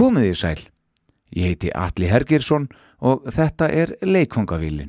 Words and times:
Komiði 0.00 0.32
sæl. 0.32 0.60
Ég 1.36 1.50
heiti 1.50 1.68
Alli 1.76 2.06
Hergirsson 2.08 2.70
og 3.04 3.26
þetta 3.36 3.66
er 3.68 3.92
Leikfangavillin. 4.00 4.88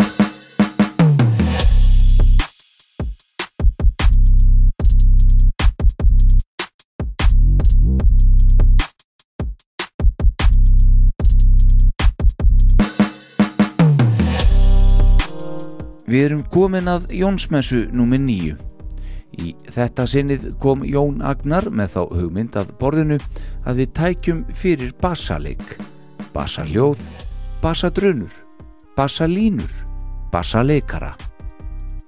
Við 16.08 16.24
erum 16.24 16.48
komin 16.48 16.88
að 16.88 17.12
Jónsmessu 17.20 17.90
númið 17.92 18.30
nýju. 18.32 18.71
Í 19.42 19.54
þetta 19.74 20.06
sinnið 20.10 20.44
kom 20.62 20.84
Jón 20.86 21.22
Agnar 21.26 21.70
með 21.74 21.96
þá 21.96 22.02
hugmynd 22.20 22.58
að 22.60 22.74
borðinu 22.82 23.18
að 23.66 23.82
við 23.82 23.94
tækjum 23.98 24.42
fyrir 24.54 24.92
bassaleik, 25.02 25.64
bassaljóð, 26.36 27.02
bassadrunur, 27.64 28.34
bassalínur, 28.98 29.72
bassaleikara. 30.34 31.16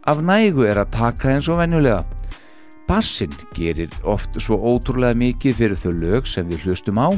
Af 0.05 0.19
nægu 0.21 0.67
er 0.67 0.81
að 0.83 0.93
taka 0.93 1.31
eins 1.33 1.49
og 1.49 1.61
venjulega. 1.61 2.03
Bassin 2.85 3.31
gerir 3.55 3.93
oft 4.03 4.35
svo 4.43 4.59
ótrúlega 4.59 5.15
mikið 5.17 5.57
fyrir 5.61 5.79
þau 5.79 5.93
lög 5.95 6.27
sem 6.27 6.49
við 6.51 6.67
hlustum 6.67 6.99
á 6.99 7.09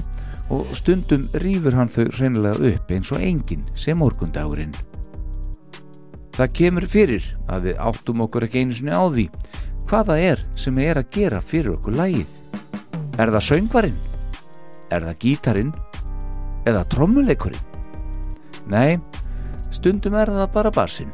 og 0.54 0.70
stundum 0.78 1.26
rýfur 1.42 1.74
hann 1.74 1.90
þau 1.90 2.06
reynilega 2.20 2.76
upp 2.76 2.92
eins 2.94 3.10
og 3.12 3.24
enginn 3.26 3.66
sem 3.74 3.98
morgundagurinn. 3.98 4.76
Það 6.36 6.54
kemur 6.60 6.86
fyrir 6.92 7.26
að 7.50 7.70
við 7.70 7.82
áttum 7.82 8.22
okkur 8.28 8.46
ekki 8.46 8.62
einu 8.62 8.78
sinni 8.78 8.94
á 8.94 9.04
því 9.08 9.26
hvaða 9.90 10.18
er 10.22 10.44
sem 10.60 10.78
er 10.82 11.00
að 11.02 11.12
gera 11.16 11.42
fyrir 11.42 11.76
okkur 11.76 11.98
lægið. 12.00 12.38
Er 13.20 13.32
það 13.36 13.48
söngvarinn? 13.50 14.00
Er 14.92 15.06
það 15.08 15.20
gítarin? 15.24 15.74
Eða 16.66 16.86
trommuleikurinn? 16.90 17.62
Nei, 18.72 18.98
stundum 19.72 20.18
er 20.18 20.32
það 20.34 20.52
bara 20.56 20.74
barsinn. 20.74 21.14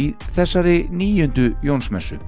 Í 0.00 0.12
þessari 0.36 0.86
nýjöndu 0.92 1.50
Jónsmessu 1.64 2.20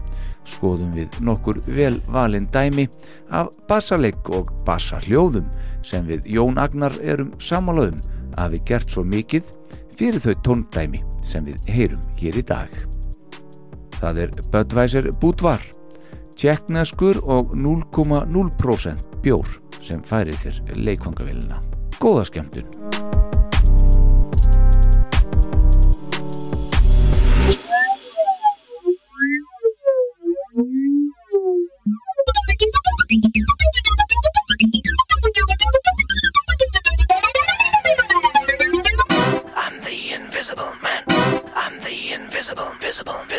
skoðum 0.48 0.94
við 0.96 1.20
nokkur 1.24 1.60
vel 1.66 1.98
valin 2.12 2.48
dæmi 2.52 2.86
af 3.34 3.52
bassaleik 3.68 4.30
og 4.36 4.52
bassaljóðum 4.66 5.48
sem 5.84 6.06
við 6.08 6.28
Jón 6.36 6.60
Agnar 6.60 6.96
erum 7.02 7.32
samálaðum 7.40 8.00
að 8.40 8.56
við 8.56 8.66
gert 8.72 8.96
svo 8.96 9.04
mikið 9.08 9.52
fyrir 9.94 10.20
þau 10.20 10.34
tóndæmi 10.48 11.04
sem 11.24 11.46
við 11.46 11.70
heyrum 11.70 12.10
hér 12.18 12.40
í 12.40 12.44
dag. 12.48 12.93
Það 14.04 14.18
er 14.20 14.32
Budweiser 14.52 15.06
Budvar, 15.16 15.62
tjekkneskur 16.36 17.22
og 17.24 17.54
0,0% 17.56 19.16
bjór 19.24 19.56
sem 19.80 20.04
færir 20.04 20.36
þér 20.42 20.60
leikvangavillina. 20.76 21.62
Góða 22.02 22.28
skemmtun! 22.28 22.68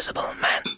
Invisible, 0.08 0.36
man. 0.40 0.75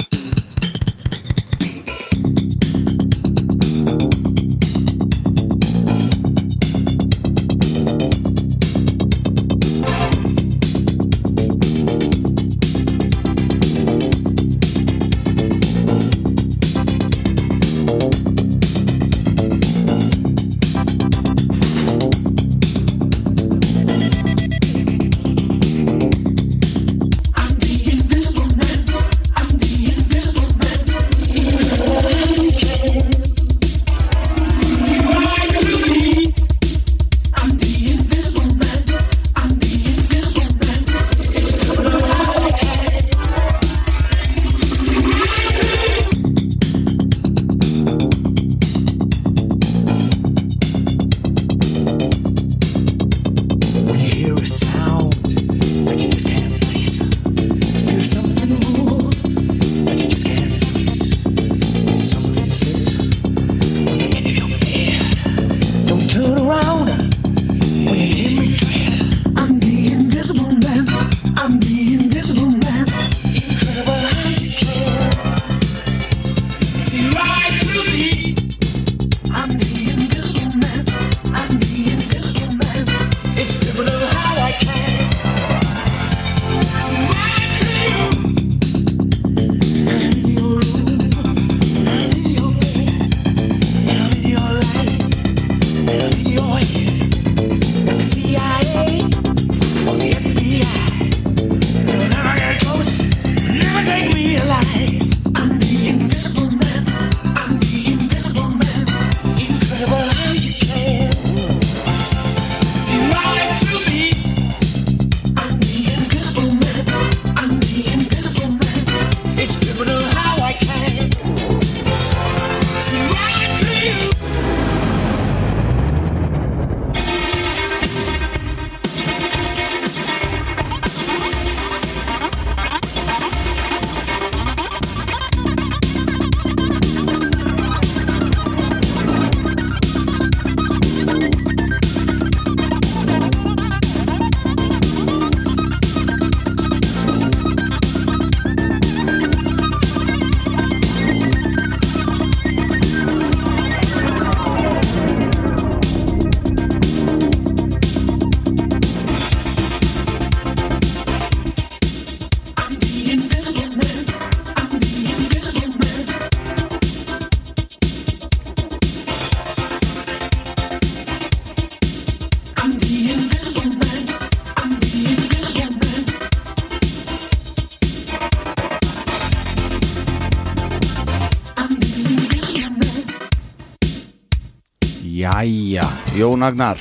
Jæja, 185.38 185.84
Jón 186.16 186.42
Agnar, 186.44 186.78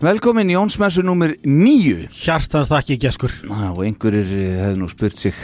Velkomin 0.00 0.48
Jónsmessu 0.48 1.02
nummer 1.04 1.34
nýju 1.44 2.06
Hjartans 2.08 2.70
þakki 2.72 2.96
geskur. 3.02 3.34
Ná, 3.44 3.74
og 3.74 3.82
einhverjir 3.84 4.30
eh, 4.32 4.54
hefðu 4.62 4.78
nú 4.80 4.88
spurt 4.88 5.18
sig 5.18 5.36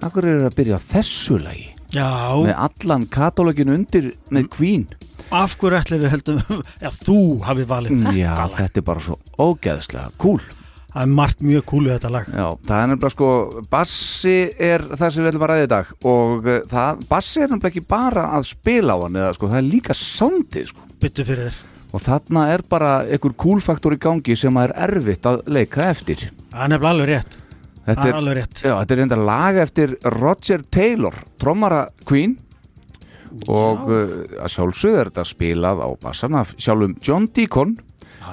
Akkur 0.00 0.24
er 0.24 0.46
að 0.46 0.56
byrja 0.56 0.78
þessu 0.80 1.36
lagi? 1.42 1.66
Já, 1.92 2.08
með 2.40 2.56
allan 2.56 3.04
katalóginu 3.12 3.76
undir 3.76 4.14
með 4.32 4.48
Queen? 4.56 4.86
Af 5.28 5.58
hverju 5.60 5.82
ætli 5.82 6.00
við 6.00 6.14
heldum 6.14 6.64
Já, 6.80 6.88
þú 7.04 7.18
hafi 7.44 7.68
valið 7.68 7.98
þetta 7.98 8.16
Já, 8.16 8.34
þetta 8.56 8.80
er 8.80 8.88
bara 8.88 9.04
svo 9.10 9.20
ógeðslega 9.36 10.08
cool 10.24 10.40
Það 10.96 11.04
er 11.04 11.10
margt 11.12 11.42
mjög 11.44 11.64
kúlu 11.68 11.90
þetta 11.92 12.08
lag. 12.08 12.28
Já, 12.32 12.46
það 12.64 12.78
er 12.78 12.86
nefnilega 12.88 13.12
sko 13.12 13.26
bassi 13.68 14.36
er 14.64 14.84
það 14.94 15.10
sem 15.12 15.24
við 15.26 15.28
ætlum 15.28 15.42
að 15.44 15.50
ræða 15.50 15.66
í 15.66 15.68
dag 15.68 15.90
og 16.08 16.46
uh, 16.48 16.54
það, 16.70 17.02
bassi 17.10 17.42
er 17.42 17.50
nefnilega 17.50 17.68
ekki 17.74 17.82
bara 17.90 18.22
að 18.32 18.46
spila 18.48 18.94
á 18.96 18.98
hann 19.02 19.18
eða 19.20 19.34
sko, 19.36 19.50
það 19.50 19.58
er 19.58 19.66
líka 19.66 19.96
soundið 19.98 20.70
sko. 20.70 20.86
Byttu 21.04 21.26
fyrir 21.28 21.50
þér. 21.50 21.58
Og 21.92 22.02
þarna 22.06 22.46
er 22.54 22.64
bara 22.72 22.94
einhver 23.04 23.34
cool-faktor 23.44 23.92
í 23.92 24.00
gangi 24.06 24.38
sem 24.40 24.56
er 24.62 24.72
erfitt 24.86 25.28
að 25.28 25.42
leika 25.52 25.84
eftir. 25.90 26.24
Það 26.54 26.64
er 26.64 26.72
nefnilega 26.72 26.94
alveg 26.94 27.12
rétt. 27.12 27.36
Þetta 27.86 28.08
er 28.08 28.16
er, 28.16 28.48
já, 28.56 28.72
þetta 28.72 28.96
er 28.96 29.02
enda 29.04 29.18
lag 29.20 29.58
eftir 29.62 29.92
Roger 30.16 30.64
Taylor, 30.72 31.20
trommara 31.36 31.82
Queen. 32.08 32.38
Og 33.52 33.84
uh, 33.84 34.16
að 34.40 34.48
sjálfsögðu 34.54 35.02
er 35.02 35.12
þetta 35.12 35.26
spilað 35.28 35.84
á 35.84 35.88
bassan 36.00 36.40
af 36.40 36.56
sjálfum 36.56 36.96
John 37.04 37.28
Deacon 37.36 37.76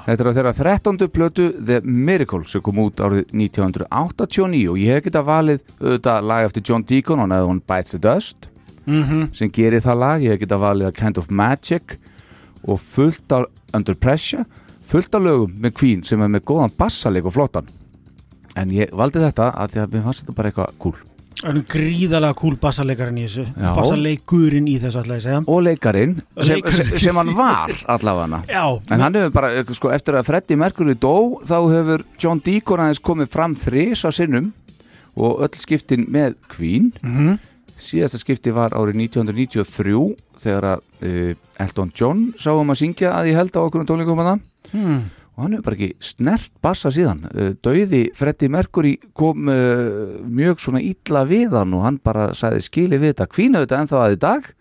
Þetta 0.06 0.24
er 0.24 0.30
að 0.30 0.38
þeirra 0.38 0.54
13. 0.58 1.08
plötu 1.14 1.46
The 1.58 1.80
Miracle 1.84 2.48
sem 2.50 2.64
kom 2.66 2.82
út 2.84 3.02
árið 3.04 3.30
1989 3.32 4.64
og 4.72 4.80
ég 4.82 4.98
hef 4.98 5.06
getað 5.08 5.30
valið 5.30 5.62
auðvitað 5.80 6.28
lag 6.32 6.48
eftir 6.48 6.66
John 6.70 6.86
Deacon 6.90 7.24
og 7.24 7.30
neða 7.32 7.50
hún 7.52 7.62
Bites 7.62 7.96
the 7.96 8.02
Dust 8.02 8.50
mm 8.86 9.30
sem 9.32 9.52
gerir 9.54 9.80
það 9.80 10.02
lag, 10.02 10.26
ég 10.26 10.34
hef 10.34 10.42
getað 10.42 10.66
valið 10.66 10.90
A 10.90 10.92
Kind 10.98 11.18
of 11.22 11.30
Magic 11.32 11.96
og 12.68 12.80
fullt 12.80 13.32
af 13.32 13.48
Under 13.74 13.96
Pressure, 13.96 14.44
fullt 14.84 15.16
af 15.16 15.24
lögum 15.24 15.56
með 15.62 15.78
Queen 15.80 16.04
sem 16.04 16.22
er 16.22 16.30
með 16.30 16.46
góðan 16.52 16.76
bassaleik 16.78 17.26
og 17.26 17.34
flottan. 17.34 17.72
En 18.56 18.70
ég 18.70 18.92
valdi 18.94 19.24
þetta 19.24 19.50
að 19.56 19.74
því 19.74 19.82
að 19.84 19.96
mér 19.96 20.04
fannst 20.06 20.24
þetta 20.24 20.38
bara 20.38 20.52
eitthvað 20.52 20.78
cool 20.84 21.13
Það 21.44 21.58
er 21.60 21.64
gríðalega 21.74 22.36
kúl 22.40 22.54
bassalekarinn 22.62 23.18
í 23.20 23.26
þessu 23.28 23.44
Já. 23.52 23.70
Bassaleikurinn 23.76 24.68
í 24.72 24.78
þessu 24.80 25.02
ætla 25.04 25.18
ég 25.20 25.24
segja 25.26 25.42
og 25.44 25.62
leikarin 25.66 26.14
sem, 26.40 26.54
Leikarinn. 26.56 26.90
sem, 26.94 27.00
sem 27.04 27.20
hann 27.20 27.32
var 27.36 27.74
allavega 27.92 28.40
Já, 28.48 28.64
en 28.96 29.04
hann 29.04 29.18
hefur 29.20 29.34
bara, 29.36 29.50
sko, 29.76 29.92
eftir 29.92 30.16
að 30.20 30.28
Freddie 30.30 30.60
Mercury 30.62 30.96
dó 30.96 31.16
þá 31.44 31.58
hefur 31.74 32.06
John 32.24 32.40
Deacon 32.46 32.84
aðeins 32.86 33.04
komið 33.04 33.32
fram 33.36 33.58
þrís 33.60 34.06
á 34.08 34.10
sinnum 34.16 34.54
og 35.20 35.44
öll 35.46 35.60
skiptin 35.62 36.08
með 36.10 36.38
Queen 36.50 36.94
Mhm. 37.04 37.36
síðasta 37.84 38.22
skipti 38.22 38.54
var 38.56 38.72
árið 38.78 38.96
1993 39.04 40.16
þegar 40.40 40.70
að 40.72 40.80
uh, 41.04 41.36
Elton 41.60 41.92
John 41.98 42.24
sáum 42.40 42.72
að 42.72 42.80
syngja 42.80 43.12
að 43.18 43.34
ég 43.34 43.36
held 43.42 43.52
á 43.60 43.62
okkur 43.66 43.84
um 43.84 43.90
tónleikum 43.90 44.22
að 44.24 44.30
það 44.32 44.40
hmm. 44.78 45.02
Og 45.36 45.44
hann 45.46 45.56
hefur 45.56 45.66
bara 45.70 45.78
ekki 45.80 45.92
snert 46.04 46.52
bassa 46.62 46.92
síðan. 46.94 47.24
Uh, 47.34 47.54
Dauði 47.66 48.04
Freddie 48.18 48.52
Mercury 48.54 48.94
kom 49.18 49.50
uh, 49.50 50.20
mjög 50.30 50.62
svona 50.62 50.82
illa 50.86 51.24
við 51.30 51.56
hann 51.58 51.74
og 51.78 51.86
hann 51.88 51.98
bara 52.04 52.30
sagði 52.38 52.62
skili 52.68 53.00
við 53.02 53.14
þetta 53.16 53.30
kvínu 53.34 53.64
þetta 53.64 53.82
ennþá 53.82 54.04
að 54.06 54.16
í 54.18 54.22
dag. 54.28 54.52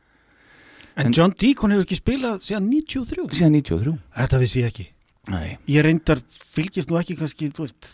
En 0.97 1.07
En- 1.09 1.15
John 1.17 1.33
Deacon 1.41 1.73
hefur 1.73 1.87
ekki 1.87 2.01
spilað 2.01 2.43
síðan 2.49 2.67
93 2.73 3.29
síðan 3.33 3.55
93 3.61 3.95
Þetta 4.19 4.41
vissi 4.43 4.61
ég 4.65 4.73
ekki. 4.73 4.89
Nei. 5.33 5.57
Ég 5.71 5.85
reyndar 5.87 6.19
fylgist 6.29 6.91
nú 6.91 6.99
ekki 6.99 7.15
kannski 7.21 7.53
veist, 7.55 7.93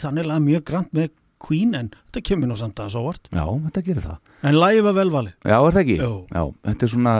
þannig 0.00 0.26
að 0.26 0.42
mjög 0.48 0.64
grant 0.66 0.90
með 0.96 1.12
Queen 1.38 1.76
en 1.78 1.92
þetta 2.10 2.22
kemur 2.26 2.50
nú 2.50 2.56
samt 2.58 2.80
að 2.82 2.88
svo 2.96 3.04
vart 3.04 3.28
Já, 3.30 3.44
þetta 3.68 3.82
gerir 3.86 4.02
það. 4.08 4.16
En 4.50 4.56
lagið 4.58 4.82
var 4.88 4.96
velvalið 4.96 5.36
Já, 5.46 5.54
er 5.60 5.76
það 5.76 5.82
ekki? 5.84 5.98
Jú. 6.02 6.10
Já, 6.34 6.42
þetta 6.66 6.88
er 6.88 6.92
svona 6.96 7.14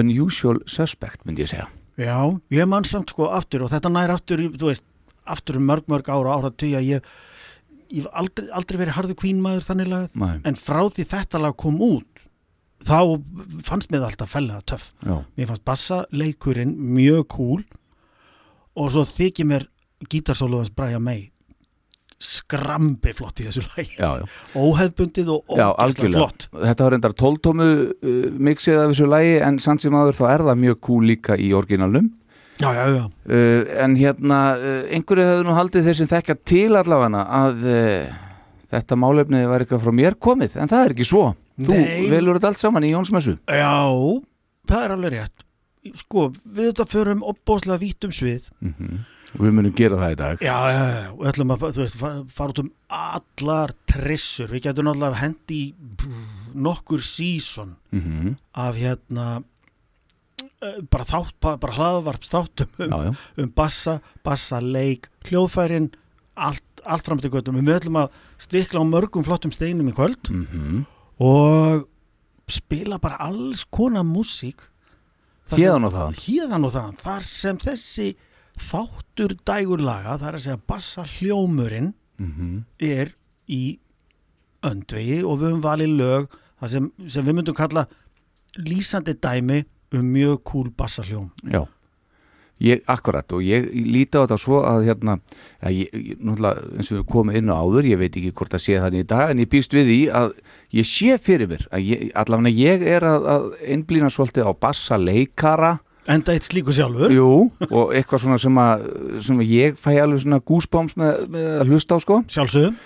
unusual 0.00 0.58
suspect, 0.66 1.22
myndi 1.26 1.44
ég 1.46 1.52
segja 1.52 1.68
Já, 2.00 2.18
ég 2.54 2.68
man 2.70 2.86
samt 2.88 3.12
sko 3.12 3.28
aftur 3.36 3.66
og 3.66 3.72
þetta 3.72 3.92
nær 3.92 4.14
aftur, 4.14 4.42
þú 4.56 4.70
veist, 4.70 4.86
aftur 5.28 5.58
um 5.60 5.66
mörg 5.68 5.90
mörg 5.90 6.08
ára 6.08 6.38
ára 6.38 6.50
tíu 6.50 6.78
að 6.78 6.88
ég 6.94 7.10
ég 7.90 8.04
hef 8.04 8.12
aldrei, 8.14 8.46
aldrei 8.54 8.78
verið 8.78 8.96
harðu 8.96 9.16
Queen 9.18 9.40
maður 9.42 9.66
þannig 9.66 9.90
lagið, 9.90 10.16
Nei. 10.22 10.36
en 10.46 10.58
frá 10.58 10.80
því 10.86 11.06
þetta 11.10 11.40
lag 11.42 11.56
kom 11.58 11.80
út 11.82 12.22
þá 12.86 13.20
fannst 13.66 13.90
mér 13.92 14.06
alltaf 14.06 14.30
fellega 14.32 14.62
töff. 14.64 14.92
Já, 15.04 15.18
Mér 15.36 15.50
fannst 15.50 15.66
bassaleikurinn 15.68 16.72
mjög 16.94 17.26
cool 17.34 17.64
og 18.78 18.92
svo 18.94 19.04
þykir 19.04 19.48
mér 19.50 19.66
gítarsóluðans 20.08 20.72
Brian 20.72 21.04
May 21.04 21.26
skrambi 22.20 23.14
flott 23.16 23.40
í 23.40 23.46
þessu 23.48 23.62
já, 23.96 24.20
óheðbundið 24.52 25.30
og 25.32 25.52
algjörlega. 25.56 26.18
flott. 26.18 26.46
Þetta 26.52 26.86
var 26.86 26.94
reyndar 26.94 27.14
tóltómu 27.16 27.68
uh, 27.88 28.16
mixið 28.36 28.80
af 28.82 28.90
þessu 28.92 29.08
lagi 29.08 29.36
en 29.40 29.60
samt 29.62 29.84
sem 29.84 29.96
aður 29.96 30.18
þá 30.18 30.24
er 30.28 30.44
það 30.50 30.64
mjög 30.66 30.80
cool 30.84 31.06
líka 31.08 31.38
í 31.40 31.50
orginalnum. 31.56 32.10
Já, 32.60 32.68
já, 32.76 32.82
já, 32.92 33.04
uh, 33.08 33.70
En 33.80 33.94
hérna, 33.96 34.40
uh, 34.60 34.82
einhverju 34.92 35.28
hefur 35.30 35.48
nú 35.48 35.54
haldið 35.56 35.88
þeir 35.88 36.00
sem 36.02 36.10
þekkja 36.10 36.36
til 36.52 36.66
allavega 36.76 37.22
að 37.40 37.62
uh, 37.72 38.18
þetta 38.74 38.98
málefni 39.00 39.46
var 39.48 39.64
eitthvað 39.64 39.86
frá 39.86 39.94
mér 39.96 40.18
komið 40.20 40.58
en 40.60 40.70
það 40.70 40.84
er 40.84 40.96
ekki 40.96 41.06
svo. 41.08 41.30
Þú 41.60 41.76
Nei. 41.76 42.10
velur 42.12 42.36
þetta 42.36 42.52
allt 42.52 42.60
saman 42.60 42.84
í 42.88 42.92
Jónsmessu. 42.92 43.38
Já, 43.48 43.72
það 44.68 44.84
er 44.84 44.94
alveg 44.96 45.16
rétt. 45.16 45.46
Sko, 45.96 46.26
við 46.44 46.68
þetta 46.74 46.86
förum 46.92 47.24
opbóðslega 47.24 47.80
vítt 47.80 48.04
um 48.04 48.12
svið. 48.12 48.44
Mm 48.60 49.00
og 49.36 49.44
við 49.44 49.54
munum 49.56 49.74
gera 49.76 49.98
það 50.00 50.14
í 50.14 50.18
dag. 50.20 50.42
Já, 50.44 50.56
já, 50.74 50.82
já, 50.90 51.04
og 51.14 51.24
ætlum 51.30 51.54
að 51.54 51.64
veist, 51.78 51.98
fara, 52.00 52.50
út 52.52 52.62
um 52.62 52.70
allar 53.00 53.74
trissur. 53.90 54.50
Við 54.50 54.64
getum 54.66 54.88
náttúrulega 54.88 55.20
hendi 55.22 55.60
nokkur 56.54 57.04
síson 57.06 57.76
mm 57.94 58.36
af 58.60 58.76
hérna 58.76 59.26
eh, 60.60 60.80
bara 60.90 61.06
þátt, 61.06 61.36
bara, 61.40 61.60
bara 61.62 61.76
hlaðvarps 61.76 62.32
þáttum 62.32 62.72
um, 62.80 62.90
Já, 62.90 62.98
já, 63.06 63.12
um 63.44 63.52
bassa, 63.54 64.00
bassaleik 64.26 65.06
hljóðfærin, 65.28 65.92
allt, 66.34 66.82
allt 66.84 67.06
fram 67.06 67.22
til 67.22 67.30
göttum 67.30 67.60
Við 67.60 67.76
ætlum 67.76 68.00
að 68.02 68.18
stikla 68.40 68.82
á 68.82 68.84
mörgum 68.88 69.26
flottum 69.26 69.54
steinum 69.54 69.92
í 69.92 69.94
kvöld 69.96 70.32
mm 70.32 70.88
og 71.20 71.84
spila 72.48 72.96
bara 72.96 73.18
alls 73.20 73.66
konar 73.68 74.06
músík. 74.08 74.62
Héðan 75.50 76.64
og 76.64 76.72
þaðan, 76.72 76.94
þar 77.02 77.26
sem 77.26 77.58
þessi 77.60 78.06
þáttur 78.60 79.36
dægurlaga, 79.46 80.18
það 80.18 80.28
er 80.28 80.38
að 80.38 80.44
segja 80.46 80.60
bassa 80.68 81.06
hljómurinn 81.16 81.94
mm 82.20 82.64
er 82.78 83.14
í 83.50 83.78
öndvegi 84.62 85.22
og 85.24 85.40
við 85.40 85.48
höfum 85.48 85.64
valið 85.64 85.96
lög 85.98 86.38
sem, 86.68 86.90
sem 87.08 87.24
við 87.24 87.36
myndum 87.38 87.56
kalla 87.56 87.86
lýsandi 88.60 89.16
dæmi 89.16 89.64
um 89.96 90.06
mjög 90.06 90.42
cool 90.44 90.70
bassa 90.76 91.02
hljóm. 91.02 91.30
Já, 91.50 91.64
ég, 92.60 92.82
akkurat 92.86 93.32
og 93.32 93.42
ég 93.42 93.70
líti 93.72 94.20
á 94.20 94.22
þetta 94.22 94.38
svo 94.38 94.60
að 94.68 94.86
hérna, 94.90 95.16
ja, 95.62 95.72
ég, 95.72 95.90
ég, 95.94 96.20
eins 96.20 96.92
og 96.92 97.00
við 97.00 97.06
komum 97.10 97.36
inn 97.36 97.50
á 97.50 97.58
áður, 97.58 97.88
ég 97.90 98.00
veit 98.00 98.14
ekki 98.14 98.32
hvort 98.36 98.54
það 98.54 98.64
sé 98.66 98.80
þannig 98.84 99.04
í 99.06 99.10
dag 99.10 99.32
en 99.32 99.42
ég 99.42 99.50
býst 99.50 99.74
við 99.74 99.90
því 99.90 100.00
að 100.20 100.34
ég 100.78 100.90
sé 100.90 101.18
fyrir 101.18 101.50
mér, 101.50 101.66
að 101.72 101.86
ég, 101.88 102.10
allavega 102.22 102.54
ég 102.54 102.86
er 102.96 103.06
að, 103.08 103.30
að 103.34 103.48
einblýna 103.74 104.12
svolítið 104.12 104.50
á 104.50 104.52
bassa 104.66 105.00
leikara, 105.00 105.78
Enda 106.10 106.34
eitt 106.34 106.48
slíku 106.50 106.72
sjálfur. 106.74 107.12
jú, 107.14 107.28
og 107.70 107.92
eitthvað 107.94 108.24
svona 108.24 108.38
sem 108.42 108.56
að, 108.58 108.86
sem 109.22 109.38
að 109.42 109.52
ég 109.54 109.76
fæ 109.78 109.92
alveg 110.02 110.24
svona 110.24 110.40
goosebumps 110.42 110.96
með, 110.98 111.28
með 111.30 111.50
að 111.62 111.68
hlusta 111.74 111.94
á 111.94 111.98
sko 112.02 112.24
Sjálfsögum. 112.26 112.80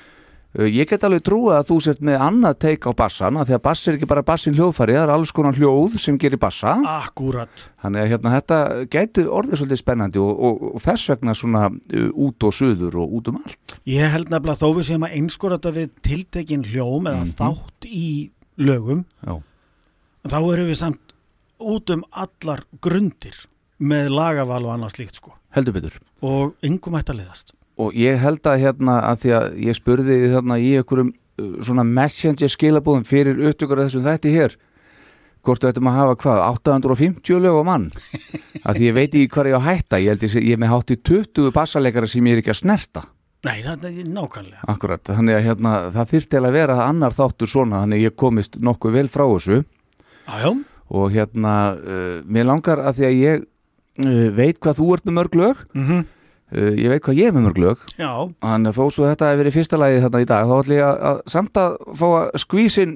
Uh, 0.55 0.69
Ég 0.71 0.87
get 0.87 1.03
alveg 1.03 1.25
trúið 1.27 1.57
að 1.57 1.65
þú 1.67 1.77
sért 1.83 2.03
með 2.07 2.21
annað 2.23 2.59
teik 2.63 2.85
á 2.87 2.93
bassan, 2.95 3.35
að 3.41 3.49
því 3.49 3.55
að 3.57 3.63
bass 3.65 3.89
er 3.91 3.97
ekki 3.97 4.07
bara 4.13 4.23
bassin 4.23 4.55
hljóðfæri, 4.55 4.95
það 4.95 5.03
er 5.09 5.13
alls 5.17 5.33
konar 5.35 5.57
hljóð 5.59 5.97
sem 5.99 6.19
gerir 6.23 6.39
bassa 6.39 6.77
Akkurat. 6.93 7.65
Þannig 7.83 8.05
að 8.05 8.13
hérna, 8.13 8.35
þetta 8.37 8.59
gæti 8.95 9.25
orðið 9.27 9.59
svolítið 9.59 9.81
spennandi 9.83 10.23
og, 10.23 10.31
og, 10.47 10.63
og 10.77 10.85
þess 10.85 11.11
vegna 11.11 11.35
svona 11.35 11.65
uh, 11.73 12.07
út 12.29 12.47
og 12.47 12.55
suður 12.55 13.01
og 13.03 13.17
út 13.19 13.33
um 13.33 13.41
allt. 13.43 13.75
Ég 13.91 14.15
held 14.15 14.31
nefnilega 14.31 14.63
þó 14.63 14.69
við 14.79 14.87
séum 14.93 15.09
að 15.09 15.17
einskora 15.19 15.59
þetta 15.59 15.75
við 15.81 15.91
tiltekin 16.07 16.69
hljóm 16.71 17.11
eða 17.11 17.25
Mhm. 17.25 17.35
þátt 17.41 17.91
í 17.91 18.07
lögum, 18.63 19.03
Já, 19.27 19.35
þá 20.31 20.39
erum 20.55 20.71
við 20.71 20.79
samt 20.85 21.14
út 21.61 21.91
um 21.95 22.05
allar 22.11 22.65
grundir 22.83 23.37
með 23.79 24.09
lagaval 24.15 24.63
og 24.67 24.73
annað 24.75 24.95
slíkt 24.97 25.19
sko. 25.21 25.35
heldur 25.55 25.75
betur. 25.77 25.99
Og 26.23 26.55
yngum 26.65 26.97
ætti 26.99 27.13
að 27.15 27.21
liðast. 27.23 27.53
Og 27.79 27.95
ég 27.99 28.19
held 28.23 28.43
að 28.47 28.61
hérna, 28.63 29.01
að 29.11 29.19
því 29.25 29.31
að 29.39 29.47
ég 29.67 29.75
spurði 29.79 30.17
þarna 30.33 30.59
í 30.63 30.71
einhverjum 30.79 31.11
uh, 31.15 31.57
svona 31.67 31.85
messenger 31.85 32.49
skilabúðum 32.53 33.05
fyrir 33.07 33.41
upptökur 33.51 33.81
af 33.83 33.89
þessum 33.91 34.05
þætti 34.07 34.33
hér, 34.35 34.55
hvort 35.45 35.61
þú 35.63 35.69
ættum 35.73 35.89
að 35.91 35.97
hafa 35.99 36.15
hvað, 36.23 36.43
850 36.55 37.41
lög 37.45 37.59
á 37.61 37.65
mann? 37.67 37.89
að 38.65 38.79
því 38.79 38.87
ég 38.89 38.95
veit 38.97 39.11
ekki 39.15 39.29
hvað 39.35 39.51
ég 39.51 39.57
á 39.57 39.61
að 39.61 39.67
hætta, 39.69 39.99
ég 40.01 40.09
held 40.15 40.23
sé- 40.33 40.45
ég 40.47 40.55
er 40.57 40.63
með 40.63 40.73
hátt 40.73 40.95
í 40.95 40.97
20 41.03 41.51
bassaleikara 41.53 42.09
sem 42.09 42.25
ég 42.31 42.39
er 42.39 42.43
ekki 42.45 42.55
að 42.55 42.61
snerta. 42.63 43.03
Nei, 43.45 43.59
það 43.61 43.83
er 43.91 44.07
nákvæmlega. 44.09 44.63
Akkurat, 44.73 45.03
þannig 45.05 45.37
að 45.37 45.43
hérna, 45.51 45.73
það 45.93 46.13
þyrfti 46.15 46.39
að 46.41 46.53
vera 46.55 46.79
annar 46.87 47.13
þáttur 47.13 47.51
svona, 47.51 47.83
þannig 47.83 47.99
að 48.01 48.07
ég 48.07 48.15
komist 48.23 48.57
nokkuð 48.57 48.95
vel 48.97 49.09
frá 49.13 49.25
þessu. 49.35 49.59
Jájá, 50.31 50.53
og 50.95 51.15
hérna 51.15 51.55
uh, 51.75 52.19
mér 52.25 52.51
langar 52.51 52.83
að 52.83 53.01
því 53.01 53.07
að 53.09 53.17
ég 53.21 53.47
uh, 53.47 54.27
veit 54.35 54.61
hvað 54.63 54.81
þú 54.81 54.91
ert 54.97 55.09
með 55.09 55.19
mörg 55.21 55.41
lög 55.41 55.65
mm 55.75 55.87
-hmm. 55.89 56.05
uh, 56.55 56.75
ég 56.79 56.93
veit 56.93 57.03
hvað 57.03 57.19
ég 57.19 57.27
er 57.27 57.35
með 57.35 57.47
mörg 57.49 57.59
lög. 57.59 57.79
Þannig 57.99 58.71
að 58.71 58.79
þó 58.79 58.85
svo 58.91 59.09
þetta 59.09 59.31
hefur 59.31 59.43
verið 59.43 59.57
fyrsta 59.57 59.81
lagið 59.81 60.03
þarna 60.05 60.21
í 60.21 60.31
dag 60.31 60.47
þá 60.47 60.55
ætlum 60.59 60.77
ég 60.77 60.87
að, 60.87 60.97
að 61.11 61.21
samt 61.27 61.57
að 61.57 61.77
fá 61.99 62.07
að 62.07 62.31
skvísin 62.45 62.93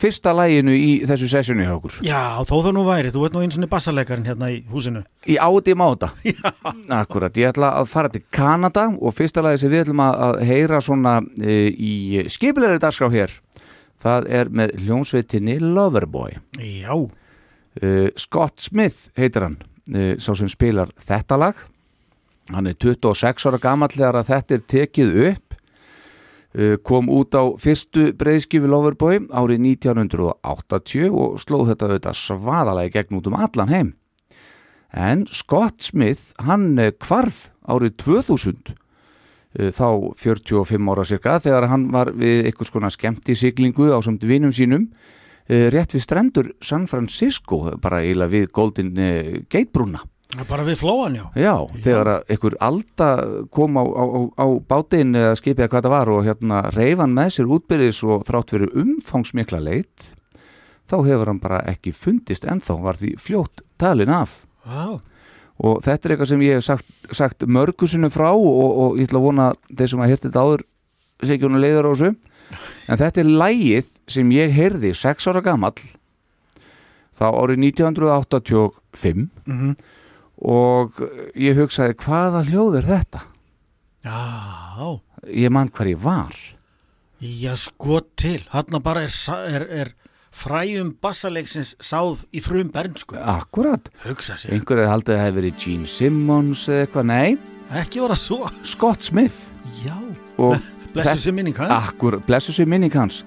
fyrsta 0.00 0.32
laginu 0.32 0.72
í 0.72 0.90
þessu 1.06 1.28
sessjoni 1.28 1.66
hjá 1.66 1.74
okkur. 1.76 1.98
Já, 2.00 2.22
þó 2.48 2.56
það 2.62 2.72
nú 2.72 2.84
væri 2.88 3.12
Þú 3.12 3.24
ert 3.24 3.34
nú 3.34 3.42
eins 3.42 3.58
og 3.58 3.68
bassalekarinn 3.68 4.26
hérna 4.26 4.50
í 4.50 4.64
húsinu. 4.72 5.04
Í 5.26 5.36
áti 5.36 5.74
máta. 5.74 6.12
Akkurat, 7.02 7.36
ég 7.36 7.52
ætla 7.52 7.76
að 7.76 7.92
fara 7.92 8.08
til 8.08 8.22
Kanada 8.30 8.88
og 8.88 9.14
fyrsta 9.14 9.42
lagið 9.42 9.60
sem 9.60 9.70
við 9.70 9.84
ætlum 9.84 10.00
að, 10.00 10.14
að 10.26 10.44
heyra 10.48 10.80
svona 10.80 11.20
í 11.76 12.24
skipilegri 12.28 12.80
dagskrá 12.80 13.10
hér 13.12 13.42
það 14.02 14.28
er 14.40 14.50
með 14.52 14.74
hljónsveitinni 14.82 15.58
Loverboy. 15.62 16.36
Já, 16.58 16.94
uh, 16.94 18.08
Scott 18.18 18.62
Smith 18.64 19.12
heitir 19.18 19.46
hann 19.46 19.58
uh, 19.62 20.14
sá 20.18 20.32
sem 20.38 20.50
spilar 20.50 20.92
þetta 21.00 21.38
lag. 21.40 21.64
Hann 22.52 22.68
er 22.68 22.76
26 22.82 23.46
ára 23.48 23.62
gamall 23.62 23.92
þegar 23.94 24.18
að 24.20 24.30
þetta 24.32 24.56
er 24.56 24.68
tekið 24.74 25.18
upp. 25.30 25.58
Uh, 26.52 26.76
kom 26.84 27.08
út 27.08 27.32
á 27.32 27.48
fyrstu 27.56 28.10
breyðskifi 28.18 28.68
Loverboy 28.68 29.22
árið 29.32 29.62
1980 29.78 31.08
og 31.08 31.40
slóð 31.40 31.72
þetta 31.72 31.88
auðvitað 31.88 32.18
svaðalagi 32.20 32.94
gegn 32.98 33.20
út 33.20 33.30
um 33.30 33.38
allan 33.38 33.72
heim. 33.72 33.92
En 34.92 35.24
Scott 35.32 35.80
Smith 35.80 36.34
hann 36.44 36.76
hvarf 36.76 37.46
árið 37.64 37.96
2000 38.04 38.52
eh, 38.52 38.76
þá 39.52 40.14
45 40.16 40.92
ára 40.92 41.04
cirka 41.08 41.38
þegar 41.42 41.68
hann 41.72 41.90
var 41.92 42.12
við 42.16 42.48
einhvers 42.48 42.72
konar 42.72 42.94
skemmti 42.94 43.36
siglingu 43.36 43.90
á 43.92 43.98
samt 44.04 44.24
vinum 44.24 44.54
sínum 44.54 44.88
eh, 45.46 45.68
rétt 45.72 45.96
við 45.96 46.06
strendur 46.06 46.52
San 46.64 46.88
Francisco 46.88 47.64
bara 47.82 48.00
eiginlega 48.02 48.32
við 48.32 48.48
Golden 48.52 48.96
eh, 48.96 49.42
Gate 49.48 49.72
brúna. 49.72 50.02
Bara 50.48 50.64
við 50.64 50.78
flóan, 50.80 51.18
já. 51.18 51.26
Já, 51.36 51.52
þegar 51.84 52.08
að 52.08 52.30
einhver 52.32 52.54
alda 52.64 53.08
kom 53.52 53.76
á, 53.76 53.84
á, 53.84 54.04
á, 54.40 54.46
bátinn 54.64 55.12
eða 55.12 55.36
skipið 55.36 55.66
eða 55.66 55.72
hvað 55.74 55.84
það 55.84 55.92
var 55.92 56.10
og 56.14 56.24
hérna 56.24 56.60
reyfan 56.72 57.12
með 57.12 57.34
sér 57.36 57.52
útbyrðis 57.52 58.00
og 58.08 58.24
þrátt 58.30 58.54
fyrir 58.54 58.72
umfangsmikla 58.80 59.60
leit 59.60 60.06
þá 60.88 60.96
hefur 61.04 61.28
hann 61.28 61.42
bara 61.42 61.60
ekki 61.68 61.92
fundist 61.92 62.48
ennþá 62.48 62.78
var 62.80 63.00
því 63.00 63.12
fljótt 63.20 63.60
talin 63.80 64.12
af. 64.12 64.38
Já, 64.64 65.02
og 65.62 65.80
þetta 65.84 66.08
er 66.08 66.14
eitthvað 66.14 66.30
sem 66.32 66.44
ég 66.44 66.58
hef 66.58 66.66
sagt, 66.66 66.92
sagt 67.14 67.46
mörgusinu 67.46 68.10
frá 68.12 68.30
og, 68.34 68.70
og 68.84 69.00
ég 69.00 69.08
ætla 69.08 69.20
að 69.20 69.26
vona 69.28 69.48
þeir 69.70 69.92
sem 69.92 70.02
að 70.02 70.12
hérti 70.12 70.28
þetta 70.28 70.44
áður 70.46 70.64
sé 71.22 71.36
ekki 71.36 71.46
hún 71.46 71.62
leiður 71.62 71.88
á 71.88 71.92
þessu. 71.92 72.12
En 72.90 73.00
þetta 73.00 73.22
er 73.22 73.34
lægið 73.42 73.90
sem 74.10 74.32
ég 74.34 74.54
heyrði 74.56 74.92
sex 74.98 75.28
ára 75.30 75.42
gamall 75.44 75.78
þá 77.18 77.26
árið 77.30 77.66
1985 77.70 79.26
mhm. 79.46 79.74
Og 80.42 80.96
ég 81.38 81.54
hugsaði 81.54 81.94
hvaða 82.02 82.40
hljóð 82.48 82.80
er 82.80 82.86
þetta? 82.88 83.20
Já, 84.02 84.98
ég 85.30 85.52
man 85.54 85.70
hvar 85.70 85.86
ég 85.86 86.00
var. 86.02 86.34
Já, 87.22 87.52
sko 87.54 88.00
til. 88.18 88.40
Hanna 88.50 88.80
bara 88.82 89.04
er, 89.06 89.12
er, 89.46 89.66
er 89.70 89.92
fræjum 90.32 90.94
bassaleiksins 91.02 91.74
sáð 91.82 92.24
í 92.32 92.40
frum 92.44 92.70
bernsku 92.72 93.18
akkurat, 93.18 93.90
einhverju 94.06 94.88
haldið 94.88 95.14
að 95.14 95.18
það 95.18 95.24
hefði 95.26 95.36
verið 95.40 95.58
Gene 95.64 95.90
Simmons 95.90 96.64
eða 96.70 96.86
eitthvað, 96.86 97.08
nei. 97.10 97.36
Ekki 97.82 98.02
voru 98.04 98.16
svo. 98.20 98.40
Scott 98.68 99.04
Smith. 99.04 99.52
Já, 99.82 99.96
og 100.40 100.56
blessu 100.94 101.26
sér 101.26 101.36
minning 101.36 101.56
hans. 101.60 101.72
Akkur, 101.92 102.18
blessu 102.26 102.54
sér 102.56 102.68
minning 102.68 102.92
hans. 102.96 103.22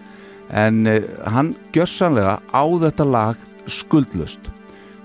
En 0.54 0.84
uh, 0.90 1.00
hann 1.34 1.54
gjörsanlega 1.74 2.38
á 2.54 2.64
þetta 2.86 3.08
lag 3.10 3.48
skuldlust 3.66 4.52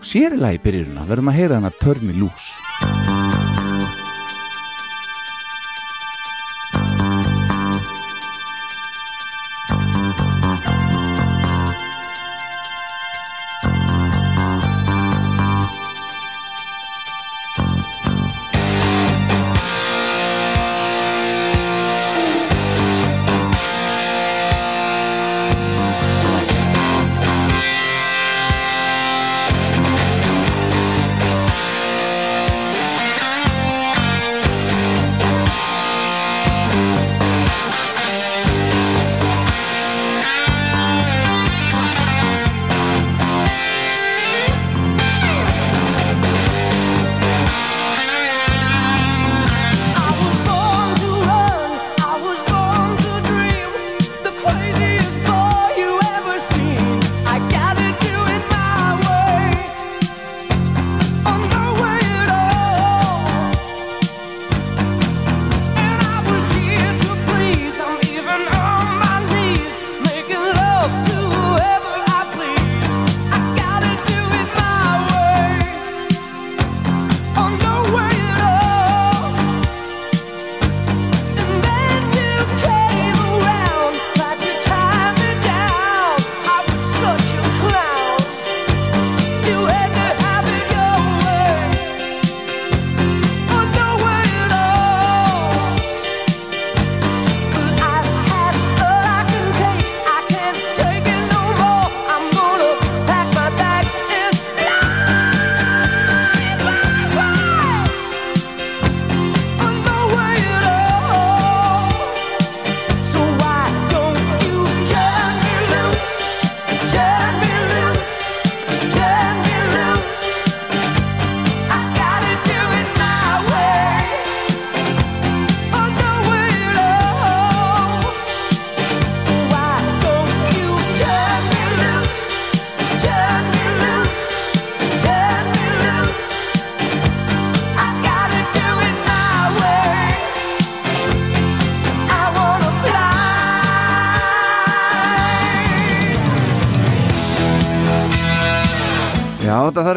sér 0.05 0.37
í 0.37 0.41
lagi 0.41 0.61
byrjununa, 0.65 1.07
verðum 1.09 1.33
að 1.33 1.41
heyra 1.41 1.61
hana 1.61 1.73
Törmi 1.81 2.17
Lús 2.17 2.51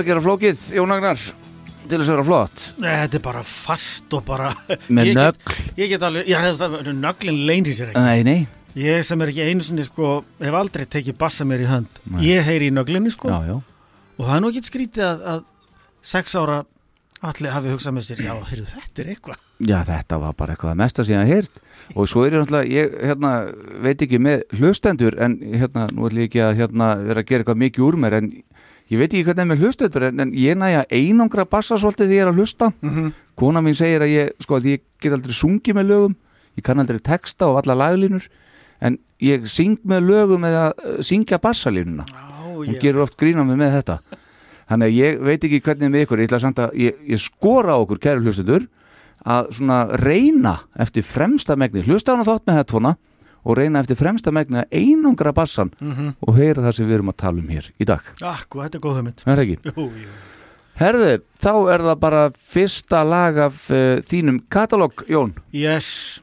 að 0.04 0.12
gera 0.12 0.24
flókið, 0.24 0.68
Jón 0.78 0.94
Agnar 0.94 1.22
til 1.84 2.00
þess 2.00 2.10
að 2.10 2.16
vera 2.16 2.26
flott. 2.28 2.66
Nei, 2.82 2.92
Þetta 3.04 3.20
er 3.20 3.24
bara 3.24 3.44
fast 3.48 4.16
og 4.16 4.26
bara 4.28 4.52
með 4.88 5.14
nögl, 5.18 5.56
Ég 5.80 5.94
get 5.94 6.06
alveg, 6.08 6.28
já 6.32 6.38
það 6.60 6.76
er 6.80 6.92
nöglin 6.98 7.40
leynir 7.48 7.78
sér 7.78 7.94
ekki. 7.94 8.04
Nei, 8.04 8.28
nei. 8.28 8.64
Ég 8.80 9.06
sem 9.06 9.22
er 9.22 9.30
ekki 9.30 9.46
einu 9.46 9.66
sinni 9.66 9.86
sko, 9.86 10.20
hef 10.42 10.56
aldrei 10.58 10.86
tekið 10.90 11.18
bassa 11.20 11.46
mér 11.46 11.66
í 11.66 11.70
hönd. 11.70 12.04
Nei. 12.10 12.22
Ég 12.32 12.46
heyri 12.48 12.72
í 12.72 12.74
nöglinni 12.74 13.14
sko. 13.14 13.30
Já, 13.30 13.52
já. 13.54 13.58
og 14.18 14.24
það 14.24 14.36
er 14.36 14.44
nú 14.44 14.54
ekki 14.54 14.70
skrítið 14.70 15.06
að, 15.08 15.26
að 15.34 15.44
sex 16.14 16.38
ára 16.40 16.64
allir 17.24 17.54
hafi 17.54 17.72
hugsað 17.72 17.96
með 17.96 18.08
sér 18.08 18.24
já, 18.26 18.34
heyrðu, 18.50 18.66
þetta 18.74 19.04
er 19.04 19.12
eitthvað. 19.14 19.44
Já, 19.64 19.78
þetta 19.88 20.20
var 20.24 20.34
bara 20.40 20.56
eitthvað 20.56 20.74
að 20.74 20.82
mesta 20.82 21.06
síðan 21.08 21.30
heyrt. 21.30 21.62
Og 21.94 22.08
svo 22.10 22.24
er 22.26 22.36
ég 22.36 22.42
náttúrulega, 22.42 22.72
ég 22.74 22.98
hérna, 23.04 23.32
veit 23.84 24.04
ekki 24.04 24.20
með 24.24 24.44
hlustendur 24.58 25.18
en 25.24 25.38
hérna, 25.54 25.86
nú 25.92 26.08
ætlum 26.08 26.24
ég 26.24 26.32
ekki 26.32 26.44
að 26.44 26.58
hérna, 26.60 26.90
vera 27.04 27.24
að 27.24 27.30
gera 27.30 27.46
eitthvað 27.46 27.62
mikið 27.64 27.86
úr 27.88 28.00
mér 28.04 28.18
en 28.20 28.30
ég 28.94 29.02
veit 29.02 29.10
ekki 29.12 29.26
hvernig 29.28 29.44
er 29.44 29.50
með 29.50 29.64
hlustendur 29.64 30.08
en, 30.10 30.34
ég 30.38 30.58
næja 30.60 30.84
einangra 30.94 31.48
bassa 31.50 31.80
svolítið 31.82 32.12
því 32.12 32.20
ég 32.20 32.26
er 32.26 32.32
að 32.32 32.42
hlusta. 32.42 32.70
Kona 33.40 33.64
mín 33.66 33.78
segir 33.78 34.06
að 34.06 34.14
ég, 34.14 34.36
sko, 34.44 34.60
að 34.60 34.70
ég 34.76 34.84
get 35.02 35.16
aldrei 35.16 35.34
sungið 35.36 35.80
með 35.80 35.90
lögum 35.90 36.16
ég 36.58 36.66
kann 36.66 36.82
aldrei 36.82 37.02
texta 37.02 37.50
og 37.50 37.62
alla 37.62 37.76
laglínur 37.78 38.28
en 38.84 38.98
ég 39.24 39.48
syng 39.50 39.80
með 39.88 40.10
lögum 40.10 40.46
eða 40.48 40.68
uh, 40.74 41.00
syngja 41.06 41.40
bassalínuna. 41.42 42.06
Já, 42.10 42.24
hún 42.54 42.80
gerur 42.82 43.06
oft 43.06 43.18
grína 43.20 43.46
mig 43.48 43.58
með 43.62 43.78
þetta. 43.80 43.98
Þannig 44.70 44.90
að 44.90 44.98
ég 45.00 45.24
veit 45.28 45.48
ekki 45.48 45.62
hvernig 45.64 45.92
með 45.94 46.06
ykkur 46.06 46.22
ég 46.22 46.30
ætla 46.30 46.42
samt 46.44 46.62
að 46.64 46.76
ég, 46.80 47.00
ég 47.10 47.22
skora 47.22 47.78
okkur 47.82 48.02
kæru 48.04 48.26
hlustendur 48.26 48.68
að 49.24 49.54
svona 49.58 49.80
reyna 50.04 50.58
eftir 50.84 51.06
fremsta 51.08 51.56
megni, 51.60 51.84
hlusta 51.86 52.16
hana 52.16 52.28
þátt 52.28 52.46
með 52.48 52.60
headphonea 52.60 52.98
og 53.44 53.58
reyna 53.60 53.82
eftir 53.84 54.00
fremsta 54.00 54.32
megni 54.36 54.62
að 54.62 54.78
einangra 54.80 55.34
bassan 55.36 55.72
og 55.84 56.36
heyra 56.38 56.64
það 56.64 56.78
sem 56.78 56.88
við 56.90 57.00
erum 57.00 57.14
að 57.14 57.20
tala 57.24 57.44
um 57.44 57.50
hér 57.52 57.72
í 57.78 57.88
dag, 57.88 58.14
Akku, 58.24 58.62
þetta 58.64 58.80
er 58.80 58.86
góð 58.86 59.02
er 59.04 59.16
það 59.26 59.44
ekki? 59.46 59.74
Jú, 59.74 59.88
jú. 60.04 60.12
Herðu, 60.74 61.10
þá 61.38 61.52
er 61.70 61.84
það 61.86 61.98
bara 62.02 62.22
fyrsta 62.34 63.04
lag 63.06 63.38
af 63.46 63.58
uh, 63.70 64.00
þínum 64.10 64.40
katalóg, 64.50 65.04
Jón. 65.06 65.36
Yes, 65.54 66.22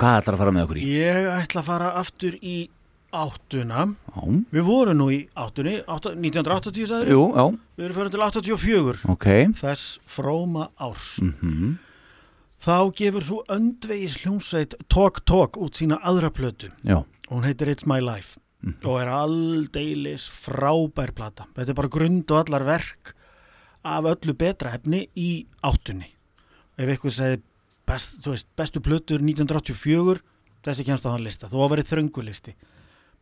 hvað 0.00 0.22
ætlar 0.22 0.36
að 0.38 0.44
fara 0.44 0.54
með 0.56 0.68
okkur 0.68 0.80
í? 0.80 0.84
ég 0.96 1.28
ætla 1.34 1.60
að 1.60 1.68
fara 1.68 1.90
aftur 2.00 2.38
í 2.40 2.56
áttuna. 3.10 3.84
Já, 4.14 4.22
Við 4.54 4.64
vorum 4.70 4.98
nú 5.00 5.10
í 5.12 5.20
áttunni, 5.34 5.80
átta, 5.84 6.14
1980 6.14 6.88
sagður 6.88 7.12
jú, 7.12 7.22
já, 7.34 7.44
Við 7.76 7.86
erum 7.88 7.98
fyrir 7.98 8.14
til 8.14 8.24
84 8.24 9.04
ok. 9.16 9.28
Þess 9.60 9.86
fróma 10.08 10.70
árs. 10.78 11.16
Mm 11.20 11.76
Þá 12.60 12.92
gefur 12.92 13.24
svo 13.24 13.38
öndvegis 13.48 14.18
hljómsveit 14.20 14.74
Talk 14.92 15.22
Talk 15.24 15.56
út 15.56 15.78
sína 15.80 15.96
aðra 16.04 16.28
plötu. 16.28 16.68
Já, 16.84 17.06
Hún 17.30 17.46
heitir 17.46 17.70
It's 17.72 17.86
My 17.86 18.02
Life 18.04 18.40
og 18.84 18.98
er 19.00 19.08
aldeilis 19.08 20.26
frábær 20.28 21.14
plata. 21.16 21.46
Þetta 21.56 21.72
er 21.72 21.76
bara 21.78 21.90
grund 21.94 22.32
og 22.34 22.40
allar 22.42 22.66
verk 22.68 23.14
af 23.88 24.04
öllu 24.10 24.34
betra 24.36 24.74
efni 24.76 25.06
í 25.16 25.46
áttunni. 25.64 26.10
Ef 26.76 26.90
eitthvað 26.90 27.14
segir 27.16 27.40
best, 27.88 28.18
bestu 28.58 28.82
plötur 28.84 29.24
1984 29.24 30.20
þessi 30.66 30.84
kemst 30.84 31.08
á 31.08 31.12
þann 31.14 31.24
lista, 31.24 31.48
þó 31.48 31.62
að 31.64 31.72
verið 31.76 31.88
þröngulisti. 31.94 32.54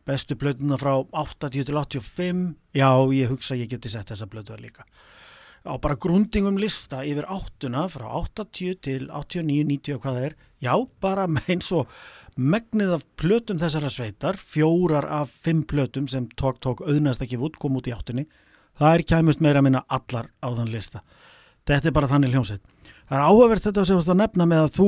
Bestu 0.09 0.35
plötuna 0.35 0.75
frá 0.81 0.97
80 0.99 1.69
til 1.69 1.79
85 1.79 2.43
já, 2.75 2.91
ég 3.15 3.31
hugsa 3.31 3.55
að 3.55 3.63
ég 3.63 3.71
geti 3.71 3.93
sett 3.93 4.11
þessa 4.11 4.27
plötu 4.27 4.59
líka 4.59 4.83
á 5.69 5.75
bara 5.81 5.95
grundingum 6.01 6.57
lista 6.59 7.03
yfir 7.05 7.27
áttuna 7.29 7.85
frá 7.93 8.07
80 8.09 8.79
til 8.85 9.05
89, 9.07 9.63
90 9.69 9.95
og 9.95 10.01
hvað 10.03 10.17
það 10.19 10.25
er. 10.29 10.35
Já, 10.65 10.73
bara 11.01 11.27
eins 11.53 11.69
og 11.71 11.87
megnið 12.39 12.93
af 12.97 13.05
plötum 13.19 13.59
þessara 13.61 13.89
sveitar 13.93 14.37
fjórar 14.41 15.05
af 15.21 15.31
fimm 15.45 15.61
plötum 15.67 16.07
sem 16.09 16.27
tók 16.39 16.59
tók 16.63 16.81
auðnast 16.85 17.21
ekki 17.25 17.37
út, 17.39 17.55
kom 17.61 17.77
út 17.79 17.87
í 17.87 17.93
áttunni. 17.95 18.25
Það 18.79 18.93
er 18.97 19.05
kæmust 19.13 19.41
meira 19.43 19.59
að 19.61 19.67
minna 19.69 19.83
allar 19.91 20.29
á 20.39 20.47
þann 20.55 20.71
lista. 20.71 21.01
Þetta 21.67 21.89
er 21.91 21.95
bara 21.95 22.07
þannig 22.09 22.31
hljómsveit. 22.33 22.61
Það 23.09 23.17
er 23.17 23.25
áhugavert 23.27 23.65
þetta 23.67 23.83
sem 23.85 23.95
þú 23.95 23.99
varst 23.99 24.13
að 24.13 24.21
nefna 24.21 24.45
með 24.49 24.61
að 24.65 24.75
þú 24.79 24.87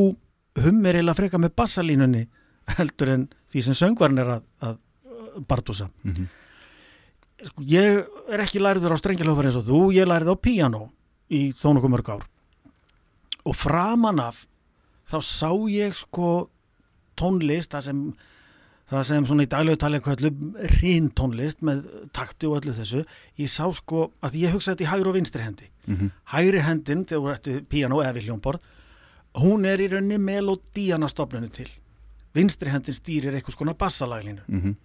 hummir 0.66 0.98
eða 1.02 1.16
freka 1.18 1.40
með 1.42 1.56
bassalínunni 1.60 2.22
heldur 2.78 3.12
en 3.16 3.26
því 3.52 3.64
sem 3.68 3.78
söngvarn 3.78 4.22
er 4.24 4.32
að, 4.38 4.48
að 4.64 4.78
bartúsa 5.48 5.90
Mhm. 6.04 6.28
Sko, 7.50 7.64
ég 7.66 8.02
er 8.32 8.44
ekki 8.44 8.60
læriður 8.62 8.94
á 8.96 9.02
strengjalöfur 9.02 9.48
eins 9.50 9.58
og 9.60 9.66
þú, 9.68 9.80
ég 9.96 10.08
lærið 10.10 10.34
á 10.34 10.38
píanó 10.38 10.84
í 11.32 11.52
þó 11.58 11.74
nokkuð 11.76 11.94
mörg 11.96 12.10
ár. 12.14 12.26
Og 13.46 13.56
framan 13.58 14.20
af 14.22 14.46
þá 15.10 15.18
sá 15.26 15.50
ég 15.72 15.96
sko 15.98 16.50
tónlist 17.18 17.72
það 17.74 17.88
sem 17.88 18.04
það 18.92 19.06
sem 19.08 19.26
svona 19.30 19.46
í 19.46 19.50
daglegu 19.52 19.80
talið 19.80 20.02
kvöldu 20.04 20.30
rín 20.82 21.10
tónlist 21.16 21.62
með 21.64 21.86
takti 22.14 22.48
og 22.50 22.58
öllu 22.60 22.74
þessu. 22.76 23.06
Ég 23.40 23.48
sá 23.52 23.64
sko 23.74 24.10
að 24.22 24.36
ég 24.42 24.52
hugsa 24.52 24.74
þetta 24.76 24.84
í 24.84 24.90
hægri 24.92 25.10
og 25.12 25.16
vinstri 25.16 25.46
hendi. 25.46 25.68
Mhm. 25.88 26.12
hægri 26.36 26.60
hendin 26.62 27.06
þegar 27.06 27.22
þú 27.22 27.32
ættu 27.34 27.66
píanó 27.66 28.02
eða 28.04 28.14
við 28.20 28.28
hljómborð 28.28 28.60
hún 29.42 29.66
er 29.66 29.80
í 29.80 29.88
rauninni 29.90 30.18
melodíana 30.20 31.08
stofnunu 31.10 31.50
til. 31.50 31.70
Vinstri 32.36 32.70
hendin 32.70 32.94
stýrir 32.94 33.34
eitthvað 33.34 33.56
skona 33.56 33.74
bassalaglinu 33.74 34.42
Mhm. 34.48 34.76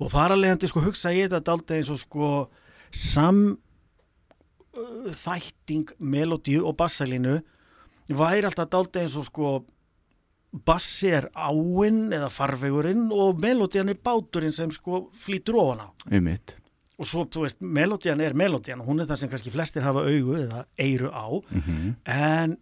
Og 0.00 0.10
hendi 0.54 0.68
sko 0.70 0.80
hugsa 0.84 1.12
ég 1.14 1.30
þetta 1.32 1.52
aldrei 1.54 1.78
eins 1.80 1.90
og 1.90 1.98
sko 2.02 2.30
sam 2.90 3.58
uh, 4.76 5.12
melodíu 5.98 6.64
og 6.66 6.76
bassalínu 6.80 7.38
væri 8.10 8.44
alltaf 8.48 8.68
daldið 8.72 9.02
eins 9.06 9.16
og 9.20 9.28
sko 9.28 9.52
bassi 10.66 11.08
er 11.10 11.28
áinn 11.34 12.12
eða 12.14 12.28
farvegurinn 12.30 13.08
og 13.14 13.40
melodían 13.42 13.88
er 13.90 13.98
báturinn 13.98 14.52
sem 14.54 14.70
sko 14.74 15.08
flýtur 15.18 15.56
ofan 15.58 15.86
á 15.86 15.88
um 15.90 16.24
mitt 16.28 16.56
og 16.94 17.08
svo, 17.10 17.24
þú 17.26 17.40
veist, 17.42 17.58
melodían 17.58 18.20
er 18.22 18.36
melodían 18.38 18.78
og 18.80 18.86
hún 18.86 19.00
er 19.02 19.08
það 19.10 19.18
sem 19.18 19.30
kannski 19.32 19.50
flestir 19.50 19.82
hafa 19.82 20.04
augu 20.06 20.36
eða 20.38 20.64
eiru 20.78 21.10
á 21.10 21.26
Mhm. 21.50 21.94
en 22.06 22.58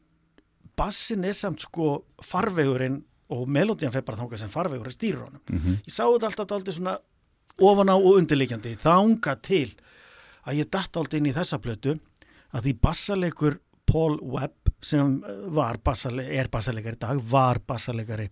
bassin 0.77 1.25
er 1.25 1.33
samt 1.37 1.61
sko 1.61 2.05
farvegurinn 2.25 3.03
og 3.29 3.47
melodían 3.49 3.93
fer 3.93 4.01
bara 4.03 4.17
þangað 4.17 4.39
sem 4.39 4.49
farvegur 4.49 4.87
er 4.87 4.97
stýrir 4.97 5.21
honum 5.25 5.41
Mhm. 5.51 5.77
ég 5.85 5.93
sá 5.93 6.05
þetta 6.09 6.27
alltaf 6.31 6.53
aldrei 6.53 6.73
svona 6.75 6.99
ofan 7.61 7.93
á 7.93 7.97
og 7.97 8.17
undirleikjandi 8.21 8.77
þanga 8.81 9.37
til 9.45 9.69
að 10.49 10.63
ég 10.63 10.71
datt 10.73 10.97
aldrei 10.97 11.21
inn 11.21 11.31
í 11.31 11.37
þessa 11.37 11.61
plötu 11.63 11.99
að 12.53 12.67
því 12.67 12.73
bassalegur 12.85 13.59
Paul 13.89 14.19
Webb 14.23 14.73
sem 14.83 15.19
eh, 15.27 15.77
bassale, 15.85 16.25
er 16.25 16.49
bassalegar 16.49 16.97
í 16.97 17.03
dag 17.03 17.21
var 17.29 17.61
bassalegari 17.67 18.31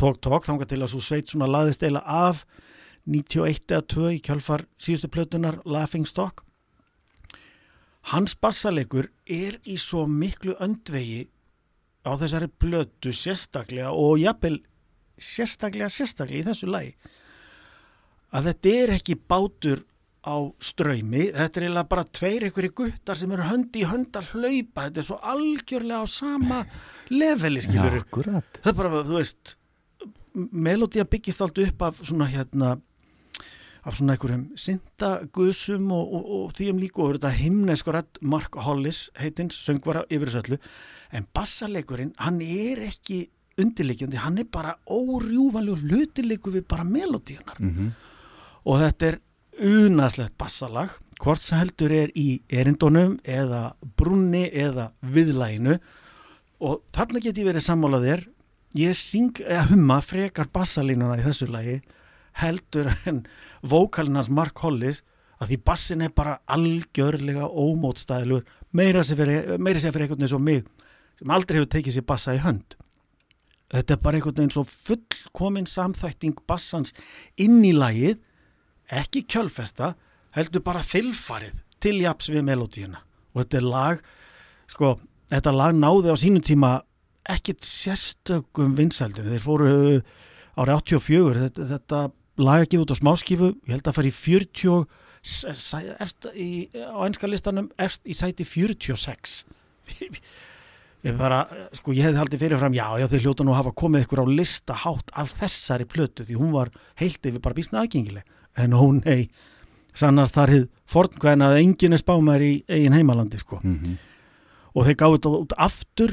tók 0.00 0.20
tók 0.24 0.46
þanga 0.48 0.66
til 0.68 0.80
að 0.80 0.92
svo 0.94 1.02
sveit 1.04 1.30
svona 1.30 1.48
laðist 1.50 1.82
eila 1.84 2.02
af 2.04 2.44
91 3.06 3.72
eða 3.72 3.84
2 3.94 4.12
í 4.16 4.20
kjálfar 4.24 4.66
síðustu 4.80 5.08
plötunar 5.12 5.60
Laughing 5.64 6.06
Stock. 6.08 6.44
Hans 8.12 8.34
bassalegur 8.36 9.10
er 9.26 9.58
í 9.64 9.76
svo 9.80 10.06
miklu 10.08 10.54
öndvegi 10.60 11.28
á 12.04 12.16
þessari 12.16 12.48
plötu 12.48 13.12
sérstaklega 13.12 13.92
og 13.92 14.20
jafnvel 14.20 14.60
sérstaklega 15.20 15.90
sérstaklega 15.92 16.40
í 16.40 16.48
þessu 16.48 16.70
lagi 16.70 16.94
að 18.32 18.50
þetta 18.50 18.74
er 18.82 18.92
ekki 18.98 19.16
bátur 19.28 19.84
á 20.20 20.36
ströymi, 20.60 21.30
þetta 21.32 21.56
er 21.60 21.64
eiginlega 21.64 21.88
bara 21.88 22.04
tveir 22.04 22.44
einhverju 22.44 22.74
guttar 22.76 23.16
sem 23.16 23.30
eru 23.32 23.46
höndi 23.48 23.80
í 23.80 23.88
hönd 23.88 24.12
að 24.20 24.28
hlaupa, 24.34 24.84
þetta 24.88 25.00
er 25.00 25.06
svo 25.08 25.16
algjörlega 25.32 26.02
á 26.04 26.06
sama 26.12 26.58
leveli 27.08 27.62
skilur 27.64 27.96
akkurat. 28.02 28.60
Það 28.60 28.70
er 28.74 28.76
bara, 28.82 29.00
þú 29.08 29.16
veist 29.16 29.56
melodía 30.52 31.04
byggist 31.08 31.40
allt 31.42 31.58
upp 31.64 31.82
af 31.88 32.02
svona 32.04 32.28
hérna 32.30 32.74
af 33.80 33.96
svona 33.96 34.12
einhverjum 34.12 34.42
syndagusum 34.60 35.88
og, 35.96 36.12
og, 36.18 36.24
og 36.36 36.50
því 36.58 36.68
um 36.74 36.80
líku 36.82 37.00
og 37.06 37.14
þetta 37.16 37.30
himnesku 37.38 37.94
rætt 37.96 38.20
Mark 38.20 38.58
Hollis 38.60 39.06
heitins, 39.18 39.56
söngvara 39.56 40.02
yfir 40.12 40.28
þessu 40.28 40.42
öllu. 40.44 40.58
En 41.16 41.24
bassaleikurinn, 41.34 42.12
hann 42.20 42.42
er 42.44 42.84
ekki 42.90 43.22
undirleikjandi, 43.60 44.20
hann 44.20 44.36
er 44.38 44.46
bara 44.52 44.76
órjúvanlegur 44.84 45.80
hlutilíku 45.88 46.52
við 46.54 46.68
bara 46.68 46.84
melodíunar 46.84 47.56
Mhm. 47.58 47.90
Og 48.64 48.80
þetta 48.82 49.10
er 49.10 49.20
unaslegt 49.60 50.36
bassalag 50.40 50.96
hvort 51.20 51.44
sem 51.44 51.60
heldur 51.60 51.92
er 51.92 52.12
í 52.16 52.40
erindunum 52.48 53.18
eða 53.28 53.74
brunni 53.98 54.46
eða 54.48 54.90
viðlæginu 55.04 55.76
og 56.64 56.82
þarna 56.94 57.22
get 57.24 57.40
ég 57.40 57.48
verið 57.48 57.64
sammálað 57.64 58.06
þér. 58.06 58.26
Ég 58.78 58.94
syng, 58.96 59.40
eða 59.42 59.68
humma 59.72 59.98
frekar 60.04 60.48
bassalínuna 60.52 61.18
í 61.18 61.24
þessu 61.24 61.48
lagi 61.50 61.80
heldur 62.40 62.92
en 63.08 63.24
vókalinans 63.66 64.30
Mark 64.30 64.60
Hollis 64.64 65.02
að 65.40 65.52
því 65.52 65.58
bassin 65.66 66.04
er 66.04 66.12
bara 66.14 66.38
algjörlega 66.52 67.48
ómótstæðilur 67.48 68.44
meira 68.76 69.02
sér 69.04 69.18
fyrir, 69.18 69.56
fyrir 69.58 69.80
einhvern 69.88 70.20
veginn 70.20 70.30
svo 70.30 70.40
mig 70.40 70.64
sem 71.18 71.32
aldrei 71.32 71.58
hefur 71.58 71.72
tekið 71.74 71.96
sér 71.96 72.06
bassa 72.06 72.36
í 72.36 72.40
hönd. 72.44 72.76
Þetta 73.70 73.96
er 73.96 74.02
bara 74.04 74.18
einhvern 74.18 74.38
veginn 74.38 74.54
svo 74.54 74.64
fullkomin 74.68 75.68
samþækting 75.68 76.38
bassans 76.48 76.94
inn 77.40 77.60
í 77.64 77.72
lagið 77.76 78.20
ekki 78.90 79.22
kjölfesta 79.30 79.94
heldur 80.36 80.62
bara 80.66 80.82
þilfarið 80.86 81.56
til 81.82 81.96
japs 82.02 82.28
við 82.30 82.44
melodíuna 82.46 83.00
og 83.34 83.42
þetta 83.44 83.60
lag 83.64 84.00
sko, 84.70 84.96
þetta 85.30 85.52
lag 85.54 85.74
náði 85.78 86.10
á 86.12 86.16
sínum 86.18 86.42
tíma 86.44 86.72
ekkit 87.30 87.62
sérstökum 87.62 88.72
vinsældum. 88.78 89.28
Þeir 89.30 89.42
fóru 89.44 89.68
árið 90.58 90.74
84 90.80 91.42
þetta, 91.44 91.66
þetta 91.74 92.00
lag 92.42 92.64
ekki 92.64 92.80
út 92.82 92.90
á 92.90 92.96
smáskifu 92.98 93.50
ég 93.68 93.74
held 93.76 93.86
að 93.90 93.96
fara 93.98 94.10
í 94.10 94.14
40 94.16 94.86
s- 95.22 95.46
sæ- 95.60 95.94
efst 96.00 96.26
í, 96.34 96.48
á 96.74 96.98
enska 97.06 97.28
listanum 97.30 97.68
efst 97.78 98.02
í 98.08 98.16
sæti 98.16 98.46
46 98.48 99.44
ég 101.06 101.16
bara, 101.16 101.44
sko 101.76 101.94
ég 101.96 102.04
hefði 102.08 102.20
haldið 102.20 102.42
fyrirfram 102.44 102.74
já, 102.76 102.86
já 103.00 103.06
þeir 103.08 103.24
hljóta 103.26 103.44
nú 103.46 103.54
að 103.54 103.60
hafa 103.62 103.72
komið 103.82 104.04
ykkur 104.06 104.22
á 104.24 104.26
lista 104.28 104.76
hátt 104.82 105.12
af 105.16 105.32
þessari 105.40 105.86
plötu 105.88 106.26
því 106.28 106.36
hún 106.40 106.52
var 106.56 106.70
heilt 107.00 107.24
yfir 107.24 107.40
bara 107.44 107.56
býsna 107.56 107.82
aðgengileg 107.84 108.26
en 108.56 108.72
ó 108.74 108.82
nei, 109.04 109.28
sannast 109.94 110.34
þar 110.34 110.48
hið 110.54 110.64
fornkvæðin 110.90 111.44
að 111.46 111.58
enginn 111.60 111.92
er 111.96 112.02
spámaður 112.02 112.44
í 112.46 112.52
eigin 112.68 112.92
heimalandi 112.96 113.38
sko 113.38 113.60
Mhm. 113.62 113.96
og 114.74 114.86
þeir 114.86 114.96
gáðu 114.96 115.18
þetta 115.18 115.40
út 115.42 115.52
aftur 115.58 116.10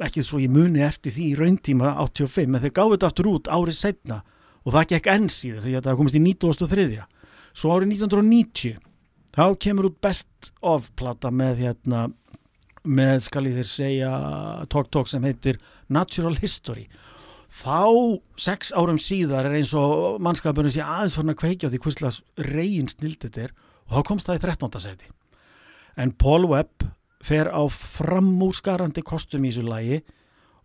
ekki 0.00 0.22
svo 0.24 0.38
ég 0.42 0.50
muni 0.50 0.80
eftir 0.82 1.12
því 1.12 1.24
í 1.32 1.36
rauntíma 1.38 1.94
85, 2.02 2.54
en 2.56 2.60
þeir 2.60 2.72
gáðu 2.74 2.96
þetta 2.96 3.06
aftur 3.06 3.26
út 3.30 3.44
árið 3.48 3.76
setna 3.78 4.22
og 4.66 4.72
það 4.72 4.88
gekk 4.88 5.06
enn 5.12 5.28
síður 5.28 5.62
því 5.62 5.76
að 5.78 5.84
það 5.86 5.96
komist 5.96 6.14
í 6.18 6.22
1903 6.24 7.04
svo 7.54 7.70
árið 7.70 7.88
1990 7.94 8.78
þá 9.34 9.44
kemur 9.58 9.84
út 9.90 10.00
best 10.00 10.50
of 10.62 10.90
plata 10.96 11.30
með 11.30 11.56
hérna 11.62 12.12
með, 12.84 13.22
skal 13.24 13.44
ég 13.48 13.54
þér 13.56 13.68
segja, 13.70 14.10
Talk 14.68 14.90
Talk 14.92 15.08
sem 15.08 15.22
heitir 15.24 15.56
Natural 15.88 16.34
History. 16.36 16.88
Þá, 17.54 18.18
sex 18.34 18.72
árum 18.74 18.98
síðar 18.98 19.46
er 19.46 19.54
eins 19.60 19.70
og 19.78 20.18
mannskapurinn 20.24 20.72
sé 20.74 20.82
aðeins 20.82 21.14
farin 21.14 21.32
að 21.34 21.40
kveikja 21.44 21.70
því 21.70 21.78
hvistlas 21.84 22.18
reygin 22.50 22.90
snild 22.90 23.20
þetta 23.22 23.46
er 23.46 23.52
og 23.86 23.94
þá 23.94 24.08
komst 24.08 24.26
það 24.28 24.40
í 24.40 24.42
13. 24.42 24.82
seti. 24.82 25.12
En 25.94 26.10
Paul 26.18 26.48
Webb 26.50 26.88
fer 27.24 27.46
á 27.54 27.62
framúrskarandi 27.70 29.04
kostum 29.06 29.46
í 29.46 29.54
þessu 29.54 29.68
lagi 29.68 30.02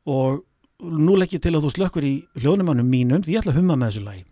og 0.10 0.42
nú 0.82 1.14
legg 1.20 1.38
ég 1.38 1.44
til 1.46 1.54
að 1.54 1.68
þú 1.68 1.74
slökkur 1.76 2.10
í 2.10 2.16
hljónumannum 2.42 2.90
mínum 2.90 3.22
því 3.22 3.38
ég 3.38 3.44
ætla 3.44 3.54
að 3.54 3.62
humma 3.62 3.78
með 3.78 3.94
þessu 3.94 4.06
lagi. 4.10 4.26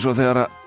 Eins 0.00 0.08
og 0.08 0.16
þegar 0.16 0.38
að 0.40 0.58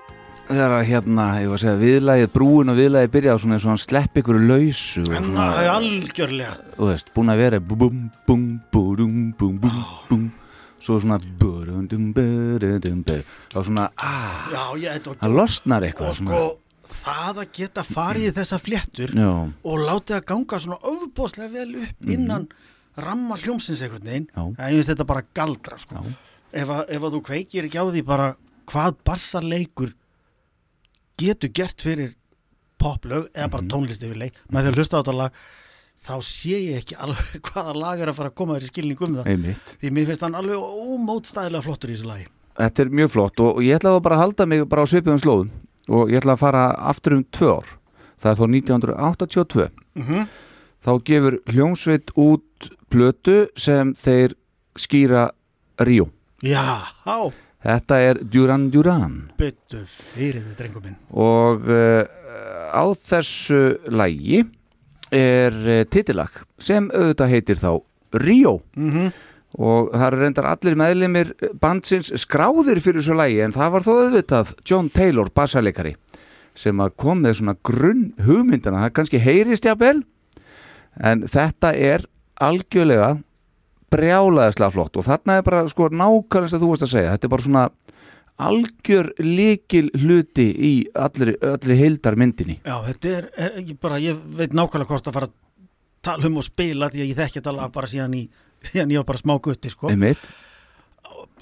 þegar 0.44 0.72
að 0.76 0.82
hérna, 0.86 1.24
ég 1.40 1.48
var 1.50 1.56
að 1.56 1.62
segja, 1.62 1.78
viðlægið 1.80 2.28
brúin 2.34 2.70
og 2.70 2.76
viðlægið 2.78 3.12
byrjað 3.14 3.38
svona 3.42 3.56
eins 3.56 3.64
og 3.64 3.70
hann 3.72 3.80
slepp 3.82 4.18
ykkur 4.20 4.36
lausu 4.44 5.00
og 5.02 5.14
svona, 5.16 5.46
algjörlega. 5.72 6.52
þú 6.76 6.88
veist, 6.90 7.10
búin 7.16 7.32
að 7.32 7.40
vera 7.40 7.60
búm, 7.64 8.02
búm, 8.28 8.44
búm, 8.70 9.16
búm, 9.40 9.56
búm. 10.10 10.26
Svo 10.84 10.98
svona 11.00 11.16
og 13.56 13.64
svona, 13.64 13.88
ah, 13.96 14.52
það 14.52 15.34
losnar 15.34 15.88
eitthvað 15.88 16.12
og 16.12 16.20
sko 16.20 16.42
það 16.92 17.42
að 17.42 17.50
geta 17.58 17.86
farið 17.88 18.28
í 18.28 18.36
þessa 18.38 18.60
fléttur 18.60 19.16
og 19.18 19.82
látið 19.88 20.20
að 20.20 20.28
ganga 20.30 20.62
svona 20.62 20.78
ofbóðslega 20.92 21.50
vel 21.56 21.82
upp 21.88 22.14
innan 22.14 22.46
ramma 22.94 23.40
hljómsins 23.40 23.82
Já. 23.82 23.90
en 23.90 24.54
ég 24.60 24.78
finnst 24.78 24.92
þetta 24.92 25.08
bara 25.08 25.26
galdra 25.34 25.80
sko. 25.80 26.04
ef 26.52 26.70
að 26.70 27.10
þú 27.16 27.24
kveikir 27.32 27.66
ekki 27.66 27.80
á 27.80 27.88
því 27.88 28.06
bara 28.06 28.34
hvað 28.70 28.96
bassarleikur 29.06 29.92
getur 31.20 31.52
gert 31.54 31.84
fyrir 31.84 32.14
poplög 32.80 33.28
eða 33.32 33.50
bara 33.52 33.68
tónlist 33.70 34.02
yfir 34.04 34.18
leik. 34.20 34.40
Með 34.50 34.66
því 34.66 34.72
að 34.72 34.80
hlusta 34.80 34.96
á 34.96 35.00
þetta 35.00 35.16
lag 35.18 35.42
þá 36.04 36.14
sé 36.28 36.56
ég 36.60 36.80
ekki 36.82 36.98
alveg 37.00 37.36
hvaða 37.50 37.76
lag 37.78 38.00
er 38.00 38.12
að 38.12 38.18
fara 38.20 38.32
að 38.32 38.38
koma 38.40 38.56
þér 38.58 38.66
í 38.66 38.70
skilning 38.72 39.04
um 39.06 39.18
það. 39.20 39.30
Einmitt. 39.34 39.76
Því 39.80 39.92
mér 39.96 40.08
finnst 40.10 40.26
hann 40.26 40.38
alveg 40.40 40.64
ómótstæðilega 40.84 41.66
flottur 41.68 41.92
í 41.92 41.96
þessu 41.96 42.10
lagi. 42.10 42.26
Þetta 42.54 42.84
er 42.84 42.96
mjög 43.00 43.14
flott 43.14 43.40
og, 43.42 43.62
ég 43.66 43.78
ætla 43.78 43.94
þá 43.96 44.02
bara 44.06 44.18
að 44.18 44.24
halda 44.24 44.48
mig 44.50 44.66
bara 44.70 44.84
á 44.86 44.90
svipiðum 44.90 45.22
slóðum 45.22 45.54
og 45.94 46.12
ég 46.12 46.20
ætla 46.20 46.36
að 46.36 46.42
fara 46.44 46.66
aftur 46.92 47.16
um 47.18 47.24
tvö 47.34 47.54
ár. 47.58 47.72
Það 48.22 48.30
er 48.30 48.38
þó 48.38 48.44
1982 48.54 49.70
mm 49.98 50.26
þá 50.84 50.92
gefur 51.08 51.38
hljómsveit 51.48 52.12
út 52.20 52.68
plötu 52.92 53.46
sem 53.56 53.94
þeir 53.96 54.36
skýra 54.76 55.30
Ríó. 55.80 56.10
Já, 56.44 56.84
á, 57.08 57.32
Þetta 57.64 58.00
er 58.04 58.20
Duran 58.28 58.68
Duran. 58.72 59.14
Byttu 59.40 59.84
fyrir 59.88 60.42
þið 60.42 60.56
drengum 60.58 60.84
minn. 60.84 60.98
Og 61.16 61.64
uh, 61.72 62.04
á 62.76 62.84
þessu 62.92 63.62
lægi 63.88 64.42
er 65.14 65.56
uh, 65.64 65.84
titillag 65.88 66.42
sem 66.60 66.90
auðvitað 66.92 67.32
heitir 67.32 67.62
þá 67.62 67.70
Ríó. 68.20 68.58
Mm 68.76 69.14
og 69.54 69.92
það 69.92 70.06
eru 70.06 70.20
reyndar 70.20 70.48
allir 70.50 70.78
meðlimir 70.78 71.28
bandsins 71.62 72.10
skráðir 72.24 72.80
fyrir 72.82 73.02
þessu 73.02 73.18
lægi 73.18 73.42
en 73.44 73.54
það 73.54 73.74
var 73.74 73.84
þó 73.86 73.90
auðvitað 73.92 74.54
John 74.66 74.88
Taylor 74.90 75.30
bassarleikari 75.34 75.94
sem 76.58 76.80
að 76.82 76.96
kom 76.98 77.22
með 77.22 77.38
svona 77.38 77.56
grunn 77.66 78.08
hugmyndina, 78.22 78.84
það 78.86 78.94
kannski 78.98 79.20
heyrist 79.22 79.66
jafnvel 79.66 80.02
en 81.02 81.24
þetta 81.30 81.72
er 81.74 82.06
algjörlega 82.42 83.16
brjálaðislega 83.94 84.74
flott 84.74 85.00
og 85.00 85.06
þarna 85.06 85.38
er 85.38 85.46
bara 85.46 85.64
sko 85.70 85.88
nákvæmlega 85.92 86.60
þú 86.60 86.70
varst 86.72 86.88
að 86.88 86.94
segja, 86.96 87.14
þetta 87.14 87.28
er 87.28 87.34
bara 87.34 87.46
svona 87.46 87.64
algjör 88.44 89.12
líkil 89.22 89.88
hluti 90.02 90.48
í 90.50 90.72
allir, 90.98 91.36
allir 91.46 91.78
heildar 91.78 92.18
myndinni 92.18 92.58
Já, 92.64 92.76
þetta 92.88 93.12
er, 93.20 93.28
er 93.46 93.74
bara, 93.80 94.00
ég 94.02 94.18
veit 94.38 94.56
nákvæmlega 94.56 94.90
hvort 94.90 95.10
að 95.10 95.18
fara 95.18 95.30
að 95.30 95.36
tala 96.04 96.28
um 96.28 96.40
og 96.40 96.46
spila 96.46 96.90
því 96.92 97.04
að 97.04 97.12
ég 97.12 97.20
þekki 97.20 97.40
þetta 97.40 97.54
lag 97.58 97.70
bara 97.74 97.90
síðan, 97.90 98.16
í, 98.18 98.24
síðan 98.70 98.96
ég 98.96 99.00
var 99.02 99.12
bara 99.12 99.22
smá 99.22 99.36
gutti 99.44 99.70
sko. 99.72 99.92
einmitt, 99.92 100.26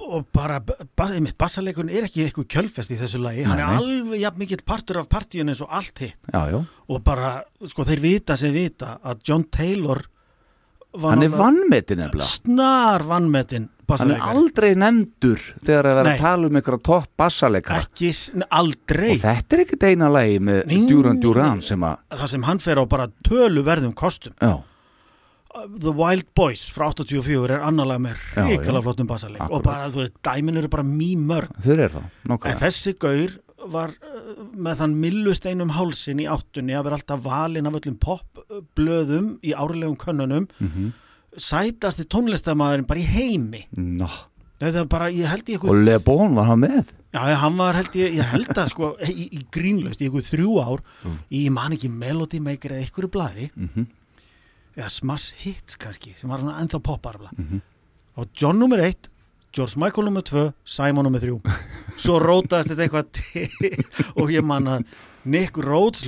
og 0.03 0.29
bara, 0.35 0.61
ba, 0.61 1.09
einmitt, 1.09 1.37
bassaleikun 1.41 1.91
er 1.93 2.07
ekki 2.09 2.27
eitthvað 2.27 2.49
kjölfest 2.57 2.93
í 2.93 2.99
þessu 3.01 3.21
lagi, 3.23 3.47
hann 3.49 3.61
er 3.61 3.81
alveg 3.81 4.23
jafn 4.23 4.43
mikill 4.43 4.63
partur 4.67 5.01
af 5.03 5.11
partíun 5.13 5.53
eins 5.53 5.63
og 5.65 5.73
allt 5.73 6.05
hitt. 6.05 6.19
Já, 6.33 6.43
já. 6.53 6.59
Og 6.93 7.03
bara, 7.07 7.35
sko, 7.71 7.87
þeir 7.89 8.03
vita 8.05 8.37
sem 8.39 8.55
vita 8.55 8.97
að 9.03 9.23
John 9.29 9.47
Taylor 9.53 10.05
hann 10.93 11.23
er 11.23 11.29
náttúrulega 11.29 11.39
vannmetin 11.43 12.03
nefnilega. 12.03 12.29
Snar 12.29 13.07
vannmetinn 13.09 13.69
hann 13.93 14.13
er 14.15 14.25
aldrei 14.25 14.73
nefndur 14.79 15.41
þegar 15.67 15.89
að 15.91 15.97
vera 15.99 16.09
Nei. 16.09 16.13
að 16.17 16.23
tala 16.25 16.49
um 16.49 16.59
einhverja 16.59 16.83
topp 16.89 17.09
bassaleikara. 17.21 17.87
Ekki 17.87 18.11
aldrei. 18.49 19.11
Og 19.13 19.23
þetta 19.23 19.57
er 19.57 19.65
ekkert 19.67 19.87
eina 19.91 20.11
lagi 20.13 20.39
með 20.41 20.61
Nei, 20.71 20.83
Duran 20.89 21.21
Duran 21.23 21.63
sem 21.65 21.87
að 21.87 21.97
það 22.23 22.31
sem 22.35 22.47
hann 22.49 22.63
fer 22.63 22.81
á 22.81 22.85
bara 22.89 23.09
töluverðum 23.29 23.95
kostum. 23.99 24.37
Já, 24.41 24.55
The 25.53 25.93
Wild 25.93 26.31
Boys 26.35 26.65
frá 26.73 26.87
84 26.89 27.59
er 27.59 27.65
annarlega 27.67 28.01
með 28.07 28.21
ríkala 28.49 28.81
flottum 28.85 29.09
bassaleik. 29.11 29.43
Og 29.53 29.65
bara, 29.65 29.91
þú 29.93 30.01
veist, 30.01 30.15
dæmin 30.25 30.57
eru 30.63 30.71
bara 30.73 30.85
mjög 30.87 31.27
mörg 31.29 31.59
þeir 31.61 31.75
eru 31.77 31.91
það 31.99 32.07
en 32.07 32.33
nákvæmlega. 32.33 32.61
þessi 32.63 32.95
gaur 33.05 33.35
var 33.71 33.93
uh, 34.03 34.43
með 34.57 34.81
þann 34.83 34.97
millusteinum 35.03 35.71
hálsin 35.77 36.21
í 36.23 36.27
áttunni 36.31 36.75
að 36.75 36.85
vera 36.89 36.99
alltaf 36.99 37.23
valinn 37.25 37.67
af 37.71 37.79
öllum 37.81 37.99
popblöðum 38.03 39.31
í 39.45 39.53
árlegum 39.55 39.97
könnunum. 40.01 40.49
Mhm. 40.61 40.93
sætasti 41.33 42.05
tónlistamæðurinn 42.13 42.87
bara 42.87 43.01
í 43.01 43.07
heimi. 43.09 43.63
Er 44.61 44.85
bara, 44.87 45.07
í 45.11 45.23
og 45.25 45.39
ykkur 45.57 45.85
Le 45.85 45.99
Bon 45.99 46.35
var 46.37 46.45
hann 46.51 46.61
með? 46.61 46.91
Já, 47.13 47.35
hann 47.41 47.57
var 47.57 47.75
held 47.75 47.95
ég, 47.99 48.13
ég 48.19 48.29
held 48.31 48.47
að 48.53 48.69
sko 48.71 48.91
í, 49.09 49.25
í 49.33 49.41
grínlaust, 49.51 50.01
í 50.05 50.07
ykkur 50.11 50.23
þrjú 50.23 50.53
ár 50.63 50.83
í, 51.31 51.47
ég 51.47 51.51
man 51.51 51.73
ekki 51.73 51.89
Melody 51.91 52.39
Maker 52.39 52.71
eða 52.77 52.87
ykkur 52.87 53.09
blaði. 53.11 53.51
Mhm. 53.57 53.87
eða 54.77 54.89
Smash 54.91 55.35
Hits 55.43 55.77
kannski, 55.77 56.15
sem 56.17 56.31
var 56.31 56.39
hann 56.41 56.67
ennþá 56.67 56.79
popparabla 56.81 57.31
Mhm. 57.37 57.61
og 58.17 58.29
John 58.37 58.59
nummer 58.59 58.79
1 58.79 59.09
George 59.53 59.77
Michael 59.77 60.07
nummer 60.09 60.23
2, 60.25 60.53
Simon 60.65 61.05
nummer 61.05 61.21
3 61.21 61.41
svo 62.01 62.19
rótaðist 62.23 62.73
þetta 62.73 62.87
eitthvað 62.87 63.11
til 63.13 63.49
og 64.23 64.31
ég 64.33 64.45
man 64.49 64.65
að 64.79 64.85
Nick 65.25 65.59
Rhodes, 65.63 66.07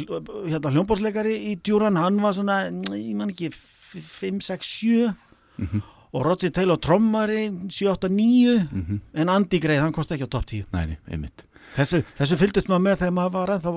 hérna 0.48 0.72
hljómbórsleikari 0.74 1.35
í 1.52 1.57
Duran, 1.62 1.96
hann 2.00 2.16
var 2.24 2.33
svona 2.35 2.62
ég 2.96 3.14
man 3.14 3.30
ekki 3.35 3.50
5, 3.54 4.40
6, 4.42 4.70
7 4.80 5.83
og 6.14 6.24
Roger 6.26 6.50
Taylor 6.54 6.78
trommari 6.83 7.44
7, 7.70 7.90
8, 7.92 8.09
9 8.11 8.68
Mhm. 8.72 9.00
en 9.14 9.28
Andy 9.28 9.61
Gray, 9.62 9.78
hann 9.78 9.92
kosti 9.94 10.14
ekki 10.16 10.26
á 10.26 10.30
top 10.30 10.46
10 10.50 10.64
Nei, 10.72 10.85
nei, 10.94 10.98
einmitt 11.11 11.44
þessu, 11.75 12.01
þessu 12.19 12.37
fylgdist 12.41 12.69
maður 12.71 12.85
með 12.87 12.97
þegar 13.03 13.15
maður 13.19 13.35
var 13.37 13.53
ennþá 13.55 13.73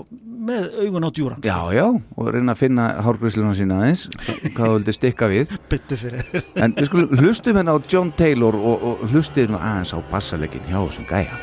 með 0.47 0.63
augun 0.83 1.07
á 1.07 1.09
Duran 1.17 1.41
Já, 1.47 1.59
já, 1.75 1.85
og 1.87 2.29
reyna 2.33 2.51
að 2.53 2.61
finna 2.61 2.85
hárgrísluna 3.05 3.53
sína 3.57 3.73
aðeins. 3.81 4.03
Hvað 4.55 4.67
þú 4.67 4.73
vildi 4.77 4.93
stikka 4.95 5.25
við? 5.31 5.45
Byttu 5.71 5.95
fyrir 5.99 6.21
þér. 6.29 6.43
En 6.63 6.69
við 6.77 6.85
skulum 6.91 7.09
hlustum 7.21 7.57
hérna 7.59 7.75
á 7.75 7.77
John 7.91 8.09
Taylor 8.19 8.55
og, 8.57 8.77
og 8.91 8.95
hlustið 9.11 9.47
nú 9.53 9.59
aðeins 9.61 9.91
á 9.95 9.99
bassalekin 10.11 10.67
hjá 10.69 10.79
þessum 10.79 11.05
gæja 11.09 11.35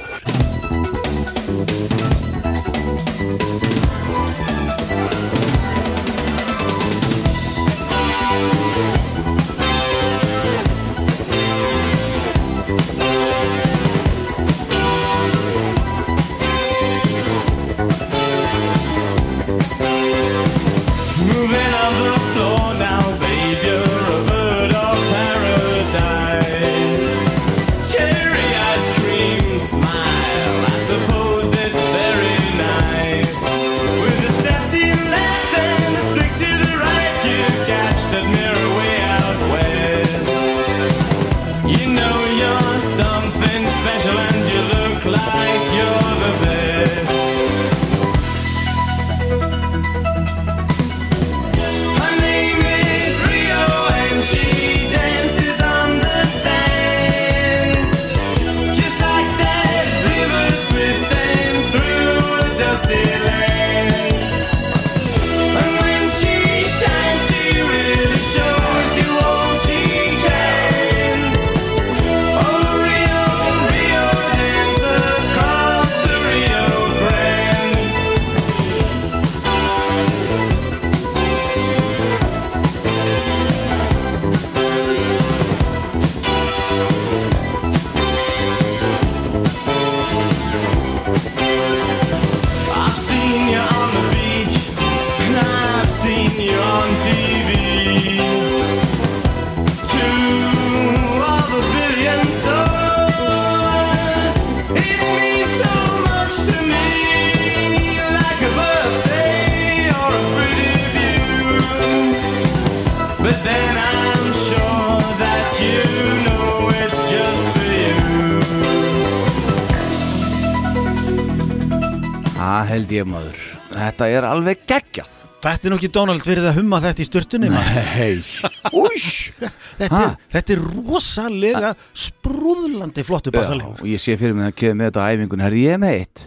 held 122.75 122.95
ég 122.95 123.07
maður. 123.09 123.45
Þetta 123.71 124.09
er 124.11 124.27
alveg 124.29 124.65
geggjað. 124.69 125.13
Þetta 125.45 125.69
er 125.69 125.73
nú 125.75 125.77
ekki 125.77 125.91
Donald 125.93 126.25
verið 126.25 126.47
að 126.49 126.57
humma 126.57 126.79
þetta 126.81 127.05
í. 127.05 127.49
Hei, 127.95 128.15
ús 128.85 129.09
þetta, 129.37 129.99
er, 129.99 130.15
þetta 130.33 130.55
er 130.55 130.63
rosalega 130.65 131.73
sprúðlandi 131.93 133.05
flottu 133.05 133.35
bassalegur 133.35 133.83
og 133.85 133.91
ég 133.91 134.01
sé 134.01 134.17
fyrir 134.17 134.39
mig 134.39 134.49
að 134.49 134.57
kemur 134.63 134.79
með 134.81 134.89
þetta 134.89 135.05
á 135.05 135.11
æfingun 135.13 135.45
Herri 135.45 135.67
ég 135.67 135.83
með 135.83 135.99
eitt. 135.99 136.25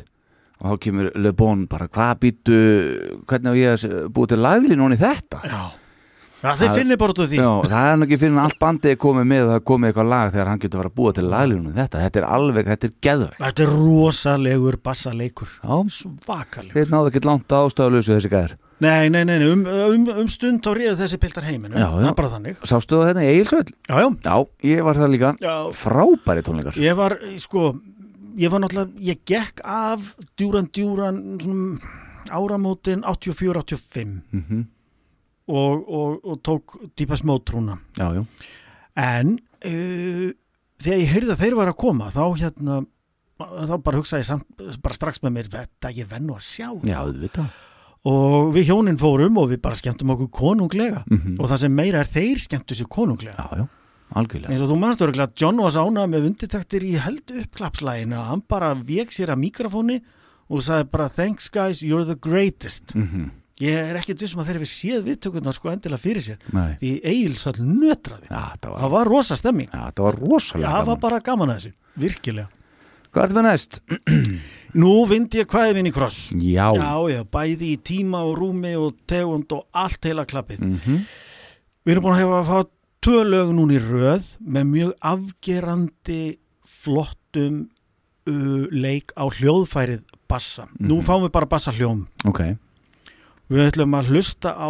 Og 0.58 0.70
þá 0.70 0.84
kemur 0.86 1.10
Le 1.18 1.34
Bon 1.38 1.66
bara 1.70 1.90
hvað 1.90 2.14
býtu 2.22 2.62
hvernig 3.30 3.50
á 3.50 3.56
ég 3.58 3.74
að 3.74 4.08
búið 4.14 4.32
til 4.36 4.40
lagli 4.46 4.78
núna 4.78 4.98
í 4.98 5.02
þetta? 5.02 5.42
Já, 5.50 5.64
Þeir 6.38 6.58
Það- 6.62 6.76
finnir 6.78 6.98
bara 7.02 7.14
út 7.14 7.20
af 7.24 7.30
því. 7.32 7.38
Já, 7.42 7.52
það 7.66 7.88
er 7.88 7.98
fyrir 8.22 8.34
en 8.36 8.42
allt 8.44 8.60
bandið 8.62 8.92
er 8.92 8.98
komið 9.02 9.26
með 9.26 9.48
það 9.48 9.56
er 9.58 9.64
komið 9.70 9.88
eitthvað 9.90 10.10
lag 10.12 10.28
þegar 10.36 10.48
hann 10.52 10.60
getur 10.62 10.78
að 10.78 10.82
fara 10.84 10.92
að 10.92 10.98
búa 11.00 11.14
til 11.18 11.24
í 11.72 11.74
þetta. 11.78 12.02
Þetta 12.04 12.20
er 12.22 12.28
alveg, 12.38 12.68
þetta 12.68 12.88
er 12.88 12.94
geðveg 13.08 13.40
Þetta 13.42 13.64
er 13.66 13.72
rosalegur 13.74 14.78
bassalegur 14.86 15.50
Já, 15.64 15.76
Svakalegur. 15.98 16.74
Þeir 16.78 16.94
náðu 16.94 17.10
ekki 17.12 17.24
langt 17.26 17.48
ástæðuleysu 17.58 18.14
þessi 18.14 18.32
gæðir. 18.36 18.54
Nei, 18.80 19.10
nei, 19.10 19.24
nei, 19.26 19.38
um, 19.50 19.66
um, 19.66 20.08
um 20.22 20.28
stund 20.30 20.62
þá 20.62 20.72
ríðu 20.78 20.96
þessi 21.02 21.18
piltar 21.18 21.48
heiminu 21.50 21.74
Já, 21.74 21.88
já. 21.90 22.06
Það 22.06 22.16
bara 22.22 22.30
þannig. 22.36 22.62
Sástu 22.62 23.00
það 23.02 23.08
hérna 23.10 23.26
í 23.26 23.30
Egilsvöld? 23.34 23.74
Já, 23.90 23.96
já, 23.98 24.10
Já, 24.30 24.36
ég 24.70 24.84
var 24.86 25.02
það 25.02 25.14
líka. 25.16 25.32
Frábæri 25.74 26.46
tónleikar. 26.46 26.78
Ég 26.78 26.96
var, 27.02 27.18
sko, 27.42 27.72
ég 28.38 28.54
var 28.54 28.62
náttúrulega, 28.62 28.94
ég 29.02 29.24
gekk 29.26 29.66
af 29.66 30.14
djúran 30.38 30.70
djúran 30.70 31.24
svona 31.42 31.82
áramótin 32.30 33.02
84-85 33.02 34.22
mm 34.30 34.66
og, 35.48 35.88
og, 35.88 36.20
og 36.24 36.42
tók 36.46 36.78
dýpa 37.00 37.18
smótrúna 37.20 37.80
en 38.98 39.38
uh, 39.66 40.28
þegar 40.84 41.02
ég 41.04 41.14
heyrði 41.14 41.34
að 41.34 41.42
þeir 41.46 41.58
var 41.60 41.72
að 41.72 41.82
koma 41.86 42.12
þá 42.12 42.24
hérna 42.42 42.82
þá 43.38 43.78
bara 43.86 44.00
hugsaði 44.00 44.26
samt, 44.26 44.46
bara 44.82 44.98
strax 44.98 45.22
með 45.22 45.36
mér 45.36 45.50
þetta 45.54 45.94
ég 45.94 46.10
vennu 46.10 46.38
að 46.38 46.46
sjá 46.48 46.70
já, 46.88 47.02
og 48.08 48.54
við 48.56 48.70
hjónin 48.72 49.00
fórum 49.00 49.38
og 49.42 49.50
við 49.52 49.62
bara 49.64 49.78
skemmtum 49.78 50.14
okkur 50.14 50.30
konunglega. 50.32 51.04
Mhm. 51.08 51.40
og 51.40 51.50
það 51.50 51.64
sem 51.66 51.76
meira 51.76 52.00
er 52.00 52.12
þeir 52.12 52.40
skemmtu 52.40 52.76
sér 52.76 52.88
konunglega. 52.88 53.36
Já, 53.36 53.58
já, 53.58 53.68
algjörlega. 54.16 54.52
Eins 54.52 54.62
og 54.62 54.70
þú 54.72 54.78
mannstur 54.80 55.12
að 55.12 55.34
John 55.36 55.58
var 55.58 55.72
sánað 55.72 56.12
með 56.14 56.30
undirtaktir 56.32 56.84
í 56.84 56.94
held 56.98 57.34
uppklapslæginu 57.44 58.16
að 58.16 58.30
hann 58.32 58.44
bara 58.48 58.74
vek 58.74 59.12
sér 59.12 59.34
að 59.34 59.44
mikrofóni 59.44 60.02
og 60.50 60.64
sagði 60.64 60.92
bara 60.92 61.10
thanks 61.10 61.50
guys, 61.50 61.84
you're 61.84 62.06
the 62.06 62.16
greatest. 62.16 62.96
Mm 62.96 63.32
ég 63.64 63.78
er 63.92 63.98
ekkert 64.00 64.22
vissum 64.22 64.42
að 64.44 64.50
þeir 64.52 64.60
hefur 64.60 64.72
séð 64.72 65.08
viðtökurnar 65.08 65.56
sko 65.58 65.72
endilega 65.72 66.02
fyrir 66.04 66.26
sér. 66.26 66.38
Nei, 66.54 66.76
því 66.82 66.92
Egilsvall 67.14 67.58
nötraði. 67.64 68.28
Já, 68.30 68.44
það 68.62 68.70
var, 68.72 68.80
það 68.84 68.94
var 68.98 69.12
rosa 69.14 69.38
stemming. 69.40 69.70
Já, 69.74 69.84
það 69.98 70.06
var 70.08 70.20
rosalega 70.22 70.70
það 70.70 70.78
var 70.78 70.86
gaman. 70.94 71.02
bara 71.08 71.20
gaman 71.26 71.54
að 71.54 71.60
þessu, 71.62 71.74
virkilega. 72.06 72.50
Hvað 73.08 73.24
er 73.24 73.36
það 73.38 73.46
næst? 73.48 73.80
nú 74.84 74.92
vind 75.10 75.38
ég 75.40 75.48
hvaðið 75.50 75.78
minn 75.80 75.90
í 75.90 75.94
kross. 75.96 76.20
Já, 76.38 76.68
já, 76.78 76.92
já, 77.16 77.22
bæði 77.34 77.72
í 77.74 77.78
tíma 77.90 78.22
og 78.28 78.36
rúmi 78.38 78.74
og 78.78 78.98
tegund 79.10 79.54
og 79.56 79.66
allt 79.74 80.06
heila 80.06 80.26
klappið. 80.30 80.60
Mhm. 80.68 81.00
við 81.88 81.94
erum 81.96 82.04
búin 82.04 82.18
að 82.18 82.22
hefa 82.26 82.40
að 82.42 82.50
fá 82.52 82.70
tvö 83.08 83.20
lög 83.24 83.52
núna 83.56 83.78
í 83.78 83.80
röð 83.80 84.30
með 84.44 84.66
mjög 84.74 84.94
afgerandi 85.08 86.22
flottum 86.68 87.60
uh, 88.28 88.64
leik 88.76 89.14
á 89.16 89.24
hljóðfærið 89.32 90.04
bassa. 90.28 90.68
Nú 90.84 91.00
fáum 91.06 91.24
við 91.26 91.32
bara 91.38 91.48
bassa 91.50 91.72
hljóm. 91.72 92.06
ok, 92.28 92.42
Við 93.48 93.64
ætlum 93.70 93.96
að 93.96 94.10
hlusta 94.12 94.52
á 94.60 94.70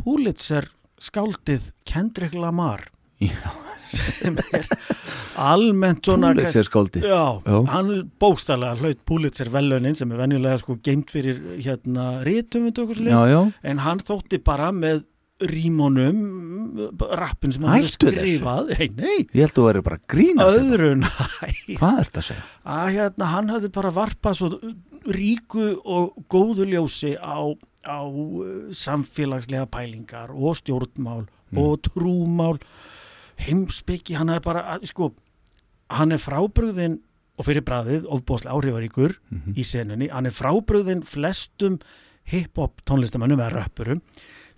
Pulitzer 0.00 0.68
skáldið 1.04 1.70
Kendrick 1.88 2.34
Lamar 2.38 2.86
já, 3.20 3.50
sem 3.84 4.36
er 4.54 4.66
almennt 5.40 6.04
svona 6.06 6.32
Pulitzer 6.34 6.66
skáldið 6.68 7.04
Já, 7.08 7.20
Já. 7.44 7.56
hann 7.72 7.90
bókstælega 8.20 8.78
hlaut 8.80 9.00
Pulitzer 9.08 9.50
velunin 9.52 9.96
sem 9.98 10.12
er 10.14 10.22
venjulega 10.24 10.60
sko 10.62 10.78
geimt 10.84 11.12
fyrir 11.12 11.40
hérna 11.60 12.22
rítumundu 12.26 12.86
okkur 12.86 13.02
já, 13.10 13.42
en 13.62 13.82
hann 13.84 14.00
þótti 14.04 14.40
bara 14.44 14.70
með 14.72 15.04
rímonum 15.44 16.18
rappin 17.18 17.52
sem 17.52 17.64
hann 17.66 17.82
þessu. 17.82 17.98
skrifað 17.98 18.70
nei, 18.96 19.26
ég 19.34 19.42
held 19.42 19.50
að 19.50 19.58
þú 19.58 19.64
verður 19.66 19.86
bara 19.90 20.00
grínast 20.14 20.56
þetta. 20.56 20.68
öðru 20.70 20.90
næ 21.02 21.10
hvað 21.76 21.98
er 22.00 22.08
þetta 22.08 22.22
að 22.22 22.28
segja? 22.30 22.44
að 22.78 22.90
hérna 22.96 23.30
hann 23.34 23.52
hafði 23.52 23.70
bara 23.74 23.92
varpað 23.98 24.38
svo 24.40 24.50
ríku 25.18 25.66
og 25.84 26.14
góðu 26.32 26.64
ljósi 26.70 27.12
á, 27.18 27.50
á 27.86 28.00
uh, 28.04 28.70
samfélagslega 28.72 29.66
pælingar 29.70 30.30
og 30.34 30.56
stjórnmál 30.60 31.26
og 31.54 31.82
trúmál. 31.86 32.58
Heimsbyggi, 33.38 34.14
hann 34.18 34.28
hafði 34.32 34.44
bara 34.44 34.78
sko, 34.86 35.12
hann 35.90 36.12
er 36.14 36.18
frábrugðin 36.22 37.00
og 37.38 37.46
fyrir 37.48 37.64
bræðið, 37.66 38.04
ofbóðslega 38.06 38.54
áhrifaríkur 38.54 39.16
í 39.58 39.64
senunni, 39.66 40.08
hann 40.10 40.26
er 40.26 40.34
frábrugðin 40.34 41.02
flestum 41.06 41.80
hip-hop 42.30 42.80
tónlistamannum 42.86 43.40
eða 43.42 43.52
rappurum, 43.58 44.00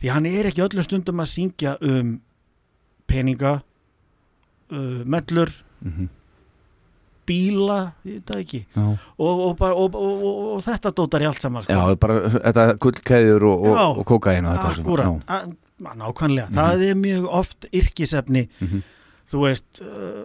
því 0.01 0.11
hann 0.13 0.27
er 0.29 0.47
ekki 0.51 0.63
öllum 0.67 0.85
stundum 0.85 1.21
að 1.25 1.31
syngja 1.33 1.77
um 1.81 2.21
peninga 3.09 3.63
uh, 4.71 5.03
mellur 5.05 5.51
Mhm. 5.85 6.09
Bíla, 7.27 7.79
það 8.05 8.41
ekki 8.41 8.61
og, 8.77 8.97
og, 9.19 9.57
bara, 9.59 9.75
og, 9.75 9.95
og, 9.99 10.63
þetta 10.65 10.93
dótar 10.97 11.23
í 11.23 11.29
allt 11.29 11.41
saman 11.43 11.63
sko. 11.67 11.73
já 11.73 11.97
bara 12.01 12.19
þetta 12.39 12.67
gullkeðjur 12.79 13.47
og, 13.51 13.63
og, 13.67 13.77
Já. 13.77 13.87
og 13.87 14.05
þetta 14.57 14.75
sem- 14.75 14.85
Akkúrat, 14.85 15.07
já. 15.07 15.25
að- 15.27 15.57
nákvæmlega, 16.01 16.49
það 16.57 16.85
er 16.91 16.95
mjög 16.95 17.27
oft 17.29 17.67
yrkisefni, 17.73 18.49
Mhm. 18.61 18.83
þú 19.31 19.41
veist 19.43 19.81
uh, 19.83 20.25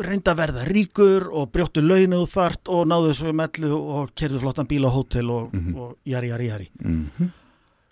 reynda 0.00 0.32
að 0.32 0.38
verða 0.38 0.62
ríkur 0.64 1.26
og 1.32 1.50
brjóttu 1.52 1.82
launu 1.84 2.22
þart 2.30 2.70
og 2.72 2.86
náðu 2.88 3.10
svo 3.18 3.32
mellu 3.36 3.74
og 3.76 4.14
kerðu 4.16 4.40
flottan 4.40 4.66
bíl 4.70 4.86
á 4.86 4.90
hótel 4.94 5.28
og, 5.30 5.52
Mhm. 5.52 5.74
og 5.76 5.96
jari, 6.06 6.28
jari, 6.28 6.46
jari 6.48 6.70
Mhm. 6.82 7.32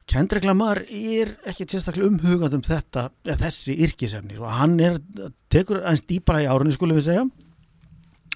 Kendrick 0.09 0.45
Lamar 0.47 0.79
er 0.89 1.37
ekki 1.47 1.67
sérstaklega 1.69 2.09
umhugað 2.09 2.55
um 2.55 2.63
þetta, 2.63 3.11
þessi 3.27 3.75
yrkisefni 3.85 4.39
og 4.41 4.47
hann 4.49 4.81
er, 4.81 4.97
tekur 5.51 5.83
eins 5.85 6.01
dýpara 6.01 6.41
í 6.41 6.49
árunni 6.49 6.73
skulum 6.73 6.97
við 6.97 7.05
segja 7.11 7.31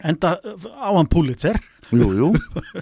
enda 0.02 0.36
á 0.38 0.90
hann 0.90 1.10
Pulitzer. 1.10 1.58
Jú, 1.92 2.08
jú, 2.16 2.28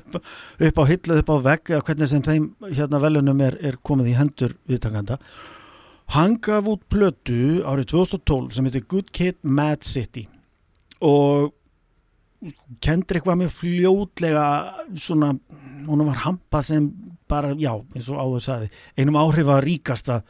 upp 0.66 0.82
á 0.82 0.84
hillu, 0.86 1.20
upp 1.20 1.32
á 1.32 1.36
vegg 1.50 1.72
eða 1.72 1.84
hvernig 1.86 2.10
sem 2.10 2.24
þeim 2.26 2.50
hérna 2.70 3.00
velunum 3.02 3.40
er, 3.42 3.56
er 3.60 3.80
komið 3.82 4.12
í 4.12 4.18
hendur 4.18 4.54
viðtakanda. 4.70 5.18
Hann 6.14 6.36
gaf 6.42 6.66
út 6.70 6.82
plötu 6.90 7.62
árið 7.66 7.92
2012 7.94 8.54
sem 8.56 8.66
heitir 8.66 8.86
Good 8.90 9.10
Kid 9.14 9.38
Mad 9.42 9.86
City. 9.86 10.26
Og 11.00 11.52
Kendrick 12.80 13.26
var 13.28 13.36
með 13.36 13.52
fljótlega 13.52 14.44
svona, 14.96 15.34
hún 15.86 16.06
var 16.08 16.22
hampað 16.24 16.70
sem 16.70 16.86
bara, 17.28 17.52
já, 17.60 17.74
eins 17.94 18.08
og 18.08 18.16
áður 18.16 18.44
sagði 18.46 18.70
einum 18.96 19.18
áhrifa 19.20 19.58
ríkasta 19.62 20.22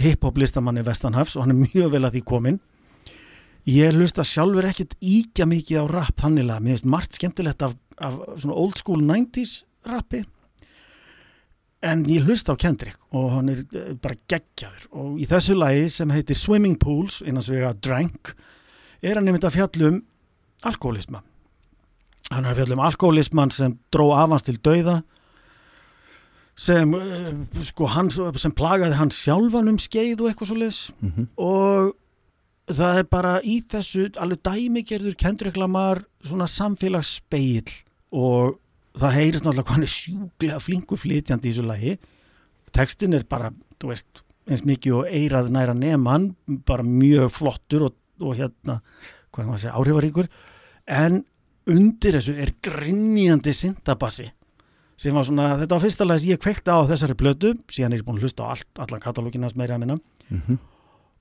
hip-hop 0.00 0.36
listamanni 0.38 0.84
Vestanhafs 0.84 1.36
og 1.36 1.44
hann 1.44 1.54
er 1.54 1.62
mjög 1.62 1.94
vel 1.94 2.04
að 2.04 2.18
því 2.18 2.22
komin 2.28 2.60
ég 3.66 3.94
hlusta 3.96 4.24
sjálfur 4.26 4.66
ekkert 4.68 4.94
íkja 5.00 5.46
mikið 5.48 5.80
á 5.80 5.84
rap 5.90 6.20
þannilega, 6.20 6.60
mér 6.60 6.76
finnst 6.76 6.90
margt 6.90 7.16
skemmtilegt 7.18 7.62
af, 7.64 7.74
af 7.98 8.18
svona 8.36 8.54
old 8.60 8.76
school 8.80 9.00
90s 9.00 9.62
rappi. 9.88 10.22
En 11.84 12.04
ég 12.08 12.24
hlusta 12.24 12.52
á 12.52 12.60
Kendrick 12.60 12.96
og 13.12 13.30
hann 13.34 13.48
er 13.52 13.58
eh, 13.76 13.92
bara 14.00 14.16
geggjaður. 14.28 14.86
Og 14.96 15.18
í 15.20 15.26
þessu 15.28 15.56
lagi 15.56 15.88
sem 15.92 16.12
heitir 16.14 16.36
Swimming 16.38 16.78
Pools 16.80 17.20
innan 17.24 17.44
svega 17.44 17.74
Drank 17.76 18.32
er 19.04 19.18
hann 19.18 19.26
nefnt 19.28 19.44
að 19.44 19.56
fjallum 19.58 19.98
alkoholisma. 20.64 21.20
Hann 22.32 22.44
er 22.46 22.54
að 22.54 22.62
fjallum 22.62 22.80
alkoholisman 22.86 23.52
sem 23.52 23.74
dró 23.92 24.10
afans 24.16 24.46
til 24.46 24.56
dauða 24.64 25.02
sem 26.56 26.94
eh, 26.94 27.32
sko 27.66 27.88
hann 27.90 28.08
sem 28.14 28.52
plagaði 28.54 28.96
hann 29.00 29.10
sjálfan 29.12 29.68
um 29.72 29.78
skeið 29.82 30.20
og 30.22 30.30
eitthvað 30.30 30.50
svo 30.52 30.58
leis 30.60 30.78
Mhm. 31.02 31.28
og 31.36 31.92
það 32.70 33.00
er 33.00 33.08
bara 33.12 33.32
í 33.44 33.58
þessu 33.68 34.06
alveg 34.20 34.42
dæmigerður 34.46 35.16
Kendrick 35.20 35.58
Lamar 35.60 36.04
svona 36.24 36.46
samfélagsspeil 36.48 37.68
og 38.14 38.58
það 38.96 39.16
heyrist 39.18 39.44
náttúrulega 39.44 39.66
hvað 39.66 39.76
hann 39.76 39.86
er 39.86 39.92
sjúklega 39.94 40.60
flinkur 40.62 41.00
flytjandi 41.02 41.50
í 41.50 41.52
þessu 41.52 41.66
lagi. 41.66 41.96
Textin 42.74 43.14
er 43.14 43.26
bara, 43.28 43.50
þú 43.82 43.90
veist 43.90 44.22
eins 44.48 44.64
mikið 44.66 44.96
og 45.00 45.10
eirað 45.10 45.50
næra 45.54 45.74
neman 45.76 46.32
bara 46.68 46.84
mjög 46.86 47.30
flottur 47.32 47.88
og, 47.88 47.98
og 48.20 48.36
hérna, 48.38 48.80
hvað 49.34 49.48
maður 49.48 49.58
að 49.58 49.62
segja, 49.64 49.76
áhrifaríkur. 49.80 50.30
En 50.86 51.22
undir 51.70 52.18
þessu 52.18 52.34
er 52.44 52.52
grinjandi 52.64 53.54
syntabassi 53.56 54.30
sem 55.00 55.16
var 55.16 55.26
svona, 55.26 55.54
þetta 55.58 55.74
var 55.74 55.82
fyrsta 55.82 56.06
sem 56.12 56.30
ég 56.30 56.42
kveikti 56.42 56.70
á 56.70 56.86
þessari 56.86 57.16
blötu, 57.18 57.54
síðan 57.72 57.96
er 57.96 58.02
ég 58.02 58.06
búin 58.06 58.20
að 58.20 58.28
hlusta 58.28 58.46
á 58.46 58.54
allt, 58.54 58.68
allan 58.78 59.02
katalóginans 59.02 59.56
meira 59.58 59.74
að 59.74 59.82
minna. 59.82 59.96
Mhm. 60.30 60.58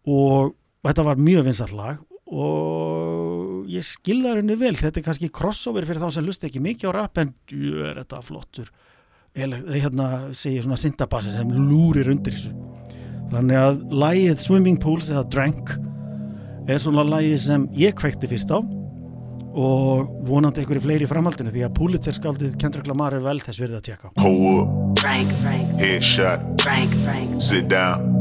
og 0.08 0.53
þetta 0.89 1.06
var 1.08 1.22
mjög 1.22 1.48
vinsall 1.48 1.76
lag 1.78 2.02
og 2.34 3.69
ég 3.72 3.86
skilða 3.86 4.38
henni 4.39 4.58
vel. 4.60 4.74
Þetta 4.78 5.00
er 5.00 5.06
kannski 5.06 5.30
crossover 5.34 5.86
fyrir 5.88 6.02
þá 6.04 6.15
sem 6.15 6.28
hlusta 6.28 6.50
ekki 6.50 6.63
mikið 6.63 6.89
á 6.89 6.98
rap 6.98 7.22
en 7.22 7.34
djú, 7.50 7.84
er 7.86 8.02
þetta 8.02 8.22
flottur. 8.26 8.72
Ele, 9.34 9.63
hérna 9.74 10.10
segir 10.38 10.65
svona 10.65 10.78
syntabassi 10.78 11.34
sem 11.34 11.50
lúrir 11.50 12.12
undir 12.13 12.36
þessu. 12.36 12.54
Þannig 13.34 13.58
að 13.58 13.82
lagið 14.04 14.43
Swimming 14.43 14.80
Pools 14.82 15.10
eða 15.10 15.26
Drank 15.34 15.74
er 16.69 16.80
svona 16.82 17.06
lagið 17.08 17.39
sem 17.48 17.67
ég 17.78 17.96
kveikti 17.98 18.30
fyrst 18.30 18.54
á 18.54 18.62
og 19.54 20.10
vonandi 20.26 20.63
einhverju 20.63 20.82
fleiri 20.82 21.06
í 21.06 21.10
framhaldinu 21.10 21.52
því 21.54 21.65
að 21.67 21.76
Pulitzer 21.78 22.15
skaldið 22.17 22.56
Kendrick 22.62 22.89
Lamar 22.89 23.13
er 23.13 23.22
vel 23.26 23.38
þess 23.41 23.62
verið 23.62 23.78
að 23.78 23.84
tjekka 23.89 24.13
Pull 24.17 24.63
up, 24.63 25.04
headshot, 25.82 26.41
sit 27.38 27.69
down, 27.69 28.17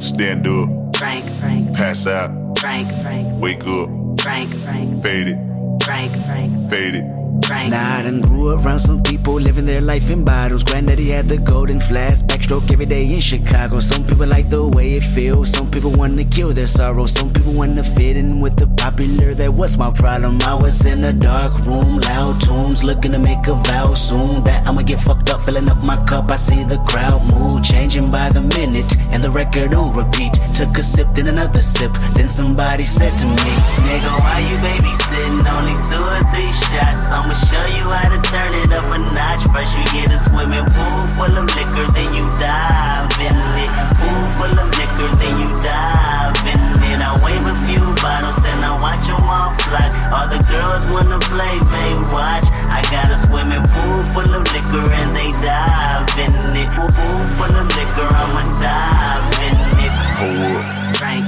stand 0.00 0.48
up, 0.48 0.83
Frank, 0.96 1.28
Frank, 1.40 1.74
pass 1.76 2.06
out, 2.06 2.30
Frank, 2.58 2.88
Frank, 3.02 3.40
wake 3.42 3.66
up, 3.66 3.88
Frank, 4.20 4.54
Frank, 4.62 5.02
fade 5.02 5.28
it, 5.28 5.38
Frank, 5.82 6.12
Frank, 6.24 6.70
fade 6.70 6.94
it. 6.94 7.23
Frank. 7.42 7.70
Nah, 7.70 7.98
I 7.98 8.20
grew 8.20 8.50
around 8.50 8.78
some 8.78 9.02
people 9.02 9.34
living 9.34 9.66
their 9.66 9.80
life 9.80 10.10
in 10.10 10.24
bottles. 10.24 10.62
Granddaddy 10.62 11.08
had 11.08 11.28
the 11.28 11.36
golden 11.36 11.80
flask, 11.80 12.26
backstroke 12.26 12.70
every 12.70 12.86
day 12.86 13.12
in 13.12 13.20
Chicago. 13.20 13.80
Some 13.80 14.06
people 14.06 14.26
like 14.26 14.50
the 14.50 14.66
way 14.66 14.94
it 14.94 15.02
feels. 15.02 15.50
Some 15.50 15.70
people 15.70 15.90
want 15.90 16.16
to 16.18 16.24
kill 16.24 16.52
their 16.52 16.66
sorrow. 16.66 17.06
Some 17.06 17.32
people 17.32 17.52
want 17.52 17.76
to 17.76 17.82
fit 17.82 18.16
in 18.16 18.40
with 18.40 18.56
the 18.56 18.66
popular. 18.66 19.34
That 19.34 19.52
was 19.52 19.76
my 19.76 19.90
problem. 19.90 20.40
I 20.42 20.54
was 20.54 20.84
in 20.84 21.02
a 21.04 21.12
dark 21.12 21.66
room, 21.66 21.98
loud 22.00 22.40
tunes, 22.40 22.84
looking 22.84 23.12
to 23.12 23.18
make 23.18 23.46
a 23.48 23.54
vow 23.54 23.94
soon. 23.94 24.44
That 24.44 24.66
I'ma 24.68 24.82
get 24.82 25.00
fucked 25.00 25.30
up, 25.30 25.40
filling 25.42 25.68
up 25.68 25.82
my 25.82 25.96
cup. 26.06 26.30
I 26.30 26.36
see 26.36 26.62
the 26.62 26.78
crowd 26.86 27.22
mood 27.32 27.64
changing 27.64 28.10
by 28.10 28.28
the 28.30 28.42
minute, 28.42 28.96
and 29.12 29.22
the 29.22 29.30
record 29.30 29.74
on 29.74 29.92
repeat. 29.92 30.34
Took 30.54 30.78
a 30.78 30.84
sip, 30.84 31.08
then 31.14 31.26
another 31.26 31.62
sip. 31.62 31.92
Then 32.14 32.28
somebody 32.28 32.84
said 32.84 33.16
to 33.18 33.26
me, 33.26 33.52
Nigga, 33.88 34.12
why 34.22 34.38
you 34.48 34.56
babysitting? 34.62 35.42
Only 35.50 35.74
two 35.82 35.98
or 35.98 36.22
three 36.32 36.52
shots. 36.52 37.23
I'ma 37.24 37.32
show 37.40 37.66
you 37.72 37.88
how 37.88 38.12
to 38.12 38.20
turn 38.20 38.52
it 38.60 38.68
up 38.76 38.84
a 38.84 39.00
notch. 39.00 39.48
First 39.48 39.72
you 39.72 39.84
get 39.96 40.12
a 40.12 40.20
swimming 40.28 40.68
pool 40.68 41.00
full 41.16 41.32
of 41.32 41.48
liquor, 41.56 41.88
then 41.96 42.12
you 42.12 42.28
dive 42.28 43.08
in 43.16 43.32
it. 43.64 43.72
Pool 43.96 44.24
full 44.36 44.52
of 44.52 44.68
liquor, 44.76 45.08
then 45.16 45.32
you 45.40 45.48
dive 45.56 46.36
in 46.44 46.60
it. 46.84 47.00
I 47.00 47.16
wave 47.24 47.40
a 47.48 47.56
few 47.64 47.80
bottles, 48.04 48.36
then 48.44 48.60
I 48.60 48.76
watch 48.76 49.08
them 49.08 49.24
all 49.24 49.56
fly. 49.56 49.88
All 50.12 50.28
the 50.28 50.36
girls 50.36 50.84
wanna 50.92 51.16
play, 51.24 51.56
they 51.72 51.96
watch. 52.12 52.44
I 52.68 52.84
got 52.92 53.08
a 53.08 53.16
swimming 53.16 53.64
pool 53.72 54.04
full 54.12 54.28
of 54.28 54.44
liquor, 54.52 54.84
and 54.84 55.16
they 55.16 55.32
dive 55.40 56.04
in 56.20 56.60
it. 56.60 56.68
Pool 56.76 56.92
full 57.40 57.56
of 57.56 57.66
liquor, 57.72 58.04
I'ma 58.04 58.52
dive 58.60 59.24
in 59.48 59.56
it. 59.80 59.94
Pull 60.20 60.60
up, 60.60 60.96
Frank, 61.00 61.24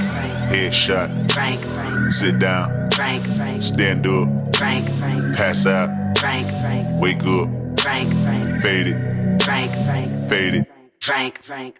headshot, 0.53 1.09
Frank, 1.33 1.65
Frank, 1.73 1.96
sit 2.11 2.39
down, 2.39 2.89
Frank, 2.91 3.25
Frank, 3.35 3.61
stand 3.61 4.07
up, 4.07 4.55
Frank, 4.55 4.89
Frank, 4.97 5.35
pass 5.35 5.65
out, 5.65 5.89
Frank, 6.17 6.49
Frank, 6.61 7.01
wake 7.01 7.23
up, 7.23 7.49
Frank, 7.79 8.11
Frank, 8.23 8.61
fade 8.61 8.87
it, 8.87 9.43
Frank, 9.43 9.71
Frank, 9.85 10.29
fade 10.29 10.53
it. 10.55 10.67
Frank, 10.99 11.41
Frank, 11.43 11.77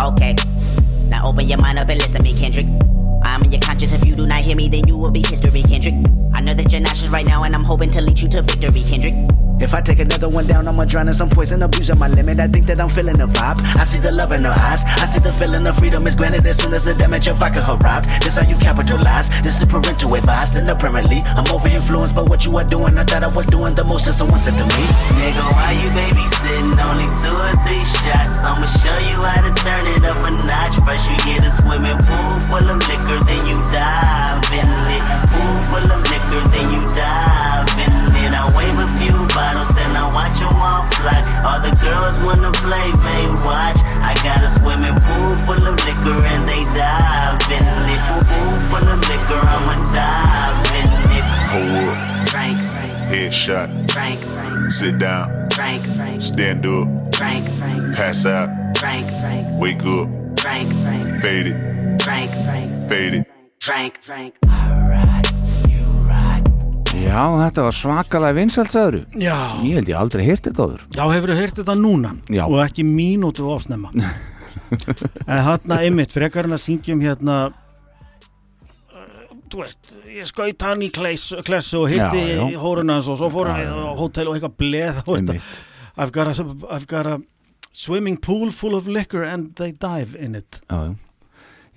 Okay. 0.00 0.34
Now 1.08 1.26
open 1.26 1.48
your 1.48 1.58
mind 1.58 1.78
up 1.78 1.88
and 1.88 1.98
listen 1.98 2.22
to 2.22 2.22
me, 2.22 2.38
Kendrick. 2.38 2.66
I'm 3.22 3.42
in 3.42 3.52
your 3.52 3.60
conscience. 3.60 3.92
If 3.92 4.04
you 4.06 4.14
do 4.14 4.26
not 4.26 4.40
hear 4.40 4.56
me, 4.56 4.68
then 4.68 4.88
you 4.88 4.96
will 4.96 5.10
be 5.10 5.20
history, 5.20 5.62
Kendrick. 5.62 5.94
I 6.32 6.40
know 6.40 6.54
that 6.54 6.72
you're 6.72 6.80
nauseous 6.80 7.10
right 7.10 7.26
now, 7.26 7.42
and 7.42 7.54
I'm 7.54 7.64
hoping 7.64 7.90
to 7.90 8.00
lead 8.00 8.18
you 8.18 8.28
to 8.30 8.42
victory, 8.42 8.82
Kendrick. 8.82 9.14
If 9.60 9.74
I 9.74 9.80
take 9.82 9.98
another 9.98 10.28
one 10.28 10.46
down, 10.46 10.66
I'ma 10.66 10.86
drown 10.86 11.08
in 11.08 11.14
some 11.14 11.28
poison, 11.28 11.62
abusing 11.62 11.98
my 11.98 12.08
limit. 12.08 12.40
I 12.40 12.48
think 12.48 12.66
that 12.66 12.80
I'm 12.80 12.88
feeling 12.88 13.16
the 13.16 13.26
vibe. 13.26 13.60
I 13.76 13.84
see 13.84 14.00
the 14.00 14.10
love 14.10 14.32
in 14.32 14.44
her 14.44 14.56
eyes. 14.56 14.82
I 14.84 15.04
see 15.04 15.20
the 15.20 15.32
feeling 15.34 15.66
of 15.66 15.76
freedom 15.76 16.06
is 16.06 16.16
granted 16.16 16.46
as 16.46 16.56
soon 16.56 16.72
as 16.72 16.84
the 16.84 16.94
damage 16.94 17.28
of 17.28 17.36
vodka 17.36 17.60
arrives. 17.68 18.08
This 18.24 18.36
how 18.36 18.48
you 18.48 18.56
capitalize. 18.56 19.28
This 19.42 19.60
is 19.60 19.68
parental 19.68 20.14
advice. 20.14 20.56
And 20.56 20.66
apparently, 20.68 21.20
I'm 21.36 21.44
over 21.52 21.68
influenced 21.68 22.14
by 22.16 22.22
what 22.22 22.46
you 22.46 22.56
are 22.56 22.64
doing. 22.64 22.96
I 22.96 23.04
thought 23.04 23.22
I 23.22 23.28
was 23.28 23.46
doing 23.46 23.74
the 23.74 23.84
most, 23.84 24.06
and 24.06 24.16
someone 24.16 24.40
said 24.40 24.56
to 24.56 24.64
me, 24.64 24.82
Nigga, 25.20 25.44
why 25.52 25.76
you 25.76 25.88
babysitting? 25.92 26.80
Only 26.80 27.08
two 27.12 27.36
or 27.36 27.54
three 27.60 27.84
shots. 27.84 28.40
I'ma 28.40 28.64
show 28.64 28.96
you 29.12 29.20
how 29.20 29.44
to 29.44 29.52
turn 29.52 29.84
it 29.92 30.04
up 30.08 30.24
a 30.24 30.30
notch. 30.40 30.74
First 30.88 31.04
you 31.04 31.16
get 31.28 31.44
a 31.44 31.52
swimming 31.52 32.00
pool 32.00 32.32
full 32.48 32.64
of 32.64 32.80
liquor, 32.88 33.20
then 33.28 33.44
you 33.44 33.56
dive 33.68 34.40
in 34.56 34.68
it. 34.88 35.04
Pool 35.28 35.56
full 35.68 35.84
of 35.84 36.00
liquor, 36.08 36.42
then 36.48 36.66
you 36.72 36.80
dive 36.96 37.68
in 37.76 37.92
it. 37.92 37.99
I 38.34 38.46
wave 38.56 38.78
a 38.78 38.88
few 38.98 39.16
bottles, 39.34 39.70
then 39.74 39.92
I 39.96 40.06
watch 40.10 40.36
them 40.38 40.54
all 40.60 40.84
fly. 40.98 41.18
All 41.46 41.60
the 41.60 41.72
girls 41.76 42.16
wanna 42.24 42.52
play, 42.64 42.88
they 43.04 43.24
watch. 43.44 43.78
I 44.02 44.14
got 44.24 44.40
a 44.42 44.50
swimming 44.58 44.96
pool 44.96 45.32
full 45.44 45.62
of 45.66 45.76
liquor 45.86 46.18
and 46.32 46.42
they 46.48 46.60
dive 46.74 47.40
in 47.50 47.64
it. 47.94 48.02
Pool 48.26 48.56
full 48.70 48.88
of 48.88 49.00
liquor, 49.08 49.40
I'ma 49.40 49.74
dive 49.92 50.58
in 50.78 50.88
it. 51.16 51.26
Hold 51.52 51.88
up, 51.90 52.28
Frank, 52.28 52.58
headshot, 53.10 53.68
Frank, 53.90 54.20
sit 54.70 54.98
down, 54.98 55.48
Frank, 55.50 55.82
stand 56.22 56.66
up, 56.66 56.88
Frank, 57.14 57.46
pass 57.94 58.26
out, 58.26 58.48
Frank, 58.78 59.06
wake 59.60 59.82
up, 59.84 60.08
Frank, 60.40 60.72
Frank, 60.82 61.22
fade 61.22 61.46
it, 61.48 62.02
Frank, 62.02 62.30
Frank, 62.44 62.88
fade 62.88 63.14
it. 63.14 63.26
Frank, 63.60 64.02
Frank. 64.02 64.69
Já, 67.00 67.22
þetta 67.40 67.64
var 67.64 67.76
svakalega 67.76 68.36
vinsæltsaður 68.36 68.98
Já, 69.20 69.36
Ég 69.64 69.78
held 69.78 69.88
ég 69.90 69.96
aldrei 69.98 70.22
heyrt 70.26 70.44
þetta 70.48 70.66
áður. 70.66 70.84
Já 70.96 71.02
hefur 71.08 71.32
heyrt 71.38 71.56
þetta 71.60 71.76
núna? 71.78 72.12
Já. 72.28 72.44
og 72.46 72.60
ekki 72.64 72.84
mínútu 72.86 73.48
ofsnemma 73.50 73.92
en 75.30 75.42
þarna 75.46 75.80
einmitt 75.80 76.12
frekar 76.14 76.48
en 76.48 76.56
að 76.56 76.64
syngjum 76.66 77.02
hérna 77.04 77.40
þú 79.50 79.64
veist, 79.64 79.90
ég 80.06 80.28
skaut 80.30 80.62
hann 80.62 80.84
í 80.86 80.90
klessu, 80.94 81.40
og 81.40 81.90
já. 81.90 82.60
hórun 82.62 82.92
hans 82.94 83.08
og 83.10 83.18
svo 83.18 83.30
við 83.32 83.66
já, 83.66 83.74
á 83.74 83.92
hótel 83.98 84.30
og 84.30 84.38
eitthvað 84.38 84.56
bleð 84.62 85.02
Einmitt. 85.16 85.62
I've 85.96 86.12
got, 86.14 86.30
a, 86.30 86.46
I've 86.70 86.86
got 86.86 87.06
a 87.06 87.18
swimming 87.72 88.16
pool 88.16 88.50
full 88.50 88.76
of 88.78 88.86
liquor 88.86 89.24
and 89.24 89.54
they 89.56 89.72
dive 89.72 90.14
in 90.14 90.34
it. 90.34 90.60
Já, 90.70 90.90
já 90.90 91.09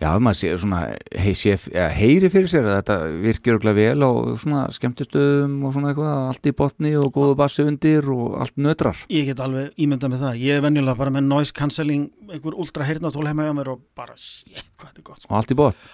Já, 0.03 0.09
maður 0.19 0.35
sé 0.35 0.49
svona 0.59 0.79
hei, 1.23 1.31
sé, 1.37 1.53
heyri 1.95 2.27
fyrir 2.31 2.49
sér 2.51 2.65
að 2.67 2.77
þetta 2.81 2.95
virkir 3.23 3.55
okkur 3.55 3.75
vel 3.77 4.03
og 4.03 4.33
svona 4.41 4.65
skemmtustöðum 4.75 5.53
og 5.63 5.75
svona 5.75 5.93
eitthvað, 5.93 6.15
allt 6.27 6.49
í 6.49 6.53
botni 6.59 6.91
og 6.99 7.11
góðu 7.15 7.37
bassi 7.39 7.63
undir 7.63 8.09
og 8.11 8.35
allt 8.43 8.57
nötrar. 8.59 9.05
Ég 9.13 9.29
get 9.29 9.43
alveg 9.43 9.71
ímyndað 9.79 10.11
með 10.11 10.25
það. 10.25 10.41
Ég 10.43 10.59
er 10.59 10.65
venjulega 10.65 10.99
bara 10.99 11.13
með 11.15 11.29
noise 11.29 11.55
cancelling 11.55 12.09
einhver 12.27 12.57
ultra 12.59 12.87
heyrnatól 12.89 13.29
heima 13.29 13.45
hjá 13.47 13.53
mér 13.55 13.71
og 13.77 13.85
bara 13.95 14.17
shit, 14.19 14.65
hvað 14.75 14.89
þetta 14.91 15.03
er 15.03 15.07
gott 15.07 15.27
og 15.29 15.37
allt 15.39 15.53
í 15.55 15.57
botn. 15.61 15.87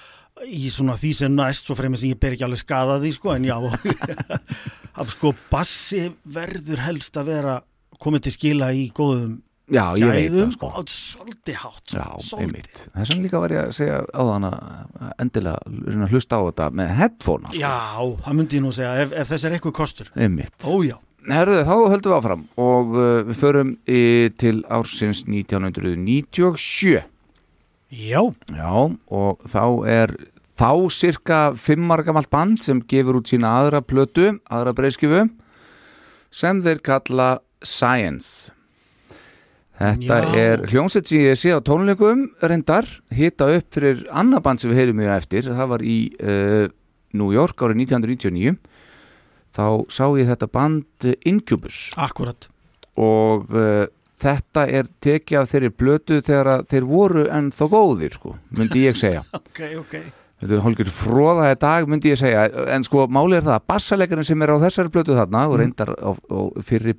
Í 0.49 0.71
svona 0.71 0.95
því 0.97 1.11
sem 1.19 1.35
næst 1.35 1.67
svo 1.67 1.75
fremur 1.77 1.99
sem 1.99 2.13
ég 2.13 2.21
ber 2.21 2.33
ekki 2.33 2.47
alveg 2.47 2.63
skada 2.63 2.97
því 3.03 3.11
sko 3.13 3.35
en 3.35 3.45
já. 3.45 3.57
Að 4.99 5.13
sko 5.13 5.35
bassi 5.51 6.07
verður 6.23 6.81
helst 6.87 7.19
að 7.19 7.29
vera 7.35 7.59
komið 8.01 8.25
til 8.25 8.35
skila 8.39 8.71
í 8.73 8.87
góðum 8.95 9.37
Já, 9.69 9.83
ég 10.01 10.09
veit 10.09 10.33
það 10.33 10.53
sko. 10.55 10.69
svolítið 10.89 11.59
hátt 11.63 11.91
Þess 11.93 13.11
vegna 13.11 13.25
líka 13.25 13.41
var 13.43 13.53
ég 13.53 13.67
að 13.67 13.75
segja 13.77 13.99
á 14.01 14.21
þann 14.29 14.47
að 14.49 15.11
endilega 15.21 15.75
að 16.05 16.15
hlusta 16.15 16.39
á 16.39 16.41
þetta 16.47 16.69
með 16.79 16.95
headphone 17.01 17.51
sko. 17.51 17.61
Já, 17.61 17.75
það 18.25 18.39
myndi 18.39 18.59
ég 18.59 18.65
nú 18.65 18.73
segja 18.75 18.95
ef, 19.03 19.13
ef 19.13 19.31
þess 19.33 19.45
er 19.45 19.55
eitthvað 19.57 19.77
kostur. 19.79 20.11
Ójá, 20.65 20.97
Herðu, 21.29 21.61
þá 21.67 21.75
höldum 21.91 22.11
við 22.13 22.17
áfram 22.17 22.43
og 22.63 22.93
uh, 22.95 23.05
við 23.27 23.39
förum 23.41 23.71
í, 23.85 24.01
til 24.39 24.61
ársins 24.71 25.25
1997 25.27 26.93
já, 26.95 28.21
Já, 28.55 28.71
og 29.11 29.43
þá 29.49 29.63
er 29.89 30.13
þá 30.59 30.71
cirka 30.93 31.39
fimmar 31.59 32.05
gamalt 32.07 32.31
band 32.31 32.63
sem 32.63 32.79
gefur 32.87 33.19
út 33.19 33.29
sína 33.31 33.51
aðra 33.59 33.83
plötu, 33.83 34.31
aðra 34.47 34.73
breyskifu 34.77 35.25
sem 36.31 36.63
þeir 36.63 36.81
kalla 36.85 37.29
Science 37.59 38.53
Þetta 39.79 40.17
Já. 40.19 40.31
er 40.43 40.63
hljómsett 40.67 41.07
sem 41.07 41.21
ég 41.23 41.37
sé 41.39 41.53
á 41.55 41.63
tónleikum 41.63 42.25
reyndar, 42.43 42.87
hita 43.15 43.47
upp 43.55 43.69
fyrir 43.71 44.01
annað 44.11 44.43
band 44.43 44.63
sem 44.63 44.73
við 44.73 44.81
heyrum 44.81 44.99
mjög 44.99 45.13
eftir, 45.15 45.47
það 45.55 45.71
var 45.71 45.85
í 45.87 45.99
uh, 46.19 46.65
New 47.15 47.31
York 47.31 47.63
árið 47.63 47.85
1999 47.85 48.57
þá 49.55 49.65
sá 49.87 50.03
ég 50.19 50.27
þetta 50.27 50.51
band 50.51 51.07
uh, 51.07 51.15
Incubus. 51.31 51.79
Akkurat 51.95 52.49
og 52.99 53.47
uh, 53.55 53.87
þetta 54.19 54.67
er 54.67 54.91
tekið 54.99 55.39
af 55.39 55.53
þeirri 55.53 55.71
blötu 55.71 56.19
þegar 56.27 56.65
þeir 56.67 56.89
voru 56.89 57.29
ennþá 57.31 57.71
góðir 57.71 58.19
sko, 58.19 58.35
myndi 58.51 58.83
ég 58.89 58.99
segja. 58.99 59.23
Ok, 59.39 59.63
ok 59.79 60.18
þetta 60.39 60.55
er 60.55 60.63
hálfgjör 60.63 60.91
fróðaði 60.95 61.55
dag 61.61 61.89
myndi 61.91 62.13
ég 62.13 62.19
segja, 62.21 62.45
en 62.75 62.85
sko 62.87 63.05
málið 63.11 63.41
er 63.41 63.47
það 63.47 63.55
að 63.57 63.65
bassalegarinn 63.73 64.27
sem 64.29 64.45
er 64.45 64.53
á 64.55 64.63
þessari 64.63 64.93
blötu 64.93 65.17
þarna 65.17 65.45
og 65.49 65.57
reyndar 65.59 65.93
á, 65.99 66.11
á 66.15 66.39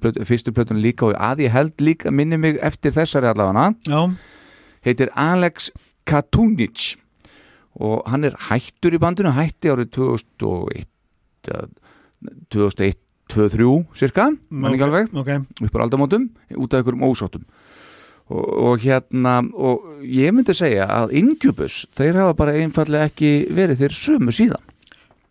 blötu, 0.02 0.24
fyrstu 0.28 0.54
blötun 0.56 0.82
líka 0.84 1.08
og 1.08 1.14
að 1.16 1.46
ég 1.46 1.54
held 1.54 1.84
líka 1.84 2.12
minni 2.12 2.40
mig 2.40 2.60
eftir 2.60 2.94
þessari 2.96 3.30
allavega 3.30 3.72
Já, 3.88 4.00
heitir 4.86 5.12
Alex 5.16 5.70
Katunic 6.08 6.96
og 7.80 8.02
hann 8.10 8.26
er 8.28 8.36
hættur 8.50 8.96
í 8.96 9.00
bandinu 9.00 9.32
hætti 9.36 9.72
árið 9.72 9.94
2001 9.96 10.88
eh, 11.48 11.70
2001 12.52 12.98
2003 13.30 13.94
cirka, 13.94 14.26
mann 14.50 14.74
ekki 14.74 14.86
alveg. 14.86 15.12
ok. 15.14 15.30
Upp 15.66 15.76
á 15.78 15.84
aldamótum 15.84 16.28
út 16.58 16.74
af 16.74 16.80
einhverjum 16.80 17.04
ósáttum 17.06 17.44
og, 18.30 18.46
og 18.70 18.84
hérna 18.84 19.40
og 19.54 20.04
ég 20.06 20.34
myndi 20.34 20.54
segja 20.56 20.86
að 20.86 21.14
Incubus 21.20 21.84
þeir 21.96 22.22
hafa 22.22 22.36
bara 22.38 22.56
einfallega 22.60 23.10
ekki 23.10 23.32
verið 23.54 23.84
þeir 23.84 23.96
sömu 24.00 24.34
síðan 24.34 24.66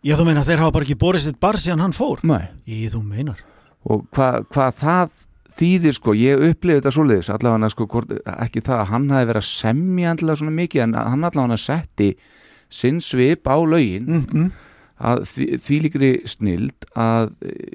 Já, 0.00 0.14
þú 0.16 0.30
meina 0.30 0.44
þeir 0.46 0.62
hafa 0.64 0.76
bara 0.78 0.86
ekki 0.86 1.00
borið 1.00 1.26
sitt 1.26 1.40
bar 1.40 1.58
síðan 1.60 1.84
hann 1.84 1.96
fór 1.96 2.22
Nei. 2.24 2.46
Í, 2.64 2.86
þú 2.92 3.02
meinar 3.04 3.42
og 3.88 4.06
hvað 4.12 4.46
hva 4.52 4.68
það 4.76 5.18
þýðir 5.60 5.96
sko, 5.96 6.14
ég 6.16 6.42
upplifði 6.50 6.80
þetta 6.80 6.92
svoleiðis 6.94 7.30
allavega 7.34 7.70
sko, 7.72 8.02
ekki 8.36 8.62
það 8.64 8.82
að 8.82 8.90
hann 8.92 9.08
hafi 9.12 9.28
verið 9.30 9.42
að 9.42 9.48
semja 9.50 10.12
andlega 10.14 10.40
svona 10.40 10.56
mikið 10.56 10.84
en 10.84 10.96
hann 11.00 11.28
allavega 11.28 11.60
setti 11.60 12.10
sinn 12.70 13.00
svip 13.04 13.48
á 13.50 13.56
lögin 13.58 14.06
mm 14.06 14.26
-hmm. 14.30 14.50
Að 15.00 15.22
því, 15.30 15.46
því 15.64 15.78
líkri 15.84 16.10
snild 16.28 16.86
að 16.98 17.30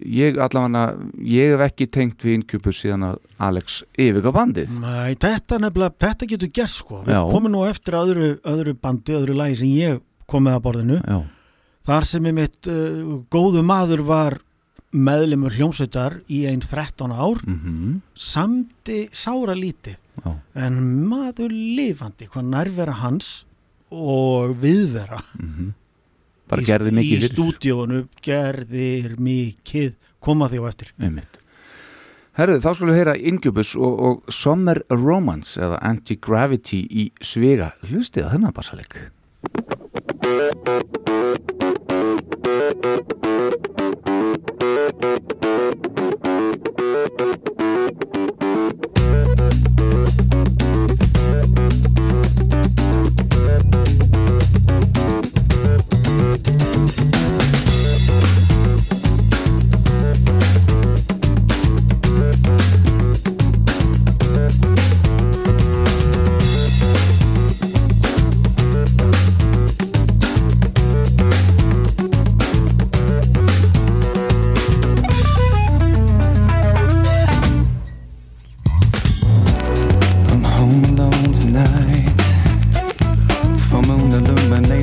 ég 0.05 0.39
allavega 0.45 0.83
ég 1.25 1.53
hef 1.55 1.63
ekki 1.67 1.87
tengt 1.97 2.25
við 2.25 2.37
Incubus 2.39 2.81
síðan 2.83 3.07
að 3.09 3.19
Alex 3.47 3.79
yfirga 3.97 4.33
bandið. 4.35 4.75
Nei, 4.81 5.15
þetta 5.21 5.59
nefnilega, 5.63 5.97
þetta 6.05 6.29
getur 6.33 6.53
gert 6.59 6.73
sko. 6.75 7.01
Við 7.07 7.17
Já. 7.17 7.21
komum 7.33 7.53
nú 7.55 7.63
eftir 7.69 7.97
öðru, 7.99 8.31
öðru 8.45 8.75
bandi, 8.81 9.17
öðru 9.17 9.37
lagi 9.41 9.59
sem 9.63 9.73
ég 9.73 10.01
kom 10.29 10.45
með 10.47 10.59
að 10.59 10.65
borðinu. 10.69 10.99
Já, 11.05 11.21
Þar 11.85 12.05
sem 12.09 12.25
ég 12.25 12.33
mitt 12.33 12.67
uh, 12.71 13.01
góðu 13.29 13.61
maður 13.61 14.01
var 14.07 14.39
meðlimur 14.95 15.53
hljómsveitar 15.53 16.15
í 16.31 16.45
einn 16.49 16.63
13 16.63 17.11
ár. 17.13 17.43
Mhm. 17.45 17.99
Samdi 18.17 19.03
sára 19.13 19.53
lítið. 19.53 19.99
Já. 20.23 20.31
en 20.55 20.75
maður 21.09 21.51
lifandi 21.51 22.27
hvað 22.31 22.45
nærvera 22.47 22.93
hans 23.01 23.43
og 23.91 24.53
viðvera 24.61 25.19
bara 26.51 26.63
í, 26.63 26.67
gerði 26.67 26.93
mikið 26.99 27.25
í 27.25 27.31
stúdíónu 27.31 28.03
gerðir 28.25 29.17
mikið 29.21 29.95
koma 30.23 30.49
því 30.51 30.61
á 30.61 30.65
eftir. 30.69 30.93
Einmitt. 30.99 31.41
Herðu, 32.35 32.59
þá 32.59 32.69
skulum 32.75 32.91
við 32.91 32.99
heyra 32.99 33.15
Incubus 33.31 33.75
og, 33.79 33.93
og 34.07 34.33
Summer 34.33 34.81
Romance 34.91 35.55
eða 35.61 35.79
Anti-Gravity 35.87 36.81
í 36.83 37.07
Svega 37.23 37.71
hlustið 37.87 38.27
að 38.27 38.35
þennan 38.35 38.57
bassaleik. 38.57 38.99
I'm 50.07 50.24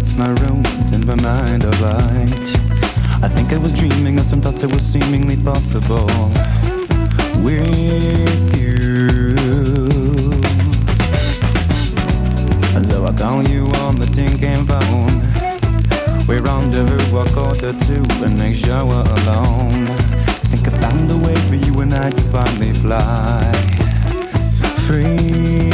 illuminates 0.03 0.17
my 0.17 0.29
rooms 0.47 0.91
and 0.93 1.07
my 1.07 1.15
mind 1.17 1.65
of 1.65 1.81
light. 1.81 2.57
I 3.23 3.29
think 3.29 3.53
I 3.53 3.59
was 3.59 3.73
dreaming 3.75 4.19
of 4.19 4.27
some 4.27 4.41
thoughts 4.41 4.63
that 4.63 4.71
were 4.71 4.79
seemingly 4.79 5.37
possible. 5.37 6.07
with 7.43 8.57
you. 8.57 9.37
So 12.83 13.07
I 13.07 13.13
call 13.13 13.43
you 13.43 13.67
on 13.87 13.97
the 13.97 14.07
tinking 14.07 14.65
phone. 14.67 15.21
We 16.27 16.39
rendezvous 16.39 17.19
a 17.19 17.29
quarter 17.31 17.73
to 17.73 18.25
and 18.25 18.39
make 18.39 18.57
sure 18.57 18.85
we're 18.85 19.07
alone. 19.23 19.87
Think 20.51 20.69
I 20.69 20.79
found 20.81 21.11
a 21.11 21.17
way 21.17 21.37
for 21.49 21.55
you 21.55 21.81
and 21.81 21.95
I 21.95 22.11
to 22.11 22.23
finally 22.31 22.73
fly 22.73 23.53
free. 24.87 25.72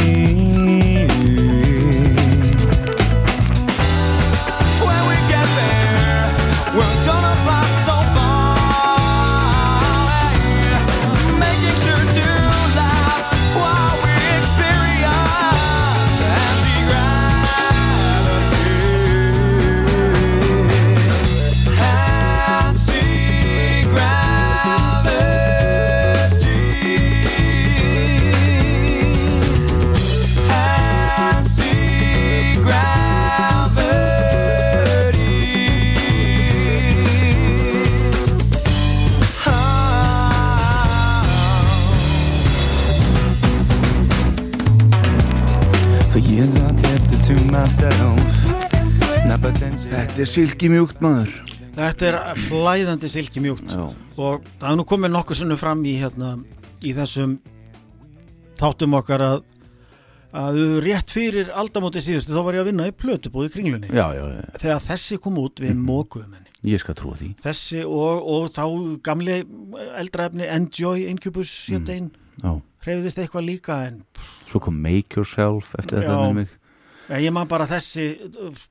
Er 50.29 50.35
silki 50.35 50.67
mjúkt 50.69 50.99
maður. 51.01 51.31
Þetta 51.73 52.09
er 52.09 52.17
flæðandi 52.45 53.09
silki 53.09 53.41
mjúkt 53.41 53.69
Já, 53.71 53.85
og 54.19 54.43
það 54.59 54.67
er 54.69 54.75
nú 54.77 54.85
komið 54.89 55.13
nokkuð 55.15 55.39
sinnum 55.39 55.57
fram 55.57 55.81
í 55.87 55.95
hérna 55.97 56.35
í 56.85 56.91
þessum 56.97 57.39
þáttum 58.59 58.97
okkar 58.99 59.23
að 59.25 59.39
að 60.39 60.59
rétt 60.85 61.09
fyrir 61.09 61.47
aldamóti 61.57 62.03
síðustu 62.05 62.35
þá 62.35 62.43
var 62.45 62.57
ég 62.59 62.61
að 62.61 62.67
vinna 62.69 62.85
í 62.85 62.93
plötubúði 62.93 63.49
kringlunni. 63.55 63.89
Já, 63.89 64.11
já, 64.13 64.21
já. 64.35 64.43
þegar 64.61 64.83
þessi 64.91 65.17
kom 65.23 65.39
út 65.41 65.63
við 65.63 65.79
mókuðum 65.79 66.35
henni 66.37 66.73
ég 66.75 66.83
skal 66.83 66.93
trúa 66.99 67.17
því. 67.17 67.31
Þessi 67.41 67.81
og, 67.87 68.29
og 68.29 68.51
þá 68.53 68.63
gamli 69.09 69.39
eldra 69.97 70.29
efni 70.29 70.45
Enjoy 70.45 71.07
Incubus 71.09 71.55
mm. 71.73 71.89
einn, 71.95 72.11
Já, 72.43 72.51
hreyfðist 72.85 73.23
eitthvað 73.23 73.47
líka 73.47 73.79
en 73.87 74.03
svo 74.45 74.61
kom 74.61 74.77
Make 74.83 75.17
Yourself 75.17 75.73
eftir 75.79 76.03
þetta 76.03 76.21
með 76.21 76.37
mig 76.43 76.58
ég 77.09 77.31
man 77.33 77.47
bara 77.49 77.65
þessi 77.65 78.03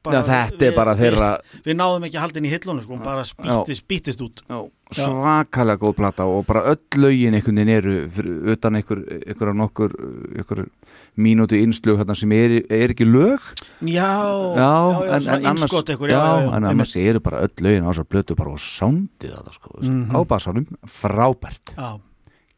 Já, 0.07 0.21
þetta 0.23 0.67
er 0.69 0.75
bara 0.77 0.95
þeirra 0.99 1.29
við, 1.43 1.63
við 1.67 1.77
náðum 1.81 2.05
ekki 2.07 2.19
að 2.19 2.23
halda 2.23 2.39
inn 2.39 2.47
í 2.47 2.53
hillunum 2.53 2.83
sko, 2.85 2.95
hún 2.95 3.03
bara 3.05 3.25
spýttist, 3.27 3.83
spýttist 3.83 4.23
út. 4.23 4.43
Já, 4.49 4.59
svakalega 4.95 5.81
góð 5.83 5.97
plata 5.99 6.25
og 6.31 6.47
bara 6.49 6.63
öll 6.71 7.01
lögin 7.03 7.35
einhvern 7.37 7.59
veginn 7.61 7.73
eru 7.75 7.97
fyrir, 8.15 8.37
utan 8.55 8.79
einhver, 8.79 9.03
einhver 9.27 9.53
nokkur 9.59 9.97
einhver 10.39 10.63
mínútu 11.19 11.59
innslög 11.59 11.99
þarna 12.01 12.17
sem 12.17 12.33
er, 12.39 12.57
er 12.71 12.95
ekki 12.95 13.09
lög. 13.09 13.43
Já, 13.83 14.07
já, 14.55 14.63
já, 14.63 15.19
en, 15.19 15.29
annars, 15.53 15.75
en 16.09 16.71
annars 16.71 16.97
eru 16.97 17.21
bara 17.21 17.43
öll 17.45 17.65
lögin 17.67 17.85
á 17.85 17.91
þessar 17.91 18.09
blötu 18.09 18.37
bara 18.39 18.55
og 18.55 18.63
sándið 18.63 19.35
þetta 19.35 19.53
sko, 19.59 19.75
mm 19.83 19.89
Mhm. 19.89 20.15
á 20.15 20.19
basanum, 20.25 20.67
frábært. 20.87 21.75
Já. 21.77 21.99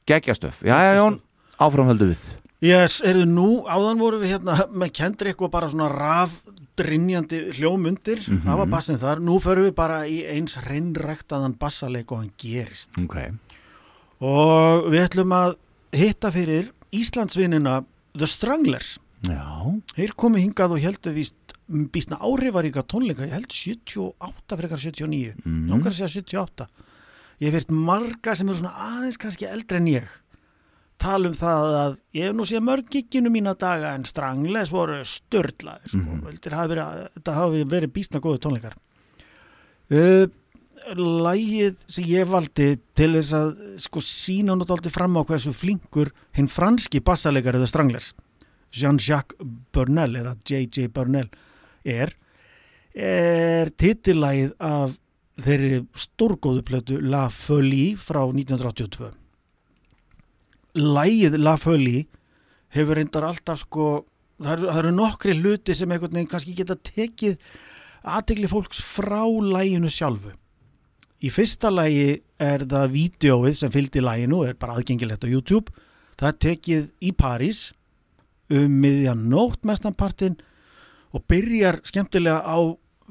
geggjastöf, 0.06 0.62
já, 0.64 0.74
já, 0.76 0.94
Jón 0.98 1.20
áframhöldu 1.60 2.08
við 2.10 2.39
Yes, 2.60 2.98
erðu 3.00 3.24
nú, 3.24 3.46
áðan 3.64 4.00
vorum 4.02 4.20
við 4.20 4.34
hérna 4.34 4.66
með 4.68 4.90
Kendrick 4.98 5.40
og 5.40 5.50
bara 5.54 5.68
svona 5.72 5.88
rafdrinjandi 5.88 7.38
hljómundir, 7.56 8.20
Mhm. 8.28 8.42
það 8.44 8.56
var 8.58 8.66
bassin 8.66 8.98
þar. 8.98 9.18
Nú 9.24 9.40
förum 9.40 9.64
við 9.70 9.74
bara 9.74 10.02
í 10.04 10.18
eins 10.28 10.56
reynræktaðan 10.56 11.56
bassaleik 11.58 12.12
og 12.12 12.18
hann 12.18 12.32
gerist. 12.36 12.90
Ok, 13.02 13.16
og 14.20 14.90
við 14.92 15.08
ætlum 15.08 15.32
að 15.32 15.56
hitta 15.92 16.30
fyrir 16.30 16.70
Íslandsvinnina 16.92 17.84
The 18.16 18.26
Stranglers. 18.26 18.98
Já. 19.22 19.80
Þeir 19.96 20.14
komu 20.16 20.36
hingað 20.38 20.72
og 20.72 20.80
heldur 20.80 21.14
víst 21.14 21.32
býstna 21.70 22.18
áhrifaríka 22.20 22.82
tónleika, 22.82 23.24
ég 23.24 23.30
held 23.30 23.48
78 23.52 24.56
frekar 24.58 24.78
79, 24.78 25.34
Mhm. 25.44 25.68
langar 25.70 25.92
að 25.92 25.96
segja 25.96 26.08
78 26.22 26.66
ég 27.40 27.50
hef 27.52 27.54
virt 27.54 27.70
marga 27.70 28.34
sem 28.36 28.48
eru 28.48 28.58
svona 28.58 28.74
aðeins 28.74 29.16
kannski 29.16 29.46
eldri 29.48 29.76
en 29.76 29.86
ég 29.86 30.04
tala 31.00 31.30
um 31.30 31.36
það 31.36 31.76
að 31.80 31.96
ég 32.16 32.28
hef 32.28 32.36
nú 32.36 32.46
séð 32.48 32.64
mörg 32.66 32.90
gigginu 32.92 33.32
mína 33.32 33.54
daga 33.58 33.94
en 33.96 34.06
Stranglers 34.08 34.72
voru 34.74 35.00
störlaðir 35.06 35.88
sko. 35.88 35.98
Mm 35.98 36.20
hafi 36.50 36.74
verið, 36.74 37.08
þetta 37.16 37.36
hafi 37.36 37.64
verið 37.64 37.94
býstna 37.94 38.20
góðu 38.20 38.42
tónleikar 38.44 38.76
uh, 39.90 40.26
Lægið 40.96 41.76
sem 41.92 42.06
ég 42.08 42.26
valdi 42.26 42.70
til 42.96 43.12
þess 43.14 43.34
að 43.36 43.50
sko 43.78 44.00
sína 44.00 44.56
alltaf 44.56 44.92
fram 44.92 45.18
á 45.20 45.22
hversu 45.28 45.52
flinkur 45.52 46.10
hinn 46.36 46.48
franski 46.48 47.02
bassaleikari 47.04 47.60
The 47.60 47.68
Stranglers 47.68 48.14
Jean-Jacques 48.72 49.36
Burnell 49.72 50.16
eða 50.16 50.36
J.J. 50.46 50.88
Burnell 50.88 51.28
er 51.84 52.16
er 52.94 53.70
titillægið 53.78 54.56
af 54.58 54.98
þeirri 55.40 55.84
stórgóðu 55.94 56.64
plötu 56.66 57.00
La 57.00 57.28
Folie 57.30 57.96
frá 57.96 58.24
1982 58.26 59.19
Lægið 60.76 61.36
La 61.40 61.56
Folie 61.58 62.06
hefur 62.74 62.98
reyndar 62.98 63.26
alltaf 63.26 63.64
sko 63.64 63.88
það 64.40 64.52
eru, 64.52 64.68
það 64.68 64.78
eru 64.82 64.92
nokkri 64.94 65.34
hluti 65.38 65.74
sem 65.76 65.90
einhvern 65.90 66.14
veginn 66.14 66.30
kannski 66.30 66.54
geta 66.56 66.76
tekið 66.76 67.40
aðtegli 68.00 68.48
fólks 68.48 68.80
frá 68.84 69.24
læginu 69.26 69.90
sjálfu. 69.92 70.32
Í 71.20 71.28
fyrsta 71.28 71.68
lægi 71.72 72.20
er 72.40 72.64
það 72.64 72.94
vídeóið 72.94 73.58
sem 73.58 73.72
fylgdi 73.72 74.00
læginu 74.00 74.44
er 74.46 74.56
bara 74.56 74.78
aðgengilegt 74.78 75.26
á 75.26 75.28
YouTube. 75.28 75.74
Það 76.16 76.30
er 76.30 76.38
tekið 76.46 76.86
í 77.04 77.10
París 77.12 77.60
um 78.50 78.78
miðjan 78.80 79.26
nótt 79.30 79.66
mestanpartin 79.68 80.38
og 81.12 81.26
byrjar 81.28 81.80
skemmtilega 81.84 82.40
á 82.40 82.58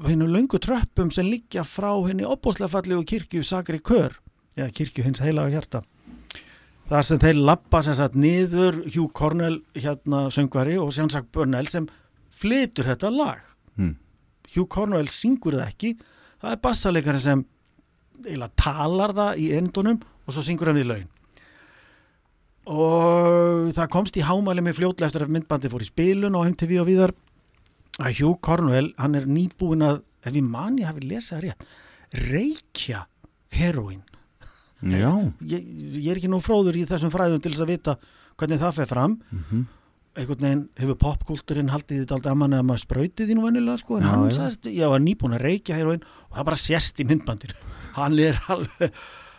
hennu 0.08 0.26
löngu 0.26 0.58
tröppum 0.58 1.12
sem 1.12 1.28
liggja 1.28 1.62
frá 1.68 1.92
henni 2.08 2.24
opbóðslega 2.24 2.72
fallegu 2.72 3.04
kirkju 3.04 3.44
Sagri 3.44 3.80
Kör 3.84 4.16
eða 4.56 4.70
kirkju 4.74 5.04
hins 5.04 5.20
heilaga 5.22 5.52
hjarta 5.52 5.82
þar 6.90 7.06
sem 7.06 7.20
þeir 7.22 7.40
lappa 7.46 7.82
sem 7.86 7.96
sagt 7.96 8.18
niður 8.18 8.80
Hugh 8.88 9.10
Cornell 9.14 9.60
hérna 9.76 10.24
söngvari 10.34 10.76
og 10.80 10.90
Sjansak 10.94 11.30
Burnell 11.34 11.70
sem 11.70 11.86
flytur 12.40 12.88
þetta 12.90 13.12
lag. 13.14 13.44
Hmm. 13.78 13.94
Hugh 14.50 14.66
Cornell 14.70 15.10
syngur 15.12 15.58
það 15.58 15.68
ekki. 15.68 15.94
Það 16.40 16.56
er 16.56 16.62
bassaleikari 16.66 17.22
sem 17.22 17.46
eiginlega 18.24 18.52
talar 18.60 19.14
það 19.16 19.40
í 19.40 19.48
endunum 19.56 20.02
og 20.26 20.34
svo 20.34 20.44
syngur 20.44 20.70
hann 20.70 20.80
við 20.80 20.90
laun. 20.90 21.08
Og 22.70 23.70
það 23.74 23.92
komst 23.94 24.18
í 24.18 24.26
hámæli 24.26 24.62
með 24.64 24.80
fljótlega 24.80 25.08
eftir 25.08 25.24
að 25.24 25.34
myndbandi 25.36 25.70
fór 25.72 25.84
í 25.84 25.88
spilun 25.88 26.36
á 26.36 26.40
MTV 26.42 26.76
og 26.82 26.90
víðar 26.90 27.14
að 28.00 28.20
Hugh 28.20 28.38
Cornwell, 28.44 28.92
hann 29.00 29.16
er 29.18 29.26
nýbúin 29.28 29.84
að 29.84 30.02
ef 30.26 30.36
ég 30.36 30.44
man 30.46 30.78
ég 30.80 30.88
hafi 30.88 31.06
lesað 31.06 31.38
það 31.38 31.46
rétt 31.46 32.30
reykja 32.30 33.04
heroin 33.54 34.02
ég, 35.50 35.66
ég 36.00 36.08
er 36.10 36.20
ekki 36.20 36.30
nú 36.32 36.40
fróður 36.44 36.78
í 36.80 36.86
þessum 36.88 37.12
fræðum 37.12 37.42
til 37.42 37.52
þess 37.52 37.64
að 37.66 37.72
vita 37.74 37.96
hvernig 38.40 38.60
það 38.62 38.74
fer 38.80 38.90
fram. 38.90 39.18
Mhm. 39.30 39.66
einhvern 40.20 40.42
veginn 40.42 40.62
hefur 40.80 40.96
popkulturinn 40.98 41.68
haldið 41.70 42.00
þetta 42.02 42.16
aldrei 42.16 42.30
að 42.32 42.38
manni 42.40 42.56
að 42.58 42.64
maður 42.66 42.82
sprauti 42.82 43.26
því 43.28 43.34
nú 43.36 43.44
venjulega 43.44 43.78
sko, 43.78 43.96
en 43.96 44.02
Já, 44.02 44.08
hann 44.10 44.32
sagðist, 44.34 44.66
ég 44.74 44.90
var 44.90 45.02
nýbúin 45.04 45.36
að 45.36 45.44
reykja 45.46 45.76
heroin 45.78 46.02
og 46.02 46.36
það 46.36 46.48
bara 46.48 46.58
sést 46.58 46.98
í 47.00 47.06
myndbandinu. 47.06 47.54
Hann 47.98 48.18
er 48.18 48.40
alveg 48.50 48.96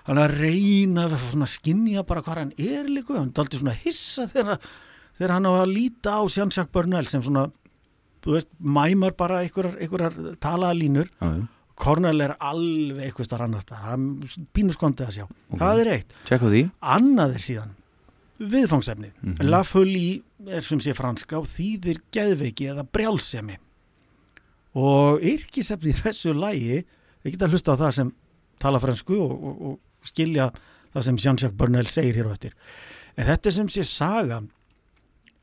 hann 0.07 0.17
er 0.17 0.31
að 0.31 0.39
reyna 0.41 1.05
að 1.11 1.49
skinja 1.51 2.05
bara 2.07 2.23
hvað 2.25 2.39
hann 2.39 2.53
er 2.57 2.87
líka, 2.89 3.17
hann 3.19 3.29
er 3.29 3.43
aldrei 3.43 3.59
svona 3.59 3.75
hissa 3.83 4.25
þegar, 4.31 4.57
þegar 5.19 5.33
hann 5.35 5.45
á 5.45 5.53
að 5.59 5.73
líta 5.75 6.15
á 6.17 6.21
Sjansjak 6.31 6.71
Börnell 6.73 7.07
sem 7.07 7.21
svona 7.21 7.45
þú 8.23 8.35
veist, 8.37 8.49
mæmar 8.59 9.15
bara 9.17 9.41
einhverjar 9.43 10.37
talaða 10.41 10.77
línur. 10.77 11.11
Já, 11.19 11.27
já. 11.35 11.45
Cornell 11.81 12.21
er 12.21 12.35
alveg 12.39 13.07
eitthvað 13.07 13.27
starf 13.29 13.45
annars 13.47 13.65
þar, 13.69 13.83
hann 13.87 14.07
pínu 14.53 14.75
skondið 14.75 15.07
að 15.07 15.15
sjá. 15.17 15.25
Það 15.57 15.81
er 15.83 15.89
eitt, 15.95 16.13
annað 16.95 17.35
er 17.39 17.45
síðan 17.47 17.71
viðfangsefnið, 18.41 19.11
Mhm. 19.21 19.49
La 19.49 19.63
Folie 19.63 20.21
er 20.47 20.61
sem 20.65 20.79
sé 20.79 20.93
franska 20.97 21.37
og 21.39 21.45
þýðir 21.47 21.99
geðveiki 22.13 22.69
eða 22.71 22.85
brjálsemi. 22.89 23.57
Og 24.77 25.19
yrkisefnið 25.21 25.91
í 25.91 25.99
þessu 26.01 26.33
lægi 26.37 26.77
við 27.23 27.33
geta 27.35 27.49
hlusta 27.51 27.75
á 27.75 27.81
það 27.81 27.91
sem 27.97 28.13
tala 28.61 28.79
fransku 28.79 29.17
og, 29.19 29.31
og, 29.43 29.61
og 29.71 30.07
skilja 30.07 30.51
það 30.93 31.03
sem 31.07 31.17
Jean-Jacques 31.17 31.57
Burnell 31.59 31.89
segir 31.91 32.15
hér 32.15 32.29
á 32.31 32.35
eftir. 32.35 32.53
En 33.17 33.27
þetta 33.27 33.47
er 33.51 33.55
sem 33.57 33.67
sé 33.67 33.83
saga 33.85 34.41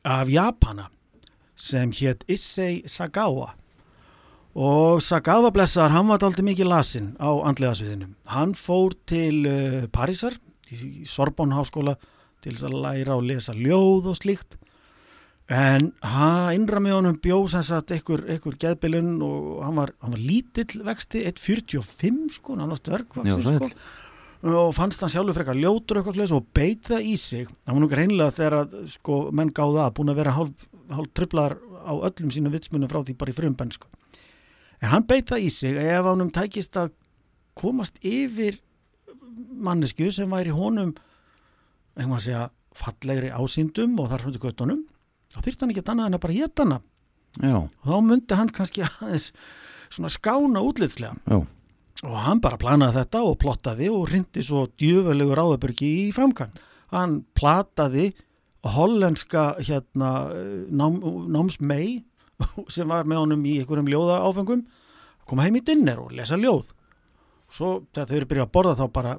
af 0.03 0.27
Japana 0.31 0.87
sem 1.55 1.91
hétt 1.91 2.23
Issei 2.27 2.81
Sagawa 2.87 3.53
og 4.57 5.03
Sagawa 5.05 5.51
blessaðar, 5.53 5.93
hann 5.93 6.07
var 6.09 6.23
aldrei 6.25 6.45
mikið 6.47 6.71
lasinn 6.71 7.11
á 7.21 7.29
andlega 7.45 7.75
sviðinu. 7.77 8.13
Hann 8.33 8.55
fór 8.57 8.95
til 9.09 9.43
uh, 9.45 9.83
Parísar 9.93 10.39
í 10.73 11.05
Sorbonne 11.09 11.57
háskóla 11.57 11.97
til 12.43 12.55
þess 12.55 12.67
að 12.69 12.81
læra 12.85 13.19
og 13.19 13.27
lesa 13.27 13.53
ljóð 13.57 14.11
og 14.13 14.19
slíkt 14.19 14.57
en 15.49 15.89
hann 16.05 16.53
innra 16.53 16.81
með 16.83 16.99
honum 16.99 17.15
bjó 17.21 17.39
sem 17.49 17.63
sagt 17.65 17.91
einhver, 17.95 18.21
einhver 18.29 18.57
geðbilun 18.61 19.15
og 19.25 19.63
hann 19.65 19.79
var, 19.79 19.93
hann 20.03 20.13
var 20.13 20.21
lítill 20.21 20.83
vexti 20.85 21.23
1.45 21.25 22.35
sko, 22.37 22.57
hann 22.59 22.69
var 22.69 22.81
sæll. 22.83 23.57
sko 23.57 23.71
og 24.39 24.69
fannst 24.77 25.01
hann 25.03 25.11
sjálfur 25.11 25.35
frekar 25.35 25.57
ljótur 25.57 25.99
eitthvað 25.99 26.19
slags 26.19 26.35
og 26.37 26.45
beit 26.55 26.85
það 26.87 27.07
í 27.09 27.15
sig 27.19 27.49
hann 27.49 27.75
var 27.75 27.81
nú 27.83 27.89
greinlega 27.91 28.35
þegar 28.37 28.57
að 28.59 28.77
sko 28.93 29.17
menn 29.35 29.51
gáða 29.51 29.87
að 29.87 29.95
búin 29.97 30.13
að 30.13 30.21
vera 30.21 30.35
hálf, 30.37 30.67
hálf 30.93 31.09
trublar 31.17 31.57
á 31.81 31.93
öllum 31.97 32.31
sínum 32.31 32.53
vitsmunum 32.53 32.91
frá 32.91 33.01
því 33.01 33.17
bara 33.17 33.33
í 33.33 33.35
frum 33.35 33.57
sko. 33.73 33.89
En 34.81 34.93
hann 34.93 35.07
beit 35.07 35.29
það 35.29 35.45
í 35.45 35.51
sig 35.53 35.77
ef 35.79 36.07
hann 36.07 36.31
tækist 36.35 36.77
að 36.79 36.93
komast 37.59 37.99
yfir 38.05 38.59
mannesku 39.49 40.11
sem 40.15 40.31
væri 40.31 40.53
honum 40.55 40.93
einhvern 41.97 42.17
að 42.19 42.25
segja 42.27 42.45
fallegri 42.79 43.31
ásýndum 43.33 43.97
og 43.99 44.09
þar 44.11 44.27
hundu 44.27 44.41
göttunum 44.43 44.83
þá 45.33 45.41
þyrfti 45.43 45.63
hann 45.65 45.73
ekki 45.73 45.85
annað 45.85 46.09
en 46.09 46.17
að 46.17 46.23
bara 46.25 46.49
hana 46.63 46.79
já, 47.39 47.57
og 47.59 47.85
þá 47.85 47.97
myndi 48.05 48.39
hann 48.39 48.53
kannski 48.55 48.85
aðeins 48.87 49.31
svona 49.89 50.11
skána 50.13 50.61
útlitslega. 50.61 51.17
Já, 51.25 51.39
og 52.05 52.17
hann 52.23 52.41
bara 52.43 52.59
planaði 52.61 52.99
þetta 53.01 53.21
og 53.25 53.37
plottaði 53.41 53.89
og 53.91 54.09
hrindi 54.11 54.43
svo 54.45 54.67
djöfulegu 54.79 55.35
ráðabörgi 55.37 55.89
í 56.05 56.09
framkvæm 56.15 56.53
hann 56.93 57.19
plataði 57.37 58.11
hollenska 58.75 59.53
hérna 59.59 60.11
nám, 60.67 60.99
námsmei 61.31 62.03
sem 62.75 62.89
var 62.89 63.07
með 63.09 63.23
honum 63.23 63.45
í 63.45 63.59
einhverjum 63.61 63.91
ljóða 63.91 64.21
áfengum 64.27 64.65
koma 65.29 65.45
heim 65.45 65.59
í 65.59 65.63
dinner 65.65 66.01
og 66.01 66.13
lesa 66.17 66.37
ljóð. 66.39 66.73
Svo 67.49 67.69
þegar 67.93 68.09
þau 68.09 68.15
eru 68.17 68.29
byrjað 68.29 68.47
að 68.47 68.55
borða 68.55 68.75
þá 68.77 68.85
bara 68.93 69.13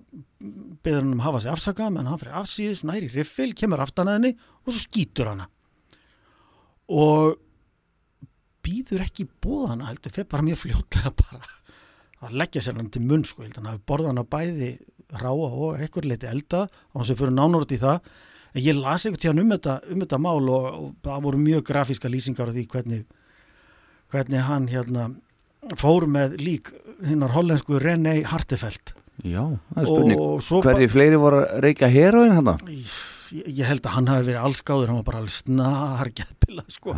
beður 0.85 1.01
hann 1.01 1.15
um 1.15 1.23
að 1.23 1.27
hafa 1.27 1.43
sig 1.43 1.53
afsakað 1.53 1.95
menn 1.95 2.11
hann 2.11 2.21
fyrir 2.21 2.37
afsýðis, 2.41 2.83
næri 2.87 3.09
riffil, 3.11 3.51
kemur 3.59 3.83
aftan 3.83 4.11
að 4.11 4.19
henni 4.19 4.33
og 4.37 4.71
svo 4.71 4.83
skýtur 4.85 5.31
hana. 5.33 5.49
Og 6.91 7.39
býður 8.67 9.05
ekki 9.07 9.27
bóðana 9.43 9.91
heldur 9.91 10.15
fyrir 10.15 10.31
bara 10.31 10.47
mjög 10.47 10.63
fljótlega 10.65 11.13
bara 11.19 11.43
að 12.21 12.37
leggja 12.43 12.63
sér 12.65 12.79
hann 12.79 12.91
til 12.93 13.03
munn 13.03 13.25
sko, 13.27 13.43
ég 13.43 13.51
held 13.51 13.59
að 13.59 13.63
hann 13.63 13.73
hafi 13.73 13.87
borðað 13.89 14.11
hann 14.13 14.23
á 14.23 14.33
bæði 14.35 14.71
ráa 15.21 15.33
og 15.35 15.81
eitthvað 15.81 16.11
leiti 16.11 16.29
elda 16.31 16.67
og 16.69 17.01
hans 17.01 17.11
er 17.11 17.19
fyrir 17.19 17.35
nánort 17.35 17.73
í 17.75 17.81
það 17.81 18.11
en 18.55 18.63
ég 18.65 18.79
las 18.79 19.07
eitthvað 19.07 19.25
tíðan 19.25 19.43
um 19.45 19.55
þetta, 19.57 19.77
um 19.91 20.05
þetta 20.05 20.21
mál 20.27 20.51
og, 20.51 20.69
og 20.71 20.93
það 21.07 21.27
voru 21.27 21.43
mjög 21.43 21.67
grafíska 21.71 22.13
lýsingar 22.13 22.51
af 22.51 22.57
því 22.57 22.67
hvernig, 22.75 23.05
hvernig 24.15 24.47
hann 24.49 24.71
hérna 24.71 25.11
fór 25.81 26.09
með 26.11 26.39
lík 26.41 26.73
hinnar 27.07 27.35
hollensku 27.37 27.79
René 27.83 28.21
Hartefeld 28.27 28.95
já, 29.21 29.43
það 29.75 29.83
er 29.83 29.89
spurning. 29.91 30.25
Hverri 30.65 30.91
fleiri 30.91 31.21
voru 31.21 31.45
að 31.45 31.65
reykja 31.67 31.91
heroin 31.93 32.37
hann 32.39 32.55
ég, 33.31 33.53
ég 33.61 33.69
held 33.69 33.85
að 33.85 33.97
hann 33.97 34.11
hafi 34.11 34.29
verið 34.31 34.49
allskáður 34.49 34.91
hann 34.91 35.01
var 35.01 35.07
bara 35.11 35.23
alveg 35.23 35.37
snar 35.37 36.11
geðpilað 36.17 36.75
sko. 36.75 36.97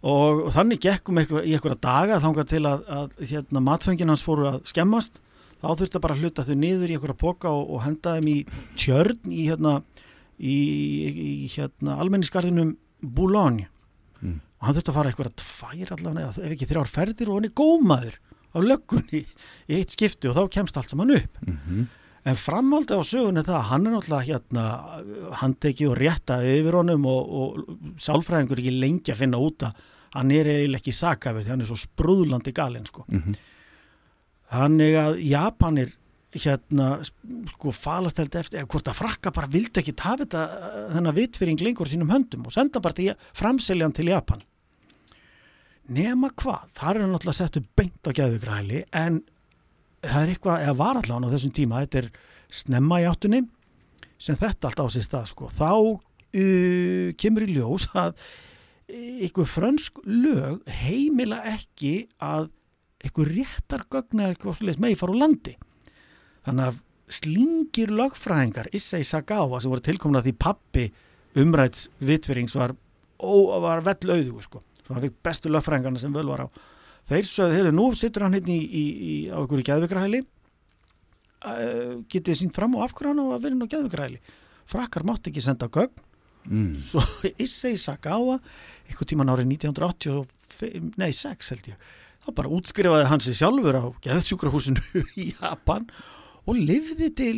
Og, 0.00 0.46
og 0.46 0.52
þannig 0.54 0.80
gekkum 0.80 1.20
eitthvað, 1.20 1.44
í 1.44 1.56
einhverja 1.56 1.80
daga 1.84 2.20
þangað 2.24 2.52
til 2.54 2.62
að, 2.68 2.86
að 2.96 3.26
hérna, 3.30 3.62
matfengin 3.66 4.12
hans 4.12 4.24
fóru 4.24 4.48
að 4.48 4.62
skemmast. 4.70 5.20
Þá 5.60 5.66
þurfti 5.76 6.00
bara 6.00 6.16
að 6.16 6.22
hluta 6.24 6.44
þau 6.48 6.54
niður 6.56 6.88
í 6.88 6.96
einhverja 6.96 7.18
poka 7.20 7.50
og, 7.52 7.66
og 7.76 7.82
henda 7.84 8.14
þeim 8.16 8.30
í 8.32 8.36
tjörn 8.80 9.34
í 9.34 9.42
hérna, 9.50 9.74
í, 10.40 10.56
í 11.44 11.48
hérna 11.52 11.98
almennisgarðinum 12.00 12.76
Boulogne 13.02 13.68
Mm. 14.20 14.34
og 14.60 14.66
hann 14.66 14.74
þurfti 14.76 14.90
að 14.92 14.96
fara 14.98 15.08
einhverja 15.08 15.36
tvær 15.40 15.92
allavega, 15.94 16.26
eða 16.28 16.42
ef 16.44 16.50
ekki 16.52 16.66
þrjár 16.68 16.88
ferðir 16.92 17.28
og 17.30 17.36
hann 17.38 17.46
er 17.48 17.54
gómaður 17.56 18.16
á 18.52 18.58
löggunni 18.60 19.20
í 19.24 19.78
eitt 19.78 19.94
skipti 19.94 20.28
og 20.28 20.34
þá 20.36 20.42
kemst 20.58 20.76
allt 20.76 20.90
saman 20.92 21.14
upp 21.16 21.38
Mhm. 21.46 21.86
En 22.28 22.36
framhaldi 22.36 22.92
á 22.92 23.00
sögunni 23.00 23.40
það, 23.46 23.62
hann 23.70 23.86
er 23.86 23.94
náttúrulega 23.94 24.28
hérna 24.28 24.64
handtekið 25.40 25.88
og 25.88 25.96
réttaði 25.96 26.50
yfir 26.60 26.76
honum 26.76 27.06
og, 27.08 27.30
og 27.32 27.96
sálfræðingur 27.96 28.60
ekki 28.60 28.74
lengi 28.76 29.08
að 29.14 29.22
finna 29.22 29.40
út 29.40 29.64
að 29.64 29.72
hann 30.12 30.30
er 30.36 30.44
eiginlega 30.44 30.82
ekki 30.82 30.92
sakafir 30.92 31.46
því 31.46 31.48
hann 31.54 31.64
er 31.64 31.70
svo 31.70 31.78
sprúðlandi 31.80 32.52
galinn 32.52 32.84
sko. 32.84 33.06
Mhm. 33.08 33.38
Þannig 34.52 34.96
að 35.00 35.18
Japanir 35.30 35.92
hérna 36.36 37.00
sko 37.50 37.72
falast 37.74 38.20
held 38.20 38.36
eftir, 38.38 38.60
eða 38.60 38.70
hvort 38.70 38.90
að 38.90 38.98
frakka 39.00 39.32
bara 39.34 39.50
vildi 39.50 39.82
ekki 39.82 39.96
hafa 39.98 40.24
þetta 40.24 40.42
þennan 40.94 41.16
vitfyring 41.16 41.62
lengur 41.64 41.90
sínum 41.90 42.12
höndum 42.12 42.46
og 42.46 42.54
senda 42.54 42.82
bara 42.82 42.94
til, 42.94 43.14
framseljan 43.34 43.94
til 43.96 44.12
Japan. 44.12 44.42
Nema 45.90 46.30
hvað, 46.38 46.68
þar 46.78 46.92
er 46.92 47.02
hann 47.02 47.14
náttúrulega 47.16 47.38
settu 47.40 47.64
beint 47.74 48.06
á 48.06 48.14
geðugræli 48.14 48.84
en 48.94 49.22
það 50.04 50.20
er 50.20 50.34
eitthvað, 50.34 50.66
eða 50.66 50.76
var 50.78 51.00
allan 51.00 51.26
á 51.26 51.32
þessum 51.32 51.54
tíma, 51.56 51.80
þetta 51.82 52.04
er 52.04 52.12
snemma 52.60 53.00
í 53.02 53.08
áttunni 53.10 53.42
sem 54.20 54.38
þetta 54.38 54.70
allt 54.70 54.84
á 54.84 54.86
sér 54.94 55.06
stað 55.08 55.26
sko. 55.32 55.50
þá 55.50 55.72
uh, 55.74 57.10
kemur 57.18 57.46
í 57.48 57.56
ljós 57.56 57.88
að 57.98 58.14
ykkur 59.26 59.46
frönsk 59.46 59.98
lög 60.06 60.62
heimila 60.82 61.40
ekki 61.46 62.10
að 62.22 62.50
ykkur 63.06 63.30
réttar 63.34 63.86
gögn 63.90 64.22
eða 64.22 64.34
eitthvað 64.34 64.58
svoleiðis 64.58 64.82
megi 64.82 64.98
fara 65.00 65.14
úr 65.14 65.20
landi 65.22 65.56
þannig 66.46 66.70
að 66.70 66.80
slingir 67.10 67.92
lögfræðingar 67.94 68.70
Issei 68.76 69.02
Sagawa 69.06 69.60
sem 69.60 69.72
voru 69.72 69.82
tilkomna 69.84 70.22
því 70.22 70.34
pappi 70.38 70.84
umræts 71.40 71.88
vitverings 72.02 72.54
var, 72.58 72.74
var 73.20 73.82
vell 73.86 74.14
auðu 74.14 74.42
sko. 74.44 74.62
svo 74.84 74.94
hann 74.94 75.06
fikk 75.06 75.16
bestu 75.26 75.50
lögfræðingarna 75.50 76.02
sem 76.02 76.14
völ 76.14 76.28
var 76.30 76.46
á 76.46 76.48
þeir 77.10 77.26
sögðu, 77.26 77.56
heyrðu, 77.58 77.72
nú 77.74 77.88
sittur 77.98 78.26
hann 78.26 78.36
hérna 78.38 78.54
í, 78.54 78.60
í, 78.62 78.84
í, 78.84 79.16
á 79.30 79.38
einhverju 79.42 79.66
geðvikrahæli 79.66 80.20
uh, 80.22 81.96
getið 82.12 82.38
sínt 82.44 82.54
fram 82.56 82.76
og 82.78 82.86
af 82.86 82.94
hverju 82.94 83.14
hann 83.14 83.24
á 83.24 83.26
að 83.34 83.50
inn 83.50 83.66
á 83.66 83.72
geðvikrahæli 83.74 84.22
frakkar 84.70 85.06
mátt 85.08 85.30
ekki 85.30 85.42
senda 85.44 85.70
gögn 85.72 86.06
Mm. 86.48 86.78
svo 86.80 87.02
Issei 87.44 87.76
Sagawa 87.76 88.38
einhvern 88.88 89.08
tíman 89.10 89.28
árið 89.28 89.50
1985 89.60 90.94
nei 90.96 91.10
6 91.12 91.50
held 91.52 91.66
ég 91.68 91.82
þá 92.24 92.30
bara 92.38 92.52
útskrifaði 92.56 93.08
hann 93.10 93.20
sig 93.20 93.36
sjálfur 93.36 93.76
á 93.76 93.84
geðsjúkrahúsinu 94.06 94.80
í 95.20 95.26
Japan 95.34 95.84
og 95.90 96.19
lifði 96.56 97.08
til 97.18 97.36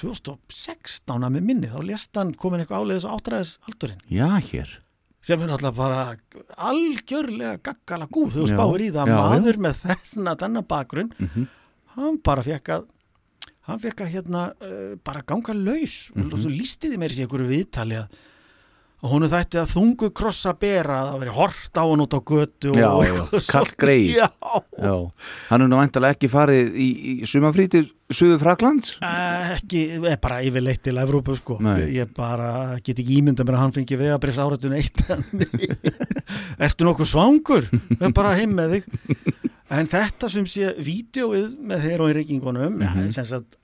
2016 0.00 1.12
að 1.26 1.34
með 1.36 1.44
minni, 1.46 1.68
þá 1.70 1.80
lést 1.86 2.16
hann 2.18 2.32
komin 2.38 2.62
eitthvað 2.64 2.86
áleiðis 2.86 3.06
á 3.06 3.10
áttræðis 3.16 3.52
aldurinn 3.68 4.00
Já, 4.12 4.28
hér. 4.48 4.72
Sem 5.22 5.38
er 5.44 5.52
náttúrulega 5.52 5.76
bara 5.78 6.00
algjörlega 6.58 7.60
gaggala 7.62 8.08
gúð. 8.10 8.32
Þegar 8.34 8.42
þú 8.42 8.48
Já, 8.48 8.56
spáir 8.56 8.82
í 8.82 8.90
það 8.96 9.12
já, 9.12 9.20
maður 9.20 9.60
með 9.68 9.78
þessna 9.84 10.34
þennan 10.40 10.66
bakgrunn 10.72 11.12
Mhm. 11.20 11.46
hann 11.94 12.18
bara 12.24 12.42
fekk 12.42 12.68
að 12.74 12.84
hann 13.68 13.78
fekk 13.78 14.00
að 14.02 14.12
hérna 14.16 14.42
uh, 14.58 14.96
bara 15.04 15.22
ganga 15.22 15.54
laus. 15.54 16.10
Mhm. 16.16 16.32
og 16.32 16.38
svo 16.42 16.50
lístiði 16.50 16.98
mér 16.98 17.10
sér 17.14 17.26
einhverju 17.28 17.48
viðtali 17.52 18.00
að 18.02 18.08
og 19.02 19.10
hún 19.10 19.26
þætti 19.26 19.58
að 19.58 19.70
þungu 19.74 20.08
krossa 20.14 20.52
bera 20.54 21.00
að 21.02 21.08
það 21.12 21.18
veri 21.22 21.32
hort 21.34 21.74
á 21.74 21.82
hann 21.90 22.02
út 22.04 22.14
á 22.14 22.20
götu 22.22 22.70
Já, 22.74 22.90
og 22.90 23.02
já, 23.02 23.40
kall 23.50 23.72
greyið. 23.78 24.14
já, 24.14 24.28
Já, 24.78 24.94
hann 25.50 25.62
er 25.62 25.66
nú 25.70 25.76
vantarlega 25.78 26.14
ekki 26.14 26.28
farið 26.30 26.74
í, 26.78 26.88
í 27.22 27.26
sumafrítir 27.26 27.88
Suður 28.16 28.40
Fraklands 28.42 28.96
Eh, 29.02 29.52
ekki, 29.56 29.82
er 30.10 30.18
bara 30.22 30.40
yfirleitt 30.44 30.82
til 30.86 30.98
Evrópu 31.00 31.36
sko, 31.38 31.58
Nei. 31.64 31.88
ég 31.96 32.12
bara 32.16 32.78
get 32.84 32.98
ekki 33.02 33.18
ímynda 33.20 33.44
mér 33.46 33.56
að 33.58 33.62
hann 33.64 33.74
fengi 33.78 33.98
vegabrifs 34.00 34.38
áratun 34.42 34.76
eitt 34.78 35.02
ertu 36.62 36.86
nokkuð 36.86 37.08
svangur? 37.12 37.66
Er 38.00 38.12
bara 38.14 38.34
heim 38.38 38.54
með 38.58 38.76
þig. 38.78 38.86
En 39.72 39.88
þetta 39.88 40.28
sem 40.32 40.44
sé 40.50 40.72
vídeoið 40.84 41.54
með 41.64 41.84
heroinryggingunum 41.88 42.78
Mhm. 42.82 43.10
sem, 43.14 43.24
sagt, 43.24 43.56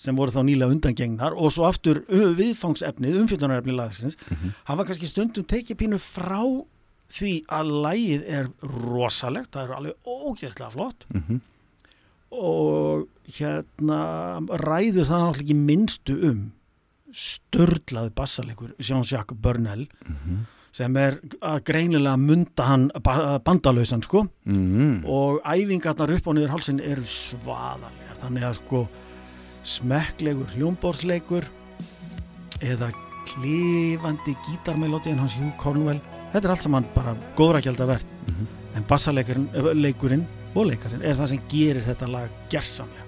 sem 0.00 0.16
voru 0.16 0.32
þá 0.32 0.40
nýlega 0.48 0.72
undangengnar 0.72 1.34
og 1.36 1.52
svo 1.52 1.66
aftur 1.68 2.02
uh, 2.08 2.30
viðfangsefnið, 2.38 3.18
umfjöldunarefnið 3.24 3.76
lagsins, 3.76 4.16
hann 4.64 4.78
var 4.80 4.86
kannski 4.88 5.06
stundum 5.10 5.44
tekið 5.44 5.76
pínu 5.82 5.98
frá 6.00 6.40
því 7.10 7.32
að 7.50 7.70
lægið 7.84 8.24
er 8.30 8.48
rosalegt, 8.62 9.50
það 9.52 9.64
er 9.66 9.76
alveg 9.76 9.94
ógeðslega 10.06 10.70
flott. 10.76 11.04
Mhm. 11.12 11.40
Og 12.30 13.06
hérna 13.36 13.98
ræður 14.62 15.06
það 15.08 15.20
náttúrulega 15.24 15.42
ekki 15.44 15.56
minnstu 15.58 16.16
um 16.30 16.40
störlaði 17.10 18.12
bassalegur 18.14 18.70
Jean-Jacques 18.78 19.34
Burnell 19.42 19.86
sem 20.70 20.94
er 20.96 21.16
að 21.42 21.64
greinilega 21.66 22.14
munda 22.16 22.62
hann 22.68 22.84
ba- 23.02 23.40
bandalausan 23.42 24.04
sko. 24.06 24.28
Mm. 24.46 25.02
og 25.04 25.40
æfingarnar 25.42 26.12
upp 26.14 26.28
á 26.30 26.32
niður 26.32 26.52
hálsin 26.54 26.78
eru 26.80 27.02
svaðarlegar 27.02 28.20
þannig 28.22 28.46
að 28.46 28.54
sko 28.60 28.84
smekklegur 29.66 30.54
hljómbórsleikur 30.54 31.44
eða 32.62 32.92
klifandi 33.30 34.36
gítarmelódi 34.46 35.10
en 35.10 35.18
hans 35.24 35.34
Hugh 35.38 35.52
Cornwell 35.58 35.98
þetta 36.32 36.44
er 36.46 36.54
allt 36.54 36.62
saman 36.66 36.86
bara 36.94 37.16
góðra 37.36 37.60
gælda 37.66 37.86
verð. 37.90 38.06
En 38.78 38.86
bassaleikurinn 38.86 40.24
og 40.54 40.70
leikarinn 40.70 41.04
er 41.04 41.18
það 41.18 41.32
sem 41.34 41.44
gerir 41.50 41.86
þetta 41.86 42.10
lag 42.10 42.38
gersamlega. 42.52 43.06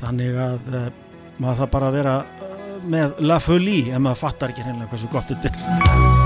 Þannig 0.00 0.40
að 0.46 0.72
uh, 0.72 0.88
maður 1.38 1.62
það 1.62 1.74
bara 1.76 1.90
að 1.90 2.00
vera 2.00 2.16
uh, 2.24 2.72
með 2.96 3.20
La 3.26 3.38
Folie 3.42 3.92
ef 3.92 4.02
maður 4.02 4.24
fattar 4.24 4.54
ekki 4.54 4.66
hennilega 4.66 4.90
hversu 4.94 5.12
gott 5.12 5.30
þetta 5.34 5.54
er 5.54 6.19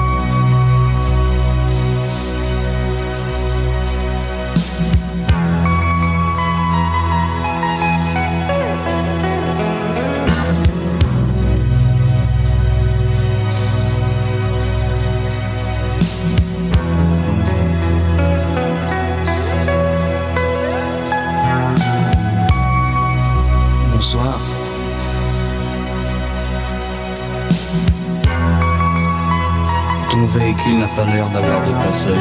véhicule 30.55 30.79
n'a 30.79 30.87
pas 30.87 31.05
l'air 31.13 31.29
d'avoir 31.29 31.67
de 31.67 31.73
passagers. 31.85 32.19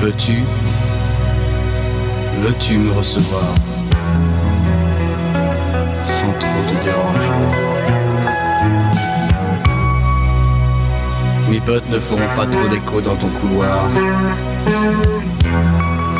Peux-tu, 0.00 0.44
veux-tu 2.40 2.76
me 2.78 2.92
recevoir? 2.92 3.54
Sans 6.04 6.32
trop 6.38 6.62
te 6.68 6.74
déranger 6.84 7.38
Mes 11.50 11.60
bottes 11.60 11.90
ne 11.90 11.98
feront 11.98 12.36
pas 12.36 12.46
trop 12.46 12.68
d'écho 12.68 13.00
dans 13.00 13.16
ton 13.16 13.28
couloir. 13.28 13.88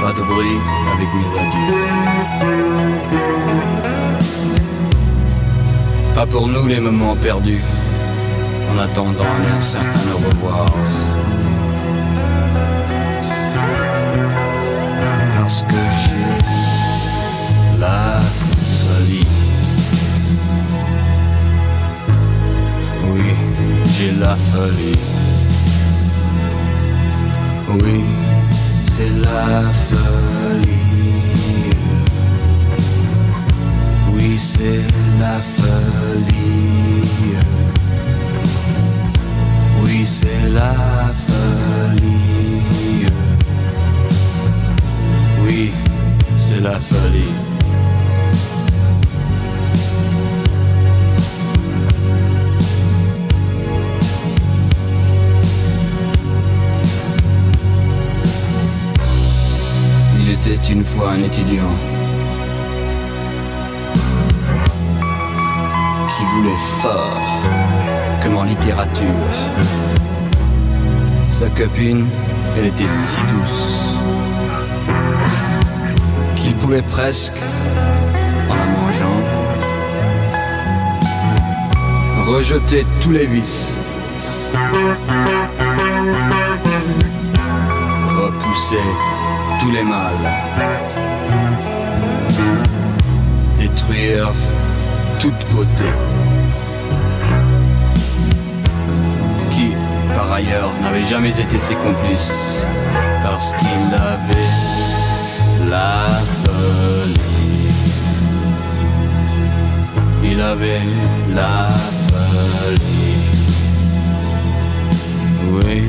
Pas 0.01 0.13
de 0.13 0.23
bruit 0.25 0.59
avec 0.95 1.09
mes 1.15 1.31
adieux. 1.41 1.75
Pas 6.15 6.27
pour 6.27 6.47
nous 6.47 6.67
les 6.67 6.81
moments 6.81 7.17
perdus, 7.17 7.63
en 8.73 8.79
attendant 8.79 9.25
un 9.25 9.57
incertain 9.57 10.13
au 10.15 10.19
revoir. 10.29 10.67
Parce 15.37 15.63
que 15.63 15.83
j'ai 16.03 16.39
la 17.79 18.21
folie. 18.79 19.27
Oui, 23.13 23.35
j'ai 23.87 24.13
la 24.13 24.37
folie. 24.37 24.99
Oui, 27.69 28.05
c'est 28.87 29.11
la 29.11 29.63
folie. 29.89 30.93
Oui, 34.13 34.39
c'est 34.39 34.85
la 35.19 35.41
folie. 35.41 36.53
Oui, 39.95 40.07
c'est 40.07 40.49
la 40.49 40.73
folie. 41.27 43.07
Oui, 45.45 45.71
c'est 46.39 46.61
la 46.61 46.81
folie. 46.81 47.35
Il 60.19 60.31
était 60.31 60.73
une 60.73 60.85
fois 60.85 61.11
un 61.11 61.23
étudiant 61.23 61.75
qui 66.09 66.25
voulait 66.35 66.63
fort, 66.81 67.19
en 68.37 68.45
littérature. 68.45 69.07
Sa 71.31 71.49
copine, 71.49 72.07
elle 72.57 72.67
était 72.67 72.89
si 72.89 73.19
douce 73.33 73.97
qu'il 76.37 76.55
pouvait 76.57 76.83
presque, 76.83 77.39
en 78.51 78.55
la 78.55 78.67
mangeant, 78.67 79.23
rejeter 82.27 82.87
tous 83.01 83.13
les 83.13 83.27
vices, 83.27 83.79
repousser 88.09 88.77
tous 89.61 89.71
les 89.71 89.85
mâles, 89.85 90.31
détruire 93.59 94.33
toute 95.21 95.47
beauté. 95.53 95.85
Par 100.17 100.33
ailleurs, 100.33 100.71
n'avait 100.83 101.03
jamais 101.03 101.31
été 101.39 101.59
ses 101.59 101.75
complices, 101.75 102.67
parce 103.23 103.55
qu'il 103.55 103.95
avait 103.95 104.51
la 105.71 106.07
folie. 106.45 107.23
Il 110.25 110.41
avait 110.41 110.81
la 111.35 111.69
folie. 112.09 113.03
Oui, 115.53 115.83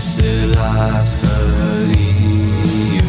c'est 0.00 0.46
la 0.46 1.04
folie. 1.20 3.02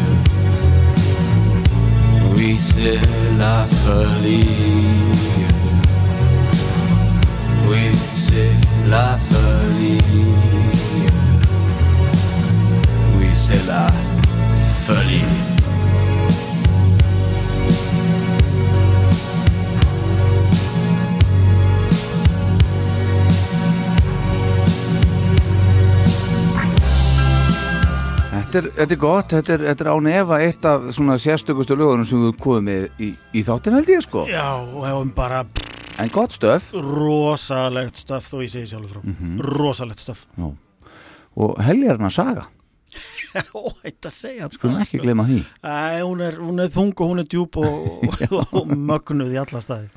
Oui, 2.36 2.56
c'est 2.58 3.00
la 3.38 3.66
folie. 3.84 4.48
Oui, 7.68 7.90
c'est 8.14 8.52
la 8.88 9.18
folie. 9.30 10.35
C'est 13.36 13.62
la 13.66 13.86
folie. 14.84 15.24
Þetta 28.36 28.58
er, 28.60 28.66
þetta 28.76 28.94
er 28.94 29.00
gott, 29.00 29.30
þetta 29.32 29.52
er, 29.54 29.62
þetta 29.70 29.84
er 29.84 29.88
án 29.92 30.08
efa 30.10 30.36
eitt 30.44 30.66
af 30.68 30.84
svona 30.94 31.14
sérstökustu 31.20 31.76
lögunum 31.78 32.06
sem 32.08 32.20
við 32.26 32.34
komum 32.42 32.66
með 32.68 33.00
í, 33.02 33.08
í 33.38 33.42
þáttin 33.46 33.76
held 33.78 33.90
ég 33.90 34.04
sko 34.04 34.24
Já, 34.28 34.44
og 34.60 34.84
hefum 34.86 35.12
bara 35.16 35.40
En 36.02 36.10
gott 36.12 36.34
stöf 36.36 36.68
rosalegt 36.76 37.96
stöf 38.02 38.26
þó 38.28 38.42
ég 38.44 38.50
segi 38.52 38.68
sjálfur 38.74 38.98
frá 38.98 39.06
Mhm. 39.08 39.40
rosalegt 39.56 40.02
stöf 40.04 40.26
Já. 40.36 40.50
og 41.36 41.56
heljarna 41.64 42.10
saga 42.12 42.44
Óhætt 43.66 44.08
að 44.08 44.14
segja 44.14 44.48
Skulum 44.54 44.78
ekki 44.82 44.96
sko. 44.98 45.02
gleyma 45.04 45.26
því. 45.28 45.40
Æ, 45.64 45.74
hún 46.04 46.22
er, 46.26 46.38
hún 46.42 46.62
er 46.64 46.70
þung 46.74 46.92
og 46.96 47.10
hún 47.12 47.22
er 47.22 47.28
djúb 47.32 47.58
og, 47.62 48.06
og, 48.38 48.54
og 48.62 48.72
mögnuð 48.72 49.34
í 49.34 49.40
alla 49.42 49.62
staði. 49.64 49.90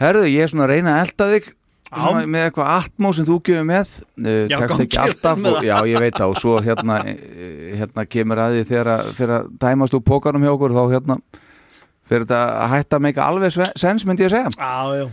Herðu, 0.00 0.26
ég 0.32 0.44
er 0.46 0.52
svona 0.52 0.66
að 0.68 0.72
reyna 0.74 0.94
að 0.96 1.02
elda 1.06 1.28
þig 1.34 1.48
svona, 1.90 2.22
með 2.30 2.46
eitthvað 2.48 2.72
atmó 2.78 3.10
sem 3.16 3.26
þú 3.28 3.36
gefur 3.50 3.66
með. 3.68 3.94
Uh, 4.16 4.42
tekst 4.54 4.84
ekki 4.86 5.00
alltaf 5.02 5.46
og, 5.50 5.58
já 5.66 5.76
ég 5.90 6.04
veit 6.06 6.16
það. 6.16 6.34
Og 6.34 6.40
svo 6.40 6.56
hérna, 6.64 7.00
eh, 7.10 7.72
hérna 7.80 8.06
kemur 8.08 8.40
að 8.44 8.58
því 8.58 8.66
þegar 8.70 8.92
að- 8.96 9.48
dæmast 9.60 9.96
úr 9.98 10.04
pókanum 10.06 10.46
hjá 10.46 10.52
okkur 10.54 10.76
þá 10.76 10.82
hérna 10.94 11.18
fyrir 12.10 12.24
þetta 12.26 12.38
að 12.64 12.70
hætta 12.76 12.96
að 12.98 13.04
meika 13.06 13.26
alveg 13.26 13.58
sens 13.78 14.06
myndi 14.08 14.24
ég 14.24 14.32
að 14.32 14.38
segja. 14.38 14.54
Já, 14.56 15.02
já. 15.02 15.10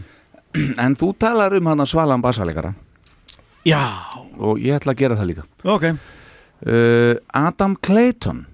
En 0.86 0.96
þú 0.98 1.12
talar 1.20 1.54
um 1.58 1.68
hann 1.70 1.84
að 1.84 1.92
svalan 1.92 2.22
bassalegara 2.24 2.72
Já, 3.68 3.82
og 4.40 4.62
ég 4.64 4.78
ætla 4.80 4.94
að 4.96 5.02
gera 5.02 5.18
það 5.20 5.28
líka. 5.34 5.44
Ok 5.68 5.90
uh, 6.66 7.16
Adam 7.34 7.76
Clayton. 7.76 8.46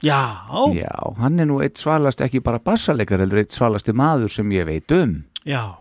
Já, 0.00 0.48
Já, 0.72 0.96
hann 1.18 1.40
er 1.40 1.48
nú 1.50 1.58
eitt 1.60 1.76
svalast 1.76 2.22
ekki 2.24 2.40
bara 2.40 2.58
bassalegar 2.62 3.20
heldur 3.20 3.42
eitt 3.42 3.52
svalasti 3.52 3.92
maður 3.92 4.32
sem 4.32 4.52
ég 4.54 4.64
veit 4.68 4.92
um. 4.96 5.18
Já, 5.44 5.76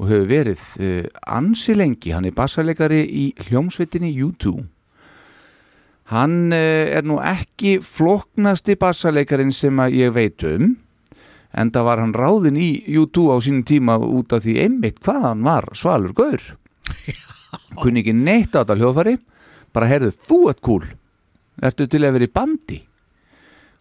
og 0.00 0.08
hefur 0.08 0.28
verið 0.30 0.62
uh, 0.80 1.08
ansi 1.28 1.76
lengi, 1.76 2.14
hann 2.16 2.24
er 2.24 2.36
bassalegari 2.36 3.02
í 3.04 3.24
hljómsveitinni 3.48 4.14
U2 4.24 4.54
hann 6.14 6.54
uh, 6.56 6.86
er 6.96 7.04
nú 7.06 7.20
ekki 7.22 7.78
floknasti 7.84 8.78
bassalegarin 8.80 9.52
sem 9.54 9.76
ég 9.92 10.14
veit 10.16 10.42
um 10.48 10.72
en 11.50 11.72
það 11.74 11.86
var 11.86 12.02
hann 12.02 12.14
ráðin 12.16 12.58
í 12.60 12.70
U2 12.96 13.28
á 13.34 13.36
sínum 13.42 13.66
tíma 13.66 13.98
út 14.00 14.32
af 14.32 14.44
því 14.46 14.56
einmitt 14.64 15.02
hvað 15.04 15.24
hann 15.26 15.42
var 15.42 15.66
svalur 15.74 16.14
gaur. 16.14 16.44
Kunni 17.82 18.04
ekki 18.04 18.14
neitt 18.14 18.54
á 18.54 18.62
þetta 18.62 18.78
hljóðfari 18.78 19.16
bara 19.74 19.90
heyrðu 19.90 20.14
þú 20.26 20.40
ert 20.50 20.62
cool 20.64 20.86
ertu 21.62 21.86
til 21.90 22.02
að 22.04 22.16
vera 22.18 22.28
í 22.28 22.32
bandi? 22.40 22.80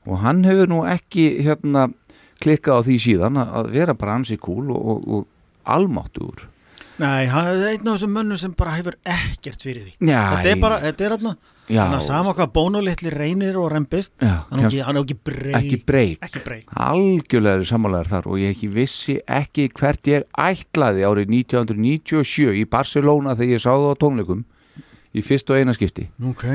Og 0.10 0.22
hann 0.24 0.46
hefur 0.48 0.72
nú 0.72 0.84
ekki 0.90 1.26
hérna 1.46 1.90
klikkað 2.40 2.82
á 2.82 2.86
því 2.88 2.96
síðan 3.04 3.42
að 3.44 3.74
vera 3.76 3.98
bara 4.00 4.16
ansi 4.20 4.40
cool 4.42 4.72
og, 4.72 4.80
og, 4.80 5.08
og 5.08 5.70
almáttugur. 5.70 6.48
Nei, 7.00 7.28
hann 7.32 7.54
er 7.54 7.70
einn 7.74 7.88
af 7.88 7.96
þessum 7.96 8.16
mönnum 8.16 8.40
sem 8.40 8.56
bara 8.58 8.76
hefur 8.76 8.98
ekkert 9.08 9.64
fyrir 9.64 9.86
því. 9.86 9.94
Já, 10.10 10.20
Þetta 10.36 10.52
er 10.52 10.62
bara, 10.64 10.80
þetta 10.84 11.08
er 11.08 11.18
Já. 11.70 11.84
Þannig 11.84 12.00
að 12.00 12.06
sama 12.08 12.32
hvað 12.34 12.48
bónulitli 12.56 13.12
reynir 13.14 13.58
og 13.62 13.68
rempist 13.70 14.16
Já, 14.18 14.40
Hann 14.50 14.66
á 14.66 15.02
ekki, 15.06 15.78
breyk 15.86 16.24
ekki 16.26 16.42
breyk 16.42 16.72
algjörlega 16.74 17.62
er 17.62 17.70
sammálaður 17.70 18.10
þar 18.10 18.30
og 18.32 18.40
ég 18.42 18.56
ekki 18.56 18.70
vissi 18.74 19.20
ekki 19.30 19.68
hvert 19.78 20.10
ég 20.10 20.26
ætlaði 20.34 21.06
árið 21.06 21.30
1997 21.44 22.58
í 22.58 22.66
Barcelona 22.66 23.38
þegar 23.38 23.54
ég 23.54 23.62
sá 23.62 23.70
það 23.70 23.86
á 23.94 24.02
tónleikum 24.02 24.42
í 25.14 25.26
fyrst 25.26 25.54
og 25.54 25.62
eina 25.62 25.78
skipti. 25.78 26.08
Ok 26.26 26.48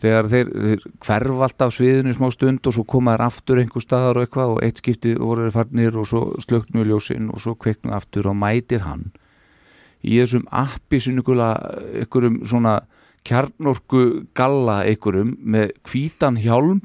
þegar 0.00 0.28
þeir, 0.32 0.50
þeir 0.66 0.82
hverf 1.06 1.44
alltaf 1.46 1.74
sviðinu 1.76 2.14
smá 2.16 2.28
stund 2.34 2.68
og 2.68 2.76
svo 2.76 2.84
koma 2.88 3.16
þær 3.16 3.26
aftur 3.26 3.60
einhver 3.62 3.84
staðar 3.84 4.20
og 4.20 4.26
eitthvað 4.26 4.54
og 4.56 4.64
eitt 4.66 4.82
skipti 4.82 5.14
voru 5.16 5.46
þeir 5.46 5.56
farnir 5.56 5.96
og 5.96 6.08
svo 6.10 6.22
slöknu 6.44 6.84
ljósin 6.86 7.30
og 7.32 7.40
svo 7.44 7.56
kveiknu 7.56 7.94
aftur 7.96 8.28
og 8.30 8.36
mætir 8.38 8.84
hann 8.86 9.08
í 10.04 10.20
þessum 10.20 10.46
appi 10.52 11.00
sinni 11.02 11.24
einhverjum 11.24 12.42
svona 12.46 12.78
kjarnorku 13.26 14.02
galla 14.36 14.82
einhverjum 14.86 15.34
með 15.42 15.72
hvítan 15.88 16.38
hjálm 16.40 16.82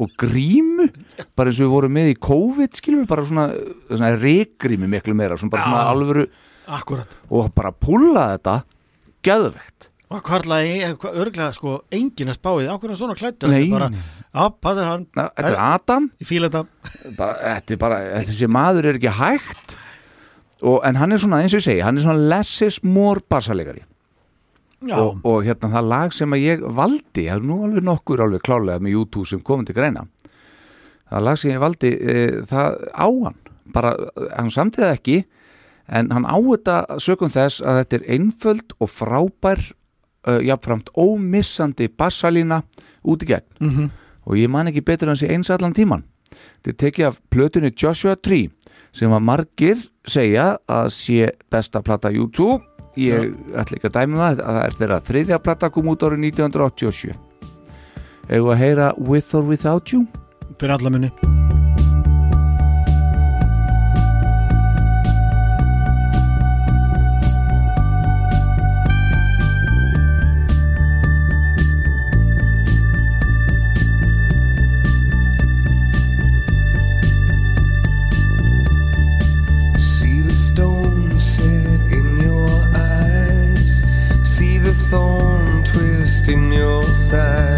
og 0.00 0.12
grímu 0.20 0.88
bara 1.36 1.50
eins 1.50 1.60
og 1.60 1.66
við 1.66 1.72
vorum 1.74 1.96
með 1.96 2.12
í 2.12 2.18
COVID 2.28 2.78
skilur 2.78 3.08
bara 3.08 3.24
svona, 3.28 3.48
svona 3.90 4.12
reikgrími 4.16 4.88
miklu 4.90 5.16
meira 5.16 5.38
svona 5.40 5.52
bara 5.56 5.66
svona 5.68 5.84
Já. 5.84 5.90
alvöru 5.92 6.26
Akkurat 6.72 7.16
og 7.28 7.48
bara 7.56 7.72
púla 7.74 8.28
þetta. 8.36 8.60
Geðvegt 9.22 9.91
Og 10.12 10.20
hvarlaði, 10.26 10.72
örglega 11.08 11.52
sko, 11.56 11.78
enginn 11.94 12.32
að 12.32 12.36
spáið, 12.38 12.70
ákveðna 12.74 12.96
svona 12.98 13.14
klættur 13.16 13.52
Nei, 13.52 13.70
bara, 13.72 13.88
hvað 14.60 14.80
er 14.82 14.90
hann? 14.90 15.06
Na, 15.16 15.28
Þetta 15.36 15.52
er 15.52 15.60
Adam. 15.66 16.08
Ég 16.20 16.28
fíla 16.28 16.50
þetta. 16.52 16.90
Bara, 17.16 17.38
Þetta 17.46 17.74
er 17.74 17.80
bara, 17.80 18.00
þessi 18.18 18.48
maður 18.52 18.90
er 18.90 18.98
ekki 19.00 19.14
hægt. 19.20 19.76
Og, 20.62 20.78
En 20.86 21.00
hann 21.00 21.14
er 21.14 21.22
svona, 21.22 21.40
eins 21.42 21.54
og 21.56 21.62
ég 21.62 21.66
segi 21.66 21.82
Hann 21.82 21.98
er 21.98 22.04
svona 22.04 22.28
less 22.34 22.62
is 22.62 22.82
more 22.84 23.22
bassalegari 23.30 23.82
og, 24.90 25.20
og 25.22 25.44
hérna 25.46 25.68
það 25.70 25.88
lag 25.92 26.14
sem 26.14 26.32
að 26.34 26.40
ég 26.42 26.62
valdi 26.74 27.28
Það 27.28 27.36
er 27.36 27.44
nú 27.46 27.58
alveg 27.68 27.84
nokkur 27.86 28.22
alveg 28.24 28.42
klálega 28.42 28.82
með 28.82 28.96
YouTube 28.96 29.28
sem 29.30 29.42
komið 29.46 29.68
til 29.70 29.76
greina. 29.76 30.02
Það 31.06 31.26
lag 31.28 31.38
sem 31.38 31.52
ég 31.52 31.62
valdi 31.62 31.92
e, 31.94 32.16
Það 32.50 32.80
á 32.90 33.06
hann. 33.06 33.38
Bara, 33.74 33.92
Hann 34.34 34.50
samtíða 34.50 34.96
ekki 34.96 35.20
En 35.86 36.10
hann 36.14 36.26
á 36.26 36.34
þetta 36.34 36.98
sökum 37.02 37.30
þess 37.30 37.62
að 37.62 37.78
þetta 37.82 37.98
er 38.00 38.08
einföld 38.16 38.74
og 38.82 38.90
frábær 38.90 39.62
uh, 40.26 40.40
jafnframt 40.44 40.92
ómissandi 40.96 41.88
bassalína 41.88 42.62
út 43.04 43.22
í 43.22 43.26
gegn. 43.26 43.46
Mhm. 43.60 43.90
og 44.24 44.36
ég 44.38 44.48
man 44.48 44.66
ekki 44.70 44.84
betur 44.86 45.08
en 45.08 45.16
þessi 45.16 45.32
eins 45.34 45.50
allan 45.50 45.74
tíman 45.74 46.04
þetta 46.62 46.76
tekið 46.78 47.06
af 47.06 47.20
plötunni 47.30 47.72
Joshua 47.74 48.16
Tree 48.16 48.50
sem 48.92 49.10
að 49.10 49.24
margir 49.24 49.82
segja 50.06 50.58
að 50.68 50.90
sé 50.92 51.30
besta 51.50 51.82
plata 51.82 52.10
YouTube. 52.12 52.62
Ég 52.96 53.32
ætla 53.56 53.78
ekki 53.78 53.88
að 53.88 53.94
dæmi 53.96 54.18
það 54.20 54.42
að 54.44 54.56
það 54.56 54.64
er 54.64 54.78
þeirra 54.80 54.98
þriðja 55.08 55.38
plata 55.42 55.70
kom 55.72 55.88
út 55.88 56.02
árið 56.04 56.26
1987 56.28 57.14
Eða 58.28 58.52
að 58.52 58.60
heyra 58.60 58.90
With 59.00 59.34
or 59.34 59.48
Without 59.48 59.94
You? 59.94 60.04
Fyrir 60.60 60.76
alla 60.76 61.41
side. 87.12 87.51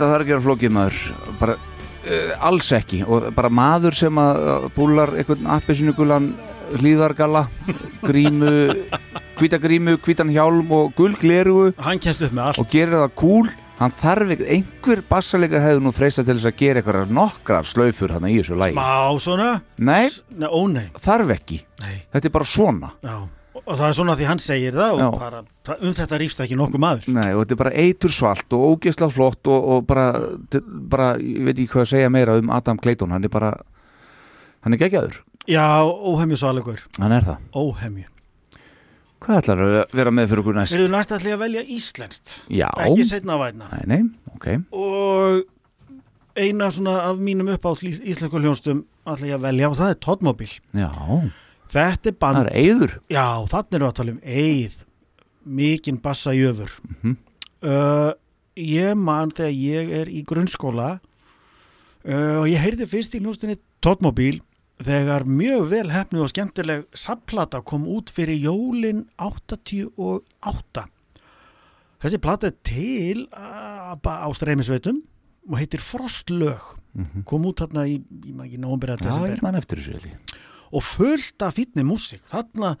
Þetta 0.00 0.12
þarf 0.14 0.24
ekki 0.24 0.32
að 0.32 0.38
vera 0.38 0.46
flókið 0.48 0.74
maður. 0.76 1.00
Bara 1.40 1.56
uh, 1.60 2.46
alls 2.50 2.72
ekki. 2.80 3.02
Og 3.06 3.28
bara 3.36 3.52
maður 3.52 3.98
sem 4.00 4.20
að 4.24 4.42
að 4.56 4.68
búlar 4.76 5.12
einhvern 5.20 5.50
appesinugulan 5.58 6.30
hlýðargala 6.80 7.44
grímu, 8.06 8.52
hvíta 9.40 9.58
grímu 9.58 9.96
hvítan 10.04 10.30
hjálm 10.30 10.68
og 10.76 10.92
gul 10.94 11.16
glerugu 11.18 11.72
Hann 11.82 11.98
kemst 11.98 12.22
upp 12.22 12.30
með 12.36 12.44
allt. 12.52 12.60
og 12.62 12.68
gerir 12.70 12.94
það 12.94 13.10
cool 13.18 13.48
hann 13.80 13.94
þarf 13.96 14.30
ekki, 14.36 14.46
einhver 14.54 15.02
bassalegar 15.08 15.64
hefur 15.64 15.82
nú 15.82 15.90
freistað 15.96 16.28
til 16.28 16.36
þess 16.38 16.50
að 16.52 16.56
gera 16.60 16.82
eitthvað 16.82 17.10
nokkrar 17.16 17.66
slaufur 17.66 18.14
hann 18.14 18.28
í 18.28 18.36
þessu 18.38 18.58
lægi 18.60 18.76
Má 18.78 19.18
svona? 19.24 19.50
Nei, 19.82 20.06
Nei, 20.36 20.46
ó 20.46 20.60
nei. 20.70 20.86
Þarf 21.00 21.34
ekki. 21.34 21.58
Nei. 21.82 21.96
Þetta 22.12 22.28
er 22.30 22.34
bara 22.38 22.48
svona. 22.54 22.92
Já, 23.02 23.16
og 23.64 23.78
það 23.78 23.86
er 23.88 23.96
svona 23.98 24.16
því 24.18 24.28
hann 24.30 24.42
segir 24.42 24.76
það 24.76 25.02
og 25.06 25.16
bara, 25.20 25.42
um 25.78 25.96
þetta 25.96 26.20
rífst 26.22 26.42
ekki 26.44 26.58
nokkuð 26.58 26.82
maður. 26.84 27.08
Nei, 27.14 27.30
og 27.34 27.42
þetta 27.42 27.56
er 27.56 27.62
bara 27.64 27.74
eitur 27.84 28.14
svalt 28.14 28.56
og 28.56 28.66
ógeðslega 28.74 29.14
flott 29.14 29.50
og, 29.50 29.68
og 29.74 29.88
bara, 29.88 30.06
bara, 30.92 31.10
ég 31.20 31.42
veit 31.48 31.56
ekki 31.56 31.72
hvað 31.74 31.86
að 31.86 31.90
segja 31.94 32.12
meira 32.12 32.38
um 32.40 32.54
Adam 32.54 32.80
Clayton, 32.80 33.12
hann 33.14 33.26
er 33.26 33.32
bara 33.32 33.52
hann 34.64 34.76
er 34.76 34.80
geggjaður, 34.80 35.20
Já, 35.50 35.82
óhemju 35.82 36.36
svalugur. 36.36 36.82
Hann 37.00 37.14
er 37.16 37.24
það. 37.24 37.46
Óhemju. 37.56 38.04
Hvað 39.20 39.38
ætlar 39.40 39.62
að 39.64 39.78
vera 39.98 40.12
með 40.14 40.28
fyrir 40.30 40.42
okkur 40.44 40.56
næst? 40.56 40.74
Við 40.76 40.84
erum 40.84 40.94
næst 40.96 41.14
að 41.16 41.40
velja 41.40 41.62
íslenskt. 41.76 42.36
Já, 42.48 42.68
Ekki 42.86 43.06
setna 43.08 43.36
að 43.36 43.42
væna 43.46 43.68
nei, 43.72 43.82
nei, 43.90 43.98
ok. 44.36 44.46
Og 44.76 45.42
eina 46.40 46.70
svona 46.72 46.94
af 47.08 47.20
mínum 47.20 47.50
uppátt 47.52 47.82
íslensku 47.84 48.40
hljónstum 48.40 48.84
ætla 49.04 49.28
ég 49.32 49.36
að 49.36 49.44
velja 49.48 49.70
og 49.70 49.76
það 49.80 49.92
er 49.92 49.98
Toddmobil 50.06 50.50
Já, 50.78 50.88
Þetta 51.70 52.10
er 52.10 52.16
band 52.18 52.36
það 52.40 52.46
er 52.50 52.56
eiður 52.64 52.94
Já, 53.14 53.26
þannig 53.52 53.76
erum 53.78 53.86
við 53.86 53.90
að 53.92 53.98
tala 54.00 54.14
um 54.16 54.20
Eið 54.24 54.74
mikinn 55.60 56.00
bassa 56.04 56.34
í 56.36 56.42
öfur 56.50 56.72
Mhm. 57.00 57.16
uh, 57.62 58.12
ég 58.56 58.96
man 58.98 59.30
þegar 59.30 59.54
ég 59.56 59.92
er 60.02 60.06
í 60.12 60.22
grunnskóla 60.26 60.88
uh, 62.04 62.40
og 62.42 62.46
ég 62.50 62.60
heyrði 62.60 62.86
fyrst 62.90 63.14
í 63.16 63.20
hljóstinni 63.22 63.58
Tóttmóbíl 63.80 64.40
þegar 64.80 65.24
mjög 65.28 65.66
vel 65.70 65.90
hefnu 65.92 66.22
og 66.24 66.30
skemmtileg 66.32 66.86
sapplata 66.96 67.60
kom 67.64 67.86
út 67.88 68.10
fyrir 68.12 68.36
jólin 68.40 69.06
88 69.20 70.86
þessi 72.00 72.20
plata 72.22 72.48
er 72.50 72.56
til 72.64 73.26
uh, 73.36 73.94
á 73.96 74.28
streymisveitum 74.36 75.02
og 75.50 75.58
heitir 75.60 75.80
Frostlög 75.84 76.76
Mhm. 76.90 77.22
kom 77.24 77.44
út 77.46 77.60
þarna 77.62 77.84
í, 77.86 78.00
ekki 78.02 78.58
nómbur 78.58 78.90
að 78.90 79.04
Já, 79.06 79.12
ég 79.30 79.42
man 79.44 79.54
eftir 79.54 79.78
þessu. 79.78 80.10
Og 80.72 80.82
fullt 80.82 81.42
af 81.42 81.54
fínni 81.56 81.82
músík 81.86 82.20
þarna, 82.30 82.76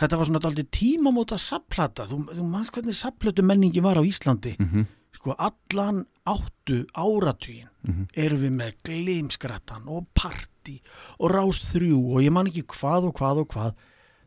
þetta 0.00 0.16
var 0.18 0.26
svona 0.26 0.40
daldið 0.44 0.68
tímamóta 0.70 1.38
sapplata, 1.38 2.06
þú, 2.06 2.24
þú 2.34 2.44
manns 2.50 2.70
hvernig 2.70 2.94
sapplötu 2.98 3.42
menningi 3.42 3.80
var 3.82 3.96
á 3.98 4.02
Íslandi 4.04 4.56
Mhm. 4.58 4.86
sko 5.14 5.34
allan 5.38 6.06
áttu 6.26 6.84
áratugin 6.94 7.68
Mhm. 7.84 8.08
erum 8.14 8.38
við 8.40 8.52
með 8.52 8.72
gleimskrattan 8.84 9.86
og 9.88 10.06
party 10.14 10.80
og 11.20 11.30
rás 11.30 11.60
þrjú 11.72 12.14
og 12.16 12.22
ég 12.22 12.30
man 12.32 12.46
ekki 12.46 12.62
hvað 12.64 13.08
og 13.08 13.14
hvað 13.14 13.40
og 13.40 13.48
hvað 13.48 13.74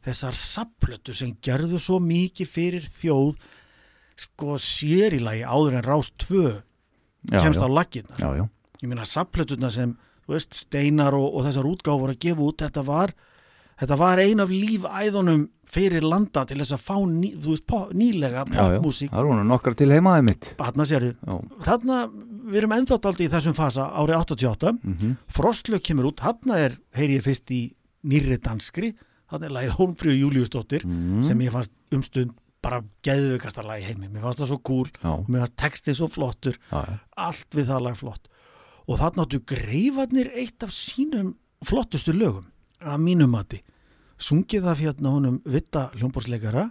þessar 0.05 0.31
sapplötu 0.33 1.13
sem 1.13 1.35
gerðu 1.41 1.77
svo 1.79 1.99
mikið 1.99 2.47
fyrir 2.47 2.81
þjóð 2.87 3.35
sko 4.17 4.55
sér 4.57 5.13
í 5.13 5.19
lagi 5.21 5.43
áður 5.43 5.75
en 5.77 5.83
rás 5.83 6.11
tvö 6.17 6.61
kemst 7.29 7.59
já. 7.59 7.65
á 7.65 7.69
Já, 8.19 8.37
já. 8.37 8.49
ég 8.81 8.87
meina 8.87 9.03
sapplötuna 9.05 9.71
sem 9.71 9.97
veist, 10.27 10.53
steinar 10.53 11.13
og, 11.17 11.27
og 11.35 11.45
þessar 11.47 11.69
útgáfur 11.69 12.13
að 12.13 12.19
gefa 12.19 12.41
út. 12.47 12.57
Þetta 12.65 12.83
var, 12.87 13.13
þetta 13.79 13.97
var 13.97 14.19
ein 14.23 14.39
af 14.43 14.49
lífæðunum 14.49 15.45
fyrir 15.67 16.01
landa 16.07 16.45
til 16.47 16.57
þess 16.61 16.75
að 16.77 16.83
fá 16.87 16.95
ný, 17.11 17.33
veist, 17.43 17.65
pop, 17.67 17.91
nýlega 17.93 18.45
popmusík. 18.47 19.11
Það 19.11 19.19
eru 19.25 19.35
nú 19.39 19.43
nokkar 19.49 19.75
til 19.75 19.89
heimaði 19.91 20.23
mitt. 20.29 20.53
Þarna 21.67 21.99
við 22.47 22.61
erum 22.61 22.75
ennþátt 22.77 23.05
aldrei 23.09 23.27
í 23.27 23.31
þessum 23.33 23.55
fasa 23.57 23.89
árið 23.99 24.21
88 24.23 24.73
Mhm. 24.83 25.15
Frostlög 25.27 25.83
kemur 25.83 26.07
út, 26.11 26.21
þarna 26.23 26.55
er 26.57 26.77
heyri 26.95 27.17
ég 27.19 27.23
fyrst 27.25 27.51
í 27.51 27.73
nýrri 28.07 28.37
danskri. 28.39 28.93
Þarna 29.29 29.45
er 29.49 29.55
lagið 29.57 29.75
Hólmfríu 29.77 30.15
Júliusdóttir 30.23 30.85
Mhm. 30.85 31.23
sem 31.23 31.39
ég 31.39 31.51
fannst 31.51 31.71
umstund 31.91 32.31
bara 32.61 32.81
geðvökasta 33.03 33.63
lagi 33.63 33.83
heimi, 33.83 34.07
mér 34.07 34.21
fannst 34.23 34.39
það 34.39 34.47
svo 34.47 34.59
og 35.03 35.27
mér 35.29 35.43
fannst 35.45 35.55
textið 35.57 35.95
svo 35.95 36.07
flottur. 36.09 36.55
Já, 36.71 36.85
já. 36.87 36.99
allt 37.17 37.49
við 37.51 37.65
það 37.67 37.81
lag 37.83 37.95
flott 37.97 38.27
og 38.87 38.99
þarna 39.01 39.25
áttu 39.25 39.41
greifarnir 39.47 40.31
eitt 40.35 40.63
af 40.63 40.71
sínum 40.75 41.35
flottustu 41.65 42.13
lögum 42.15 42.47
að 42.79 43.03
mínum 43.03 43.33
mati. 43.33 43.61
Sungið 44.17 44.65
það 44.65 44.79
fyrir 44.79 45.09
honum 45.11 45.39
vitta 45.45 45.87
hljómborsleikara 45.97 46.69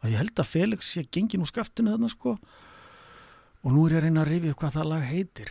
að 0.00 0.12
ég 0.12 0.20
held 0.22 0.40
að 0.40 0.48
Felix 0.48 0.92
sé 0.94 1.04
gengin 1.12 1.42
úr 1.44 1.50
skaftinu 1.50 1.92
þarna 1.92 2.10
sko. 2.12 2.36
Og 3.60 3.74
nú 3.74 3.84
er 3.86 3.96
ég 3.96 4.00
að 4.00 4.06
reyna 4.06 4.22
að 4.24 4.30
rifja 4.32 4.54
upp 4.54 4.62
hvað 4.62 4.76
það 4.78 4.90
lag 4.94 5.08
heitir. 5.10 5.50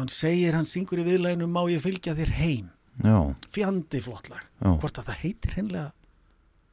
Hann 0.00 0.08
segir, 0.08 0.56
hann 0.56 0.68
syngur 0.68 1.02
í 1.02 1.04
viðlæginu 1.04 1.48
má 1.50 1.60
ég 1.68 1.82
fylgja 1.84 2.16
þér 2.16 2.36
heim? 2.38 2.70
Já. 3.00 3.32
fjandi 3.52 4.00
flott 4.04 4.28
lag. 4.28 4.42
Já. 4.60 4.76
hvort 4.80 4.98
að 4.98 5.10
það 5.10 5.20
heitir 5.22 5.56
hennilega 5.56 5.92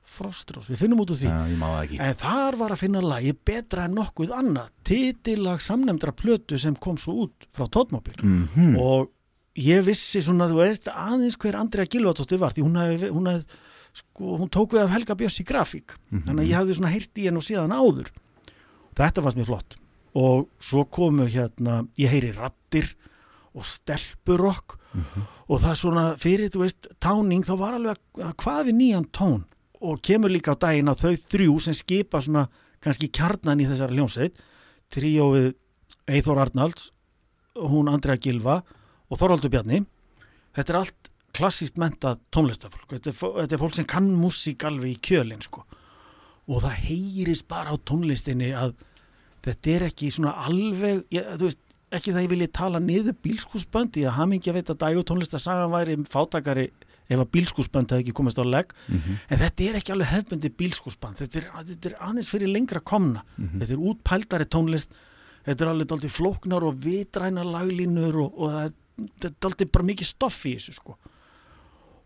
Frostrós, 0.08 0.70
við 0.72 0.80
finnum 0.80 1.02
út 1.04 1.12
úr 1.12 1.18
því. 1.20 1.28
Já. 1.28 2.00
En 2.08 2.16
þar 2.22 2.56
var 2.62 2.72
að 2.74 2.80
finna 2.80 3.02
lagi 3.04 3.34
betra 3.46 3.84
en 3.86 3.96
nokkuð 4.00 4.32
annað, 4.38 4.70
titillag 4.88 5.60
samnemndra 5.62 6.14
plötu 6.16 6.58
sem 6.62 6.76
kom 6.80 6.96
svo 6.98 7.26
út 7.26 7.48
frá 7.54 7.68
Tóttmóbil 7.68 8.16
Mhm. 8.24 8.78
og 8.80 9.10
ég 9.58 9.84
vissi 9.84 10.22
svona, 10.22 10.48
þú 10.48 10.62
veist, 10.64 10.88
aðeins 10.88 11.36
hver 11.38 11.56
Andrea 11.60 11.86
Gilvardóttir 11.86 12.40
var, 12.40 12.52
því 12.54 12.64
hún 12.64 12.78
hef, 12.80 13.10
hún 13.12 13.28
hef 13.34 13.46
sko, 13.94 14.38
hún 14.40 14.50
tók 14.50 14.70
við 14.72 14.84
af 14.86 14.90
Helga 14.92 15.16
Björs 15.16 15.40
í 15.42 15.46
grafík. 15.46 15.98
Mhm. 16.12 16.24
þannig 16.24 16.44
að 16.46 16.48
ég 16.48 16.56
hafði 16.56 16.76
svona 16.80 16.92
heyrt 16.94 17.14
í 17.18 17.24
henn 17.26 17.38
og 17.38 17.44
síðan 17.44 17.76
áður. 17.76 18.08
Þetta 18.96 19.22
fannst 19.24 19.38
mér 19.38 19.46
flott. 19.46 19.76
Og 20.16 20.48
svo 20.60 20.86
komu 20.90 21.28
hérna, 21.28 21.88
ég 21.98 22.10
heyri 22.10 22.32
rattir 22.34 22.96
og 23.54 23.64
stelpurokk. 23.66 24.78
Og 25.50 25.60
það 25.62 25.76
svona 25.78 26.18
fyrir, 26.18 26.50
þú 26.50 26.64
veist, 26.64 26.88
táning 27.00 27.44
þá 27.46 27.58
var 27.58 27.74
alveg 27.74 27.98
að 28.18 28.34
hvað 28.36 28.66
við 28.66 28.76
nýjan 28.80 29.06
tón 29.12 29.44
og 29.82 30.02
kemur 30.06 30.32
líka 30.34 30.56
á 30.58 30.62
daginn 30.62 30.90
að 30.92 31.04
þau 31.04 31.14
þrjú 31.34 31.58
sem 31.66 31.78
skipa 31.78 32.22
svona 32.24 32.48
kannski 32.84 33.10
kjarnan 33.14 33.62
í 33.62 33.68
þessari 33.70 33.98
hljómsveit 33.98 34.42
tríóið 34.94 35.54
Eithor 36.08 36.40
Arnalds 36.42 36.92
hún 37.58 37.90
Andrea 37.92 38.18
Gilva 38.22 38.62
og 39.08 39.20
Þorvaldur 39.20 39.52
Bjarni. 39.52 39.84
Þetta 40.56 40.74
er 40.74 40.80
allt 40.82 41.12
klassíst 41.38 41.78
mentað 41.82 42.22
tónlistafólk 42.34 42.96
þetta 42.96 43.12
er, 43.12 43.18
þetta 43.18 43.56
er 43.56 43.62
fólk 43.62 43.78
sem 43.78 43.88
kann 43.90 44.10
músík 44.18 44.66
alveg 44.68 44.96
í 44.96 45.02
kjölinn 45.10 45.44
sko. 45.46 45.66
Og 46.48 46.64
það 46.64 46.84
heyrist 46.88 47.48
bara 47.50 47.74
á 47.74 47.76
tónlistinni 47.78 48.54
að 48.56 48.76
þetta 49.46 49.74
er 49.74 49.88
ekki 49.90 50.12
svona 50.14 50.36
alveg 50.48 51.04
ég, 51.14 51.28
veist, 51.42 51.62
ekki 51.94 52.14
það 52.16 52.26
ég 52.26 52.32
vilji 52.34 52.50
tala 52.56 52.82
niður 52.84 53.18
bílskúsbönd 53.24 54.00
í 54.00 54.06
að 54.08 54.18
hamingi 54.18 54.52
að 54.52 54.60
veit 54.60 54.72
að 54.74 54.82
dag 54.84 55.00
og 55.00 55.08
tónlistasagan 55.08 55.74
væri 55.74 55.98
fátakari 56.10 56.68
ef 57.08 57.20
að 57.20 57.30
bílskúsbönd 57.36 57.92
hefði 57.94 58.06
ekki 58.06 58.16
komist 58.18 58.40
á 58.40 58.44
legg. 58.44 58.74
Mhm. 58.88 59.20
en 59.30 59.38
þetta 59.40 59.68
er 59.68 59.76
ekki 59.80 59.94
alveg 59.94 60.12
hefbundi 60.12 60.50
bílskúsband. 60.50 61.18
Þetta 61.18 61.38
er, 61.38 61.46
þetta 61.64 61.90
er 61.90 61.96
aðeins 62.00 62.30
fyrir 62.30 62.52
lengra 62.52 62.80
komna. 62.80 63.24
Mhm. 63.38 63.60
þetta 63.60 63.74
er 63.74 63.86
útpældari 63.92 64.46
tónlist. 64.46 64.90
Þetta 65.46 65.62
er 65.62 65.72
alveg 65.72 65.88
daldið 65.88 66.12
flóknar 66.12 66.64
og 66.64 66.76
vitræna 66.84 67.44
laglínur 67.44 68.16
og, 68.16 68.34
og 68.38 68.52
það 68.52 68.66
er, 68.66 69.32
daldið 69.40 69.72
bara 69.72 69.86
mikið 69.86 70.06
stoff 70.06 70.46
í 70.46 70.56
þessu 70.58 70.74
sko. 70.74 70.98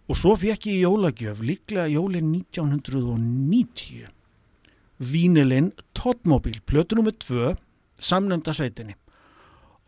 Og 0.09 0.17
svo 0.17 0.35
fekk 0.35 0.67
ég 0.67 0.81
í 0.81 0.83
jólagjöf 0.83 1.41
líklega 1.41 1.87
jólin 1.89 2.31
1990 2.35 4.09
Vínilinn 5.01 5.71
Tóttmóbíl, 5.97 6.59
plötu 6.61 6.95
nummer 6.95 7.11
2 7.11 7.55
samnefnda 7.97 8.53
sveitinni. 8.53 8.95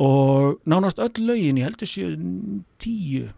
Og 0.02 0.58
nánast 0.66 0.98
öll 0.98 1.22
lögin 1.22 1.60
ég 1.62 1.68
heldur 1.68 1.86
séu 1.88 2.16
tíu 2.82 3.30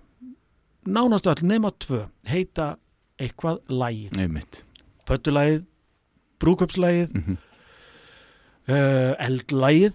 nánast 0.87 1.25
öll 1.27 1.43
nema 1.43 1.71
tvö 1.79 2.05
heita 2.27 2.75
eitthvað 3.19 3.59
lægið 3.69 4.17
Einmitt. 4.19 4.63
pöttulægið, 5.07 5.63
brúköpslægið 6.39 7.13
Mhm. 7.15 7.37
uh, 8.69 9.13
eldlægið 9.19 9.93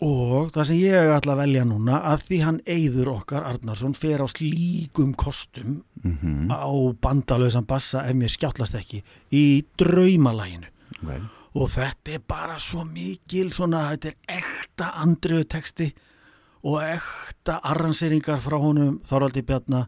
og 0.00 0.48
það 0.54 0.64
sem 0.70 0.76
ég 0.80 1.10
ætla 1.12 1.34
að 1.34 1.40
velja 1.42 1.64
núna 1.68 1.98
að 2.08 2.22
því 2.28 2.38
hann 2.44 2.60
Eyður 2.66 3.10
okkar 3.18 3.44
Arnarsson 3.44 3.92
fer 3.94 4.22
á 4.24 4.26
slíkum 4.32 5.14
kostum 5.14 5.82
Mhm. 6.04 6.48
á 6.50 6.70
bandalöðsan 7.00 7.66
bassa 7.66 8.06
ef 8.08 8.14
mér 8.16 8.28
skjáttlast 8.32 8.74
ekki 8.74 9.02
í 9.32 9.64
draumalæginu 9.76 10.66
Ok. 11.02 11.20
og 11.54 11.68
þetta 11.70 12.14
er 12.14 12.18
bara 12.26 12.56
svo 12.58 12.84
mikil 12.84 13.50
svona, 13.52 13.90
þetta 13.96 14.06
er 14.08 14.14
ekta 14.40 14.92
andriðu 15.04 15.44
texti 15.44 15.92
og 16.66 16.80
ekta 16.84 17.60
arranseringar 17.72 18.40
frá 18.42 18.58
honum 18.60 18.98
Þorvaldi 19.08 19.44
Bjarna. 19.46 19.86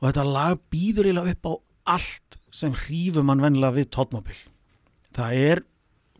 Og 0.00 0.08
þetta 0.10 0.24
lag 0.28 0.58
býður 0.72 1.08
eiginlega 1.08 1.36
upp 1.36 1.48
á 1.48 1.52
allt 1.94 2.40
sem 2.54 2.74
hrífur 2.84 3.24
mann 3.26 3.42
vennilega 3.42 3.80
við 3.80 3.92
tóttmobil 3.94 4.36
það 5.14 5.38
er 5.46 5.62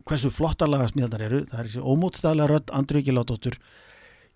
hversu 0.04 0.30
flotta 0.32 0.68
lagasmíðanar 0.68 1.26
eru. 1.26 1.42
Það 1.50 1.60
er 1.60 1.68
þessi 1.70 1.84
ómótstæðlega 1.92 2.50
rödd 2.50 2.72
Andriðu 2.76 3.08
Giládóttur 3.08 3.58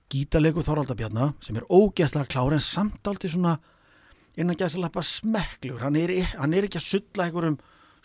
gítarleikur 0.09 0.65
Þorvalda 0.65 0.97
Bjarna 0.97 1.33
sem 1.45 1.59
er 1.61 1.67
ógeðslega 1.69 2.31
klár 2.33 2.57
en 2.57 2.65
samt 2.65 3.11
aldrei 3.11 3.31
svona 3.33 3.59
innan 4.39 4.57
gæðsalappa 4.57 5.03
smekklur 5.05 5.83
hann 5.83 5.99
er, 6.01 6.15
hann 6.39 6.55
er 6.57 6.65
ekki 6.69 6.81
að 6.81 6.87
sulla 6.87 7.27
einhverjum 7.27 7.59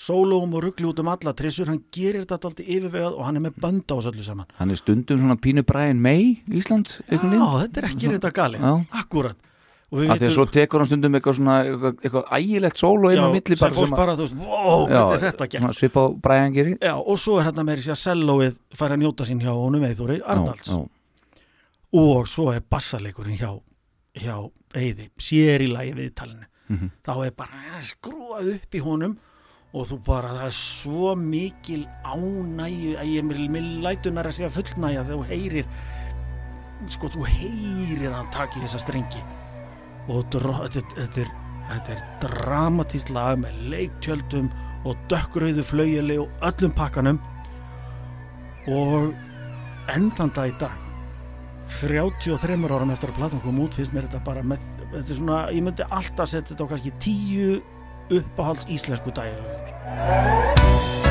sólóum 0.04 0.58
og 0.58 0.66
ruggli 0.66 0.90
út 0.90 1.00
um 1.00 1.10
alla 1.14 1.34
trissur, 1.38 1.70
hann 1.72 1.80
gerir 1.94 2.26
þetta 2.26 2.40
alltaf 2.40 2.60
yfirvegað 2.66 3.16
og 3.16 3.24
hann 3.28 3.40
er 3.40 3.46
með 3.48 3.58
bönd 3.64 3.86
á 3.88 3.94
þessu 3.96 4.12
öllu 4.12 4.28
saman. 4.28 4.52
Hann 4.60 4.74
er 4.74 4.80
stundum 4.82 5.22
svona 5.22 5.40
pínu 5.40 5.64
Brian 5.68 6.02
May 6.04 6.38
Íslands 6.52 7.00
Já, 7.08 7.18
þetta 7.22 7.82
er 7.82 7.90
ekki 7.90 8.12
reynda 8.12 8.32
gali. 8.36 8.62
Akkurat 8.92 9.40
því 9.94 10.10
að 10.16 10.32
svo 10.34 10.46
tekur 10.50 10.82
hann 10.82 10.90
stundum 10.90 11.18
eitthvað 11.18 11.36
svona 11.38 11.56
eitthvað, 11.68 12.24
ægilegt 12.34 12.80
sól 12.82 12.98
og 13.06 13.14
inn 13.14 13.22
á 13.22 13.30
milli 13.30 13.58
sem 13.60 13.76
fólk 13.76 13.94
bara, 13.94 14.16
þú 14.18 14.26
veist, 14.26 14.40
wow, 14.40 14.86
hvernig 14.90 15.14
er 15.20 15.24
þetta 15.28 15.48
gert? 15.54 15.78
Svipa 15.78 16.06
á 16.06 16.10
Brian 16.26 16.56
gerir. 16.56 16.78
Já, 16.82 16.96
og 16.98 17.20
svo 17.22 17.38
er 17.40 17.48
hérna 17.50 17.66
með 17.68 17.82
þessi 17.82 17.94
að 17.94 18.00
sellóið 18.02 18.56
fær 18.80 18.96
að 18.96 19.04
njóta 19.04 19.28
sín 19.30 19.44
hjá 19.44 19.52
honum 19.54 19.86
Eithóri 19.86 20.18
Arnalds. 20.26 20.72
og 21.94 22.26
svo 22.32 22.48
er 22.54 22.64
bassaleikurinn 22.66 23.38
hjá, 23.38 23.52
hjá 24.18 24.36
Eiði, 24.74 25.12
sér 25.22 25.62
í 25.62 25.70
lagi 25.70 25.94
við 25.94 26.14
talinu. 26.18 26.48
Mhm. 26.72 26.90
þá 27.06 27.26
er 27.28 27.32
bara 27.38 27.82
skrúað 27.86 28.54
upp 28.56 28.74
í 28.74 28.82
honum 28.82 29.18
og 29.74 29.88
þú 29.90 29.98
bara, 30.06 30.34
það 30.38 30.48
er 30.48 30.56
svo 30.58 31.14
mikil 31.18 31.84
ánægju 32.06 32.92
að 33.02 33.08
ég 33.10 33.26
mér, 33.26 33.40
mér 33.56 33.70
lætunar 33.88 34.28
að 34.30 34.36
segja 34.38 34.52
fullnægja 34.54 35.06
þegar 35.08 35.18
þú 35.18 35.30
heyrir 35.32 35.72
sko, 36.94 37.10
þú 37.16 37.24
heyrir 37.26 38.14
hann 38.14 38.30
taki 38.36 38.62
þessa 38.62 38.82
strengi. 38.84 39.24
Og 40.12 40.22
þetta, 40.30 40.84
er- 40.84 40.94
þetta, 41.00 41.24
er, 41.24 41.34
þetta 41.72 41.96
er 41.96 42.04
dramatískt 42.22 43.10
lag 43.16 43.40
með 43.42 43.58
leiktjöldum 43.74 44.52
og 44.86 44.98
dökkrauðu 45.10 45.64
flaugjali 45.66 46.18
og 46.22 46.30
öllum 46.52 46.74
pakkanum. 46.78 47.22
Og 48.68 49.14
enn 49.96 50.10
þann 50.16 50.34
dag 50.36 50.52
í 50.54 50.58
dag 50.62 50.80
33 51.80 52.58
árum 52.70 52.92
eftir 52.94 53.10
að 53.12 53.18
platan 53.18 53.42
kom 53.44 53.60
út 53.64 53.76
finnst 53.80 53.94
mér 53.96 54.06
þetta 54.10 54.20
bara 54.28 54.44
með, 54.44 54.62
þetta 54.92 55.14
er 55.14 55.18
svona, 55.18 55.38
ég 55.56 55.64
myndi 55.66 55.86
alltaf 55.90 56.30
setja 56.30 56.52
þetta 56.54 56.68
á 56.68 56.72
kannski 56.74 56.92
tíu 57.04 57.54
uppáhalds 58.10 58.66
íslensku 58.68 59.12
dagilöginni 59.12 61.03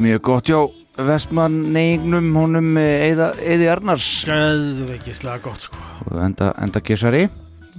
mjög 0.00 0.22
gott, 0.30 0.48
já 0.48 0.60
Vestmannegnum 1.00 2.32
honum 2.36 2.76
Eða, 2.80 3.30
Eði 3.40 3.68
Arnars. 3.72 4.08
Gæðveikislega 4.28 5.40
gott 5.44 5.68
sko. 5.68 5.78
Enda, 6.20 6.50
enda 6.60 6.82
gesari 6.84 7.28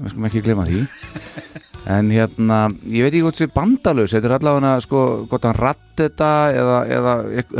við 0.02 0.14
skulum 0.14 0.30
ekki 0.32 0.46
glema 0.46 0.70
því. 0.70 0.86
En 1.90 2.12
hérna, 2.14 2.68
ég 2.86 3.02
veit 3.02 3.10
ekki 3.10 3.24
hvort 3.26 3.38
sér 3.40 3.48
bandalaus. 3.56 4.12
Þetta 4.14 4.28
er 4.30 4.34
allavega 4.36 4.74
sko, 4.86 5.00
hvort 5.26 5.46
hann 5.48 5.56
ratt 5.58 5.80
þetta 5.98 6.28
eða, 6.54 6.76
eða 6.94 7.14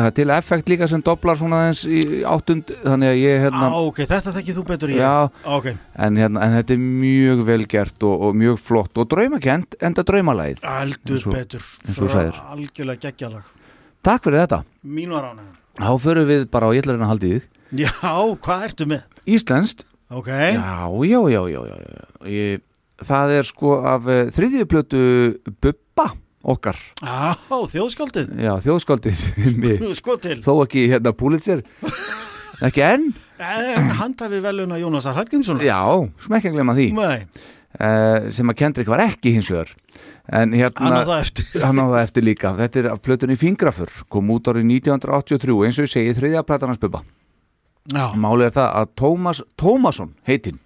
er 0.06 0.14
til 0.14 0.34
effekt 0.36 0.70
líka 0.70 0.86
sem 0.88 1.02
doblar 1.02 1.40
svona 1.40 1.64
aðeins 1.64 1.82
í 1.90 2.22
áttund. 2.30 2.70
Þannig 2.84 3.12
að 3.16 3.18
ég 3.18 3.42
hérna 3.48 3.72
Á, 3.74 3.80
ok, 3.82 4.04
þetta 4.12 4.34
þekkið 4.36 4.60
þú 4.60 4.66
betur 4.70 4.94
ég. 4.94 5.02
Já. 5.02 5.48
Ok, 5.58 5.72
en, 5.74 6.20
hérna, 6.22 6.44
en 6.46 6.54
þetta 6.60 6.76
er 6.78 6.84
mjög 6.86 7.42
vel 7.50 7.66
gert 7.74 8.06
og, 8.06 8.28
og 8.28 8.38
mjög 8.44 8.62
flott 8.62 9.02
og 9.02 9.10
draumakent 9.10 9.80
enda 9.82 10.06
draumalæð 10.06 10.62
aldur 10.70 11.26
betur. 11.34 11.66
Algjörlega 11.90 13.10
geggjalag 13.10 13.50
Takk 14.02 14.26
fyrir 14.26 14.42
þetta. 14.44 14.62
Mín 14.82 15.14
var 15.14 15.30
ánægðan 15.32 15.58
Þá 15.82 15.92
förum 16.04 16.28
við 16.28 16.48
bara 16.52 16.68
á 16.68 16.72
jallarinn 16.76 17.06
að 17.06 17.12
haldi 17.14 17.30
þig. 17.32 17.44
Já, 17.82 17.92
hvað 18.44 18.66
ertu 18.68 18.88
með? 18.92 19.22
Íslenskt. 19.30 19.86
Ok, 20.12 20.28
Já, 20.28 20.90
já, 21.08 21.20
já, 21.32 21.42
já, 21.48 21.62
já, 21.72 21.78
já. 21.80 22.04
Ég, 22.28 22.66
Það 23.02 23.32
er 23.34 23.48
sko 23.48 23.78
af 23.88 24.10
uh, 24.10 24.18
þriðjuplötu 24.36 25.04
Bubba 25.64 26.10
okkar. 26.42 26.78
Á, 27.02 27.34
þjóðskaldið 27.50 28.36
Já, 28.42 28.52
þjóðskaldið. 28.66 29.24
Sko 30.02 30.18
Þó 30.22 30.54
ekki 30.66 30.84
hérna 30.92 31.14
Pulitzer. 31.18 31.64
Ekki 32.68 32.84
enn? 32.86 33.08
En 33.42 33.88
handhafi 33.98 34.38
veluna 34.44 34.78
Jónasar 34.78 35.16
Hallgrímssonar. 35.18 35.66
Já, 35.66 35.82
smekki 36.22 36.52
að 36.52 36.60
glemma 36.60 36.76
því. 36.78 36.92
Nei, 36.94 37.24
sem 38.34 38.52
að 38.52 38.58
Kendrick 38.60 38.92
var 38.92 39.04
ekki 39.06 39.36
hins 39.36 39.50
vegar. 39.52 39.72
En 40.32 40.54
hérna 40.56 41.02
hann 41.02 41.82
á 41.82 41.86
það 41.90 42.02
eftir. 42.04 42.24
Líka. 42.30 42.54
Þetta 42.60 42.82
er 42.82 42.90
af 42.92 43.02
plötunni 43.02 43.38
Fingrafur 43.40 43.92
kom 44.12 44.30
út 44.36 44.50
árið 44.52 44.68
1983 44.78 45.58
eins 45.68 45.80
og 45.80 45.88
ég 45.88 45.94
segi 45.96 46.18
þriðja 46.20 46.46
platan 46.48 46.74
hans 46.74 46.82
Bubba. 46.82 47.02
Já, 47.90 48.12
málið 48.14 48.52
er 48.52 48.58
það 48.60 48.76
að 48.78 48.92
Tómas 49.02 49.42
Tómasson 49.58 50.14
heitinn. 50.30 50.60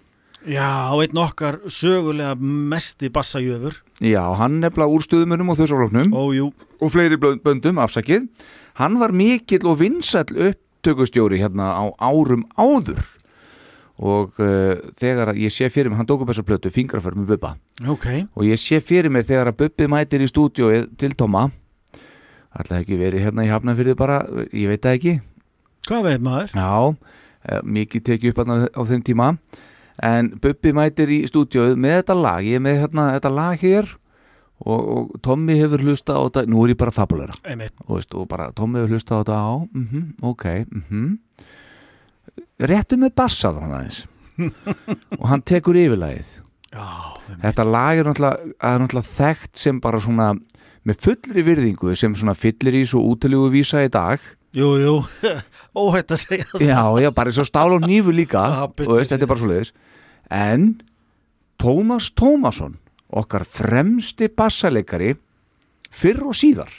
Já 0.46 0.94
einn 0.94 1.18
okkar 1.18 1.58
sögulega 1.72 2.36
mesti 2.38 3.08
bassajöfur 3.10 3.80
já, 3.98 4.22
hann 4.38 4.60
nefnilega 4.62 4.94
úr 4.94 5.02
stuðmunum 5.02 5.48
og 5.50 5.58
þessarfloknum 5.58 6.12
Ójú, 6.14 6.52
og 6.78 6.92
fleiri 6.94 7.18
böndum 7.18 7.80
afsakið. 7.82 8.28
Hann 8.78 9.00
var 9.00 9.10
mikill 9.16 9.66
og 9.66 9.80
vinsæll 9.80 10.36
upptökustjóri 10.50 11.40
hérna 11.40 11.72
á 11.74 11.84
árum 11.98 12.44
áður 12.54 13.00
og 13.96 14.40
uh, 14.44 14.74
þegar 15.00 15.34
ég 15.40 15.52
sé 15.54 15.70
fyrir 15.72 15.88
mig, 15.92 16.00
hann 16.00 16.08
tók 16.08 16.24
upp 16.24 16.32
þessa 16.32 16.44
plötu 16.46 16.72
Fingrafur 16.72 17.16
með 17.16 17.34
Bubba. 17.34 17.54
Ok. 17.88 18.08
Og 18.36 18.44
ég 18.48 18.60
sé 18.60 18.80
fyrir 18.84 19.12
mér 19.12 19.24
þegar 19.28 19.52
að 19.52 19.62
Bubbi 19.62 19.88
mætir 19.88 20.24
í 20.24 20.28
stúdíóið 20.28 20.90
til 21.00 21.14
Tóma 21.16 21.46
ætlaði 22.60 22.84
ekki 22.84 22.98
verið 23.00 23.26
hérna 23.26 23.44
í 23.46 23.50
Hafnafyrði 23.52 23.96
bara, 23.98 24.20
ég 24.52 24.70
veit 24.70 24.84
það 24.84 24.98
ekki. 24.98 25.14
Hvað 25.86 26.08
veit 26.08 26.24
maður? 26.24 26.54
já, 26.56 26.96
eh, 27.46 27.60
mikið 27.62 28.06
tekið 28.08 28.32
upp 28.32 28.40
þarna 28.40 28.56
á 28.72 28.82
þeim 28.90 29.04
tíma. 29.04 29.28
En 30.02 30.30
Bubbi 30.40 30.72
mætir 30.76 31.08
í 31.08 31.22
stúdíóið 31.28 31.76
með 31.76 32.02
þetta 32.02 32.16
lag, 32.20 32.44
ég 32.44 32.58
er 32.58 32.64
með 32.64 32.80
hérna, 32.82 33.12
þetta 33.16 33.32
lag 33.32 33.60
hér. 33.60 33.94
Og, 34.56 34.80
og 34.88 35.20
Tommy 35.20 35.52
hefur 35.60 35.82
hlusta 35.84 36.16
á 36.16 36.20
þetta, 36.24 36.46
nú 36.48 36.64
er 36.64 36.72
ég 36.72 36.78
bara 36.80 36.92
Einmitt. 37.44 37.74
Og, 37.86 38.00
og 38.14 38.28
bara 38.28 38.52
Tommy 38.52 38.80
hefur 38.80 38.96
hlusta 38.96 39.16
á 39.16 39.20
þetta 39.20 39.36
á. 39.36 39.52
Mm 39.72 40.14
ok 40.22 40.44
mm 40.72 41.18
réttu 42.60 42.98
með 43.00 43.14
bassa 43.18 43.52
þannig 43.54 43.76
aðeins. 43.78 44.00
Og 45.20 45.26
hann 45.30 45.44
tekur 45.46 45.78
yfirlagið. 45.80 46.32
Já, 46.76 46.86
Þetta 47.42 47.64
lag 47.64 47.98
er 48.00 48.08
náttúrulega, 48.08 48.54
er 48.68 49.06
þekkt 49.08 49.60
sem 49.60 49.78
bara 49.80 50.00
svona 50.02 50.32
með 50.86 51.00
fullri 51.02 51.44
virðingu 51.46 51.94
sem 51.98 52.14
svona 52.14 52.36
fyllir 52.36 52.76
í 52.78 52.84
svo 52.86 53.00
útilugu 53.10 53.48
vísa 53.54 53.82
í 53.84 53.90
dag. 53.92 54.20
Jú, 54.56 54.70
jú 54.80 54.94
Óhætt 55.82 56.14
að 56.14 56.22
segja 56.22 56.46
það. 56.48 56.64
Já, 56.64 56.80
já, 57.02 57.10
bara 57.12 57.32
eins 57.32 57.40
og 57.42 57.48
stál 57.48 57.74
og 57.76 57.84
nýfu 57.84 58.14
líka 58.14 58.44
Já, 58.54 58.62
og 58.64 58.94
veist, 58.94 59.12
þetta 59.12 59.26
er 59.26 59.28
bara 59.28 59.42
svo 59.42 59.50
leiðis 59.50 59.72
En 60.32 60.68
Tómas 61.60 62.08
Tómasson 62.16 62.78
okkar 63.16 63.44
fremsti 63.48 64.30
bassaleikari 64.32 65.12
fyrr 65.92 66.24
og 66.30 66.36
síðar 66.36 66.72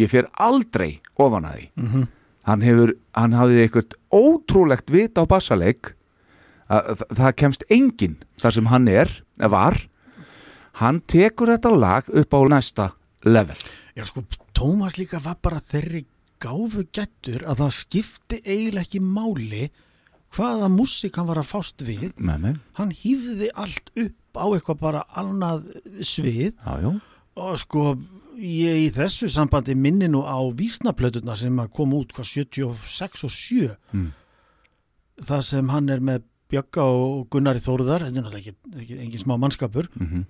ég 0.00 0.10
fer 0.10 0.28
aldrei 0.40 1.00
ofan 1.20 1.46
að 1.48 1.58
því. 1.58 1.68
Mhm. 1.80 2.08
Hann 2.48 2.64
hefur, 2.64 2.94
hann 3.16 3.36
hafði 3.36 3.64
eitthvað 3.64 3.96
ótrúlegt 4.14 4.92
vit 4.92 5.18
á 5.20 5.24
bassaleik. 5.28 5.94
Að 6.70 7.00
það, 7.00 7.16
það 7.18 7.36
kemst 7.42 7.66
enginn 7.72 8.16
þar 8.40 8.56
sem 8.56 8.70
hann 8.70 8.88
er, 8.90 9.12
eða 9.40 9.52
var. 9.56 9.80
Hann 10.80 11.02
tekur 11.10 11.50
þetta 11.50 11.72
lag 11.74 12.08
upp 12.08 12.36
á 12.36 12.40
næsta 12.48 12.86
level. 13.26 13.58
Já, 13.98 14.06
sko, 14.08 14.24
Tómas 14.56 14.96
líka 14.96 15.20
var 15.22 15.36
bara 15.42 15.60
þeirri 15.60 16.04
gáfu 16.40 16.86
gættur 16.94 17.44
að 17.44 17.64
það 17.64 17.76
skipti 17.76 18.38
eiginlega 18.46 18.86
ekki 18.86 19.00
máli 19.04 19.66
hvaða 20.36 20.70
músík 20.72 21.18
hann 21.18 21.28
var 21.28 21.40
að 21.42 21.50
fást 21.50 21.84
við. 21.84 22.10
Með 22.16 22.44
mig, 22.44 22.58
hann 22.78 22.94
hýfði 22.94 23.50
allt 23.58 23.90
upp 23.98 24.40
á 24.40 24.46
eitthvað 24.46 24.80
bara 24.80 25.04
annað 25.18 25.66
svið. 26.06 26.54
Já, 26.54 26.72
já. 26.86 26.90
Og 27.40 27.58
sko 27.62 27.84
ég 28.40 28.76
í 28.86 28.90
þessu 28.94 29.28
sambandi 29.28 29.74
minni 29.76 30.08
nú 30.08 30.22
á 30.24 30.38
vísnaplötuna 30.56 31.36
sem 31.36 31.56
að 31.60 31.70
koma 31.76 31.96
út 32.00 32.12
hvað 32.16 32.28
76 32.32 33.24
og 33.24 33.30
7 33.30 33.76
Mm. 33.92 34.10
það 35.26 35.42
sem 35.44 35.68
hann 35.68 35.88
er 35.90 36.00
með 36.00 36.22
Bjögga 36.50 36.82
og 36.82 37.28
Gunnari 37.30 37.60
Þóruðar 37.62 38.02
þetta 38.06 38.18
er 38.18 38.24
náttúrulega 38.24 38.54
ekki, 38.82 38.98
engin 38.98 39.18
smá 39.24 39.36
mannskapur 39.38 39.88
mm 39.98 40.24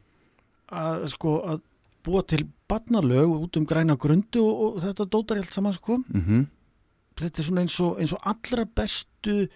að 0.70 1.08
sko 1.10 1.30
að 1.50 1.60
búa 2.06 2.20
til 2.22 2.44
barnalög 2.70 3.32
út 3.42 3.56
um 3.58 3.64
græna 3.66 3.96
grundu 3.98 4.38
og, 4.44 4.60
og 4.76 4.82
þetta 4.84 5.06
dótar 5.10 5.40
allt 5.40 5.52
saman 5.52 5.72
sko 5.74 5.96
-hmm. 5.98 6.44
þetta 7.18 7.38
er 7.40 7.44
svona 7.44 7.60
eins 7.64 7.80
og, 7.80 7.98
eins 7.98 8.12
og 8.12 8.20
allra 8.22 8.64
bestu 8.64 9.48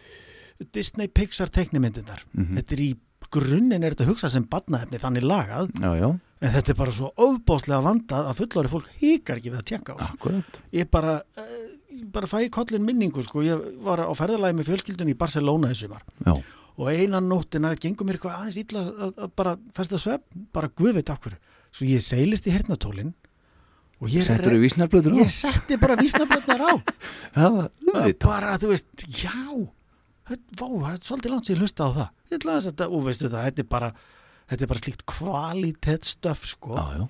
Disney 0.75 1.07
Pixar 1.09 1.49
teknimyndinar 1.49 2.25
Mhm. 2.35 2.57
þetta 2.57 2.73
er 2.75 2.81
í 2.81 2.97
grunninn 3.35 3.83
er 3.83 3.95
þetta 3.95 4.09
hugsað 4.09 4.35
sem 4.37 4.49
barnaefni 4.51 5.01
þannig 5.03 5.27
lagað. 5.27 5.71
Já, 5.83 5.91
já, 5.99 6.09
en 6.41 6.55
þetta 6.57 6.75
er 6.75 6.81
bara 6.81 6.97
svo 6.97 7.13
ofbáslega 7.27 7.85
vandað 7.85 8.31
að 8.31 8.43
fullori 8.43 8.73
fólk 8.73 8.91
hikar 9.03 9.41
ekki 9.41 9.53
við 9.53 9.63
að 9.63 9.71
tjekka 9.73 9.97
á 9.97 9.97
akkurat. 10.09 10.61
Ég 10.75 10.91
bara, 10.93 11.17
eh, 11.41 12.05
bara 12.15 12.31
fæ 12.31 12.39
kollin 12.55 12.85
minningu 12.87 13.25
sko, 13.27 13.45
ég 13.47 13.65
var 13.85 14.05
á 14.07 14.13
ferðalagi 14.17 14.61
með 14.61 14.71
fjölskyldun 14.71 15.13
í 15.13 15.19
Barcelona 15.19 15.73
í 15.75 15.79
sumar. 15.79 16.07
Já, 16.25 16.39
og 16.75 16.91
einan 16.91 17.29
nóttina 17.31 17.75
gengum 17.79 18.09
mér 18.09 18.19
eitthvað 18.19 18.41
aðeins 18.41 18.59
illa 18.59 18.83
að, 18.91 19.13
að 19.27 19.35
bara 19.39 19.53
festa 19.77 20.01
svepp, 20.01 20.25
bara 20.55 20.71
guðveit 20.75 21.13
okkur 21.13 21.37
svo 21.75 21.87
ég 21.87 22.03
seilist 22.03 22.49
í 22.49 22.55
hernatólin 22.55 23.13
og 24.03 24.11
ég 24.11 24.27
settur 24.27 24.57
þú 24.57 24.63
vísnarblöður 24.65 25.15
á 25.15 25.23
ég 25.23 25.33
setti 25.33 25.79
bara 25.81 25.97
vísnablötnar 26.01 26.65
á. 26.67 26.73
Það, 27.37 27.61
auðvitað 27.63 28.27
bara, 28.27 28.59
þú 28.63 28.73
veist, 28.75 29.07
já 29.07 29.35
vá, 30.31 30.67
það 30.67 30.91
er 30.91 31.01
svolítið 31.05 31.35
langt 31.35 31.49
sér 31.49 31.63
hlusta 31.63 31.89
á 31.89 31.91
það. 31.95 32.13
Ég 32.33 32.45
að 32.49 32.69
þetta, 32.69 32.91
og 32.91 33.09
veistu 33.09 33.31
það, 33.31 33.49
þetta 33.49 33.65
er 33.65 33.73
bara 33.75 33.91
þetta 34.51 34.65
er 34.65 34.71
bara 34.71 34.83
slíkt 34.83 35.05
kvalitetsstöf 35.09 36.47
sko, 36.49 36.77
já, 36.77 37.01
já. 37.01 37.07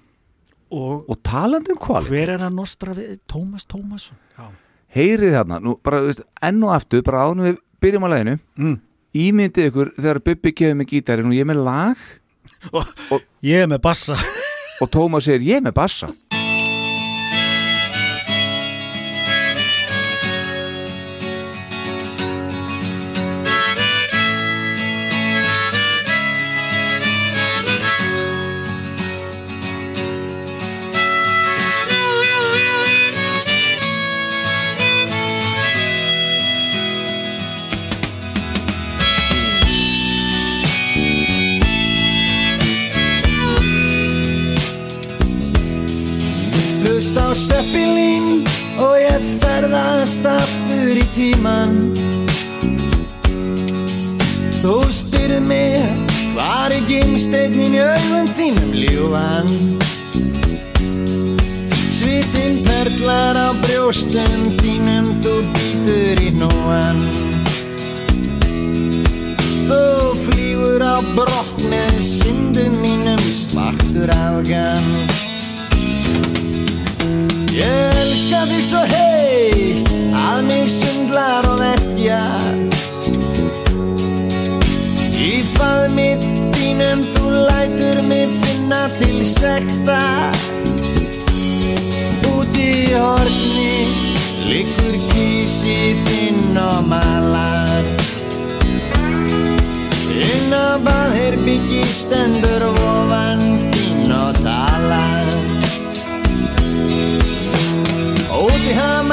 og 0.79 1.11
og 1.11 1.21
talandi 1.27 1.75
um 1.75 1.81
kvali 1.81 2.13
hver 2.13 2.35
er 2.37 2.45
að 2.47 2.59
nostra 2.59 2.95
við 2.97 3.17
Tómas 3.31 3.67
Tómasson 3.67 4.19
já, 4.39 4.51
heyrið 4.95 5.39
þarna, 5.39 5.61
nú 5.63 5.77
bara 5.83 6.03
þú 6.03 6.11
veist, 6.13 6.27
enn 6.49 6.63
og 6.63 6.75
aftur, 6.77 7.05
bara 7.07 7.25
ánum 7.29 7.49
við 7.51 7.59
byrjum 7.83 8.07
á 8.07 8.09
læginu 8.15 8.37
mm. 8.39 8.77
ímyndið 9.25 9.71
ykkur 9.71 9.95
þegar 9.99 10.23
Bubbi 10.29 10.55
gefið 10.55 10.79
mig 10.79 10.93
gítarinn 10.93 11.33
og 11.33 11.37
ég 11.37 11.47
er 11.47 11.51
með 11.51 11.65
lag 11.67 12.07
ég 13.45 13.65
er 13.65 13.69
með 13.69 13.83
bassa. 13.85 14.17
Og 14.83 14.89
Tómas 14.91 15.27
segir 15.27 15.45
ég 15.47 15.61
er 15.61 15.67
með 15.67 15.77
bassa 15.77 16.09
Hlust 47.15 47.23
á 47.23 47.31
Seppilín 47.35 48.43
og 48.79 48.97
ég 48.99 49.23
ferðast 49.39 50.25
aftur 50.27 50.99
í 50.99 51.05
tíman 51.15 51.95
Þú 54.59 54.75
spyrð 54.91 55.45
mig 55.47 55.85
hvar 56.35 56.75
er 56.75 56.83
gimsteinnin 56.89 57.77
í 57.77 57.83
augum 57.85 58.31
þínum 58.35 58.73
ljúan 58.75 59.53
Svitin 61.95 62.65
perlar 62.67 63.39
á 63.39 63.49
brjóstum 63.63 64.49
þínum 64.59 65.13
þú 65.23 65.37
býtur 65.55 66.25
í 66.25 66.33
nóan 66.35 66.99
Þú 69.69 69.85
flýgur 70.27 70.83
á 70.83 70.99
brott 71.15 71.63
með 71.71 72.03
syndum 72.03 72.75
mínum 72.83 73.23
svartur 73.31 74.11
afgan 74.11 75.24
Ég 77.55 77.99
elska 78.03 78.45
þig 78.51 78.65
svo 78.67 78.81
heitt 78.91 79.91
að 80.19 80.41
mig 80.49 80.71
sundlar 80.73 81.47
og 81.47 81.61
verkjar 81.63 82.65
Í 85.25 85.41
faðmið 85.55 86.25
þínum 86.53 87.05
þú 87.15 87.31
lætur 87.47 88.01
mig 88.05 88.33
finna 88.43 88.81
til 88.99 89.23
sekta. 89.25 90.01
Úti 92.35 92.67
í 92.83 92.91
horni 92.93 93.87
liggur 94.51 94.99
kísi 95.13 95.95
þinn 96.09 96.59
og 96.61 96.91
malar. 96.91 97.89
Inn 100.13 100.53
á 100.53 100.77
baðherbyggi 100.85 101.87
stendur 102.03 102.69
ofan 102.75 103.44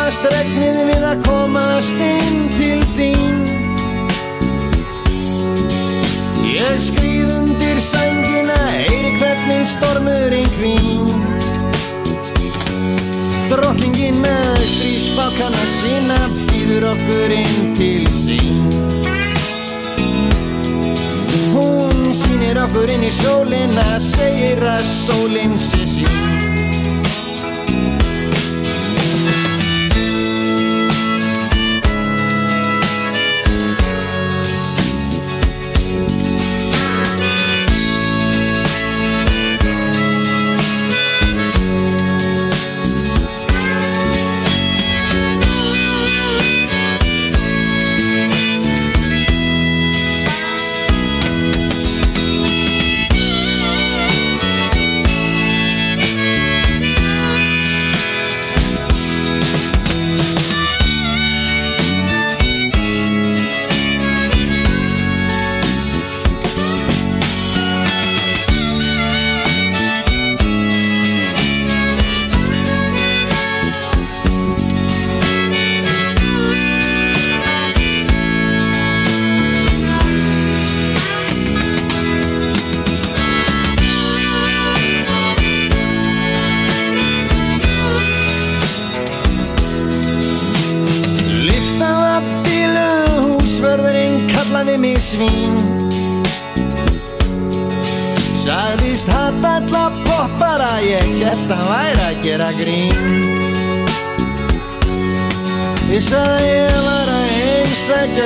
Hamast 0.01 0.23
regnið 0.33 0.77
við 0.87 1.03
að 1.05 1.19
komast 1.27 1.99
inn 2.01 2.47
til 2.55 2.79
þín. 2.95 3.35
Ég 6.41 6.79
skrýð 6.81 7.29
undir 7.35 7.77
sængina, 7.85 8.57
heyri 8.79 9.11
hvernig 9.21 9.69
stormurinn 9.69 10.49
hvín 10.57 11.13
Drottningin 13.53 14.17
með 14.25 14.65
strísbákana 14.73 15.69
sína 15.77 16.19
býður 16.49 16.89
okkur 16.95 17.37
inn 17.37 17.73
til 17.77 18.09
sín. 18.09 18.65
Hún 21.53 22.09
sýnir 22.09 22.65
okkur 22.65 22.89
inn 22.97 23.05
í 23.05 23.13
sólina, 23.21 23.91
segir 24.01 24.65
að 24.65 24.81
sólinn 24.97 25.59
sé 25.61 25.85
sín 25.85 26.40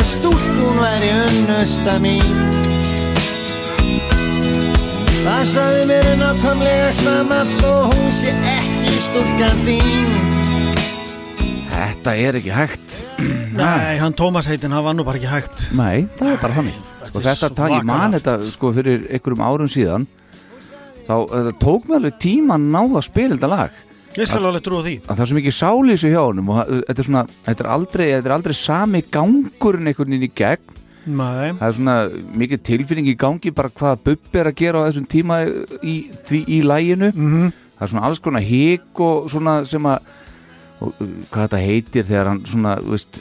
heimsækja 0.06 0.22
stúlk, 0.22 0.56
hún 0.60 0.78
væri 0.78 1.10
unnusta 1.26 1.98
mín. 2.00 2.36
Það 5.26 5.46
sagði 5.50 5.86
mér 5.90 6.10
nákvæmlega 6.20 6.92
sama 6.94 7.40
þó 7.58 7.72
hún 7.90 8.12
sé 8.14 8.30
ekki 8.30 9.00
stúlkan 9.02 9.64
þín. 9.66 10.12
Þetta 11.72 12.16
er 12.16 12.38
ekki 12.40 12.54
hægt. 12.54 13.00
Nei, 13.58 13.98
hann 13.98 14.14
Tómas 14.14 14.48
heitin, 14.48 14.72
hann 14.72 14.86
var 14.86 14.94
nú 14.94 15.04
bara 15.04 15.18
ekki 15.18 15.32
hægt. 15.32 15.66
Nei, 15.74 16.06
það 16.20 16.36
er 16.36 16.42
bara 16.42 16.60
þannig. 16.60 16.78
Og 17.16 17.24
þetta 17.24 17.50
takk, 17.56 17.74
ég 17.74 17.88
man 17.88 18.14
þetta 18.14 18.38
sko 18.52 18.72
fyrir 18.76 19.08
einhverjum 19.10 19.44
árum 19.46 19.72
síðan. 19.72 20.08
Þá 21.06 21.16
þetta 21.32 21.58
tók 21.62 21.90
mér 21.90 22.00
alveg 22.02 22.22
tíma 22.22 22.58
að 22.58 22.70
ná 22.74 22.82
að 22.86 23.06
spila 23.10 23.38
þetta 23.38 23.52
lag 23.52 23.85
Ég 24.16 24.30
skal 24.30 24.46
alveg 24.48 24.64
trúa 24.64 24.84
því. 24.86 24.96
að 25.04 25.16
það 25.16 25.22
er 25.26 25.30
svo 25.32 25.38
mikið 25.40 25.56
þessu 25.92 26.12
hjá 26.14 26.22
honum 26.24 26.50
og 26.54 26.60
þetta 26.88 27.02
er 27.02 27.08
svona, 27.10 27.24
þetta 27.46 27.64
er 27.66 27.70
aldrei, 27.76 28.06
þetta 28.14 28.30
er 28.30 28.36
aldrei 28.38 28.54
sami 28.56 29.02
gangurinn 29.12 29.88
einhvern 29.92 30.14
veginn 30.16 30.30
í 30.30 30.32
gegn. 30.36 30.74
Nei, 31.06 31.52
það 31.60 31.68
er 31.68 31.76
svona 31.78 31.96
mikið 32.42 32.62
tilfinning 32.66 33.08
í 33.12 33.18
gangi 33.22 33.52
bara 33.54 33.70
hvað 33.70 34.00
Bubbi 34.08 34.40
er 34.42 34.50
að 34.50 34.56
gera 34.58 34.80
á 34.82 34.88
þessum 34.88 35.06
tíma 35.12 35.42
í, 35.84 35.96
því, 36.26 36.40
í 36.50 36.62
læginu 36.66 37.12
Mhm. 37.14 37.52
það 37.78 37.84
er 37.86 37.92
svona 37.92 38.06
alls 38.08 38.20
konar 38.20 38.42
hík 38.42 39.00
og 39.00 39.30
svona 39.30 39.66
sem 39.68 39.84
að 39.84 40.00
og, 40.82 40.94
uh, 41.00 41.08
hvað 41.32 41.46
þetta 41.48 41.62
heitir 41.66 42.04
þegar 42.04 42.28
hann 42.28 42.42
svona, 42.46 42.76
veist 42.82 43.20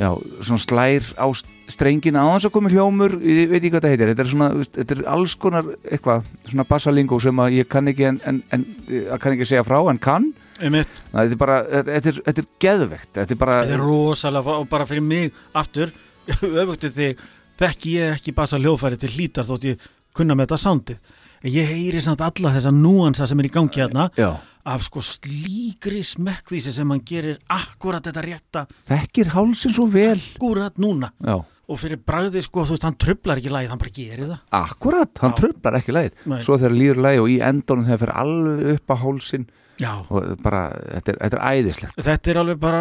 já, 0.00 0.10
svona 0.42 0.60
slær 0.64 1.04
á 1.16 1.26
strengina 1.72 2.24
á 2.24 2.30
hans 2.30 2.46
að 2.48 2.54
komi 2.54 2.72
hljómur 2.72 3.16
ég 3.22 3.50
veit 3.50 3.60
ekki 3.60 3.72
hvað 3.72 3.86
þetta 3.86 3.92
heitir, 3.92 4.12
þetta 4.12 4.24
er 4.24 4.30
svona 4.32 4.48
þetta 4.76 4.96
er 4.96 5.02
alls 5.14 5.34
konar 5.40 5.70
eitthvað, 5.84 6.28
svona 6.50 6.66
bassalingó 6.68 7.20
sem 7.22 7.42
að 7.44 7.56
ég 7.58 7.70
kann 7.70 7.90
ekki 7.92 8.08
en, 8.10 8.20
en, 8.28 8.40
en 8.54 8.66
að 9.14 9.22
kann 9.22 9.36
ekki 9.36 9.48
segja 9.48 9.66
frá 9.66 9.78
en 9.90 10.00
kann. 10.02 10.30
Næ, 10.60 10.82
þetta 10.84 11.24
er 11.24 11.40
bara, 11.40 11.60
þetta, 11.70 12.00
er, 12.12 12.20
þetta 12.26 12.44
er 12.44 12.50
geðvegt 12.66 13.12
þetta 13.16 13.36
er 13.36 13.40
bara, 13.40 13.60
Þetta 13.62 13.78
er 13.78 13.86
rosalega, 13.86 14.58
og 14.60 14.68
bara 14.68 14.88
fyrir 14.90 15.06
mig 15.06 15.40
aftur, 15.56 15.94
öfugtið 16.64 16.98
þig 16.98 17.24
þekki 17.60 17.96
ég 17.96 18.18
ekki 18.18 18.36
bassa 18.36 18.60
hljóðfæri 18.60 19.00
til 19.00 19.14
hlítar 19.14 19.48
þótt 19.48 19.70
ég 19.70 19.88
kunna 20.16 20.36
með 20.36 20.52
þetta 20.54 20.98
en 21.40 21.52
ég 21.54 21.70
heyri 21.72 22.00
samt 22.04 22.20
alla 22.24 22.52
þessa 22.54 22.72
núansa 22.74 23.26
sem 23.28 23.40
er 23.40 23.48
í 23.48 23.52
gangi 23.52 23.80
hérna 23.80 24.10
já, 24.18 24.34
af 24.68 24.84
sko 24.84 25.02
slíkri 25.04 26.02
smekkvísi 26.04 26.72
sem 26.74 26.90
hann 26.92 27.02
gerir 27.06 27.38
akkurat 27.50 28.04
þetta 28.04 28.24
rétta 28.26 28.64
þekkir 28.88 29.32
hálsin 29.34 29.74
svo 29.74 29.86
vel. 29.90 30.18
Akkurat 30.36 30.76
núna. 30.80 31.12
Já, 31.24 31.40
og 31.70 31.78
fyrir 31.78 32.00
bragðið 32.02 32.46
sko, 32.46 32.66
þú 32.66 32.74
veist, 32.74 32.84
hann 32.88 32.98
trublar 32.98 33.40
ekki 33.40 33.52
lagið, 33.54 33.70
hann 33.70 33.80
bara 33.80 33.94
gerir 33.94 34.26
það. 34.26 34.42
Akkurat, 34.58 35.12
hann 35.22 35.34
trublar 35.38 35.78
ekki 35.78 35.94
leið 35.94 36.26
Nei. 36.26 36.40
svo 36.42 36.58
þegar 36.58 36.76
líður 36.76 37.02
leið 37.06 37.22
og 37.22 37.28
í 37.30 37.40
endunum 37.46 37.86
þegar 37.86 38.02
fyrir 38.04 38.16
alveg 38.24 38.70
upp 38.74 38.86
á 38.90 38.96
hálsin 39.04 39.46
Já, 39.80 39.94
og 40.12 40.36
bara, 40.44 40.58
þetta 40.98 41.08
er, 41.14 41.18
þetta 41.22 41.36
er 41.38 41.44
æðislegt. 41.56 42.00
Þetta 42.04 42.30
er 42.30 42.38
alveg 42.42 42.58
bara 42.60 42.80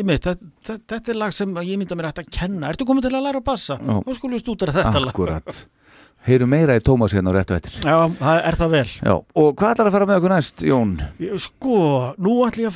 einmitt, 0.00 0.24
þetta, 0.24 0.74
þetta 0.90 1.12
er 1.12 1.18
lag 1.20 1.34
sem 1.36 1.52
ég 1.62 1.78
mynda 1.78 1.94
mér 1.98 2.08
hægt 2.10 2.22
að 2.24 2.30
kenna. 2.34 2.72
Ertu 2.72 2.86
komið 2.88 3.06
til 3.06 3.14
að 3.14 3.26
læra 3.28 3.38
að 3.38 3.46
bassa? 3.46 3.76
Já. 3.78 3.94
Þá 4.02 4.10
skulum 4.16 4.34
við 4.34 4.42
stúdara 4.42 4.74
þetta 4.74 5.02
lag. 5.04 5.12
Akkurat, 5.12 5.60
heyrum 6.26 6.50
meira 6.50 6.74
í 6.74 6.82
Tómas 6.82 7.14
hérna 7.14 7.30
á 7.30 7.36
réttu 7.38 7.54
eftir. 7.54 7.78
Já, 7.86 7.98
það 8.18 8.36
er 8.50 8.58
það 8.58 8.74
vel. 8.74 8.90
Já, 8.98 9.14
og 9.14 9.48
hvað 9.60 9.70
ætlar 9.76 9.90
að 9.92 9.94
fara 9.94 10.08
með 10.10 10.18
okkur 10.18 10.34
næst, 10.34 10.66
Jón? 10.66 10.92
Sko, 11.46 11.78
nú 12.18 12.32
ætlum 12.48 12.74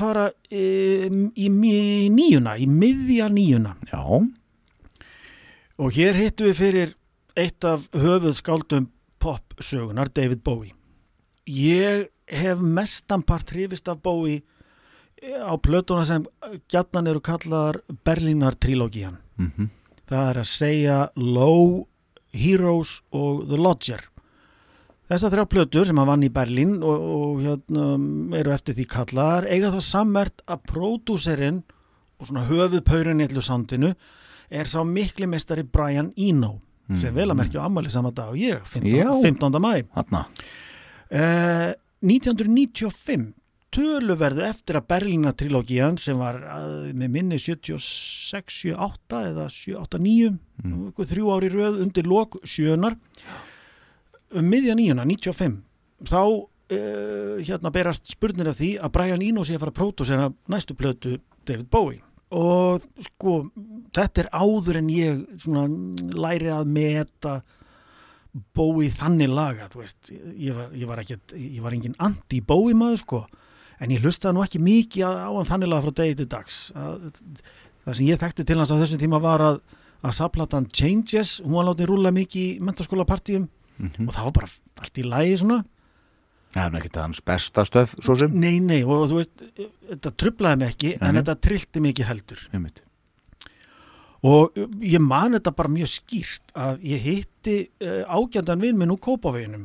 og 5.82 5.90
hér 5.96 6.14
hittum 6.14 6.46
við 6.46 6.58
fyrir 6.60 6.94
eitt 7.38 7.64
af 7.66 7.88
höfuð 7.90 8.36
skáldum 8.38 8.88
popsögunar, 9.22 10.12
David 10.14 10.42
Bowie. 10.46 10.74
Ég 11.46 12.08
hef 12.30 12.62
mestanpart 12.62 13.50
hrifist 13.50 13.88
af 13.90 14.02
Bowie 14.02 14.42
eh, 15.18 15.42
á 15.42 15.58
plötuna 15.58 16.06
sem 16.06 16.26
gjarnan 16.70 17.10
eru 17.10 17.22
kallaðar 17.22 17.82
Berlínar 18.04 18.54
trilógían. 18.54 19.18
mhm 19.36 19.70
Það 20.12 20.28
er 20.28 20.38
að 20.42 20.48
segja 20.50 20.96
Low, 21.16 21.86
Heroes 22.36 22.98
og 23.16 23.46
The 23.48 23.56
Lodger. 23.56 24.02
Þessar 25.08 25.32
þrjá 25.32 25.44
plötur 25.48 25.86
sem 25.88 25.96
hann 25.96 26.08
vann 26.10 26.26
í 26.26 26.28
Berlín 26.32 26.74
og, 26.84 27.06
og 27.16 27.38
hérna, 27.40 27.86
eru 28.36 28.52
eftir 28.52 28.76
því 28.76 28.84
kallaðar 28.92 29.46
eiga 29.48 29.70
það 29.72 29.86
sammert 29.86 30.44
að 30.44 30.66
pródúserinn 30.68 31.62
og 32.20 32.28
svona 32.28 32.44
höfuðpaurin 32.50 33.22
í 33.22 33.28
allu 33.30 33.44
sandinu 33.44 33.94
er 34.52 34.68
sá 34.68 34.82
mikli 34.84 35.28
mestari 35.30 35.64
Brian 35.64 36.12
Eno 36.16 36.58
sem 36.98 37.14
vel 37.14 37.30
að 37.30 37.38
merkja 37.38 37.62
ammali 37.64 37.90
sama 37.92 38.10
dag 38.12 38.32
og 38.34 38.40
ég, 38.40 38.58
15. 38.68 38.90
Já. 38.92 39.08
15. 39.22 39.60
mæ. 39.62 40.24
Eh, 41.12 41.70
1995 42.02 43.32
töluverðu 43.72 44.44
eftir 44.44 44.76
að 44.76 44.88
Berlína 44.90 45.32
trilógían 45.36 45.96
sem 46.00 46.18
var 46.20 46.42
að, 46.52 46.92
með 46.98 47.14
minni 47.14 47.38
76, 47.40 47.88
78 48.34 49.22
eða 49.30 49.48
78, 49.48 50.00
9 50.04 50.30
mm. 50.64 50.86
þrjú 50.98 51.32
ári 51.32 51.50
röð 51.52 51.80
undir 51.86 52.08
lok 52.08 52.36
sjöunar 52.44 52.98
um 54.32 54.48
miðja 54.48 54.76
nýjuna, 54.76 55.06
95 55.08 55.62
þá 56.08 56.20
uh, 56.20 57.40
hérna 57.40 57.72
berast 57.72 58.12
spurnir 58.12 58.52
af 58.52 58.60
því 58.60 58.74
að 58.82 58.94
Brian 58.98 59.24
Eno 59.24 59.44
sé 59.46 59.56
að 59.56 59.64
fara 59.64 59.72
að 59.74 59.80
pródúsera 59.80 60.30
næstu 60.52 60.76
plötu 60.76 61.16
David 61.48 61.70
Bowie 61.72 62.02
og 62.32 62.84
sko 63.04 63.34
þetta 63.92 64.22
er 64.24 64.28
áður 64.32 64.78
en 64.80 64.88
ég 64.92 65.18
svona, 65.42 65.66
læri 66.16 66.48
að 66.52 66.70
meta 66.72 67.34
Bowie 68.56 68.88
þannig 68.96 69.28
laga 69.28 69.66
veist, 69.76 70.08
ég 70.08 70.54
var, 70.56 70.70
ég 70.72 70.88
var 70.88 71.02
ekkert 71.02 71.34
ég 71.36 71.60
var 71.60 71.74
engin 71.76 71.96
anti-Bowie 72.00 72.76
maður 72.78 73.02
sko. 73.02 73.20
En 73.82 73.92
ég 73.92 74.00
hlustaði 74.00 74.38
nú 74.38 74.44
ekki 74.46 74.60
mikið 74.62 75.04
á 75.04 75.28
hann 75.28 75.48
þannig 75.50 75.68
laga 75.68 75.84
frá 75.84 75.94
degi 76.00 76.16
til 76.22 76.28
dags. 76.32 76.58
Að, 76.72 77.10
það 77.84 77.98
sem 77.98 78.08
ég 78.08 78.20
þekkti 78.22 78.46
til 78.48 78.56
hans 78.62 78.72
á 78.72 78.80
þessum 78.80 79.02
tíma 79.02 79.20
var 79.20 79.44
að 79.50 79.60
að 80.02 80.16
saplatan 80.16 80.64
Changes, 80.74 81.36
hún 81.44 81.54
var 81.54 81.68
látið 81.68 81.86
rúla 81.92 82.10
mikið 82.10 82.42
í 82.42 82.60
mentaskóla 82.66 83.04
partíum 83.06 83.48
Mhm. 83.78 84.08
og 84.08 84.14
það 84.14 84.24
var 84.26 84.32
bara 84.32 84.48
allt 84.82 84.98
í 84.98 85.04
lagi 85.06 85.36
svona 85.38 85.64
Það 86.52 86.64
er 86.66 86.78
ekkert 86.82 86.96
hans 87.00 87.20
besta 87.24 87.64
stöf, 87.64 87.94
svo 88.04 88.16
sem. 88.20 88.32
Nei, 88.36 88.58
nei, 88.60 88.82
og 88.84 89.06
þú 89.08 89.20
veist, 89.22 89.44
þetta 89.88 90.10
trublaði 90.20 90.60
mig 90.60 90.74
ekki, 90.74 90.90
en 91.00 91.16
þetta 91.20 91.36
trillti 91.48 91.80
mig 91.80 91.94
ekki 91.94 92.08
heldur. 92.10 92.42
Einmitt. 92.52 92.82
Og 94.22 94.54
ég 94.86 95.02
man 95.02 95.34
þetta 95.34 95.50
bara 95.58 95.72
mjög 95.72 95.90
skýrt 95.96 96.52
að 96.54 96.84
ég 96.86 97.00
hitti 97.02 97.56
uh, 97.82 98.04
ágjandan 98.06 98.60
vinn 98.62 98.76
minn 98.78 98.92
úr 98.94 99.00
Kópaveginum, 99.02 99.64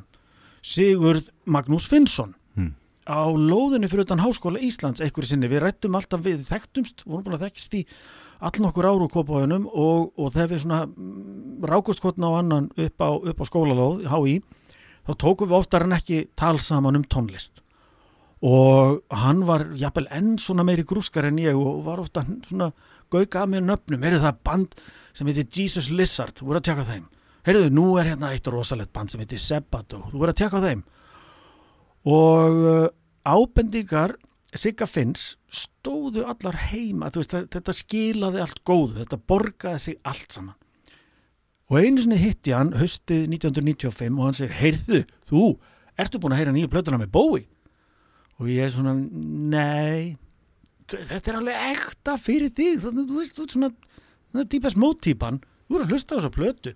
Sigurð 0.66 1.30
Magnús 1.46 1.86
Finnsson, 1.90 2.34
Hmm. 2.58 2.72
á 3.06 3.30
lóðinni 3.30 3.86
fyrir 3.86 4.08
utan 4.08 4.24
Háskóla 4.24 4.58
Íslands 4.58 4.98
einhverju 5.04 5.30
sinni. 5.30 5.46
Við 5.52 5.62
rættum 5.62 5.94
alltaf 5.94 6.24
við 6.26 6.40
þekktumst, 6.50 7.04
vorum 7.06 7.28
búin 7.28 7.36
að 7.38 7.44
þekkist 7.46 7.76
í 7.78 7.84
allan 8.42 8.72
okkur 8.72 8.88
áru 8.90 9.06
úr 9.06 9.12
Kópaveginum 9.14 9.68
og, 9.70 10.10
og 10.18 10.32
þegar 10.34 10.50
við 10.56 10.64
svona 10.64 10.80
mm, 10.88 11.68
rákust 11.70 12.02
hvotna 12.02 12.32
á 12.34 12.40
annan 12.40 12.72
upp 12.74 12.98
á, 12.98 13.10
upp 13.14 13.38
á 13.38 13.46
skólalóð, 13.46 14.08
HÍ, 14.10 14.40
þá 15.08 15.14
tókum 15.24 15.50
við 15.50 15.62
oftar 15.62 15.86
en 15.88 15.96
ekki 15.96 16.26
tal 16.40 16.58
saman 16.60 17.00
um 17.00 17.08
tónlist. 17.08 17.62
Og 18.46 19.00
hann 19.24 19.42
var 19.48 19.66
jafnvel 19.80 20.10
enn 20.14 20.36
svona 20.42 20.66
meiri 20.68 20.86
grúskar 20.86 21.26
en 21.26 21.40
ég 21.42 21.58
og 21.58 21.82
var 21.88 22.04
ofta 22.04 22.26
svona 22.50 22.70
gauka 23.10 23.46
að 23.46 23.54
mér 23.54 23.66
nöfnum, 23.66 24.04
heyrðu 24.04 24.26
það 24.26 24.44
band 24.46 24.76
sem 25.16 25.32
heitir 25.32 25.48
Jesus 25.50 25.90
Lizard, 25.90 26.36
þú 26.38 26.52
voru 26.52 26.62
að 26.62 26.68
tjaka 26.68 26.86
þeim. 26.92 27.08
Heyrðu, 27.48 27.72
nú 27.74 27.88
er 27.98 28.12
hérna 28.12 28.34
eitt 28.36 28.50
rosalegt 28.52 28.94
band 28.94 29.14
sem 29.14 29.24
heitir 29.24 29.42
Sebato, 29.42 30.04
þú 30.12 30.22
voru 30.22 30.36
að 30.36 30.42
tjaka 30.44 30.62
þeim. 30.68 30.84
Og 32.08 32.62
uh, 32.68 32.88
ábendingar 33.26 34.18
Sigga 34.58 34.86
Finns 34.90 35.36
stóðu 35.52 36.28
allar 36.28 36.60
heima, 36.70 37.10
veist, 37.16 37.34
þetta 37.34 37.74
skilaði 37.76 38.44
allt 38.44 38.62
góðu, 38.68 39.00
þetta 39.02 39.24
borgaði 39.32 39.84
sig 39.88 40.02
allt 40.08 40.36
saman 40.36 40.57
og 41.70 41.80
einu 41.82 42.02
sinni 42.04 42.18
hitti 42.22 42.54
hann 42.56 42.74
haustið 42.80 43.26
1995 43.28 44.18
og 44.20 44.24
hann 44.28 44.38
segir, 44.38 44.54
heyrðu, 44.62 45.02
þú 45.30 45.42
ertu 46.00 46.20
búin 46.24 46.36
að 46.36 46.42
heyra 46.44 46.54
nýju 46.56 46.70
plötuna 46.72 47.00
með 47.02 47.12
Bowie? 47.12 47.48
Og 48.40 48.48
ég 48.54 48.68
er 48.68 48.72
svona, 48.72 48.94
nei 48.96 50.16
þetta 50.88 51.32
er 51.34 51.38
alveg 51.42 51.64
ekta 51.74 52.14
fyrir 52.22 52.52
þig. 52.56 52.78
Þannig 52.84 53.02
að 53.04 53.10
þú 53.10 53.18
veist, 53.20 53.34
þú 53.36 53.44
ert 53.48 53.56
svona 53.56 53.70
það 54.32 54.44
er 54.44 54.50
típast 54.54 54.78
móttýpan, 54.80 55.40
þú 55.68 55.76
er 55.80 55.84
að 55.84 55.92
hlusta 55.96 56.16
á 56.16 56.18
þessa 56.22 56.32
plötu. 56.38 56.74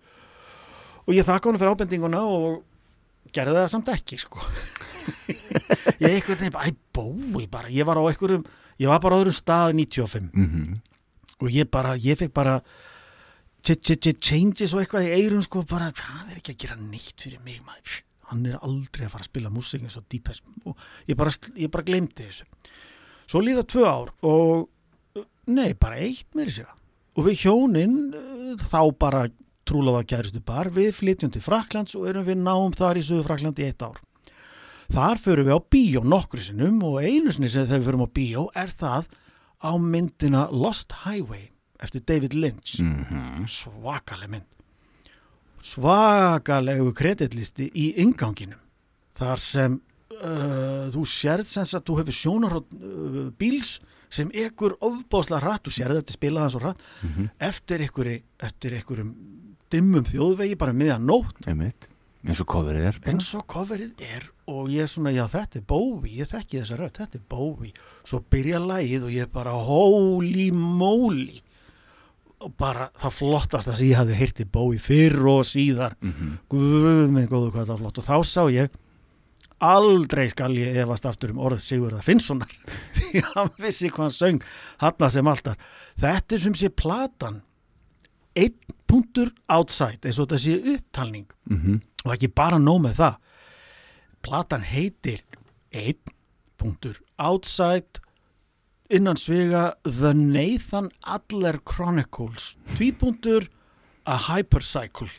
Og 1.06 1.14
ég 1.16 1.28
þakka 1.28 1.52
hann 1.52 1.62
fyrir 1.62 1.76
ábendinguna 1.78 2.24
og 2.28 3.30
gerði 3.32 3.56
það 3.62 3.70
samt 3.76 3.92
ekki 3.94 4.18
sko. 4.20 4.42
Ég 6.02 6.10
eitthvað 6.18 6.44
nefn, 6.44 6.58
æ, 6.62 6.74
Bowie 6.94 7.48
bara 7.50 7.70
ég 7.74 7.86
var 7.88 7.98
á 7.98 8.04
einhverjum, 8.06 8.44
ég 8.82 8.90
var 8.92 9.00
bara 9.02 9.18
á 9.18 9.20
öðrum 9.22 9.34
stað 9.38 9.72
95 9.78 10.28
Mhm. 10.34 10.82
og 11.42 11.50
ég 11.50 11.70
bara, 11.74 11.96
ég 11.98 12.18
fekk 12.20 12.34
bara 12.34 12.60
changes 13.62 14.74
og 14.74 14.82
eitthvað 14.82 15.08
í 15.08 15.14
eirum 15.20 15.44
sko 15.46 15.64
bara, 15.70 15.92
það 15.94 16.32
er 16.32 16.40
ekki 16.40 16.56
að 16.56 16.62
gera 16.64 16.78
neitt 16.80 17.22
fyrir 17.22 17.42
mig 17.46 17.62
maður, 17.62 18.02
hann 18.32 18.46
er 18.50 18.60
aldrei 18.62 19.06
að 19.06 19.14
fara 19.14 19.26
að 19.26 19.30
spila 19.30 19.54
músík 19.54 19.86
eins 19.86 19.98
og 20.00 20.08
Deepest 20.10 20.44
og 20.66 20.78
ég 21.08 21.18
bara, 21.20 21.34
ég 21.56 21.72
bara 21.72 21.86
glemdi 21.86 22.26
þessu. 22.26 22.48
Svo 23.30 23.42
líða 23.44 23.64
tvö 23.70 23.86
ár 23.88 24.14
og 24.28 25.24
nei, 25.52 25.74
bara 25.74 26.02
eitt 26.02 26.30
meiri 26.36 26.54
sér 26.56 26.72
og 27.16 27.28
við 27.28 27.46
hjónin 27.46 27.98
eh, 28.16 28.56
þá 28.62 28.82
bara 28.98 29.26
trúlofa 29.68 30.04
kæristu 30.10 30.42
bar 30.44 30.72
við 30.74 30.94
flytjum 30.98 31.32
til 31.34 31.44
Fraklands 31.44 31.96
og 32.00 32.08
erum 32.10 32.26
við 32.28 32.42
náum 32.42 32.74
þar 32.76 33.00
í 33.00 33.06
Suðu 33.06 33.28
Fraklandi 33.28 33.68
eitt 33.68 33.84
ár. 33.84 34.00
Þar 34.92 35.22
förum 35.24 35.48
við 35.48 35.56
á 35.56 35.62
bíó 35.72 36.02
nokkru 36.04 36.42
sinnum 36.44 36.82
og 36.84 37.00
einu 37.00 37.32
sinni 37.32 37.48
sem 37.52 37.68
þegar 37.68 37.80
við 37.80 37.90
förum 37.92 38.06
á 38.08 38.16
bíó 38.18 38.48
er 38.58 38.74
það 38.74 39.08
á 39.62 39.72
myndina 39.78 40.48
Lost 40.52 41.06
Highway 41.06 41.51
eftir 41.82 42.04
David 42.06 42.34
Lynch. 42.38 42.80
Mhm. 42.82 43.46
svakaleg 43.50 44.30
mynd. 44.30 44.48
Svakalegu 45.62 46.92
kreditlisti 46.98 47.70
í 47.78 47.92
inganginum 48.02 48.60
þar 49.18 49.38
sem 49.42 49.78
uh, 49.78 50.90
þú 50.94 51.04
sérð 51.06 51.46
sem 51.52 51.68
að 51.78 51.86
þú 51.86 51.98
hefur 52.00 52.18
sjónar 52.18 52.56
uh, 52.58 53.30
bíls 53.38 53.76
sem 54.12 54.32
ekkur 54.34 54.74
ofbásla 54.84 55.40
hratt, 55.40 55.64
þú 55.64 55.72
sérð 55.76 56.02
þetta 56.02 56.16
spilað 56.18 56.48
hans 56.48 56.58
og 56.58 56.66
hratt. 56.66 56.82
Mhm. 57.06 57.30
eftir 57.40 57.86
einhverju 57.86 58.22
eftir 58.44 58.76
einhverjum 58.80 59.14
dimmum 59.72 60.04
þjóðvegi 60.10 60.58
bara 60.60 60.74
miðan 60.76 61.06
nótt. 61.08 61.46
Eins 62.22 62.42
og 62.44 62.46
coverið 62.54 62.84
er 62.86 62.98
eins 63.10 63.32
og 63.34 63.48
coverið 63.50 64.02
er 64.06 64.28
og 64.52 64.68
ég 64.70 64.84
er 64.84 64.90
svona, 64.92 65.14
já 65.16 65.24
þetta 65.32 65.58
er 65.58 65.64
Bowie. 65.66 66.20
Ég 66.20 66.30
þekki 66.30 66.60
þessa 66.60 66.78
rödd, 66.78 66.98
þetta 67.00 67.18
er 67.18 67.24
Bowie. 67.30 67.72
Svo 68.06 68.20
byrja 68.22 68.60
lagið 68.62 69.08
og 69.08 69.16
ég 69.16 69.32
bara 69.32 69.54
holy 69.56 70.52
moly 70.52 71.40
og 72.42 72.54
bara 72.58 72.90
það 73.00 73.18
flottast 73.18 73.70
að 73.70 73.84
ég 73.86 74.00
hafði 74.00 74.18
heyrti 74.20 74.46
Bowie 74.50 74.82
fyrr 74.82 75.20
og 75.30 75.44
síðar. 75.48 75.96
Mhm. 76.02 76.32
guð 76.50 77.12
minn 77.14 77.28
góðu 77.30 77.52
hvað 77.52 77.66
það 77.68 77.74
var 77.74 77.82
flott. 77.84 78.02
Og 78.02 78.08
þá 78.08 78.18
sá 78.26 78.42
ég 78.52 78.80
aldrei 79.62 80.26
skal 80.32 80.56
ég 80.58 80.80
efast 80.82 81.06
aftur 81.06 81.32
um 81.36 81.42
orð 81.46 81.62
Sigurða 81.62 82.02
Finnssonar. 82.02 82.50
Því 82.98 83.22
hann 83.36 83.52
vissi 83.62 83.90
hvað 83.90 84.08
hann 84.08 84.18
söng 84.18 84.42
hann 84.82 85.10
sem 85.14 85.28
alltaf 85.28 85.58
þetta 86.02 86.36
er 86.36 86.44
sem 86.48 86.58
sé 86.58 86.70
platan 86.70 87.42
einn 88.36 88.56
punktur 88.90 89.30
outside 89.52 90.02
eins 90.08 90.20
og 90.20 90.28
þetta 90.32 90.42
sé 90.42 90.76
upptalning. 90.76 91.28
Mhm. 91.50 91.82
og 92.06 92.16
ekki 92.16 92.32
bara 92.34 92.58
nóg 92.58 92.82
með 92.88 92.96
það. 92.98 93.18
Platan 94.26 94.64
heitir 94.66 95.22
einn 95.72 96.02
punktur 96.58 96.98
outside 97.20 98.02
innan 98.92 99.18
svega 99.20 99.74
The 99.88 100.14
Nathan 100.18 100.92
Adler 101.04 101.60
Chronicles 101.66 102.56
tvípunktur 102.76 103.48
A 104.06 104.18
Hypercycle 104.28 105.10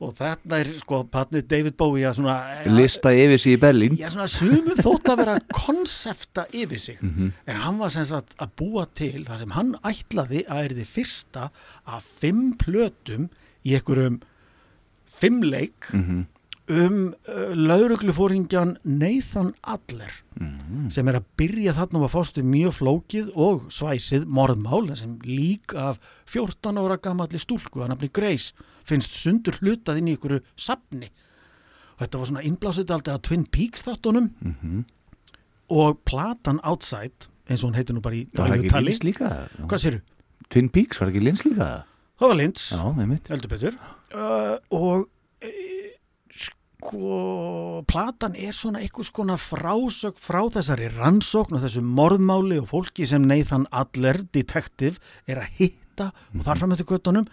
og 0.00 0.14
þetta 0.16 0.58
er 0.62 0.68
sko 0.80 1.02
patnið 1.12 1.44
David 1.50 1.74
Bowie 1.76 2.06
að 2.08 2.14
svona 2.16 2.36
lista 2.72 3.10
yfir 3.12 3.38
sig 3.42 3.58
í 3.58 3.60
Berlín 3.60 3.98
Já, 4.00 4.08
svona 4.08 4.30
sumum 4.32 4.78
þótt 4.80 5.10
að 5.12 5.18
vera 5.20 5.34
konsepta 5.60 6.46
yfir 6.56 6.80
sig 6.80 6.98
Mhm. 7.04 7.32
en 7.46 7.56
hann 7.66 7.78
var 7.78 7.90
sem 7.92 8.04
sagt 8.08 8.32
að 8.40 8.54
búa 8.56 8.86
til 8.94 9.24
það 9.28 9.38
sem 9.38 9.50
hann 9.58 9.74
ætlaði 9.84 10.46
að 10.48 10.64
er 10.64 10.74
þið 10.80 10.88
fyrsta 10.96 11.50
af 11.86 12.02
fimm 12.20 12.54
plötum 12.56 13.28
í 13.64 13.76
einhverjum 13.76 14.20
fimm 15.20 15.42
leik 15.44 15.90
Mhm. 15.92 16.24
Um 16.70 16.98
uh, 17.28 17.52
lauruglufóringjan 17.56 18.76
Nathan 18.84 19.54
Adler 19.64 20.12
Mhm. 20.40 20.90
sem 20.90 21.08
er 21.08 21.18
að 21.18 21.24
byrja 21.36 21.72
þarna 21.76 21.98
og 22.00 22.04
að 22.06 22.12
fástu 22.14 22.42
mjög 22.46 22.72
flókið 22.78 23.30
og 23.36 23.64
svæsið 23.74 24.24
morðmál 24.26 24.94
sem 24.96 25.18
lík 25.26 25.74
af 25.74 25.98
14 26.26 26.78
ára 26.78 26.96
gamalli 26.96 27.38
stúlku 27.42 27.82
að 27.82 27.88
nafni 27.92 28.08
Grace 28.12 28.52
finnst 28.84 29.12
sundur 29.18 29.58
hlutað 29.60 29.98
inn 29.98 30.08
í 30.08 30.16
ykkur 30.16 30.40
sapni 30.56 31.10
og 31.98 32.06
þetta 32.06 32.18
var 32.22 32.26
svona 32.30 32.44
innblásið 32.46 32.94
aldrei 32.94 33.14
að 33.14 33.22
Twin 33.28 33.44
Peaks 33.46 33.82
þáttunum 33.82 34.30
Mhm. 34.40 34.84
og 35.70 36.00
platan 36.04 36.60
Outside 36.64 37.28
eins 37.48 37.62
og 37.64 37.70
hún 37.72 37.76
heitir 37.76 37.94
nú 37.94 38.00
bara 38.02 38.14
í 38.14 38.26
Það 38.30 38.38
var 38.38 38.48
daglegu 38.48 38.64
ekki 38.64 38.70
tali. 38.70 38.86
Lins 38.86 39.02
líka 39.04 39.48
Hvað 39.66 39.82
séru? 39.84 40.00
Twin 40.48 40.68
Peaks 40.68 41.00
var 41.00 41.08
ekki 41.10 41.22
Lins 41.22 41.42
líka 41.44 41.84
Það 42.20 42.28
var 42.28 42.36
Lins, 42.36 42.70
heldur 43.28 43.48
betur 43.48 43.74
uh, 44.14 44.58
og 44.70 45.08
sko 46.80 47.82
platan 47.88 48.34
er 48.38 48.56
svona 48.56 48.80
einhvers 48.80 49.10
konar 49.12 49.40
frásög 49.40 50.16
frá 50.20 50.40
þessari 50.52 50.88
rannsókn 50.94 51.58
og 51.58 51.64
þessu 51.64 51.82
morðmáli 51.84 52.60
og 52.62 52.70
fólki 52.72 53.06
sem 53.08 53.26
Nathan 53.28 53.66
Adler, 53.70 54.22
detektiv, 54.32 54.98
er 55.28 55.42
að 55.42 55.60
hitta 55.60 56.10
og 56.32 56.44
þar 56.46 56.62
fram 56.62 56.74
eftir 56.74 56.88
kvötunum 56.88 57.28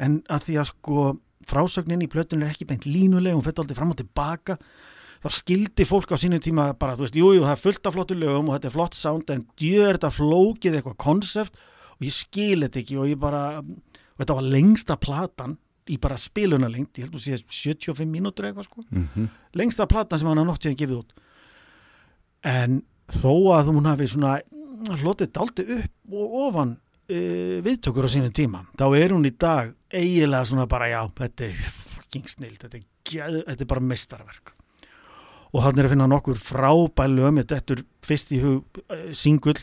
en 0.00 0.20
að 0.28 0.48
því 0.48 0.60
að 0.60 0.70
sko 0.74 1.06
frásögnin 1.48 2.04
í 2.04 2.10
plötun 2.10 2.44
er 2.44 2.52
ekki 2.52 2.68
beint 2.68 2.86
línuleg, 2.86 3.34
hún 3.34 3.44
fyrir 3.44 3.64
aldrei 3.64 3.78
fram 3.78 3.94
og 3.94 4.00
tilbaka 4.00 4.58
þá 5.20 5.28
skildi 5.36 5.86
fólk 5.88 6.12
á 6.12 6.20
sínum 6.20 6.40
tíma 6.42 6.70
bara, 6.78 6.96
þú 6.96 7.06
veist, 7.06 7.16
jú, 7.16 7.32
jú, 7.36 7.44
það 7.44 7.56
er 7.56 7.64
fullt 7.64 7.88
af 7.88 7.96
flottu 7.96 8.16
lögum 8.16 8.48
og 8.48 8.56
þetta 8.56 8.70
er 8.70 8.76
flott 8.76 8.96
sound 8.96 9.32
en 9.32 9.46
djör 9.60 9.96
þetta 9.96 10.12
flókið 10.16 10.78
eitthvað 10.78 11.00
konsept 11.00 11.58
og 11.96 12.06
ég 12.06 12.16
skil 12.16 12.62
þetta 12.64 12.80
ekki 12.84 13.00
og 13.00 13.10
ég 13.10 13.20
bara 13.20 13.42
og 13.60 14.22
þetta 14.22 14.38
var 14.38 14.48
lengsta 14.54 14.96
platan 15.00 15.58
í 15.90 15.96
bara 16.00 16.16
spiluna 16.20 16.68
lengt, 16.70 16.94
ég 16.98 17.06
held 17.08 17.16
að 17.18 17.24
sé 17.24 17.38
75 17.42 18.06
mínútur 18.10 18.46
eitthvað 18.48 18.68
sko, 18.68 18.84
Mhm. 18.90 19.28
lengsta 19.58 19.86
platan 19.90 20.18
sem 20.18 20.28
hann 20.28 20.38
noktið 20.46 20.72
að 20.74 20.78
gefið 20.84 20.98
út. 21.02 21.12
En 22.44 22.82
þó 23.10 23.32
að 23.58 23.72
hún 23.74 23.88
hafi 23.90 24.06
svona 24.08 24.38
hlotið 25.02 25.32
daldi 25.36 25.64
upp 25.76 26.14
og 26.14 26.36
ofan 26.46 26.70
uh, 27.10 27.58
viðtökur 27.66 28.06
á 28.06 28.10
sínum 28.14 28.32
tíma 28.32 28.62
þá 28.78 28.86
er 28.96 29.12
hún 29.12 29.26
í 29.28 29.32
dag 29.36 29.74
eiginlega 29.92 30.46
svona 30.48 30.66
bara 30.70 30.86
já, 30.88 31.00
þetta 31.18 31.48
er 31.50 31.58
fucking 31.90 32.28
snill 32.30 32.54
þetta 32.56 32.80
geð- 33.04 33.42
þetta 33.48 33.60
er 33.66 33.68
bara 33.74 33.80
mestarverk 33.84 34.54
og 35.52 35.64
þannig 35.66 35.82
er 35.82 35.88
að 35.88 35.92
finna 35.96 36.06
nokkur 36.08 36.38
frábælu 36.40 37.26
um 37.28 37.42
þetta 37.42 37.76
er 37.76 37.84
fyrst 38.06 38.32
í 38.32 38.40
hug 38.40 38.80
uh, 38.88 39.10
singull 39.12 39.58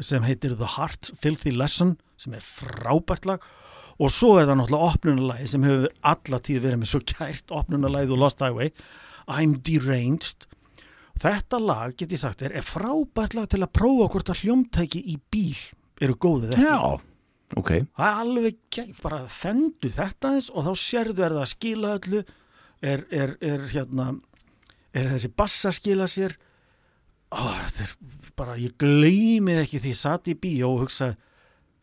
sem 0.00 0.22
heitir 0.26 0.56
The 0.56 0.66
Heart 0.78 1.12
Filthy 1.20 1.52
Lesson 1.54 1.96
sem 2.18 2.34
er 2.34 2.42
frábært 2.42 3.28
lag 3.28 3.44
og 3.98 4.12
svo 4.14 4.36
er 4.38 4.46
það 4.46 4.60
náttúrulega 4.60 4.92
opnunarlagi 4.92 5.48
sem 5.50 5.66
hefur 5.66 5.88
alla 6.12 6.40
tíð 6.46 6.60
verið 6.66 6.80
með 6.82 6.92
svo 6.92 7.00
kært 7.12 7.54
opnunarlagið 7.60 8.14
og 8.14 8.22
Lost 8.22 8.44
Highway. 8.44 8.70
I'm 9.28 9.58
Deranged. 9.66 10.46
Þetta 11.18 11.58
lag, 11.58 11.96
get 11.98 12.14
ég 12.14 12.22
sagt 12.22 12.44
þér, 12.44 12.54
er 12.60 12.66
frábært 12.66 13.34
lag 13.34 13.48
til 13.50 13.62
að 13.64 13.74
prófa 13.74 14.06
hvort 14.12 14.30
að 14.30 14.44
hljómtæki 14.44 15.02
í 15.02 15.16
bíl 15.32 15.58
eru 15.98 16.14
góðið 16.14 16.54
ekki. 16.54 16.68
Já, 16.68 17.58
ok. 17.58 17.72
Það 17.98 18.06
er 18.06 18.20
alveg 18.22 18.60
gegn, 18.76 18.94
bara 19.02 19.18
þendu 19.34 19.90
þetta 19.96 20.34
eins 20.36 20.50
og 20.54 20.68
þá 20.68 20.72
sérðu 20.84 21.24
er 21.26 21.34
það 21.34 21.42
að 21.42 21.52
skila 21.56 21.94
öllu. 21.98 22.22
Er, 22.78 23.02
er, 23.10 23.32
er 23.42 23.64
hérna 23.72 24.12
er 24.94 25.08
þessi 25.10 25.32
bassa 25.34 25.72
að 25.72 25.78
skila 25.80 26.06
sér? 26.10 26.36
Ó, 27.34 27.42
þetta 27.42 27.88
er 27.88 27.96
bara, 28.38 28.54
ég 28.62 28.76
gleymið 28.80 29.64
ekki 29.64 29.82
því 29.82 29.92
ég 29.92 29.98
satt 29.98 30.30
í 30.30 30.36
bíó 30.38 30.70
og 30.76 30.84
hugsaði 30.86 31.18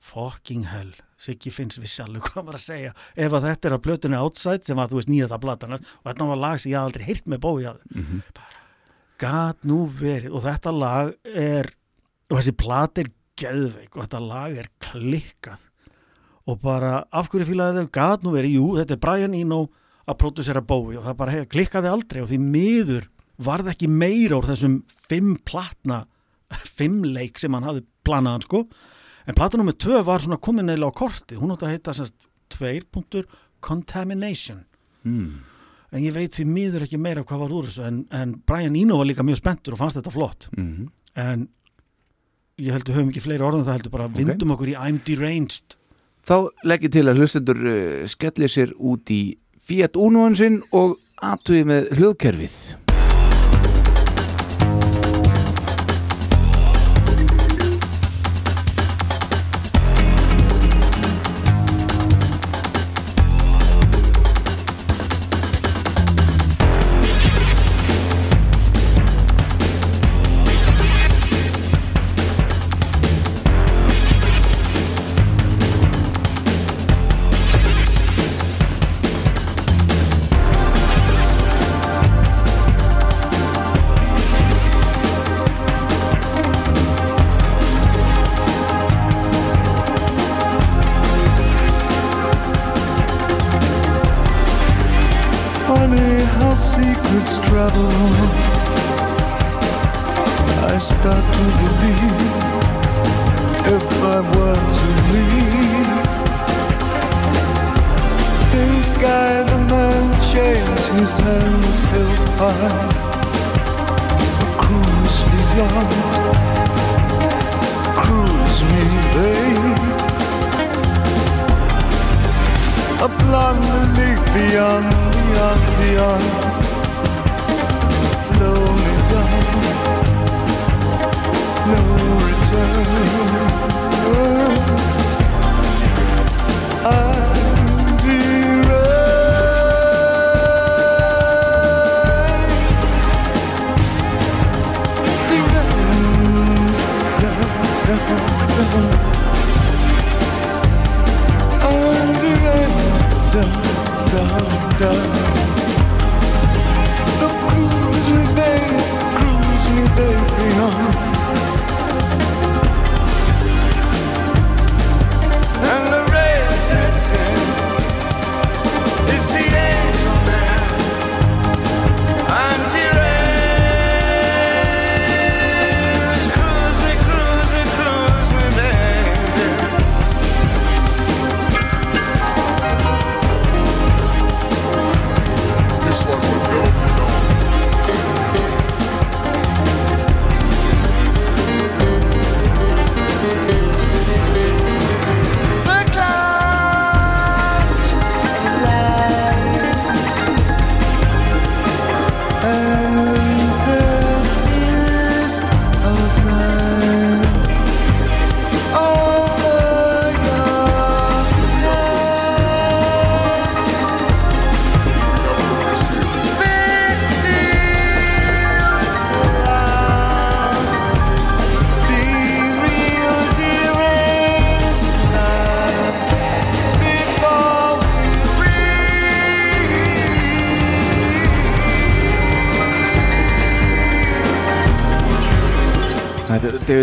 fucking 0.06 0.70
hell, 0.72 0.94
Siggi 1.26 1.52
finnst 1.54 1.80
við 1.82 1.90
sjálf 1.96 2.28
hvað 2.30 2.44
maður 2.46 2.60
að 2.60 2.66
segja, 2.66 2.94
ef 3.16 3.34
að 3.40 3.48
þetta 3.50 3.70
er 3.72 3.76
á 3.78 3.86
plötunni 3.88 4.20
outside 4.22 4.68
sem 4.68 4.78
að 4.84 4.92
þú 4.94 5.00
veist 5.02 5.10
nýjata 5.14 5.40
platanar 5.42 5.82
og 5.82 6.10
þetta 6.12 6.28
var 6.32 6.42
lag 6.44 6.60
sem 6.62 6.72
ég 6.72 6.80
aldrei 6.82 7.06
heyrt 7.08 7.26
með 7.34 7.42
bói 7.48 7.64
að 7.72 7.80
Mhm. 7.96 8.22
gat 9.18 9.64
nú 9.64 9.86
verið. 9.90 10.34
Og 10.36 10.44
þetta 10.44 10.74
lag 10.76 11.14
er 11.36 11.70
og 12.30 12.38
þessi 12.40 12.56
plat 12.58 12.98
er 13.04 13.12
geðveik 13.40 13.96
og 13.96 14.06
þetta 14.08 14.22
lag 14.28 14.58
er 14.58 14.70
klikkað 14.82 15.58
og 16.48 16.60
bara 16.62 17.04
af 17.12 17.30
hverju 17.32 17.48
fílaði 17.50 17.84
þau? 17.86 17.92
Gat 17.92 18.22
nú 18.26 18.32
verið, 18.36 18.54
jú, 18.60 18.66
þetta 18.78 18.92
er 18.96 19.02
Brian 19.02 19.34
Eno 19.34 19.64
að 20.08 20.18
pródusera 20.22 20.62
bói 20.62 20.96
og 21.00 21.04
það 21.08 21.18
bara 21.18 21.32
hef, 21.34 21.48
klikkaði 21.50 21.90
aldrei 21.90 22.22
og 22.22 22.30
því 22.30 22.38
miður 22.44 23.08
varð 23.42 23.72
ekki 23.74 23.90
meira 23.90 24.38
úr 24.38 24.46
þessum 24.52 24.76
fimm 25.10 25.36
platna 25.44 26.04
fimm 26.78 27.02
leik 27.04 27.40
sem 27.42 27.52
hann 27.58 27.66
hafði 27.66 27.82
planaðan 28.06 28.46
sko 28.46 28.62
en 29.26 29.38
plata 29.38 29.58
nummer 29.58 29.74
tvö 29.74 30.04
var 30.06 30.24
svona 30.24 30.38
komin 30.42 30.68
neila 30.70 30.90
á 30.90 30.94
kortið. 30.94 31.40
Hún 31.42 31.54
átti 31.56 31.68
að 31.68 31.76
heita 31.76 31.94
semst 31.98 32.16
tveir 32.54 32.86
punktur 32.92 33.26
Contamination. 33.66 34.66
Mm. 35.06 35.44
en 35.96 36.04
ég 36.04 36.14
veit 36.16 36.34
því 36.34 36.44
miður 36.50 36.84
ekki 36.84 36.98
meira 37.00 37.24
hvað 37.24 37.42
var 37.44 37.54
úr 37.56 37.68
þessu 37.70 37.84
en, 37.86 38.00
en 38.12 38.34
Brian 38.50 38.76
Eno 38.76 38.98
var 39.00 39.08
líka 39.08 39.24
mjög 39.24 39.38
spenntur 39.40 39.76
og 39.76 39.80
fannst 39.80 40.00
þetta 40.00 40.12
flott. 40.12 40.48
Mhm. 40.58 40.90
en 41.16 41.48
ég 42.60 42.74
heldur 42.74 42.96
höfum 42.98 43.12
ekki 43.14 43.24
fleiri 43.24 43.46
orðum 43.46 43.64
það 43.64 43.78
heldur 43.78 43.94
bara 43.94 44.08
vindum 44.12 44.52
okkur 44.56 44.74
í 44.74 44.76
I'm 44.76 45.00
Deranged. 45.06 45.78
Þá 46.26 46.50
legg 46.66 46.84
ég 46.88 46.92
til 46.92 47.06
að 47.08 47.22
hlustendur 47.22 47.62
uh, 47.62 48.06
skellir 48.10 48.52
sér 48.52 48.74
út 48.76 49.12
í 49.14 49.38
Fiat 49.66 49.96
Unoan 49.96 50.36
sinn 50.36 50.62
og 50.74 50.98
aðtöði 51.24 51.68
með 51.70 51.94
hljóðkerfið 52.00 52.58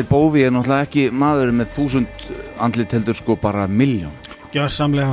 David 0.03 0.11
Bowie 0.11 0.47
er 0.49 0.51
náttúrulega 0.51 0.83
ekki 0.83 1.03
maður 1.15 1.51
með 1.55 1.69
þúsund 1.77 2.23
andlit 2.59 2.91
heldur 2.91 3.15
sko 3.15 3.37
bara 3.39 3.69
miljón 3.71 4.11
Gjörsamlega. 4.51 5.13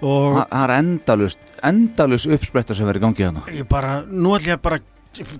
Og 0.00 0.38
Það 0.38 0.54
er 0.60 0.72
endalust, 0.76 1.42
endalust 1.68 2.30
uppspretta 2.32 2.74
sem 2.74 2.88
verður 2.88 2.98
í 2.98 3.04
gangi 3.04 3.24
hérna. 3.26 3.42
Ég 3.52 3.68
bara, 3.68 3.98
nú 4.08 4.32
ætlum 4.38 4.54
ég 4.54 4.62
bara 4.64 4.78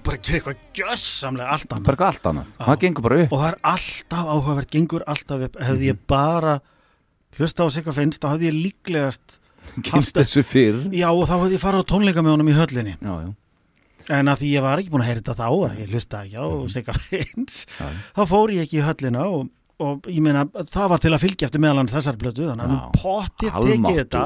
bara 0.04 0.20
gera 0.20 0.36
eitthvað 0.38 0.60
gjössamlega 0.76 1.56
allt 1.56 1.72
annað. 1.72 1.88
Bara 1.88 2.10
allt 2.10 2.28
annað, 2.30 2.52
það 2.66 2.78
gengur 2.84 3.06
bara 3.06 3.18
upp. 3.22 3.32
Og 3.32 3.42
það 3.42 3.48
er 3.48 3.58
alltaf 3.72 4.30
áhugavert, 4.34 4.70
gengur 4.76 5.06
alltaf 5.14 5.48
upp. 5.48 5.58
Hefði 5.70 5.90
ég 5.90 6.04
bara 6.12 6.54
hlusta 7.38 7.64
á 7.64 7.68
sig 7.72 7.88
að 7.88 7.98
finnst, 8.02 8.20
þá 8.20 8.28
hefði 8.34 8.50
ég 8.50 8.60
líklegast 8.60 9.40
Kynst 9.88 10.20
þessu 10.20 10.44
fyrr. 10.46 10.84
Já 10.94 11.08
og 11.08 11.24
þá 11.24 11.34
hefði 11.38 11.56
ég 11.56 11.64
farið 11.64 11.82
á 11.82 11.90
tónleika 11.96 12.22
með 12.22 12.36
honum 12.36 12.52
í 12.52 12.60
höllinni. 12.60 12.98
Já, 13.00 13.14
já 13.24 13.32
en 14.12 14.30
að 14.32 14.42
því 14.42 14.52
ég 14.54 14.64
var 14.66 14.82
ekki 14.82 14.92
búin 14.94 15.04
að 15.04 15.10
heyra 15.10 15.22
þetta 15.22 15.38
þá 15.40 15.46
að 15.50 15.78
ég 15.82 15.92
hlusta 15.94 16.24
ekki 16.24 16.38
á 16.38 16.46
sig 16.72 16.90
að 16.92 17.00
finnst 17.10 17.66
Já. 17.78 17.86
þá 18.16 18.22
fór 18.30 18.54
ég 18.54 18.66
ekki 18.66 18.80
í 18.80 18.86
höllina 18.86 19.26
og 19.30 19.48
og 19.82 20.06
ég 20.08 20.22
meina 20.24 20.46
það 20.72 20.92
var 20.92 21.02
til 21.04 21.12
að 21.12 21.24
fylgja 21.26 21.48
eftir 21.50 21.60
meðal 21.60 21.82
hans 21.82 21.96
þessar 21.96 22.16
plötu 22.20 22.46
þannig 22.48 22.64
að 22.64 22.70
við 22.72 23.02
pottið 23.02 23.58
tekið 23.66 23.98
þetta. 24.00 24.22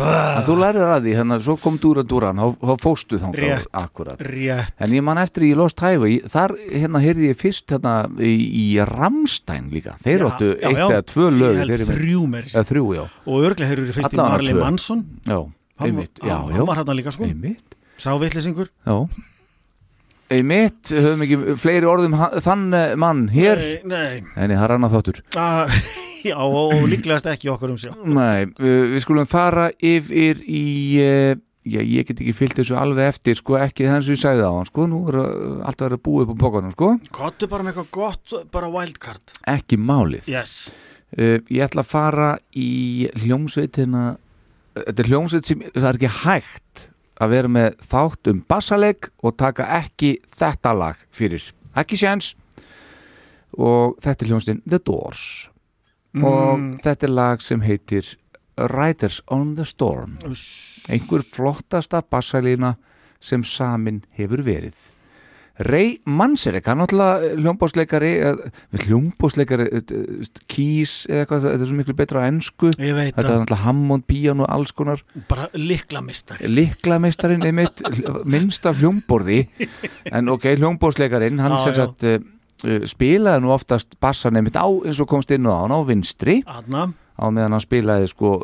En 0.00 0.44
þú 0.46 0.54
lærir 0.56 0.86
að 0.86 1.02
því, 1.04 1.14
hérna, 1.18 1.36
svo 1.42 1.56
kom 1.60 1.74
Dúra 1.82 2.04
Dúran 2.06 2.38
þá 2.38 2.44
þá 2.62 2.70
fóstu 2.80 3.18
Rétt, 3.34 3.66
akkurat. 3.76 4.20
rétt. 4.22 4.72
En 4.80 4.94
ég 4.94 5.02
man 5.04 5.18
eftir 5.20 5.44
í 5.48 5.50
Lost 5.58 5.82
Highway 5.82 6.20
þar 6.30 6.54
hérna 6.70 7.02
heyrði 7.02 7.32
ég 7.32 7.40
fyrst 7.40 7.74
hérna 7.74 7.94
í, 8.16 8.30
í 8.62 8.66
Ramstein 8.86 9.68
líka. 9.74 9.96
Þeir 10.00 10.24
áttu 10.30 10.52
eitt 10.56 10.78
eða 10.86 11.02
tvö 11.10 11.26
lög 11.34 11.58
Ég 11.58 11.66
þrjú 12.70 12.86
að 12.86 12.94
já. 12.96 13.02
Og 13.26 13.48
örglega 13.50 13.72
hefur 13.74 13.84
við 13.90 13.98
fyrst 13.98 14.14
í 14.14 14.22
Marley 14.22 14.54
Já, 15.26 15.40
Hann- 16.54 16.66
var 16.70 16.80
þarna 16.80 16.96
líka, 16.96 17.12
sko. 17.12 17.28
Einmitt 18.00 18.06
sá 18.06 18.16
vitlisingur 18.16 18.68
Já. 18.86 19.08
Einmitt, 20.30 20.92
höfum 20.94 21.24
ekki 21.26 21.56
fleiri 21.58 21.88
orðum 21.90 22.14
þann 22.40 22.68
eh, 22.72 22.92
mann 22.94 23.24
hér. 23.34 23.58
Nei, 23.82 23.90
nei. 23.90 24.20
En 24.38 24.52
það 24.54 24.62
er 24.62 24.74
annað 24.76 24.92
þáttur. 24.94 25.16
Ah, 25.34 25.72
já, 26.30 26.36
og, 26.38 26.76
og 26.76 26.84
líklegast 26.88 27.26
ekki 27.26 27.50
okkur 27.50 27.72
um 27.74 27.78
sjá 27.80 27.90
Nei, 28.06 28.46
uh, 28.46 28.92
við 28.92 29.02
skulum 29.02 29.26
fara 29.28 29.70
yfir 29.76 30.40
í 30.46 30.64
uh, 31.02 31.32
Já, 31.60 31.82
ég 31.84 32.06
get 32.08 32.22
ekki 32.22 32.32
fyllt 32.32 32.56
þessu 32.56 32.78
alveg 32.80 33.10
eftir 33.10 33.36
sko, 33.36 33.58
ekki 33.60 33.84
þannig 33.84 34.06
sem 34.06 34.16
ég 34.16 34.22
sagði 34.22 34.46
á 34.48 34.52
hann 34.54 34.68
sko, 34.70 34.86
nú 34.88 35.02
er 35.10 35.18
uh, 35.20 35.66
allt 35.68 35.82
að 35.82 35.90
vera 35.90 36.00
búið 36.06 36.24
upp 36.24 36.32
á 36.32 36.42
bókanum 36.46 36.72
sko, 36.72 36.92
Kottu 37.12 37.50
bara 37.50 37.66
með 37.66 37.74
eitthvað 37.74 37.90
gott, 37.98 38.36
bara 38.54 38.70
wildcard. 38.72 39.34
Ekki 39.50 39.76
málið. 39.76 40.30
Yes. 40.30 40.54
Uh, 41.12 41.36
Ég 41.52 41.66
ætla 41.66 41.84
að 41.84 41.90
fara 41.90 42.30
í 42.56 43.10
hljómsveitina 43.18 44.14
Þetta 44.78 45.02
er 45.02 45.08
hljómsveit 45.10 45.48
sem 45.50 45.62
það 45.74 45.88
er 45.90 45.98
ekki 45.98 46.14
hægt 46.22 46.86
að 47.20 47.32
vera 47.34 47.48
með 47.52 47.74
þátt 47.90 48.30
um 48.32 48.42
bassaleg 48.48 49.10
og 49.22 49.36
taka 49.36 49.66
ekki 49.80 50.14
þetta 50.36 50.72
lag 50.76 50.96
fyrir, 51.12 51.42
ekki 51.76 51.98
séns. 52.00 52.34
Og 53.58 53.96
þetta 54.00 54.24
er 54.24 54.30
hljómsveitin 54.30 54.62
The 54.68 54.78
Doors. 54.78 55.50
Og 56.22 56.58
Mm. 56.58 56.76
þetta 56.82 57.06
er 57.06 57.12
lag 57.14 57.40
sem 57.42 57.60
heitir 57.60 58.16
Riders 58.58 59.20
on 59.30 59.54
the 59.54 59.64
Storm. 59.64 60.16
Einhver 60.88 61.22
flottasta 61.22 62.02
bassalína 62.02 62.74
sem 63.20 63.42
samin 63.44 64.02
hefur 64.18 64.42
verið 64.42 64.74
Ray 65.60 65.98
Manzarek, 66.08 66.64
hann 66.70 66.80
náttúrulega 66.80 67.34
hljómbásleikari 67.36 68.10
hljómbásleikari 68.86 69.66
kýs 70.48 71.04
eða 71.04 71.24
eitthvað, 71.26 71.44
þetta 71.44 71.66
er 71.66 71.68
svo 71.68 71.76
miklu 71.76 71.96
betra 71.98 72.22
á 72.24 72.28
ennsku 72.30 72.70
Ég 72.80 72.96
veit 72.96 73.12
þetta 73.12 73.26
er 73.26 73.42
náttúrulega 73.42 73.60
Hammond, 73.66 74.06
Piano, 74.08 74.46
alls 74.48 74.72
konar. 74.72 75.02
Bara 75.28 75.50
liklamistari 75.52 76.48
liklameistarinn 76.48 77.44
einmitt 77.44 77.84
minnst 78.32 78.64
af 78.70 78.80
hljómborði. 78.80 79.42
En 80.08 80.32
ok, 80.32 80.48
hljómbórsleikarin 80.56 81.42
hann 81.44 81.58
sem 81.60 81.76
sagt 81.76 82.08
uh, 82.08 82.16
spilaði 82.88 83.44
nú 83.44 83.52
oftast 83.52 83.98
bassan 84.00 84.40
einmitt 84.40 84.56
á 84.56 84.64
eins 84.64 85.00
og 85.02 85.12
komst 85.12 85.32
inn 85.36 85.44
á 85.44 85.60
hann 85.60 85.76
á 85.76 85.80
vinstri. 85.84 86.40
Anna. 86.48 86.88
á 87.20 87.24
meðan 87.28 87.58
hann 87.58 87.64
spilaði 87.68 88.08
sko 88.08 88.38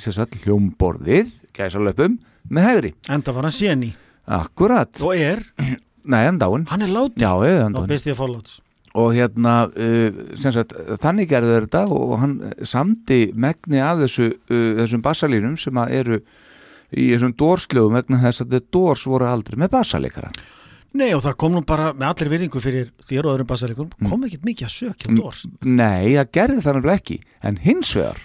sem 0.00 0.16
sagt 0.16 0.40
hljómborðið 0.46 1.36
gæsalöpum 1.52 2.16
með 2.48 2.68
hægri. 2.70 2.96
Enda 3.12 3.36
var 3.36 3.50
hann 3.50 3.60
séni. 3.60 3.92
Akkurat. 4.24 5.02
Og 5.04 5.18
er 5.18 5.44
Nei, 6.04 6.22
en 6.26 6.38
dáin 6.42 6.68
Hann 6.70 6.84
er 6.84 6.92
látin 6.92 7.22
Já, 7.22 7.32
eða 7.46 7.66
Þá 7.70 7.78
dáin 7.78 7.90
best 7.94 8.08
ég 8.10 8.16
að 8.16 8.22
fórláts 8.24 8.60
og 8.92 9.14
hérna 9.16 9.52
uh, 9.72 10.16
sem 10.36 10.52
sagt, 10.52 10.74
þannig 11.00 11.30
gerði 11.30 11.54
þetta 11.62 11.86
og 11.96 12.10
hann 12.20 12.34
samdi 12.68 13.30
megni 13.32 13.80
af 13.80 14.02
þessu, 14.02 14.34
uh, 14.52 14.66
þessum 14.82 15.04
bassalínum 15.04 15.54
sem 15.56 15.78
eru 15.86 16.18
í 16.92 17.06
þessum 17.14 17.32
dórslögum 17.40 17.96
vegna 17.96 18.20
þess 18.20 18.44
að 18.44 18.50
The 18.52 18.60
Doors 18.74 19.06
voru 19.08 19.30
aldrei 19.30 19.56
með 19.62 19.72
bassalikara 19.78 20.32
Nei 20.92 21.08
og 21.16 21.22
það 21.24 21.38
kom 21.40 21.54
nú 21.56 21.62
bara 21.64 21.94
með 21.96 22.10
allir 22.10 22.30
virðingu 22.34 22.60
fyrir 22.60 22.90
þér 23.08 23.24
og 23.24 23.32
öðrum 23.32 23.48
bassarikum 23.48 23.88
kom 23.96 24.26
ekkert 24.26 24.44
mikið 24.44 24.68
að 24.68 24.74
sökja 24.74 25.08
um 25.08 25.22
dórs 25.22 25.46
Nei, 25.64 26.12
það 26.18 26.32
gerði 26.36 26.60
það 26.60 26.76
nefnilega 26.76 27.00
ekki. 27.00 27.16
En 27.40 27.60
hins 27.64 27.94
vegar 27.96 28.20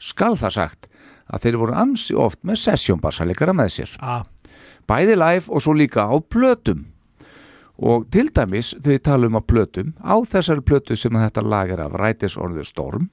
skal 0.00 0.32
það 0.40 0.54
sagt 0.56 0.88
að 1.26 1.44
þeir 1.44 1.58
voru 1.60 1.76
ansi 1.76 2.16
oft 2.16 2.40
með 2.46 2.62
sesjón 2.62 3.02
bassalikara 3.04 3.52
með 3.56 3.72
sér. 3.74 3.92
Ah. 4.00 4.24
bæði 4.88 5.18
live 5.18 5.52
og 5.52 5.60
svo 5.60 5.74
líka 5.76 6.08
á 6.08 6.16
plötum 6.16 6.86
og 7.76 8.08
til 8.12 8.30
dæmis 8.32 8.72
þau 8.80 8.98
tala 9.04 9.28
um 9.28 9.36
á 9.36 9.42
plötum 9.44 9.92
á 10.00 10.16
þessari 10.24 10.64
plötu 10.64 10.96
sem 10.96 11.12
þetta 11.12 11.44
lag 11.44 11.70
er 11.70 11.84
af 11.84 11.96
Riders 12.00 12.36
on 12.40 12.56
the 12.56 12.64
Storm 12.64 13.10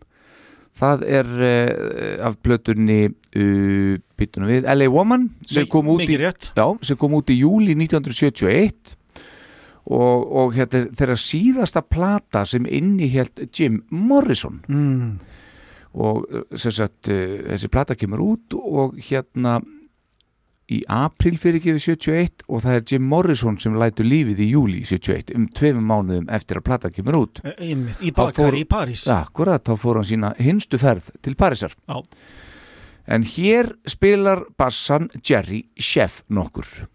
það 0.78 1.06
er 1.06 1.30
uh, 1.38 2.26
af 2.28 2.40
plötunni 2.42 3.06
uh, 3.12 4.00
við 4.18 4.66
LA 4.66 4.88
Woman 4.90 5.28
sem 5.46 5.68
kom, 5.68 5.90
út 5.92 6.08
í, 6.08 6.16
já, 6.18 6.66
sem 6.82 6.98
kom 6.98 7.18
út 7.18 7.30
í 7.30 7.42
júli 7.42 7.76
1971 7.76 8.96
og, 9.84 10.24
og 10.32 10.56
hérna 10.56 10.86
þeirra 10.96 11.18
síðasta 11.20 11.84
plata 11.84 12.46
sem 12.48 12.64
innihjælt 12.64 13.44
Jim 13.52 13.82
Morrison. 13.92 14.62
Mm. 14.72 15.20
og 15.94 16.24
uh, 16.26 16.46
sem 16.56 16.74
sagt 16.74 17.12
uh, 17.12 17.44
þessi 17.52 17.70
plata 17.70 17.98
kemur 18.00 18.24
út 18.24 18.56
og 18.58 18.96
hérna 18.98 19.60
í 20.72 20.80
april 20.88 21.36
fyrir 21.40 21.60
við 21.64 21.80
71 21.84 22.46
og 22.48 22.62
það 22.64 22.78
er 22.78 22.86
Jim 22.94 23.04
Morrison 23.12 23.58
sem 23.60 23.76
lætur 23.80 24.08
lífið 24.08 24.40
í 24.46 24.48
júli 24.54 24.84
71 24.88 25.34
um 25.36 25.48
tveimum 25.52 25.90
mánuðum 25.92 26.30
eftir 26.32 26.60
að 26.62 26.66
plata 26.70 26.92
kemur 26.94 27.18
út. 27.20 27.42
E- 27.44 27.68
Í 27.68 28.12
Þá 28.14 28.16
bakari 28.22 28.64
í 28.64 28.68
París. 28.70 29.04
Akkurat, 29.12 29.64
þá 29.64 29.76
fór 29.80 30.00
hann 30.00 30.08
sína 30.08 30.34
hinstu 30.40 30.80
ferð 30.80 31.12
til 31.22 31.36
Parísar. 31.36 31.76
Já. 31.90 32.00
En 33.08 33.24
hér 33.28 33.74
spilar 33.92 34.46
bassan 34.58 35.10
Jerry 35.20 35.66
Sheff 35.76 36.22
nokkur. 36.32 36.88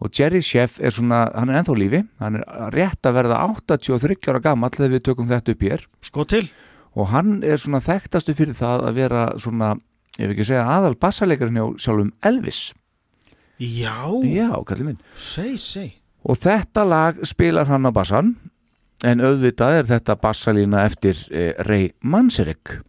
Og 0.00 0.08
Jerry 0.16 0.40
Sheff 0.40 0.80
er 0.80 0.94
svona, 0.96 1.26
hann 1.36 1.50
er 1.52 1.60
ennþá 1.60 1.76
lífi. 1.76 2.00
Hann 2.18 2.40
er 2.40 2.72
rétt 2.72 3.04
að 3.04 3.18
verða 3.18 3.42
83 3.44 4.16
ára 4.32 4.40
gamall 4.40 4.72
þegar 4.72 4.94
við 4.96 5.04
tökum 5.10 5.28
þetta 5.28 5.52
upp 5.52 5.64
hér. 5.68 5.84
Sko 6.08 6.24
til. 6.24 6.46
Og 6.96 7.12
hann 7.12 7.42
er 7.44 7.60
svona 7.60 7.82
þekktastu 7.84 8.32
fyrir 8.34 8.56
það 8.56 8.88
að 8.88 8.96
vera 8.96 9.26
svona, 9.36 9.74
ef 10.16 10.32
ekki 10.32 10.48
segja 10.48 10.64
aðal 10.64 10.96
bassalekarinn 10.96 11.60
hjá 11.60 11.66
sjálfum 11.84 12.14
Elvis 12.24 12.70
Já. 13.60 14.08
Já, 14.24 14.50
kallið 14.64 14.86
minn. 14.86 15.00
Seg, 15.20 15.56
seg 15.60 15.96
Og 16.24 16.36
þetta 16.36 16.84
lag 16.84 17.20
spilar 17.24 17.68
hann 17.70 17.88
á 17.88 17.92
bassan 17.92 18.34
en 19.04 19.22
auðvitað 19.24 19.78
er 19.78 19.88
þetta 19.88 20.16
bassalína 20.20 20.84
eftir 20.84 21.16
eh, 21.32 21.54
Ray 21.64 21.90
Manzarek. 22.04 22.80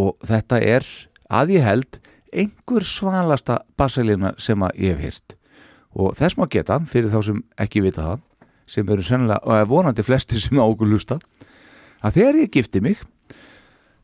Og 0.00 0.16
þetta 0.24 0.60
er 0.64 0.86
að 1.28 1.56
ég 1.58 1.66
held 1.66 1.98
einhver 2.34 2.84
svalasta 2.88 3.60
bassalína 3.78 4.32
sem 4.40 4.62
að 4.64 4.80
ég 4.80 4.96
hef 4.96 5.04
hýrt 5.04 5.36
og 5.94 6.14
þess 6.18 6.38
má 6.38 6.46
geta 6.50 6.80
fyrir 6.90 7.12
þá 7.12 7.20
sem 7.28 7.42
ekki 7.60 7.82
vita 7.84 8.08
það 8.08 8.22
sem 8.74 8.88
eru 8.90 9.04
sennilega, 9.04 9.42
og 9.44 9.58
er 9.58 9.68
vonandi 9.68 10.04
flestir 10.04 10.40
sem 10.42 10.58
á 10.58 10.64
okkur 10.64 10.90
lusta 10.90 11.18
að 12.04 12.18
þegar 12.18 12.40
ég 12.42 12.54
gifti 12.56 12.82
mig 12.82 13.02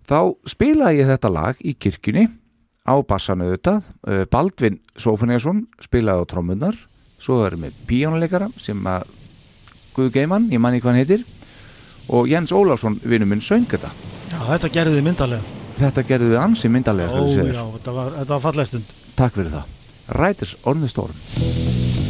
þá 0.08 0.36
spilaði 0.48 1.02
ég 1.02 1.10
þetta 1.10 1.32
lag 1.32 1.64
í 1.64 1.74
kirkjunni 1.74 2.28
á 2.86 2.94
bassanu 3.04 3.48
auðvitað. 3.48 3.90
Eh, 4.08 4.24
Baldvin 4.30 4.80
Sófunesson 4.96 5.66
spilaði 5.82 6.24
á 6.24 6.30
trommunar 6.30 6.76
svo 7.20 7.42
erum 7.44 7.66
við 7.68 7.80
píjónuleikara 7.88 8.50
sem 8.56 8.80
að 8.88 9.08
Guð 9.96 10.12
Geimann, 10.14 10.48
ég 10.52 10.62
manni 10.62 10.80
hvað 10.80 10.94
hann 10.94 11.02
heitir. 11.02 11.24
Og 12.10 12.28
Jens 12.30 12.52
Ólafsson 12.54 13.00
vinur 13.04 13.28
minn 13.28 13.42
söng 13.44 13.68
þetta. 13.68 13.90
Já, 14.30 14.38
þetta 14.54 14.70
gerði 14.74 15.00
þið 15.00 15.08
myndalega 15.10 15.56
þetta 15.80 16.06
gerðu 16.08 16.34
við 16.34 16.42
ansi 16.42 16.70
myndalega 16.72 17.16
Ó 17.16 17.28
já, 17.30 17.64
þetta 17.78 17.96
var, 17.96 18.20
var 18.34 18.44
falleg 18.48 18.70
stund. 18.70 18.94
Takk 19.18 19.36
fyrir 19.38 19.52
það. 19.56 19.76
Riders 20.20 20.56
on 20.66 20.84
the 20.84 20.90
Storm 20.90 22.09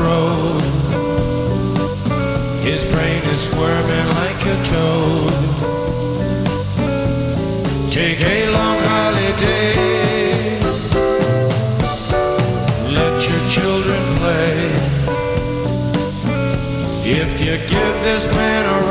This 18.03 18.25
man 18.35 18.65
a 18.65 18.90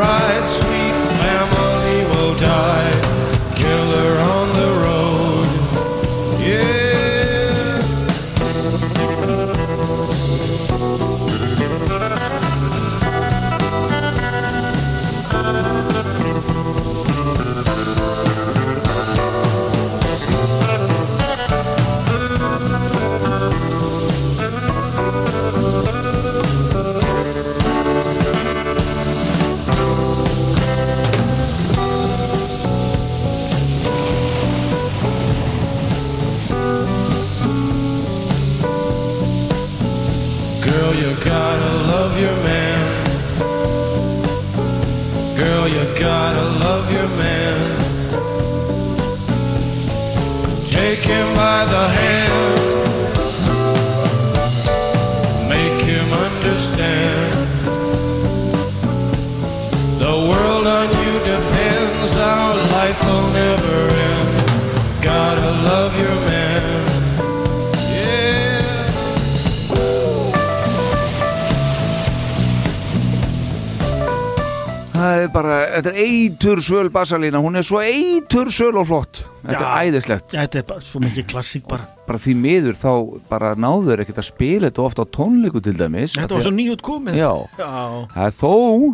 þetta 75.80 75.90
er 75.92 76.00
eitur 76.04 76.60
svöl 76.64 76.88
bassalína, 76.92 77.40
hún 77.42 77.56
er 77.58 77.64
svo 77.66 77.80
eitur 77.82 78.50
svöl 78.54 78.78
og 78.80 78.86
flott. 78.90 79.22
Þetta 79.42 79.60
Já. 79.64 79.68
er 79.70 79.90
æðislegt. 79.90 80.34
Þetta 80.36 80.58
er 80.60 80.66
bara 80.68 80.84
svo 80.84 81.00
mikið 81.02 81.26
klassík 81.32 81.66
bara. 81.68 81.86
Bara 82.06 82.18
því 82.20 82.34
miður 82.36 82.76
þá 82.78 82.90
bara 83.30 83.52
náður 83.58 84.02
ekkert 84.04 84.20
að 84.22 84.28
spila 84.28 84.68
þetta 84.70 84.84
ofta 84.84 85.04
á 85.04 85.12
tónleiku 85.16 85.62
til 85.64 85.74
dæmis. 85.78 86.14
Þetta 86.18 86.36
var 86.36 86.44
svo 86.44 86.52
nýjút 86.54 86.82
komið. 86.84 87.16
Já, 87.18 87.30
Já. 87.58 87.70
það 88.14 88.26
er 88.26 88.36
þó, 88.40 88.52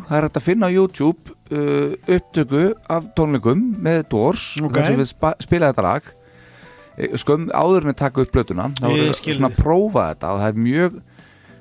það 0.08 0.16
er 0.20 0.28
hægt 0.28 0.38
að 0.40 0.46
finna 0.46 0.70
á 0.70 0.76
YouTube 0.76 1.36
uh, 1.50 1.96
upptöku 2.16 2.62
af 2.88 3.10
tónleikum 3.18 3.66
með 3.82 4.04
Doors 4.12 4.46
Ok. 4.62 4.72
þar 4.78 4.86
sem 4.92 5.02
við 5.02 5.10
spa- 5.12 5.36
spila 5.42 5.72
þetta 5.72 5.86
lag. 5.90 6.12
Eh, 6.96 7.12
skömm 7.20 7.50
áður 7.52 7.84
en 7.84 7.92
að 7.92 7.98
taka 8.00 8.22
upp 8.24 8.32
blötuna 8.32 8.70
þá 8.78 8.86
Ég 8.88 9.10
er 9.10 9.16
skil 9.18 9.34
svona 9.36 9.50
að 9.52 9.58
prófa 9.60 10.04
þetta 10.14 10.30
og 10.32 10.38
það 10.40 10.48
er 10.48 10.60
mjög 10.64 10.94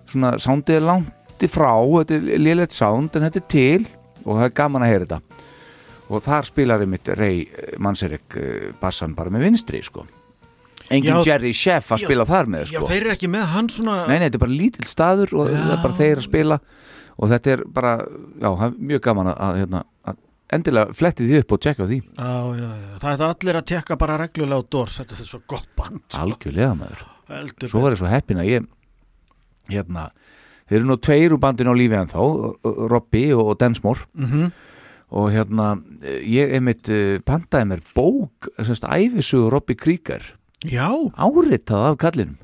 svona, 0.07 0.29
soundið 0.39 0.77
er 0.77 0.85
langt 0.87 1.43
í 1.43 1.49
frá 1.51 1.73
þetta 1.75 2.15
er 2.15 2.39
lélegt 2.39 2.71
sound 2.71 3.17
en 3.19 3.25
þetta 3.25 3.41
er 3.41 3.47
til 3.51 3.87
og 4.25 4.39
það 4.39 4.45
er 4.49 4.55
gaman 4.59 4.85
að 4.85 4.91
heyra 4.93 5.05
þetta. 5.07 5.41
Og 6.05 6.21
þar 6.21 6.45
spilar 6.45 6.83
einmitt 6.85 7.09
Ray 7.17 7.45
Manserik 7.81 8.35
bassan 8.81 9.15
bara 9.17 9.31
með 9.33 9.47
vinstri 9.47 9.81
sko. 9.85 10.03
Engin 10.93 11.15
Já. 11.17 11.31
Jerry 11.31 11.53
Sheff 11.57 11.89
að 11.95 12.03
Já. 12.03 12.05
spila 12.05 12.25
þar 12.29 12.49
með 12.53 12.65
Já, 12.67 12.77
sko. 12.77 12.89
þeir 12.91 12.99
eru 12.99 13.13
ekki 13.15 13.29
með 13.33 13.45
hann 13.55 13.69
svona 13.73 13.95
Nei, 14.05 14.19
nei, 14.19 14.27
þetta 14.27 14.37
er 14.37 14.43
bara 14.43 14.57
lítill 14.59 14.85
staður 14.89 15.33
og 15.33 15.49
það 15.49 15.71
er 15.73 15.81
bara 15.81 15.97
þeir 15.97 16.21
að 16.21 16.27
spila. 16.27 16.59
Og 17.15 17.31
þetta 17.31 17.51
er 17.55 17.63
bara, 17.71 17.91
já, 18.43 18.49
mjög 18.75 19.01
gaman 19.07 19.31
að, 19.31 19.59
hérna, 19.63 19.81
að 20.05 20.17
endilega 20.57 20.93
fletti 20.99 21.25
því 21.29 21.41
upp 21.41 21.55
og 21.55 21.61
tjekka 21.63 21.87
því. 21.89 21.99
Já, 22.19 22.31
já, 22.59 22.69
já, 22.69 22.89
það 23.01 23.11
er 23.15 23.25
allir 23.29 23.59
að 23.61 23.67
tekka 23.71 23.97
bara 23.97 24.17
reglulega 24.21 24.61
á 24.61 24.69
Doors, 24.75 24.97
þetta 24.99 25.17
er 25.17 25.29
svo 25.31 25.41
gott 25.47 25.69
band 25.79 26.03
sko. 26.05 26.21
algjörlega 26.21 26.73
maður. 26.77 27.05
Heldur 27.31 27.71
svo 27.71 27.81
var 27.81 27.95
ég 27.95 28.01
svo 28.03 28.11
heppin 28.11 28.43
að 28.43 28.51
ég 28.51 28.67
hérna, 29.71 30.09
þeir 30.69 30.79
eru 30.81 30.87
nú 30.89 30.97
tveir 30.97 31.35
úr 31.35 31.41
bandinu 31.43 31.73
á 31.73 31.75
lífi 31.77 31.97
en 31.99 32.09
þá, 32.11 32.21
Robby 32.91 33.25
og, 33.35 33.51
og 33.53 33.59
Densmore. 33.61 34.07
Mhm. 34.13 34.51
og 35.15 35.27
hérna 35.31 35.67
ég 36.25 36.49
einmitt 36.57 36.89
uh, 36.91 37.19
pantaði 37.23 37.67
mér 37.69 37.83
bók 37.95 38.49
semst 38.57 38.83
æfisugur 38.89 39.53
Robby 39.53 39.75
Krieger. 39.77 40.23
Já, 40.65 40.89
áritað 41.15 41.91
af 41.91 41.97
kallinum. 42.01 42.39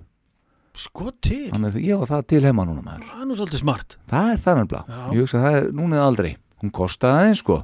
Sko 0.78 1.10
til. 1.20 1.50
Þannig 1.52 1.74
að 1.76 1.84
ég 1.84 2.00
á 2.00 2.06
það 2.08 2.22
til 2.32 2.44
heima 2.46 2.64
núna 2.70 2.84
maður. 2.86 3.08
Það 3.10 3.24
er 3.24 3.28
nú 3.28 3.36
svolítið 3.40 3.60
smart. 3.64 3.98
Það 4.08 4.30
er 4.32 4.40
það 4.46 4.60
nefnilega, 4.62 4.86
Já. 4.88 5.02
ég 5.12 5.26
hugsa 5.26 5.38
að 5.42 5.44
það 5.48 5.58
er 5.58 5.68
núna 5.82 5.98
eða 5.98 6.06
aldrei. 6.12 6.32
Hún 6.62 6.72
kostaði 6.78 7.18
aðeins 7.26 7.42
sko. 7.44 7.58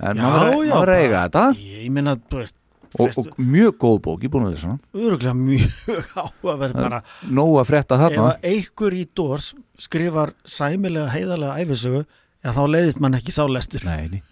En 0.00 0.18
Já, 0.18 0.24
maður 0.24 0.56
já, 0.64 0.72
maður 0.74 0.92
eiga 0.96 1.20
þetta. 1.28 1.44
Ég 1.60 1.92
meina, 1.94 2.16
þú 2.32 2.40
veist, 2.40 2.56
og, 2.94 3.16
og 3.18 3.30
mjög 3.40 3.78
góð 3.82 3.96
bók, 4.04 4.22
ég 4.22 4.28
er 4.28 4.34
búin 4.34 4.46
að 4.48 4.54
lesa 4.54 4.70
hana. 4.70 4.92
Öruglega 4.94 5.34
mjög 5.38 6.12
á 6.20 6.24
að 6.24 6.60
vera 6.62 6.78
bara 6.78 7.00
nóg 7.28 7.58
að 7.62 7.70
frétta 7.72 7.98
Ef 7.98 8.04
þarna 8.04 8.28
að 8.30 8.48
einhver 8.52 8.96
í 8.96 9.02
Doors 9.18 9.50
skrifar 9.82 10.34
sæmilega 10.46 11.10
heiðarlega 11.14 11.58
æfisögu 11.64 12.04
Já, 12.44 12.52
þá 12.52 12.64
leiðist 12.68 13.00
mann 13.00 13.16
ekki 13.16 13.32
sálestur 13.32 13.86
Nei, 13.88 14.08
nei, 14.12 14.22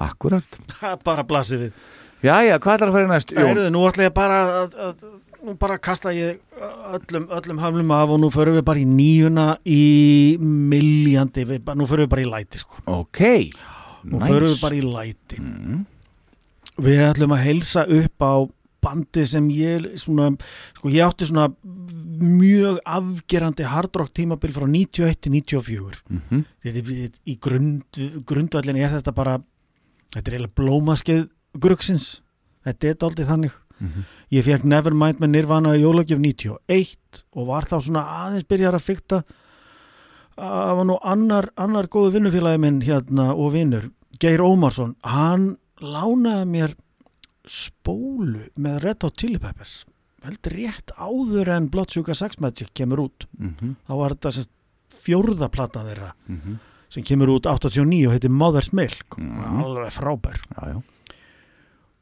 akkurat 0.00 0.60
Það 0.72 0.92
er 0.96 1.02
bara 1.04 1.26
blasið 1.28 1.66
við. 1.66 1.82
Jæja, 2.24 2.60
hvað 2.60 2.76
ætlar 2.76 2.90
að 2.90 2.96
fara 2.96 3.06
í 3.06 3.10
næst? 3.10 3.34
Heyrðu, 3.36 3.66
nú 3.72 3.82
ætla 3.88 4.06
ég 4.06 4.14
bara 4.16 4.40
að, 4.60 4.74
að, 4.84 5.04
nú 5.46 5.54
bara 5.60 5.78
kasta 5.80 6.12
ég 6.12 6.40
öllum, 6.92 7.28
öllum 7.32 7.62
höflum 7.62 7.94
af 7.96 8.12
og 8.12 8.20
nú 8.20 8.28
förum 8.34 8.58
við 8.58 8.66
bara 8.66 8.82
í 8.82 8.88
nýjuna 8.88 9.46
í 9.64 9.84
miljandi, 10.40 11.46
nú 11.48 11.88
förum 11.88 12.04
við 12.04 12.12
bara 12.12 12.26
í 12.26 12.28
læti 12.28 12.60
sko. 12.60 12.82
Ok, 12.92 13.22
nú 14.04 14.20
nice. 14.20 14.28
förum 14.34 14.52
við 14.52 14.60
bara 14.66 14.76
í 14.76 14.84
læti. 14.84 15.40
Mm. 15.40 15.80
Við 16.84 17.02
ætlum 17.10 17.34
að 17.36 17.44
heilsa 17.44 17.84
upp 17.86 18.24
á 18.24 18.34
bandi 18.80 19.26
sem 19.28 19.48
ég 19.52 19.90
svona, 20.00 20.30
sko 20.78 20.88
ég 20.88 21.04
átti 21.04 21.26
svona 21.28 21.50
mjög 22.20 22.78
afgerandi 22.88 23.64
hardrock 23.68 24.12
tímabil 24.16 24.52
frá 24.56 24.64
91 24.68 25.20
til 25.20 25.32
94 25.32 26.00
Mhm. 26.08 26.44
þetta, 26.64 26.82
þetta, 26.84 27.18
í 27.26 27.34
grund, 27.40 28.00
grundvallinni 28.26 28.80
er 28.84 28.90
þetta 29.00 29.14
bara 29.14 29.38
þetta 30.14 30.26
er 30.28 30.38
eiginlega 30.38 30.56
blómaskeið 30.56 31.28
grugsins 31.58 32.20
þetta 32.64 32.88
er 32.90 32.94
daldið 32.94 33.26
þannig. 33.30 33.52
Mhm. 33.80 34.04
ég 34.32 34.44
fekk 34.44 34.64
Nevermind 34.64 35.18
með 35.20 35.30
Nirvana 35.30 35.70
í 35.76 35.80
jólagjöf 35.80 36.18
91 36.20 37.22
og 37.34 37.46
var 37.46 37.62
þá 37.64 37.80
svona 37.80 38.02
aðeins 38.04 38.44
byrjar 38.48 38.74
að 38.76 38.84
fykta 38.84 39.22
það 40.36 40.76
var 40.76 40.84
nú 40.88 40.98
annar, 41.02 41.48
annar 41.56 41.88
góðu 41.88 42.12
vinnufélagi 42.18 42.60
minn 42.60 42.80
hérna 42.82 43.30
og 43.34 43.52
vinnur 43.54 43.90
Geir 44.20 44.40
Ómarsson, 44.44 44.96
hann 45.04 45.56
lánaði 45.80 46.46
mér 46.50 46.74
spólu 47.48 48.48
með 48.60 48.82
Red 48.84 49.02
Hot 49.06 49.16
Chili 49.20 49.38
Peppers 49.40 49.84
heldur 50.24 50.52
rétt 50.52 50.92
áður 51.00 51.48
en 51.56 51.68
Blood 51.72 51.90
Sugar 51.94 52.14
Sex 52.18 52.40
Magic 52.44 52.68
kemur 52.76 53.06
út 53.08 53.26
Mhm. 53.38 53.76
þá 53.88 53.92
var 53.96 54.10
þetta 54.14 54.32
sem 54.32 54.42
sagt 54.42 55.04
fjórða 55.04 55.48
plata 55.50 55.80
þeirra 55.84 56.12
Mhm. 56.28 56.58
sem 56.90 57.02
kemur 57.02 57.28
út 57.28 57.46
89 57.46 58.06
og 58.06 58.12
heitir 58.12 58.30
Mother's 58.30 58.72
Milk 58.72 59.16
Mhm. 59.16 59.62
alveg 59.64 59.92
frábær 59.92 60.36
já, 60.56 60.74
já. 60.74 60.82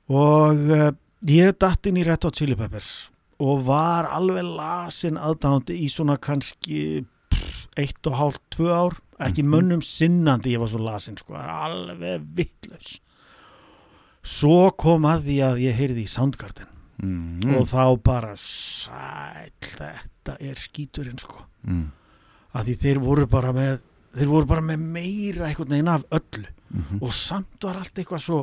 og 0.08 0.70
uh, 0.70 0.90
ég 1.26 1.58
datt 1.58 1.86
inn 1.86 1.96
í 1.96 2.04
Red 2.06 2.24
Hot 2.24 2.34
Chili 2.34 2.56
Peppers 2.56 3.10
og 3.38 3.64
var 3.68 4.08
alveg 4.10 4.42
lasin 4.56 5.16
aðdándi 5.16 5.76
í 5.84 5.86
svona 5.88 6.16
kannski 6.18 7.04
pff, 7.30 7.68
eitt 7.76 8.06
og 8.06 8.14
hálft, 8.18 8.40
tvö 8.50 8.72
ár 8.74 8.96
ekki 9.20 9.44
mönnum 9.46 9.80
sinnandi 9.82 10.54
ég 10.54 10.58
var 10.58 10.68
svo 10.68 10.78
lasin 10.82 11.16
sko, 11.18 11.34
alveg 11.34 12.24
vittlaus 12.34 12.98
svo 14.28 14.70
kom 14.76 15.06
að 15.08 15.22
því 15.28 15.36
að 15.46 15.60
ég 15.64 15.78
heyrði 15.78 16.04
í 16.04 16.10
Soundgarden 16.12 16.74
Mm. 16.98 17.54
og 17.54 17.68
þá 17.70 17.82
bara 18.02 18.32
sæl, 18.34 19.52
þetta 19.62 20.34
er 20.42 20.56
skíturinn 20.58 21.18
sko 21.22 21.44
Mm. 21.64 21.92
að 22.54 22.64
því 22.66 22.74
þeir 22.82 22.98
voru 23.04 23.26
bara 23.30 23.52
með 23.54 23.78
þeir 24.16 24.26
voru 24.32 24.46
bara 24.50 24.60
með 24.66 24.78
meira 24.82 25.46
einhvern 25.46 25.68
veginn 25.70 25.88
af 25.92 26.02
öllu 26.10 26.46
Mhm. 26.74 26.98
og 27.02 27.12
samt 27.14 27.62
var 27.62 27.76
allt 27.76 27.94
eitthvað 27.94 28.20
svo 28.24 28.40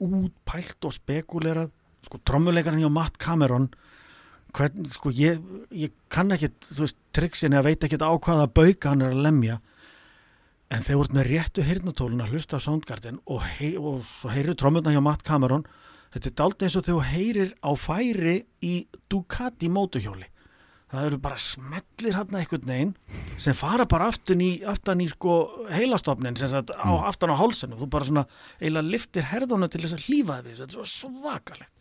útpælt 0.00 0.84
og 0.84 0.92
spekulerað 0.92 1.70
sko 2.04 2.18
trommuleikarinn 2.24 2.82
hjá 2.84 2.90
Matt 2.92 3.16
Cameron 3.18 3.70
hvern, 4.52 4.84
sko 4.86 5.10
ég, 5.10 5.40
ég 5.72 5.90
kann 6.10 6.28
ekki 6.30 6.50
þú 6.68 6.84
veist 6.84 6.96
triksinni 7.12 7.56
að 7.58 7.64
veit 7.64 7.80
ekki 7.88 7.98
á 7.98 8.12
hvaða 8.20 8.46
bauka 8.52 8.90
hann 8.92 9.02
er 9.02 9.12
að 9.12 9.22
lemja 9.22 9.60
en 10.70 10.82
þeir 10.84 10.98
voru 11.00 11.16
með 11.16 11.28
réttu 11.32 11.64
heyrnatólun 11.64 12.24
að 12.24 12.32
hlusta 12.34 12.58
á 12.60 12.64
Soundgarden 12.64 13.20
og, 13.26 13.40
hei, 13.58 13.74
og 13.80 14.02
svo 14.04 14.32
heyrir 14.32 14.56
trommurna 14.58 14.92
hjá 14.92 15.00
Matt 15.04 15.22
Cameron 15.24 15.64
þetta 16.12 16.28
er 16.28 16.34
dálta 16.40 16.66
eins 16.66 16.76
og 16.76 16.84
þegar 16.84 16.98
þú 16.98 17.12
heyrir 17.12 17.54
á 17.64 17.70
færi 17.78 18.34
í 18.64 18.74
Ducati 19.08 19.70
mótuhjóli 19.72 20.28
það 20.88 21.06
eru 21.10 21.18
bara 21.20 21.36
smellir 21.40 22.14
hann 22.16 22.36
einhvern 22.38 22.68
veginn 22.68 22.92
sem 23.40 23.56
fara 23.56 23.84
bara 23.88 24.06
aftan 24.08 24.40
í, 24.40 24.62
aftan 24.64 25.02
í 25.04 25.08
sko 25.10 25.34
heilastofnin 25.72 26.36
sem 26.40 26.48
sagt 26.48 26.72
á, 26.72 26.88
aftan 27.04 27.32
á 27.32 27.36
hálsinu 27.36 27.76
þú 27.76 27.88
bara 27.92 28.08
svona 28.08 28.24
eiginlega 28.60 28.92
liftir 28.94 29.28
herðana 29.28 29.68
til 29.68 29.82
þess 29.84 29.98
að 29.98 30.06
hlýfa 30.06 30.38
þið 30.46 30.62
þetta 30.62 30.68
er 30.68 30.72
svo 30.78 30.86
svakalegt. 30.94 31.74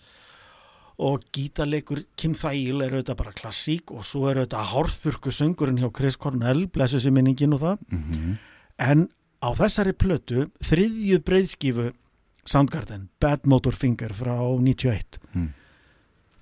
Og 0.98 1.22
gítarleikur 1.30 2.00
Kim 2.18 2.34
Thayil 2.34 2.82
er 2.82 2.96
auðvitað 2.98 3.20
bara 3.20 3.32
klassík 3.38 3.92
og 3.94 4.02
svo 4.04 4.24
er 4.32 4.40
auðvitað 4.42 4.72
hárþurku 4.74 5.30
söngurinn 5.30 5.78
hjá 5.78 5.92
Chris 5.94 6.18
Cornell 6.18 6.64
blessu 6.74 6.98
sér 7.00 7.14
minningin 7.14 7.54
og 7.54 7.62
það. 7.62 7.84
Mhm. 7.94 8.32
En 8.80 9.08
á 9.44 9.50
þessari 9.58 9.94
plötu 9.94 10.48
þriðju 10.66 11.20
breyðskífu 11.26 11.92
Soundgarden, 12.48 13.10
Bad 13.20 13.44
Motor 13.46 13.76
Finger 13.76 14.14
frá 14.16 14.38
91 14.40 15.20
Mm. 15.36 15.50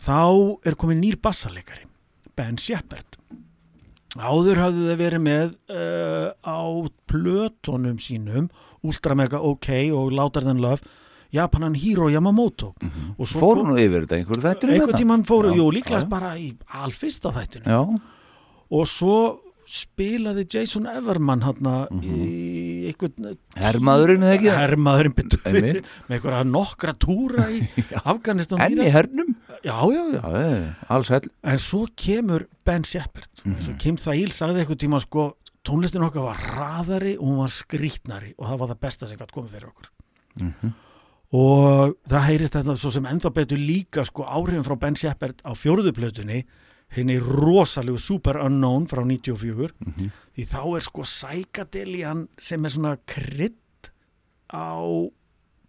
þá 0.05 0.59
er 0.67 0.75
komin 0.77 1.01
nýr 1.01 1.17
bassarleikari 1.21 1.87
Ben 2.37 2.57
Shepard 2.61 3.17
áður 4.15 4.59
hafðu 4.61 4.85
þau 4.91 4.99
verið 5.01 5.23
með 5.25 5.55
uh, 5.71 6.29
á 6.45 6.59
plötunum 7.09 7.97
sínum 7.99 8.49
Ultramega 8.85 9.41
OK 9.43 9.67
og 9.91 10.13
Louder 10.15 10.45
Than 10.45 10.61
Love 10.63 10.85
Japanan 11.35 11.73
Hiro 11.75 12.05
Yamamoto. 12.07 12.69
Og 13.17 13.27
svo 13.27 13.41
Fóru 13.41 13.63
nú 13.67 13.73
yfir 13.81 14.05
þetta 14.05 14.19
einhverju 14.21 14.43
þættir 14.45 14.69
um 14.69 14.75
einhvern 14.77 14.99
tímann 15.01 15.23
fóru, 15.27 15.49
Já, 15.51 15.57
jú, 15.57 15.65
líklegast 15.73 16.05
já. 16.07 16.11
bara 16.13 16.29
í 16.39 16.45
alfyrsta 16.79 17.31
þættinu 17.35 17.65
Já, 17.73 17.79
og 18.71 18.85
svo 18.87 19.17
spilaði 19.65 20.43
Jason 20.53 20.85
Everman 20.89 21.41
hann 21.45 21.69
í 22.03 22.89
einhvern 22.91 23.31
Hermaðurinn 23.57 24.25
eða 24.25 24.35
ekki? 24.37 24.49
Hermaðurinn 24.53 25.15
betur 25.17 25.41
fyrir 25.41 25.79
með 26.07 26.17
einhverja 26.19 26.43
nokkra 26.49 26.93
túra 27.01 27.47
í 27.53 27.63
Afganistan 28.13 28.61
Enn 28.65 28.81
í 28.85 28.89
hernum? 28.93 29.33
Já, 29.65 29.79
já, 29.89 30.03
já, 30.13 30.21
Já, 30.21 30.69
alls 30.93 31.09
hell 31.13 31.25
En 31.43 31.57
svo 31.61 31.85
kemur 31.97 32.47
Ben 32.65 32.85
Shepard 32.85 33.29
Mhm. 33.45 33.55
eins 33.59 33.67
og 33.69 33.75
Kim 33.77 33.97
Thail 34.01 34.31
sagði 34.33 34.63
eitthvað 34.63 34.79
tíma 34.81 34.97
sko 35.03 35.23
tónlistin 35.65 36.01
okkar 36.05 36.23
var 36.25 36.39
raðari 36.55 37.11
og 37.19 37.27
hún 37.27 37.37
var 37.43 37.51
skrítnari 37.53 38.31
og 38.39 38.47
það 38.49 38.57
var 38.61 38.71
það 38.71 38.79
besta 38.85 39.07
sem 39.09 39.17
gætt 39.19 39.33
komið 39.35 39.51
fyrir 39.53 39.67
okkur. 39.69 39.89
Mhm. 40.41 40.71
og 41.35 41.93
það 42.09 42.23
heyrist 42.29 42.53
þetta 42.57 42.75
svo 42.81 42.91
sem 42.93 43.05
ennþá 43.09 43.31
betur 43.33 43.57
líka 43.61 44.05
sko 44.05 44.23
áhrifin 44.25 44.63
frá 44.65 44.75
Ben 44.79 44.95
Shepard 44.97 45.41
á 45.45 45.51
fjórðuplötunni 45.57 46.43
henni 46.89 47.17
rosalegu 47.19 47.97
Super 47.99 48.37
Unknown 48.45 48.85
frá 48.87 49.03
94 49.05 49.71
Mhm. 49.85 50.11
því 50.37 50.45
þá 50.47 50.75
er 50.77 50.81
sko 50.81 51.01
Psychedelian 51.01 52.27
sem 52.39 52.65
er 52.65 52.69
svona 52.69 52.97
krydd 53.05 53.89
á 54.53 54.79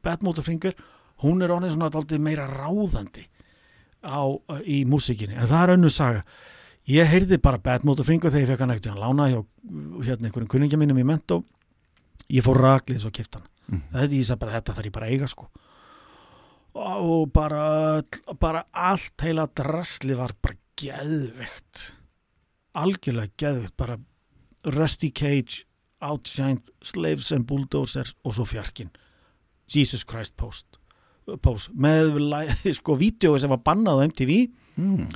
Bad 0.03 0.23
Motorfinger 0.23 0.75
hún 1.23 1.43
er 1.43 1.49
orðin 1.51 1.73
svona 1.73 1.91
daldið 1.91 2.21
meira 2.21 2.47
ráðandi 2.47 3.27
á, 4.05 4.23
í 4.63 4.85
músikinni 4.87 5.35
en 5.35 5.47
það 5.49 5.63
er 5.63 5.73
önnu 5.77 5.91
saga. 5.91 6.25
Ég 6.87 7.07
heyrði 7.11 7.41
bara 7.43 7.59
Bad 7.59 7.83
Motorfinger 7.85 8.31
þegar 8.31 8.41
ég 8.45 8.47
fekk 8.53 8.61
hann 8.61 8.71
ekkert 8.71 8.93
hann. 8.93 9.01
Lána 9.03 9.27
hjá 9.33 9.45
hérna 10.07 10.29
einhverjum 10.29 10.47
kunningja 10.49 10.79
mínum 10.79 10.99
í 11.01 11.03
Mentó. 11.05 11.43
Ég 12.31 12.43
fór 12.45 12.55
raklið 12.63 13.01
svo 13.03 13.11
kipt 13.11 13.35
hann. 13.35 13.43
Mhm. 13.69 13.83
þetta, 13.93 14.15
ég 14.15 14.39
bara 14.39 14.53
þetta 14.61 14.75
þarf 14.77 14.85
ég 14.87 14.93
bara 14.93 15.07
að 15.07 15.11
eiga 15.11 15.27
sko. 15.29 15.49
Og 16.75 17.33
bara 17.33 18.03
bara 18.39 18.65
allt 18.73 19.17
heila 19.25 19.47
drasli 19.49 20.15
var 20.15 20.33
bara 20.43 20.55
geðvegt 20.77 21.91
algjörlega 22.77 23.33
geðvegt 23.41 23.77
bara 23.81 23.99
Rusty 24.67 25.11
Cage 25.15 25.65
Outshined, 26.05 26.69
Slaves 26.85 27.31
and 27.33 27.47
Bulldozers 27.49 28.15
og 28.27 28.37
svo 28.37 28.45
fjarkin 28.49 28.91
Jesus 29.73 30.05
Christ 30.07 30.37
Post, 30.39 30.79
post. 31.43 31.71
Með 31.73 32.19
sko 32.79 32.99
vídeo 33.01 33.39
sem 33.41 33.51
var 33.51 33.63
bannað 33.65 34.03
á 34.03 34.07
MTV 34.11 34.35
mm. 34.77 35.07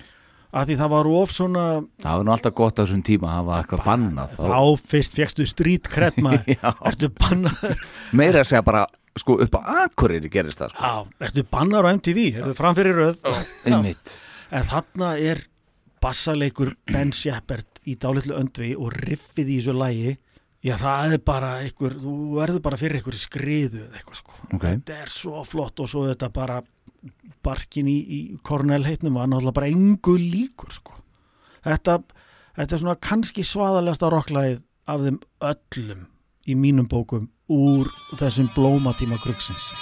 að 0.56 0.70
því 0.70 0.78
það 0.80 0.94
var 0.94 1.10
of 1.20 1.34
svona 1.34 1.66
Það 2.00 2.16
var 2.16 2.24
nú 2.26 2.34
alltaf 2.34 2.56
gott 2.62 2.80
á 2.80 2.82
þessum 2.82 3.04
tíma 3.06 3.28
að 3.28 3.36
hafa 3.36 3.58
eitthvað 3.60 3.84
bannað. 3.90 4.38
þá 4.40 4.88
fyrst 4.94 5.20
fegstu 5.20 5.46
street 5.50 5.92
cred 5.92 6.18
ertu 6.88 7.12
bannaður? 7.20 7.84
Meira 8.16 8.42
að 8.42 8.50
segja 8.54 8.64
bara 8.66 8.86
sko 9.18 9.36
upp 9.44 9.60
á 9.60 9.84
Akureyri 9.84 10.32
gerist 10.32 10.62
það 10.62 10.72
sko. 10.72 10.88
Já, 10.88 11.26
ertu 11.28 11.46
bannaður 11.52 11.90
á 11.90 11.94
MTV, 11.98 12.26
ertu 12.40 12.56
framfyrir 12.56 12.96
röð? 12.96 13.22
Einmitt. 13.68 14.16
En 14.50 14.66
þarna 14.66 15.14
er 15.20 15.44
bassaleikur 16.00 16.74
Ben 16.88 17.12
Shepard 17.12 17.80
í 17.88 17.96
dálitlu 18.00 18.36
öndvi 18.38 18.74
og 18.78 18.94
riffið 18.96 19.54
í 19.54 19.60
þessu 19.60 19.76
lægi 19.76 20.16
Já, 20.60 20.74
það 20.76 21.14
er 21.14 21.22
bara 21.24 21.50
einhver, 21.62 21.94
þú 22.02 22.14
verður 22.36 22.62
bara 22.66 22.76
fyrir 22.76 22.98
einhver 22.98 23.16
skriðu 23.16 23.78
eða 23.86 23.96
eitthvað 23.96 24.18
sko. 24.18 24.34
Ok. 24.50 24.66
Þetta 24.66 24.98
er 25.06 25.12
svo 25.12 25.44
flott 25.48 25.80
og 25.80 25.88
svo 25.88 26.02
þetta 26.10 26.28
bara 26.36 26.58
barkin 27.40 27.88
í, 27.88 27.96
í 27.96 28.18
Cornell 28.44 28.84
heitnum 28.84 29.16
var 29.16 29.30
náttúrulega 29.30 29.56
bara 29.56 29.70
engu 29.72 30.18
líkur 30.20 30.76
sko. 30.76 30.98
Þetta, 31.64 31.96
þetta 32.58 32.76
er 32.76 32.82
svona 32.84 32.98
kannski 33.08 33.44
svaðalegasta 33.48 34.12
rocklægið 34.12 34.60
af 34.90 35.06
þeim 35.06 35.20
öllum 35.48 36.04
í 36.44 36.58
mínum 36.60 36.90
bókum 36.92 37.30
úr 37.48 37.88
þessum 38.20 38.52
blómatíma 38.52 39.16
kruksins. 39.24 39.72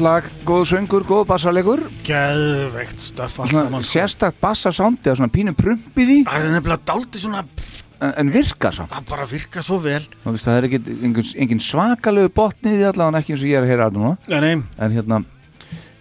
Gott 0.00 0.08
lag, 0.08 0.28
góð 0.48 0.62
söngur, 0.64 1.02
góð 1.04 1.26
Svona 3.50 3.64
saman 3.66 3.82
sko. 3.84 3.88
sérstakt 3.90 4.38
bassasándi 4.40 5.10
eða 5.10 5.18
svona 5.18 5.32
pínum 5.34 5.56
prumpið 5.58 6.12
í 6.14 6.14
Það 6.24 6.46
er 6.46 6.54
nefnilega 6.54 6.86
dálítið 6.88 7.20
svona 7.26 7.42
en, 8.00 8.14
en 8.22 8.30
virkar 8.32 8.72
samt. 8.78 8.94
Það 8.94 9.10
bara 9.10 9.26
virka 9.28 9.64
svo 9.66 9.76
vel. 9.84 9.98
Þú 10.22 10.32
veist, 10.32 10.46
það 10.48 10.56
er 10.56 10.68
ekki 10.70 10.80
engin, 11.10 11.28
engin 11.44 11.60
svakalegu 11.66 12.30
botni 12.32 12.72
í 12.78 12.86
allavega 12.88 13.20
ekki 13.20 13.34
eins 13.34 13.44
og 13.44 13.50
ég 13.50 13.58
er 13.60 13.66
að 13.66 13.74
heyra 13.74 13.90
að 13.90 13.98
núna. 13.98 14.14
Nei, 14.32 14.38
nei. 14.46 14.54
En 14.86 14.96
hérna, 14.96 15.20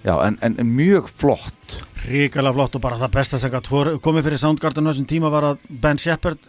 já, 0.07 0.13
en, 0.29 0.39
en, 0.47 0.55
en 0.63 0.71
mjög 0.79 1.11
flott. 1.11 1.77
Ríkala 2.05 2.55
flott 2.55 2.79
og 2.79 2.85
bara 2.87 3.01
það 3.03 3.13
besta 3.17 3.41
sem 3.43 3.51
komið 3.99 4.29
fyrir 4.29 4.43
Soundgarden 4.45 4.87
á 4.87 4.91
þessum 4.93 5.09
tíma 5.11 5.33
var 5.35 5.49
að 5.49 5.67
Ben 5.83 5.99
Shepard 5.99 6.39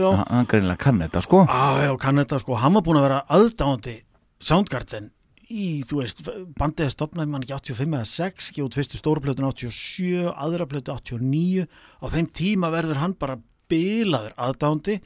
við 0.00 0.08
á. 0.08 0.24
Hann- 0.24 0.48
greinilega 0.48 0.80
kann 0.88 1.04
þetta, 1.04 1.26
sko. 1.28 1.44
Já, 1.52 1.84
já, 1.84 1.92
kann 2.00 2.24
þetta 2.24 2.40
sko, 2.40 2.56
hann 2.64 2.80
var 2.80 2.88
búin 2.88 3.02
að 3.02 3.08
vera 3.10 3.22
aðdáandi 3.28 3.98
Soundgarden 4.40 5.12
í, 5.48 5.68
þú 5.88 6.00
veist, 6.02 6.24
bandið 6.58 6.90
stopnaði 6.92 7.32
mann 7.32 7.44
ekki 7.44 7.56
85 7.56 7.94
eða 7.98 8.08
6, 8.10 8.50
gefið 8.54 8.66
út 8.66 8.78
fyrstu 8.78 9.00
stóru 9.00 9.24
plötun 9.24 9.48
87, 9.48 10.26
aðra 10.32 10.66
plötu 10.68 10.92
89 10.94 11.64
á 11.68 12.06
þeim 12.12 12.28
tíma 12.36 12.72
verður 12.74 13.00
hann 13.02 13.16
bara 13.18 13.38
bilaður 13.68 14.36
aðdáandi 14.36 14.98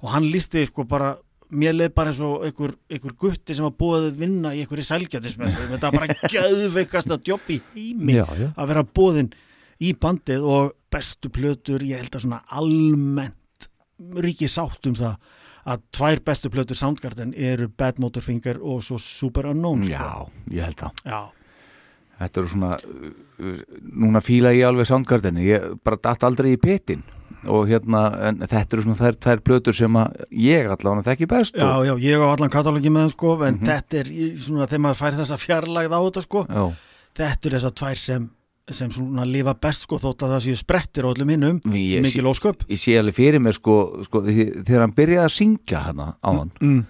og 0.00 0.14
hann 0.14 0.30
lísti 0.30 0.64
sko 0.68 0.86
bara 0.88 1.16
mér 1.50 1.74
leið 1.74 1.94
bara 1.96 2.12
eins 2.12 2.20
og 2.22 2.44
einhver, 2.46 2.76
einhver 2.90 3.14
gutti 3.18 3.56
sem 3.56 3.66
að 3.66 4.10
vinna 4.18 4.52
í 4.54 4.62
einhverju 4.62 4.86
selgjatismenn 4.86 5.54
þetta 5.74 5.90
var 5.90 5.96
bara 5.98 6.30
gæðveikast 6.30 7.10
að 7.10 7.32
jobb 7.32 7.50
í 7.50 7.58
heimi 7.74 8.18
að 8.20 8.70
vera 8.70 8.86
búðin 8.86 9.32
í 9.82 9.92
bandið 9.98 10.46
og 10.46 10.74
bestu 10.92 11.30
plötur 11.32 11.82
ég 11.86 12.02
held 12.02 12.14
að 12.14 12.26
svona 12.26 12.42
almennt 12.54 13.68
ríki 14.22 14.48
sátt 14.50 14.86
um 14.88 14.96
það 14.98 15.18
að 15.66 15.82
tvær 15.92 16.20
bestu 16.24 16.48
plötur 16.50 16.76
Soundgarden 16.78 17.34
eru 17.36 17.68
Bad 17.68 17.98
Motorfinger 18.00 18.58
og 18.62 18.82
svo 18.82 18.98
Super 18.98 19.50
Unknown 19.52 19.82
sko. 19.84 19.92
Já, 19.92 20.28
ég 20.56 20.64
held 20.70 20.76
það 20.80 21.04
Já. 21.04 21.20
Þetta 22.20 22.40
eru 22.42 22.48
svona 22.52 22.74
uh, 22.76 23.06
uh, 23.40 23.60
Núna 23.96 24.20
fíla 24.20 24.50
ég 24.52 24.66
alveg 24.68 24.86
Soundgarden 24.88 25.38
Ég 25.40 25.70
bara 25.84 25.96
datt 26.04 26.24
aldrei 26.28 26.52
í 26.56 26.60
petin 26.60 27.02
Og 27.48 27.70
hérna, 27.70 28.02
en 28.28 28.42
þetta 28.44 28.76
eru 28.76 28.82
svona 28.84 28.98
þær 29.00 29.16
tvær 29.24 29.40
plötur 29.40 29.72
sem 29.78 29.94
að 29.96 30.18
ég 30.36 30.66
allavega 30.68 31.06
þekki 31.08 31.28
best 31.30 31.56
Já, 31.56 31.70
og, 31.78 31.86
já, 31.88 31.94
ég 32.04 32.20
á 32.20 32.28
allan 32.28 32.52
katalógi 32.52 32.90
með 32.92 33.06
þeim 33.06 33.14
sko 33.14 33.30
en 33.46 33.54
Mhm. 33.56 33.64
þetta 33.70 34.00
er 34.02 34.10
svona 34.44 34.66
þegar 34.68 34.82
maður 34.84 34.98
fær 35.00 35.16
þessa 35.22 35.38
fjarlægð 35.40 35.96
á 35.96 36.00
þetta 36.04 36.22
sko 36.26 36.42
Já. 36.50 36.64
þetta 37.16 37.48
er 37.48 37.56
þessar 37.56 37.74
tvær 37.80 37.96
sem 38.02 38.28
sem 38.76 38.92
svona 38.94 39.26
lifa 39.28 39.54
best 39.58 39.86
sko 39.86 39.98
þótt 40.00 40.24
að 40.26 40.34
það 40.34 40.44
séu 40.46 40.60
sprettir 40.60 41.06
á 41.06 41.10
öllum 41.10 41.32
hinnum, 41.34 41.60
mikil 41.66 42.30
ósköp 42.30 42.64
Ég 42.70 42.80
sé 42.80 42.96
alveg 43.00 43.16
fyrir 43.16 43.42
mér 43.42 43.56
sko, 43.58 43.76
sko 44.06 44.22
Þegar 44.26 44.84
hann 44.84 44.96
byrjaði 44.96 45.26
að 45.26 45.36
syngja 45.36 45.84
hana 45.88 46.08
á 46.20 46.30
hann 46.30 46.50
mm. 46.60 46.80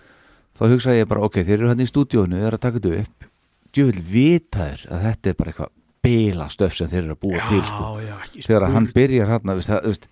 Þá 0.61 0.65
hugsaði 0.75 1.03
ég 1.03 1.11
bara, 1.11 1.27
ok, 1.29 1.43
þeir 1.47 1.59
eru 1.59 1.73
hann 1.73 1.83
í 1.83 1.89
stúdíónu 1.89 2.39
Þeir 2.39 2.49
eru 2.51 2.61
að 2.61 2.65
taka 2.67 2.81
þetta 2.81 3.05
upp 3.05 3.29
Djúvill 3.71 4.03
vita 4.03 4.71
þér 4.71 4.87
að 4.91 5.05
þetta 5.09 5.31
er 5.31 5.39
bara 5.39 5.55
eitthvað 5.55 5.77
Bila 6.01 6.49
stöf 6.51 6.73
sem 6.77 6.89
þeir 6.91 7.03
eru 7.03 7.15
að 7.17 7.23
búa 7.27 7.37
Já, 7.37 7.45
til 7.51 7.63
sko. 7.69 7.91
já, 8.01 8.17
Þegar 8.41 8.67
hann 8.75 8.89
byrjar 8.95 9.31
hann 9.35 9.51
það, 9.51 9.63
það, 9.69 10.09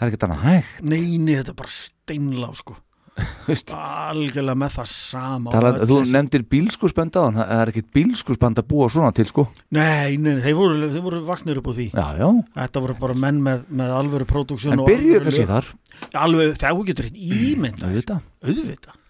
er 0.00 0.10
ekkert 0.10 0.26
annað 0.26 0.44
hægt 0.46 0.82
Neini, 0.88 1.36
þetta 1.36 1.52
er 1.52 1.58
bara 1.60 1.74
steinlá 1.76 2.50
sko. 2.56 2.76
algjörlega 3.76 4.58
með 4.60 4.74
það 4.74 4.88
sama 4.90 5.52
Tala, 5.54 5.70
og 5.72 5.84
öll 5.84 5.88
Þú 5.90 6.00
nefndir 6.12 6.44
bílskursband 6.52 7.16
á 7.16 7.20
hann 7.22 7.38
Það 7.40 7.52
er 7.56 7.72
ekkert 7.72 7.88
bílskursband 7.96 8.60
að 8.60 8.68
búa 8.72 8.88
svona 8.92 9.14
til 9.16 9.26
sko. 9.30 9.46
Nei, 9.74 10.18
nei, 10.20 10.34
nei, 10.36 10.42
þeir 10.44 10.58
voru, 10.58 10.90
þeir 10.92 11.04
voru 11.06 11.22
vaksnir 11.26 11.60
upp 11.62 11.70
á 11.70 11.72
því. 11.78 11.88
Já, 11.94 12.06
já. 12.20 12.28
Þetta 12.60 12.84
voru 12.84 12.98
bara 13.00 13.18
menn 13.24 13.40
með, 13.46 13.64
með 13.80 13.96
alvöru 13.96 14.28
pródúksjón 14.28 14.76
En 14.76 14.84
byrjuðu 14.84 15.24
kannski 15.24 15.48
þar. 15.48 15.72
Alveg, 16.26 16.54
þú 16.60 16.86
getur 16.90 17.08
hitt 17.08 17.18
ímynd 17.56 17.84
Auðvitað. 17.86 18.22
Auðvitað. 18.44 19.02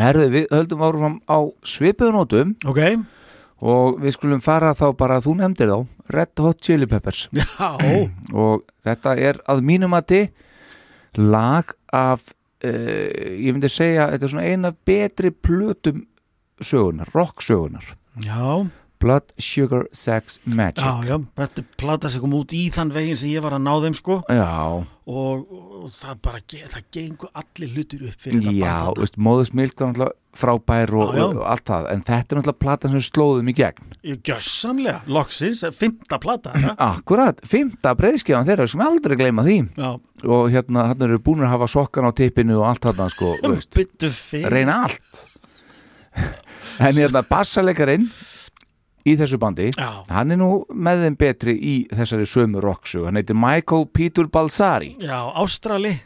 Herðu, 0.00 0.26
við 0.30 0.44
höldum 0.54 0.84
árum 0.86 1.16
á 1.26 1.38
svipuðunótum 1.66 2.54
Ok. 2.70 2.84
Og 3.60 3.98
við 4.00 4.14
skulum 4.16 4.40
fara 4.40 4.72
þá 4.72 4.86
bara, 4.96 5.18
þú 5.20 5.34
nefndir 5.42 5.68
þá 5.68 5.80
Red 6.14 6.40
Hot 6.40 6.62
Chili 6.64 6.88
Peppers. 6.88 7.26
Já. 7.36 7.76
Og 8.44 8.64
þetta 8.86 9.16
er 9.20 9.40
að 9.50 9.64
mínum 9.68 9.92
að 9.98 10.30
lag 11.18 11.74
af 11.92 12.32
Ég 12.60 13.54
myndi 13.54 13.70
segja, 13.72 14.10
þetta 14.12 14.26
er 14.26 14.32
svona 14.34 14.48
ein 14.50 14.68
af 14.68 14.76
betri 14.84 15.30
plötum 15.32 16.04
sögunar, 16.60 17.08
rock 17.14 17.40
sögunar 17.44 17.94
Já 18.20 18.66
Blood, 19.00 19.32
Sugar, 19.40 19.86
Sex, 19.96 20.38
Magic 20.44 20.82
Já, 20.84 20.92
já, 21.08 21.16
þetta 21.40 21.64
plata 21.80 22.10
sem 22.12 22.20
kom 22.20 22.34
út 22.36 22.52
í 22.56 22.66
þann 22.74 22.90
veginn 22.94 23.16
sem 23.16 23.30
ég 23.32 23.44
var 23.44 23.56
að 23.56 23.62
ná 23.64 23.72
þeim 23.86 23.96
sko 23.96 24.18
Já, 24.28 24.48
og, 25.10 25.44
og 25.50 25.86
það 25.96 26.18
bara, 26.26 26.40
ge- 26.52 26.66
það 26.68 26.84
gengur 26.96 27.30
allir 27.40 27.70
hlutur 27.76 28.02
upp 28.10 28.20
fyrir 28.26 28.42
þetta 28.44 28.56
Já, 28.60 28.74
band 28.84 29.00
veist, 29.04 29.16
Móðus 29.28 29.52
Milk 29.56 29.80
var 29.80 29.92
náttúrulega 29.94 30.16
frábær 30.40 30.92
og, 30.94 31.08
Já, 31.10 31.18
já. 31.18 31.24
og 31.32 31.40
allt 31.50 31.64
það 31.72 31.88
En 31.94 32.02
þetta 32.06 32.18
er 32.36 32.38
náttúrulega 32.42 32.60
platan 32.66 32.92
sem 32.94 33.02
slóðum 33.08 33.48
í 33.50 33.54
gegn 33.58 33.80
þarna. 33.88 34.18
Gjössamlega, 34.28 35.00
loksins, 35.16 35.64
fymta 35.80 36.20
plata 36.22 36.52
ja? 36.60 36.74
Akkurat, 36.92 37.40
fymta 37.50 37.96
breyðskefan 37.98 38.46
þeirra 38.46 38.68
sem 38.70 38.84
aldrei 38.84 39.16
gleyma 39.18 39.46
því 39.48 39.56
Já. 39.80 39.90
og 40.28 40.52
hérna 40.54 40.86
hann 40.92 41.06
eru 41.08 41.18
búin 41.24 41.42
að 41.42 41.54
hafa 41.56 41.70
sokkan 41.72 42.06
á 42.06 42.12
tippinu 42.14 42.60
og 42.60 42.68
allt 42.70 42.84
þarna 42.86 43.08
sko, 43.16 43.32
þú 43.42 43.54
veist, 43.56 43.72
Byttu 43.80 44.12
fyrir 44.14 44.54
reyna 44.54 44.78
allt 44.86 45.24
en 46.86 46.94
hérna 47.00 47.24
bassalekarinn 47.26 48.06
í 49.06 49.16
þessu 49.16 49.38
bandi. 49.40 49.70
Já. 49.76 50.04
hann 50.10 50.34
er 50.34 50.40
nú 50.40 50.50
með 50.72 51.06
þeim 51.06 51.18
betri 51.20 51.56
í 51.56 51.74
þessari 51.92 52.28
sömu 52.28 52.62
rocksu, 52.64 53.04
hann 53.06 53.20
heitir 53.20 53.38
Michael 53.38 53.88
Peter 53.92 54.28
Balsari. 54.28 54.94
Já, 55.00 55.18
Ástrali. 55.34 55.96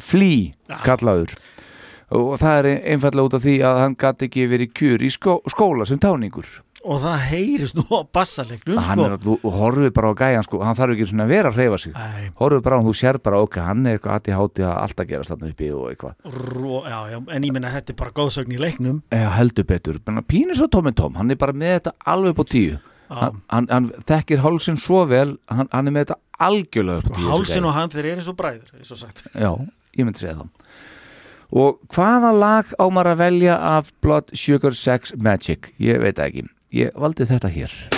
Flea 0.00 0.80
kallaður. 0.86 1.34
Og 2.16 2.36
það 2.38 2.60
er 2.60 2.68
einfallega 2.94 3.26
út 3.26 3.34
af 3.34 3.42
því 3.42 3.56
að 3.66 3.80
hann 3.82 3.96
gæti 3.98 4.28
ekki 4.28 4.46
verið 4.50 4.72
kjur 4.78 5.02
í 5.02 5.10
skó 5.10 5.40
skóla 5.50 5.86
sem 5.88 5.98
táningur 5.98 6.46
og 6.86 7.00
það 7.02 7.24
heyrist 7.30 7.76
nú 7.76 7.84
á 7.90 8.00
bassalegnum 8.14 8.80
sko. 8.80 9.06
er 9.06 9.16
þú 9.24 9.36
horfið 9.56 9.92
bara 9.96 10.10
á 10.10 10.14
gæjan 10.20 10.46
sko, 10.46 10.60
hann 10.62 10.78
þarf 10.78 10.94
ekki 10.94 11.08
að 11.12 11.32
vera 11.32 11.50
að 11.50 11.60
hreyfa 11.60 11.78
sig. 11.82 11.94
Nei. 11.96 12.30
horfið 12.38 12.64
bara 12.66 12.76
á 12.76 12.78
hann, 12.78 12.88
þú 12.88 12.96
sér 13.00 13.20
bara 13.22 13.40
ok, 13.42 13.60
hann 13.66 13.86
er 13.86 13.98
eitthvað 13.98 14.16
aðti 14.16 14.36
háti 14.38 14.66
að 14.66 14.74
alltaf 14.82 15.08
gerast 15.10 15.34
þarna 15.34 15.52
uppi 15.52 15.70
og 15.74 15.86
eitthvað. 15.90 16.14
Já, 16.86 16.98
já, 17.12 17.18
en 17.36 17.48
ég 17.48 17.56
menna 17.56 17.72
þetta 17.74 17.94
er 17.94 18.00
bara 18.02 18.16
góðsögn 18.20 18.56
í 18.56 18.60
leiknum. 18.62 19.00
Eða 19.10 19.32
heldur 19.36 19.66
betur, 19.66 20.02
pínir 20.26 20.58
svo 20.58 20.70
Tom 20.70 20.92
Tom 20.96 21.18
hann 21.18 21.30
er 21.30 21.40
bara 21.40 21.52
með 21.56 21.80
þetta 21.80 21.96
alveg 22.14 22.36
upp 22.36 22.44
á 22.44 22.46
tíu. 22.54 22.78
Hann, 23.06 23.42
hann, 23.52 23.68
hann 23.70 23.90
þekkir 24.08 24.40
hálsinn 24.42 24.78
svo 24.82 25.04
vel 25.06 25.36
hann, 25.46 25.68
hann 25.70 25.86
er 25.86 25.94
með 25.94 26.06
þetta 26.08 26.16
algjörlega 26.42 27.02
upp 27.04 27.12
á 27.12 27.14
tíu 27.14 27.28
Hálsin 27.30 27.68
og 27.68 27.76
hann 27.76 27.92
þeir 27.92 28.08
eru 28.10 28.18
eins 28.18 28.30
og 28.32 28.38
bræður 28.40 28.72
eins 28.74 28.90
og 28.90 29.20
já, 29.30 29.50
ég 29.94 30.08
myndi 30.08 30.24
segja 30.24 30.40
það. 30.40 30.48
Og 31.56 31.78
hvaða 31.94 32.32
lag 32.34 32.72
á 32.74 32.84
maður 32.90 33.12
að 33.12 33.20
velja 33.22 33.56
af 33.62 33.92
Blood, 34.02 34.34
Sugar, 34.34 34.74
Sex, 34.74 35.14
Magic? 35.14 35.70
Ég 35.78 36.02
veit 36.02 36.18
ekki, 36.18 36.42
ég 36.76 36.92
valdi 37.00 37.24
þetta 37.24 37.48
hér 37.48 37.95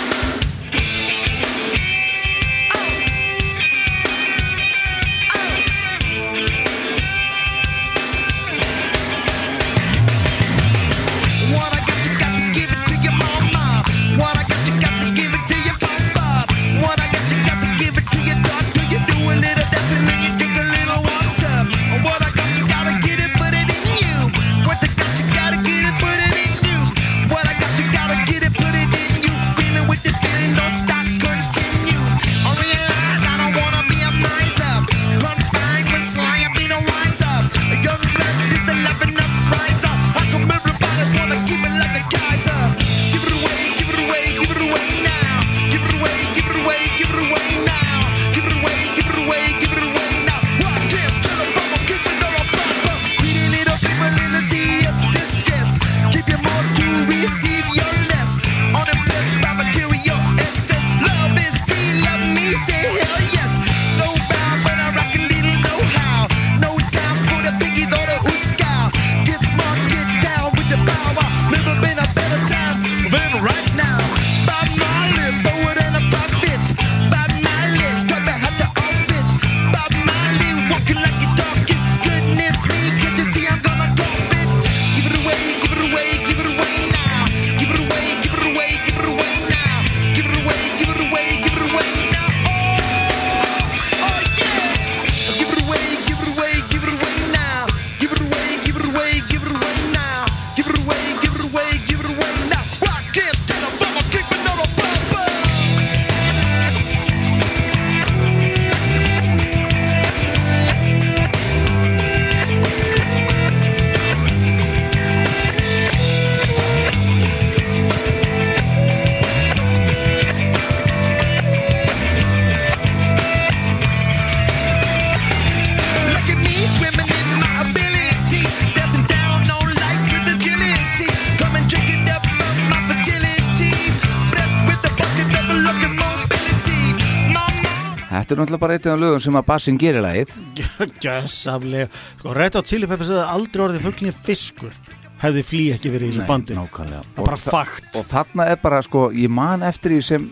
er 138.39 138.45
náttúrulega 138.45 138.63
bara 138.63 138.77
eitt 138.77 138.87
af 138.89 138.99
lögum 139.01 139.21
sem 139.23 139.37
að 139.39 139.47
bassin 139.49 139.77
gerir 139.81 140.03
lagið 140.05 140.31
Gjössamlega 141.03 141.89
Sko, 142.19 142.33
Red 142.37 142.57
Hot 142.59 142.69
Chili 142.71 142.87
Peppers 142.89 143.11
hefði 143.11 143.25
aldrei 143.35 143.65
orðið 143.67 143.85
fugglinni 143.87 144.15
fiskur 144.25 144.75
hefði 145.19 145.43
flý 145.43 145.65
ekki 145.75 145.91
verið 145.91 146.07
í 146.07 146.15
þessu 146.15 146.27
bandi 146.29 146.55
nákvæmlega. 146.55 147.01
Það 147.15 147.19
er 147.19 147.25
bara 147.27 147.39
þa- 147.43 147.53
fakt 147.57 147.97
Og 147.99 148.05
þarna 148.07 148.45
er 148.53 148.59
bara 148.63 148.79
sko, 148.85 149.01
ég 149.11 149.31
man 149.35 149.65
eftir 149.67 149.91
því 149.91 150.01
sem 150.07 150.27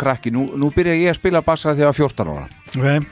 krakki, 0.00 0.32
nú, 0.32 0.46
nú 0.56 0.70
byrja 0.72 0.94
ég 0.96 1.12
að 1.12 1.18
spila 1.18 1.42
bassa 1.44 1.74
þegar 1.74 1.90
ég 1.90 1.90
var 1.90 1.98
14 1.98 2.30
ára 2.32 2.46
okay. 2.72 3.02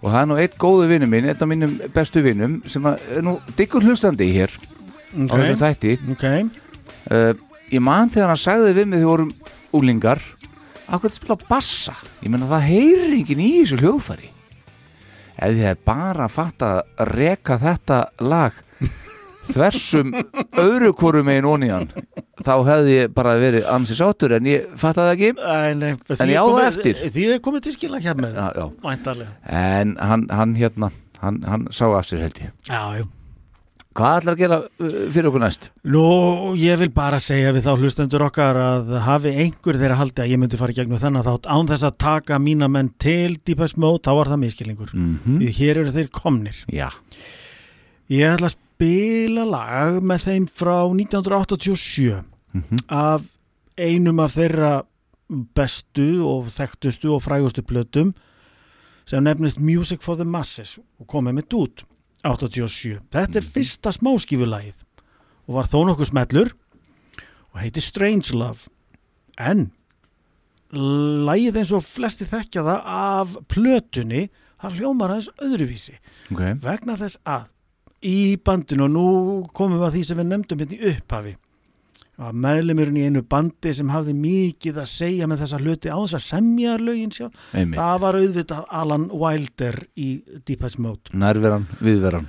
og 0.00 0.06
það 0.08 0.20
er 0.22 0.28
nú 0.30 0.38
eitt 0.40 0.56
góðu 0.62 0.86
vinnu 0.88 1.08
minn, 1.12 1.28
einn 1.28 1.36
af 1.44 1.50
mínum 1.50 1.74
bestu 1.92 2.22
vinnum 2.24 2.58
sem 2.70 2.86
að, 2.88 3.02
er 3.18 3.26
nú 3.26 3.36
diggur 3.58 3.84
hlustandi 3.84 4.30
hér 4.32 4.54
á 4.56 5.20
Ok. 5.26 5.34
þessum 5.36 5.60
þætti 5.60 5.94
okay. 6.14 6.48
uh, 7.12 7.32
Ég 7.70 7.82
man 7.84 8.08
þegar 8.10 8.32
hann 8.32 8.40
sagði 8.40 8.72
við 8.72 8.88
mig 8.88 8.96
þegar 8.96 9.04
við 9.04 9.10
vorum 9.10 9.34
úlingar 9.76 10.22
Akkur 10.90 11.12
spila 11.14 11.36
bassa? 11.48 11.94
Ég 12.24 12.32
meina 12.32 12.48
það 12.50 12.66
heyrir 12.66 13.12
enginn 13.20 13.42
í 13.44 13.50
þessu 13.60 13.78
hljóðfæri. 13.78 14.30
Ef 15.40 15.52
ég 15.56 15.68
hef 15.70 15.84
bara 15.86 16.26
fatt 16.28 16.64
að 16.66 16.80
reka 17.14 17.56
þetta 17.62 18.00
lag 18.26 18.56
þversum 19.50 20.10
öðru 20.60 20.90
hvoru 20.98 21.22
megin 21.26 21.48
onían 21.48 21.86
þá 22.42 22.52
hefði 22.66 22.96
ég 22.96 23.14
bara 23.14 23.36
verið 23.40 23.68
ansi 23.72 23.96
sátur 23.98 24.34
en 24.36 24.50
ég 24.50 24.66
fatt 24.80 24.98
það 24.98 25.12
ekki. 25.14 25.30
Æ, 25.38 25.54
nei, 25.78 25.92
en 25.94 26.34
ég 26.34 26.42
á 26.42 26.46
það 26.50 26.66
eftir. 26.66 27.00
Því 27.06 27.28
þið 27.30 27.40
komið 27.46 27.64
til 27.68 27.76
skila 27.78 28.02
hjá 28.02 28.12
með 28.18 28.36
já, 28.36 28.50
já. 28.58 29.30
En 29.46 29.96
hann, 30.02 30.26
hann 30.34 30.58
hérna 30.58 30.92
hann, 31.22 31.40
hann 31.46 31.70
sá 31.70 31.86
af 31.88 32.10
sér 32.10 32.26
held 32.26 32.44
ég. 32.44 32.52
Já, 32.68 32.82
já 33.00 33.08
Hvað 33.90 34.20
ætlar 34.20 34.36
að 34.36 34.38
gera 34.38 34.56
uh, 34.62 34.92
fyrir 35.10 35.26
okkur 35.32 35.42
næst? 35.42 35.64
Nú, 35.90 36.02
ég 36.60 36.78
vil 36.78 36.90
bara 36.94 37.18
segja 37.22 37.50
við 37.56 37.64
þá 37.66 37.72
hlustendur 37.80 38.22
okkar 38.28 38.54
að 38.62 38.92
hafi 39.02 39.32
einhver 39.42 39.78
þeirra 39.80 39.96
haldi 39.98 40.22
að 40.22 40.30
ég 40.30 40.38
myndi 40.38 40.60
fara 40.60 40.70
í 40.70 40.76
gegnum 40.78 41.00
þennan 41.02 41.26
þátt 41.26 41.48
án 41.50 41.66
þess 41.72 41.86
að 41.88 41.96
taka 42.04 42.38
mína 42.38 42.68
menn 42.70 42.92
til 43.02 43.34
Deepest 43.42 43.76
Mode, 43.82 44.04
þá 44.06 44.12
var 44.20 44.30
það 44.30 44.42
miskilningur 44.44 44.92
Mhm. 44.94 45.40
Því 45.42 45.50
hér 45.58 45.80
eru 45.82 45.92
þeir 45.96 46.10
komnir 46.14 46.60
Já 46.70 46.88
Ég 48.10 48.30
ætla 48.36 48.50
að 48.50 48.56
spila 48.56 49.44
lag 49.50 49.98
með 50.02 50.24
þeim 50.28 50.46
frá 50.48 50.76
1987 50.94 52.22
Mhm. 52.54 52.78
af 52.88 53.22
einum 53.78 54.20
af 54.22 54.34
þeirra 54.38 54.82
bestu 55.54 56.22
og 56.26 56.48
þekktustu 56.54 57.12
og 57.14 57.22
frægustu 57.22 57.62
plötum 57.62 58.14
sem 59.06 59.22
nefnist 59.24 59.58
Music 59.58 60.02
for 60.02 60.14
the 60.16 60.24
Masses 60.24 60.78
og 61.00 61.06
komið 61.10 61.34
mitt 61.34 61.54
út 61.54 61.82
87. 62.26 62.98
Þetta 63.12 63.40
er 63.40 63.46
fyrsta 63.46 63.92
smáskífulagið 63.96 64.74
og 65.48 65.54
var 65.56 65.68
þó 65.72 65.78
nokkuð 65.88 66.10
smellur 66.12 66.50
og 67.50 67.60
heiti 67.62 67.82
Strange 67.82 68.34
Love 68.36 68.68
en 69.40 69.70
lagið 70.70 71.56
eins 71.62 71.72
og 71.74 71.82
flesti 71.82 72.26
þekkja 72.30 72.62
það 72.66 72.90
af 72.94 73.32
plötunni 73.50 74.26
það 74.60 74.76
hljómar 74.78 75.14
aðeins 75.16 75.30
öðruvísi 75.42 75.96
Ok. 76.30 76.42
vegna 76.62 76.94
þess 77.00 77.18
að 77.26 77.48
í 78.06 78.36
bandinu 78.46 78.86
og 78.86 78.92
nú 78.94 79.06
komum 79.56 79.80
við 79.80 79.88
að 79.88 79.96
því 79.96 80.02
sem 80.08 80.20
við 80.20 80.28
nefndum 80.30 80.62
hérna 80.62 80.76
í 80.78 80.92
upphafi 80.92 81.32
að 82.20 82.36
meðlemurinn 82.44 82.98
í 83.00 83.06
einu 83.08 83.22
bandi 83.24 83.72
sem 83.76 83.88
hafði 83.92 84.12
mikið 84.20 84.80
að 84.82 84.88
segja 84.92 85.28
með 85.30 85.42
þessa 85.44 85.60
hluti 85.62 85.88
á 85.88 85.98
þess 86.02 86.18
að 86.18 86.26
semja 86.26 86.76
lögin 86.80 87.14
sjá 87.16 87.26
Einmitt. 87.56 87.78
það 87.80 87.96
var 88.04 88.18
auðvitað 88.20 88.64
Alan 88.82 89.08
Wilder 89.22 89.80
í 89.96 90.08
Deepest 90.46 90.78
Mode. 90.78 91.12
Nærveran, 91.16 91.66
viðveran. 91.80 92.28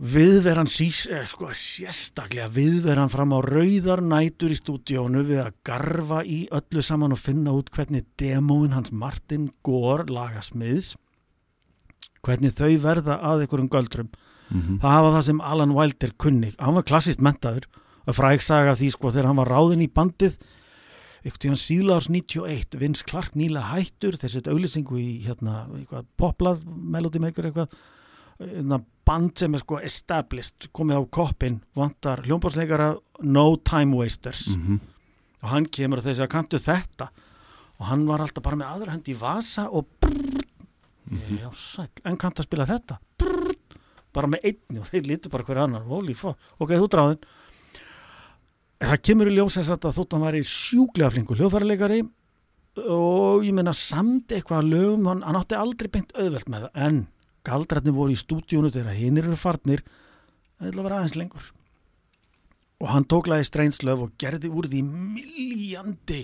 Viðveran 0.00 0.68
sís, 0.70 1.02
eh, 1.12 1.26
sko, 1.28 1.50
sérstaklega 1.52 2.48
viðveran 2.48 3.10
fram 3.12 3.34
á 3.36 3.40
rauðar 3.44 4.00
nætur 4.00 4.48
í 4.54 4.56
stúdíónu 4.56 5.26
við 5.28 5.42
að 5.44 5.52
garfa 5.64 6.22
í 6.24 6.46
öllu 6.56 6.82
saman 6.82 7.12
og 7.12 7.20
finna 7.20 7.52
út 7.52 7.68
hvernig 7.70 8.06
demóin 8.16 8.72
hans 8.72 8.92
Martin 8.92 9.50
Gore 9.62 10.06
lagasmiðs 10.08 10.94
hvernig 12.24 12.52
þau 12.56 12.72
verða 12.80 13.18
að 13.24 13.44
einhverjum 13.46 13.70
göldrum. 13.72 14.08
Mhm. 14.50 14.80
það 14.80 14.90
hafa 14.90 15.10
það 15.16 15.24
sem 15.24 15.40
Alan 15.40 15.74
Wilder 15.74 16.10
kunni. 16.18 16.54
Hann 16.58 16.74
var 16.74 16.82
klassist 16.82 17.20
mentaður 17.20 17.64
að 18.10 18.18
fræg 18.18 18.42
saga 18.44 18.74
af 18.74 18.80
því 18.80 18.90
sko 18.94 19.12
þegar 19.14 19.30
hann 19.30 19.40
var 19.40 19.52
ráðinn 19.54 19.84
í 19.86 19.90
bandið 19.92 20.36
eitthvað 21.20 21.40
tíðan 21.44 21.60
síðla 21.60 21.96
árs 22.00 22.08
91 22.08 22.76
Vince 22.80 23.04
Clark 23.04 23.34
nýla 23.36 23.66
hættur 23.74 24.16
þessi 24.20 24.40
auðlýsingu 24.48 25.00
í 25.00 25.08
hérna 25.26 25.66
poplað, 26.20 26.62
melody 26.64 27.20
maker 27.20 27.50
eitthvað 27.50 27.74
hérna, 28.40 28.80
band 29.04 29.34
sem 29.40 29.56
er 29.56 29.60
sko 29.62 29.80
established 29.84 30.70
komið 30.76 31.02
á 31.02 31.04
koppin, 31.12 31.58
vantar 31.76 32.22
hljómbásleikara 32.24 32.94
no 33.22 33.44
time 33.56 33.96
wasters. 33.96 34.48
Mhm. 34.54 34.80
og 35.42 35.48
hann 35.48 35.64
kemur 35.72 35.98
og 35.98 36.04
þessi 36.04 36.20
að 36.20 36.32
kantu 36.34 36.58
þetta? 36.60 37.08
Og 37.80 37.86
hann 37.88 38.06
var 38.06 38.20
alltaf 38.20 38.42
bara 38.44 38.56
með 38.56 38.72
aðra 38.74 38.92
hönd 38.92 39.06
í 39.08 39.14
vasa 39.16 39.70
og 39.72 39.86
brrr, 40.00 40.42
já 41.40 41.48
sæll, 41.56 41.88
en 42.04 42.16
kantu 42.16 42.42
að 42.42 42.48
spila 42.48 42.66
þetta? 42.68 42.98
Brrr, 43.18 43.54
bara 44.12 44.28
með 44.28 44.44
einni 44.44 44.80
og 44.80 44.88
þeir 44.90 45.08
lítu 45.08 45.30
bara 45.30 45.44
hver 45.44 45.62
annan, 45.64 45.88
holy 45.88 46.12
fuck. 46.12 46.36
Ok, 46.60 46.76
þú 46.76 46.88
dráðin 46.92 47.24
það 48.80 49.02
kemur 49.06 49.30
í 49.30 49.36
ljós 49.36 49.58
þess 49.58 49.74
að 49.74 49.86
þótt 49.98 50.16
hann 50.16 50.26
væri 50.26 50.42
sjúklega 50.46 51.12
flinkur 51.14 51.40
hljóðfærarleikari 51.40 52.00
og 52.80 53.44
ég 53.44 53.54
meina 53.56 53.74
samt 53.76 54.32
eitthvað 54.32 54.62
að 54.62 54.70
lögum, 54.74 55.08
hann, 55.10 55.24
hann 55.26 55.38
átti 55.40 55.58
aldrei 55.58 55.90
beint 55.92 56.12
auðvelt 56.14 56.50
með 56.52 56.66
það, 56.66 56.84
en 56.86 57.00
galdrætni 57.46 57.94
voru 57.96 58.14
í 58.14 58.20
stúdíónu 58.20 58.70
þegar 58.72 58.96
hinn 58.96 59.18
eru 59.20 59.38
farnir. 59.38 59.82
Það 60.60 60.70
ætla 60.70 60.82
að 60.82 60.86
vera 60.88 61.00
aðeins 61.00 61.16
lengur. 61.18 61.48
Og 62.80 62.92
hann 62.92 63.06
tók 63.08 63.28
lagi 63.28 63.48
Strange 63.48 63.84
Love 63.84 64.06
og 64.06 64.14
gerði 64.20 64.52
úr 64.52 64.68
því 64.70 64.82
miljandi 64.86 66.20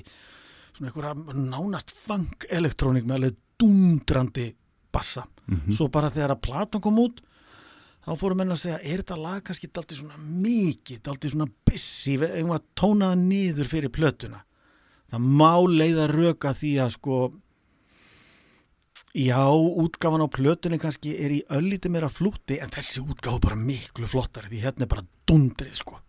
svona 0.77 0.91
einhverja 0.91 1.41
nánast 1.51 1.93
funk 1.93 2.47
elektrónik 2.53 3.05
með 3.09 3.19
alveg 3.19 3.41
dundrandi 3.61 4.51
bassa. 4.93 5.27
Mhm. 5.47 5.73
svo 5.77 5.87
bara 5.89 6.11
þegar 6.11 6.35
að 6.35 6.43
platan 6.43 6.81
kom 6.83 6.99
út 6.99 7.20
þá 8.07 8.12
fórum 8.20 8.39
menn 8.39 8.55
að 8.55 8.61
segja, 8.62 8.78
er 8.83 9.03
þetta 9.03 9.16
lag 9.19 9.41
kannski 9.47 9.70
daldið 9.74 10.03
svona 10.03 10.20
mikið, 10.23 11.01
daldið 11.09 11.33
svona 11.35 11.49
busy, 11.66 12.15
einhvað 12.23 12.69
tónaða 12.78 13.19
niður 13.19 13.70
fyrir 13.73 13.93
plötuna. 13.95 14.45
Það 15.11 15.27
má 15.41 15.55
leiða 15.70 16.07
röka 16.12 16.53
því 16.55 16.73
að 16.85 16.95
sko 16.95 17.19
já, 19.16 19.43
útgáfan 19.51 20.23
á 20.23 20.28
plötunni 20.28 20.78
kannski 20.83 21.15
er 21.19 21.35
í 21.35 21.43
öllítið 21.51 21.95
meira 21.95 22.11
flúti 22.12 22.61
en 22.61 22.73
þessi 22.74 23.03
útgáfa 23.03 23.41
er 23.41 23.45
bara 23.49 23.59
miklu 23.59 24.09
flottari 24.11 24.51
því 24.53 24.62
hérna 24.62 24.87
er 24.87 24.93
bara 24.93 25.07
dundrið 25.27 25.78
sko. 25.81 26.01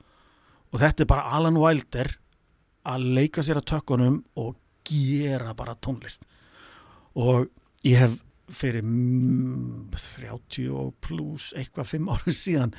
Og 0.74 0.82
þetta 0.82 1.06
er 1.06 1.10
bara 1.10 1.30
Alan 1.38 1.58
Wilder 1.62 2.12
að 2.88 3.10
leika 3.18 3.44
sér 3.46 3.62
að 3.62 3.70
tökkunum 3.74 4.22
og 4.38 4.58
gera 4.88 5.56
bara 5.58 5.78
tónlist. 5.80 6.28
Og 7.18 7.48
ég 7.88 8.02
hef 8.04 8.20
fyrir 8.54 8.84
mm, 8.84 9.90
30 9.96 10.70
og 10.72 10.94
pluss 11.04 11.54
eitthvað 11.58 11.86
5 11.98 12.10
árum 12.14 12.36
síðan 12.36 12.76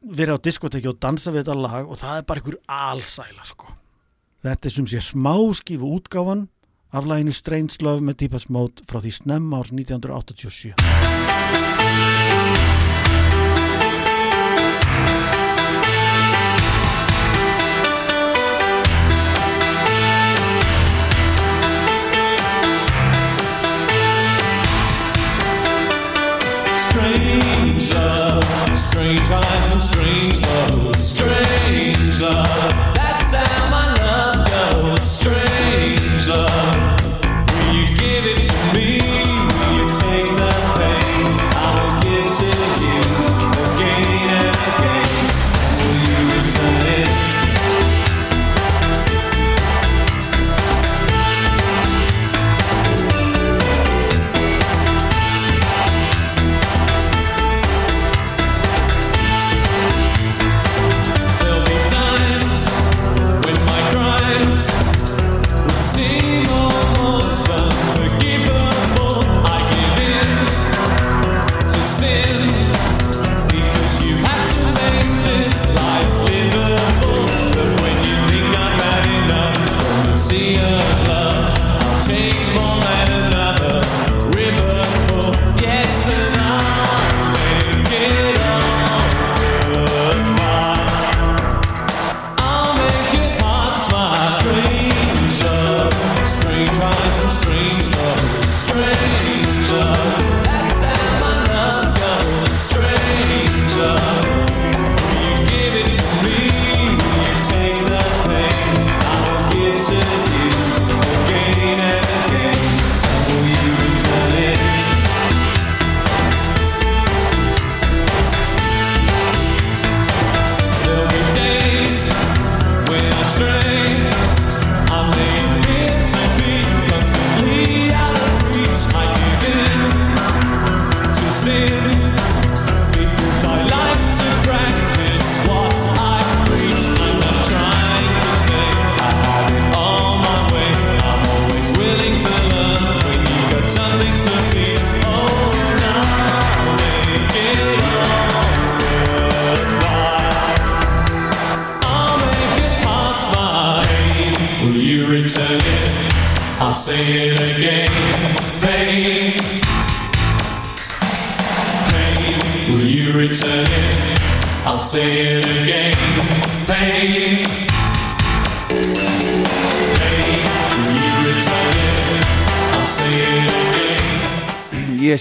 verið 0.00 0.34
á 0.40 0.44
diskoteki 0.46 0.88
og 0.88 1.00
dansa 1.02 1.32
við 1.32 1.44
þetta 1.44 1.56
lag 1.60 1.88
og 1.88 1.96
það 2.00 2.18
er 2.18 2.24
bara 2.28 2.38
einhver 2.40 2.58
alsæla 2.66 3.44
sko. 3.48 3.66
Þetta 4.44 4.68
er 4.68 4.72
sem 4.76 4.86
sé 4.88 4.98
smáskifu 5.04 5.86
útgáfan 5.98 6.42
af 6.94 7.04
laginu 7.08 7.32
Strange 7.34 7.74
Love 7.84 8.00
með 8.04 8.14
Deepest 8.24 8.48
Mode 8.52 8.78
frá 8.88 8.98
því 9.00 9.12
snemma 9.18 9.54
árs 9.60 9.72
1987 9.74 12.33
strange 28.94 29.28
eyes 29.28 29.72
and 29.72 29.82
strange 29.82 30.40
love, 30.40 31.00
strange 31.00 32.20
love. 32.20 32.94
That's 32.94 33.32
how 33.34 33.68
my 33.68 33.92
love 34.00 34.46
goes. 34.46 35.10
Strange 35.10 36.28
love. 36.28 37.02
Will 37.50 37.74
you 37.74 37.86
give 37.86 38.24
it 38.24 38.53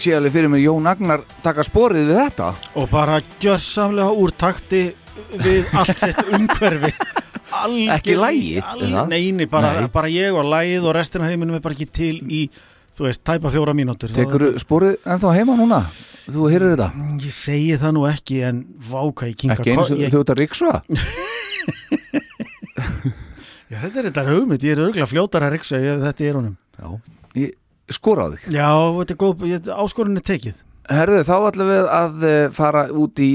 sé 0.03 0.13
alveg 0.17 0.33
fyrir 0.35 0.51
mig 0.51 0.63
Jón 0.65 0.87
Agnar 0.91 1.23
taka 1.45 1.63
sporið 1.67 2.09
við 2.11 2.19
þetta 2.21 2.51
og 2.81 2.89
bara 2.91 3.19
gjörsamlega 3.43 4.11
úr 4.23 4.33
takti 4.37 4.83
við 5.39 5.73
allt 5.79 5.97
sitt 6.03 6.21
umhverfi 6.37 6.93
Algjör- 7.53 7.91
Ekki 7.93 8.15
lagið, 8.17 8.61
al- 8.65 8.81
er 8.81 8.93
það? 8.95 9.09
Nei, 9.11 9.25
nei, 9.37 9.45
bara, 9.51 9.73
Nei. 9.83 9.89
bara 9.93 10.09
ég 10.09 10.33
og 10.39 10.47
lagið 10.49 10.87
og 10.89 10.95
restina 10.97 11.27
heiminum 11.29 11.55
er 11.59 11.61
bara 11.65 11.75
ekki 11.77 11.85
til 11.93 12.15
í 12.33 12.39
þú 12.97 13.05
veist, 13.07 13.21
tæpa 13.25 13.51
fjóra 13.53 13.73
mínútur 13.77 14.09
Tekur 14.13 14.47
sporið 14.61 14.95
ennþá 15.05 15.33
heima 15.37 15.55
núna? 15.59 15.83
Þú 16.23 16.47
heyrir 16.49 16.73
þetta? 16.73 16.87
Ég 17.21 17.33
segi 17.35 17.75
það 17.81 17.93
nú 17.97 18.03
ekki 18.09 18.39
en 18.47 18.63
váka 18.89 19.27
ég 19.29 19.37
kinga 19.43 19.57
Ekki 19.59 19.73
eins 19.75 19.91
og 19.93 20.01
ég, 20.01 20.13
þú 20.13 20.21
ert 20.23 20.33
að 20.33 20.39
ríksva? 20.41 20.73
já, 23.69 23.77
Þetta 23.83 23.99
er 24.01 24.07
þetta 24.09 24.23
hugmynd, 24.29 24.63
ég 24.65 24.75
er 24.75 24.81
örgulega 24.87 25.09
fljótar 25.09 25.45
að 25.47 25.55
riksa 25.57 25.79
ef 25.81 26.01
þetta 26.07 26.25
er 26.29 26.37
honum 26.39 26.55
Já, 26.77 26.87
ég 27.43 27.53
skora 27.97 28.27
á 28.27 28.27
þig? 28.33 28.45
Já, 28.53 28.69
þetta 28.99 29.13
er 29.15 29.19
góð, 29.23 29.43
áskorun 29.83 30.17
er 30.21 30.25
tekið. 30.27 30.55
Herðu, 30.91 31.19
þá 31.23 31.35
ætlum 31.47 31.69
við 31.71 31.85
að 31.95 32.23
eh, 32.27 32.47
fara 32.51 32.81
út 32.91 33.19
í, 33.23 33.29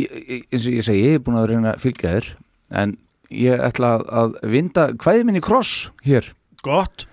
eins 0.53 0.67
og 0.69 0.75
ég 0.77 0.85
segi, 0.85 1.05
ég 1.09 1.15
er 1.19 1.23
búin 1.25 1.39
að 1.41 1.47
reyna 1.53 1.73
að 1.75 1.85
fylgja 1.87 2.11
þér 2.19 2.27
en 2.83 2.97
ég 3.33 3.63
ætla 3.69 3.95
að- 3.99 4.09
að 4.23 4.35
vinda 4.53 4.89
hvaðið 5.01 5.25
minni 5.29 5.41
kross 5.45 5.91
hér. 6.05 6.29
Gott. 6.63 7.07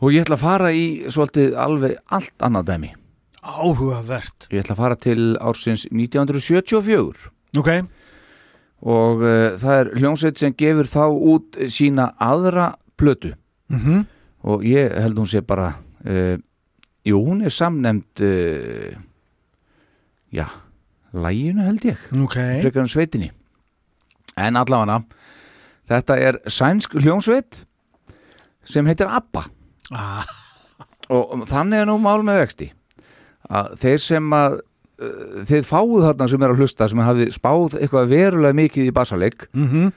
Og 0.00 0.12
ég 0.14 0.22
ætla 0.22 0.36
að 0.38 0.44
fara 0.46 0.70
í 0.70 0.84
svolítið 1.10 1.56
alveg 1.58 1.96
allt 2.14 2.38
annað 2.46 2.68
dæmi. 2.70 2.92
Áhugavert. 3.42 4.46
Ég 4.52 4.62
ætla 4.62 4.74
að 4.76 4.82
fara 4.84 4.96
til 4.96 5.36
ársins 5.40 5.86
1974 5.90 7.30
Ok. 7.56 7.68
Og 8.86 9.22
uh, 9.26 9.56
það 9.58 9.74
er 9.80 9.88
hljómsveit 9.98 10.38
sem 10.38 10.52
gefur 10.54 10.86
þá 10.86 11.02
út 11.10 11.58
sína 11.72 12.12
aðra 12.22 12.74
plötu. 12.98 13.34
Mhm. 13.68 14.06
og 14.48 14.62
ég 14.64 14.94
held 15.02 15.18
hún 15.18 15.26
sé 15.28 15.40
bara 15.44 15.74
uh, 16.06 16.36
jú, 17.08 17.18
hún 17.24 17.42
er 17.46 17.50
samnemd 17.54 18.22
uh, 18.22 18.94
já 20.34 20.46
læginu 21.12 21.64
held 21.64 21.84
ég 21.88 21.98
Ok. 22.22 22.36
frekar 22.62 22.82
en 22.84 22.88
sveitinni 22.92 23.30
en 24.36 24.56
allavega 24.60 25.00
þetta 25.88 26.18
er 26.20 26.38
sænsk 26.52 26.98
hljómsveit 27.00 27.62
sem 28.68 28.86
heitir 28.86 29.08
ABBA 29.08 29.46
ah. 29.96 30.26
og 31.08 31.46
þannig 31.48 31.80
er 31.80 31.88
nú 31.88 31.96
mál 32.02 32.20
með 32.26 32.42
vexti 32.44 32.68
að 33.48 33.72
þeir 33.80 34.02
sem 34.04 34.28
að 34.36 34.58
uh, 34.60 35.40
þið 35.48 35.64
fáið 35.64 36.04
þarna 36.10 36.28
sem 36.28 36.44
er 36.44 36.52
að 36.52 36.60
hlusta 36.60 36.88
sem 36.92 37.00
hafið 37.00 37.32
spáð 37.38 37.78
eitthvað 37.80 38.12
verulega 38.12 38.58
mikið 38.60 38.90
í 38.90 38.94
bassaleik 39.00 39.48
Mhm. 39.56 39.88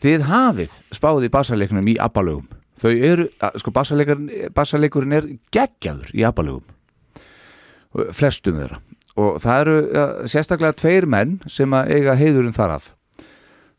þið 0.00 0.24
hafið 0.32 0.72
spáð 0.96 1.28
í 1.28 1.32
bassaleiknum 1.36 1.92
í 1.92 1.98
ABBA-lögum 2.00 2.48
þau 2.80 2.92
eru, 2.92 3.28
sko 3.60 3.72
bassaleikurinn 3.74 5.18
er 5.18 5.28
geggjaður 5.54 6.10
í 6.14 6.24
ABBA-lögum 6.26 6.74
Og 7.94 8.10
flestum 8.14 8.58
þeirra. 8.58 8.80
Og 9.22 9.36
það 9.42 9.60
eru 9.62 9.74
ja, 9.94 10.04
sérstaklega 10.30 10.74
tveir 10.80 11.06
menn 11.06 11.36
sem 11.46 11.74
að 11.76 11.92
eiga 11.94 12.16
heiðurinn 12.18 12.56
þar 12.56 12.76
af. 12.80 12.88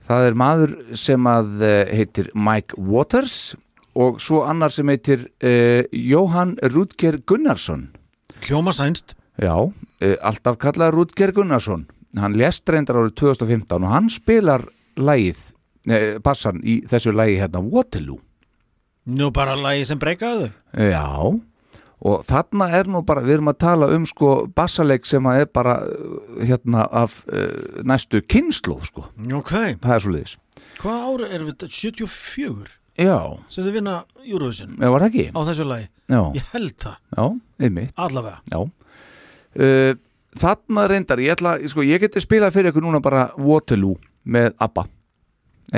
Það 0.05 0.27
er 0.29 0.37
maður 0.39 0.73
sem 0.95 1.27
að 1.27 1.65
eh, 1.65 1.91
heitir 1.97 2.29
Mike 2.37 2.77
Waters 2.79 3.55
og 3.99 4.21
svo 4.23 4.43
annar 4.43 4.73
sem 4.75 4.89
heitir 4.91 5.21
uh, 5.39 5.87
Jóhann 5.95 6.57
Rúdger 6.73 7.15
Gunnarsson. 7.23 7.85
Hljóma 8.43 8.73
sænst. 8.75 9.13
Já, 9.39 9.55
uh, 9.55 10.15
alltaf 10.19 10.59
kallað 10.59 10.97
Rúdger 10.97 11.31
Gunnarsson. 11.35 11.85
Hann 12.19 12.35
lest 12.35 12.67
reyndar 12.67 12.99
árið 12.99 13.15
2015 13.21 13.87
og 13.87 13.93
hann 13.93 14.11
spilar 14.11 14.67
lægið, 14.99 15.39
nei, 15.87 15.99
bassan 16.23 16.59
í 16.63 16.81
þessu 16.91 17.15
lægi 17.15 17.39
hérna 17.39 17.63
Waterloo 17.63 18.19
Nú 19.05 19.27
bara 19.33 19.53
lagi 19.59 19.85
sem 19.85 19.99
breykaðu 20.01 20.47
Já, 20.73 21.05
og 22.05 22.23
þarna 22.27 22.67
er 22.77 22.89
nú 22.89 23.03
bara, 23.05 23.21
við 23.25 23.37
erum 23.37 23.51
að 23.51 23.59
tala 23.61 23.89
um 23.93 24.05
sko 24.09 24.31
bassaleik 24.57 25.05
sem 25.05 25.25
að 25.29 25.43
er 25.43 25.51
bara 25.53 25.75
uh, 25.85 26.39
hérna 26.41 26.87
af 26.89 27.19
uh, 27.29 27.83
næstu 27.85 28.21
kynslu 28.25 28.79
sko, 28.87 29.05
Ok. 29.39 29.53
Það 29.83 29.93
er 29.97 30.03
svo 30.05 30.15
liðis 30.15 30.35
Hvað 30.81 31.05
ára 31.09 31.29
erum 31.35 31.51
við? 31.51 31.67
74? 31.69 32.73
Já, 32.95 33.17
Sem 33.51 33.65
þið 33.67 33.77
vinna 33.81 33.95
Eurovision? 34.23 34.73
Eða 34.79 34.91
var 34.95 35.03
það 35.05 35.11
ekki? 35.11 35.27
Á 35.35 35.39
þessu 35.51 35.67
lagi? 35.69 35.87
Já, 36.09 36.19
Ég 36.37 36.49
held 36.53 36.75
það. 36.79 36.97
Já, 37.17 37.23
einmitt. 37.65 37.93
Allavega. 37.97 38.37
Já. 38.53 38.59
Uh, 39.55 39.93
Þarna 40.35 40.83
reyndar, 40.91 41.21
ég 41.23 41.31
ætla, 41.37 41.53
sko, 41.71 41.83
ég 41.87 42.01
geti 42.03 42.19
spilað 42.19 42.51
fyrir 42.57 42.73
ykkur 42.73 42.83
núna 42.83 42.99
bara 43.03 43.29
Waterloo 43.39 43.95
með 44.27 44.49
ABBA. 44.59 44.83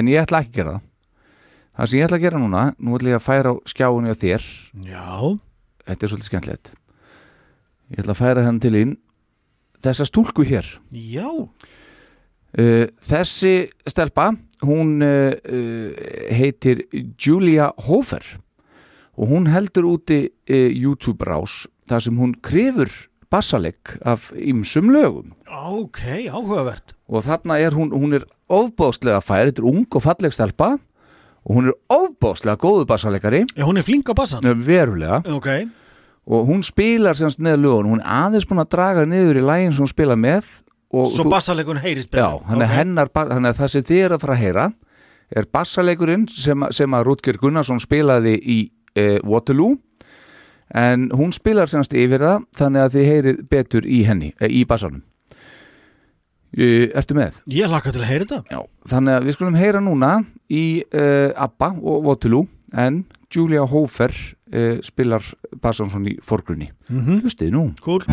En 0.01 0.09
ég 0.09 0.23
ætla 0.23 0.39
ekki 0.41 0.49
að 0.55 0.57
gera 0.57 0.73
það 0.77 0.86
Það 1.77 1.89
sem 1.89 1.99
ég 1.99 2.07
ætla 2.07 2.17
að 2.17 2.23
gera 2.25 2.39
núna, 2.41 2.61
nú 2.81 2.95
ætla 2.97 3.11
ég 3.11 3.19
að 3.19 3.25
færa 3.27 3.53
á 3.53 3.55
skjáinu 3.69 4.09
á 4.09 4.15
þér. 4.17 4.45
Já. 4.81 5.05
Þetta 5.85 6.05
er 6.05 6.11
svolítið 6.11 6.29
skemmtilegt. 6.31 6.71
Ég 7.93 8.01
ætla 8.01 8.15
að 8.15 8.21
færa 8.23 8.45
henn 8.47 8.61
til 8.63 8.73
inn 8.79 8.95
Þessa 9.85 10.07
stúlku 10.09 10.41
hér. 10.47 10.65
Já. 10.89 11.29
Uh, 12.57 12.85
Þessi 13.05 13.69
stelpa 13.85 14.31
Hún 14.65 15.03
uh, 15.05 15.35
heitir 16.33 16.87
Julia 17.13 17.69
Hofer. 17.85 18.25
Og 19.17 19.29
hún 19.29 19.45
heldur 19.53 19.85
úti 19.85 20.23
uh, 20.25 20.71
YouTube 20.73 21.25
rás 21.29 21.67
þar 21.87 22.03
sem 22.07 22.17
hún 22.17 22.33
krefur 22.41 22.89
bassalegg 23.29 23.99
af 24.01 24.31
ymsum 24.33 24.89
lögum. 24.89 25.35
Ok, 25.45 26.01
áhugavert. 26.25 26.95
Og 27.05 27.21
þarna 27.27 27.59
er 27.61 27.77
hún, 27.77 27.93
hún 27.93 28.17
er 28.17 28.25
ofbóðslega 28.49 29.21
fær, 29.21 29.51
þetta 29.51 29.61
er 29.61 29.69
ung 29.69 29.85
og 29.85 30.03
falleg 30.03 30.33
stelpa 30.33 30.73
og 31.47 31.55
hún 31.55 31.69
er 31.71 31.75
ofbóðslega 31.93 32.59
góðu 32.59 32.85
bassalegari 32.89 33.45
Já, 33.55 33.63
hún 33.63 33.79
er 33.79 33.85
flink 33.87 34.09
á 34.11 34.13
bassan. 34.13 34.43
Verulega. 34.43 35.21
Ok. 35.31 35.47
Og 36.27 36.49
hún 36.49 36.63
spilar 36.67 37.15
semst 37.15 37.39
með 37.39 37.61
lögun 37.63 37.93
hún 37.93 38.01
er 38.03 38.09
aðeins 38.27 38.47
búin 38.47 38.63
að 38.63 38.73
draga 38.75 39.05
niður 39.07 39.39
í 39.39 39.45
lægin 39.47 39.75
sem 39.75 39.85
hún 39.85 39.93
spila 39.93 40.17
með. 40.19 40.49
Svo 40.91 41.27
bassalegurinn 41.31 41.83
heyrist 41.83 42.11
betur. 42.11 42.23
Já, 42.23 42.49
hann 42.51 42.63
er 42.63 42.71
hennar, 42.71 43.11
þannig 43.15 43.53
að 43.53 43.61
það 43.61 43.73
sem 43.73 43.87
þið 43.87 44.03
er 44.03 44.15
að 44.15 44.23
fara 44.25 44.35
að 44.35 44.43
heyra 44.43 44.67
er 45.27 45.49
bassalegurinn 45.51 46.27
sem, 46.31 46.63
sem 46.71 46.95
að 46.95 47.05
Rútger 47.07 47.39
Gunnarsson 47.39 47.83
spilaði 47.83 48.37
í 48.39 48.59
e, 48.95 49.07
Waterloo. 49.27 49.75
En 50.75 51.07
hún 51.15 51.31
spilar 51.35 51.71
semst 51.71 51.95
yfir 51.95 52.23
það 52.23 52.47
þannig 52.59 52.83
að 52.83 52.95
þið 52.95 53.11
heyrið 53.11 53.43
betur 53.51 53.87
í 53.87 54.01
henni 54.07 54.33
e, 54.35 54.51
í 54.51 54.65
bassanum 54.67 55.03
Ertu 56.57 57.13
með? 57.17 57.41
Ég 57.53 57.69
hlakka 57.69 57.91
til 57.93 58.01
að 58.01 58.09
heyra 58.11 58.25
þetta 58.25 58.55
Já, 58.55 58.61
þannig 58.89 59.13
að 59.19 59.27
við 59.29 59.35
skulum 59.37 59.57
heyra 59.61 59.81
núna 59.83 60.11
í 60.49 60.63
uh, 60.89 61.29
ABBA 61.47 61.69
og 61.83 62.07
Waterloo 62.09 62.47
en 62.73 63.03
Julia 63.33 63.65
Hofer 63.69 64.11
uh, 64.11 64.79
spilar 64.83 65.21
Bassansson 65.61 66.07
í 66.09 66.17
forgrunni 66.23 66.71
Mhm. 66.89 67.21
Hlustið 67.25 67.53
nú 67.53 67.67
Cool 67.83 68.03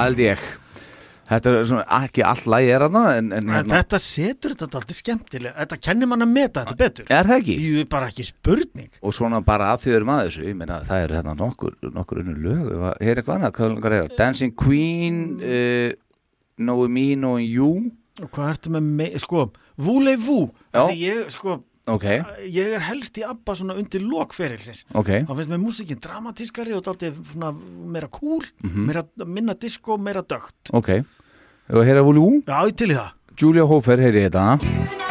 Aldi 0.00 0.26
ég. 0.30 0.48
Þetta 1.30 1.50
er 1.54 1.66
svona 1.68 1.84
ekki 2.00 2.24
all 2.26 2.40
lagi 2.50 2.70
er 2.74 2.82
hana 2.88 3.02
en, 3.14 3.28
en, 3.30 3.44
En 3.44 3.52
hérna, 3.54 3.76
þetta 3.76 4.00
setur 4.02 4.56
þetta 4.58 4.80
alltaf 4.80 4.98
skemmtilega. 4.98 5.52
Þetta 5.60 5.78
kennir 5.86 6.10
mann 6.10 6.26
að 6.26 6.32
meta 6.32 6.64
þetta 6.66 6.80
betur. 6.80 7.06
Er 7.06 7.28
það 7.28 7.36
ekki? 7.36 7.56
Jú, 7.62 7.84
bara 7.92 8.08
ekki 8.10 8.26
spurning. 8.26 8.90
Og 8.98 9.14
svona 9.14 9.38
bara 9.46 9.68
að 9.70 9.84
því 9.84 9.92
við 9.92 9.98
erum 10.00 10.12
að 10.16 10.22
þessu 10.24 10.48
ég 10.48 10.58
meina 10.58 10.80
það 10.88 11.04
er 11.04 11.14
hérna 11.20 11.36
nokkur, 11.38 11.78
nokkur 11.94 12.22
unnu 12.24 12.34
lög. 12.48 12.72
Hér 12.98 13.22
er 13.22 13.32
annað, 13.36 13.62
hvað 13.78 13.96
er 14.00 14.10
Dancing 14.18 14.56
Queen 14.58 15.22
uh, 15.38 15.94
Knowing 16.58 16.94
Me, 16.98 17.06
Knowing 17.14 17.46
You 17.46 17.70
Og 18.20 18.28
hvað 18.34 18.50
ertu 18.52 18.72
með, 18.74 18.88
me 18.98 19.08
sko, 19.22 19.46
vúlei 19.80 20.16
vú 20.20 20.42
Já. 20.74 20.82
Því 20.90 20.96
ég, 20.98 21.30
sko, 21.32 21.60
ok, 21.88 22.04
ég 22.50 22.74
er 22.76 22.80
helst 22.80 23.16
í 23.18 23.24
abba 23.24 23.54
svona 23.54 23.74
undir 23.78 24.00
lokferilsins 24.04 24.84
ok. 24.94 25.08
Þá 25.28 25.32
finnst 25.36 25.50
mér 25.50 25.62
músikinn 25.62 26.00
dramatískari 26.00 26.74
og 26.76 26.84
dálítið 26.84 27.14
svona 27.32 27.52
meira 27.54 28.08
cool 28.12 28.42
Mhm. 28.62 28.86
meira, 28.86 29.04
minna 29.26 29.54
disco, 29.54 29.96
meira 29.98 30.22
dögt. 30.22 30.70
Ok, 30.72 30.88
og 31.70 31.84
hér 31.84 31.96
er 31.96 32.02
Vúli 32.04 32.20
Ú 32.20 32.42
Já, 32.46 32.66
ég 32.68 32.76
til 32.76 32.90
í 32.90 32.94
það. 32.94 33.10
Julia 33.40 33.64
Hofer, 33.66 33.96
heyri 33.98 34.26
ég 34.26 34.30
þetta 34.30 35.09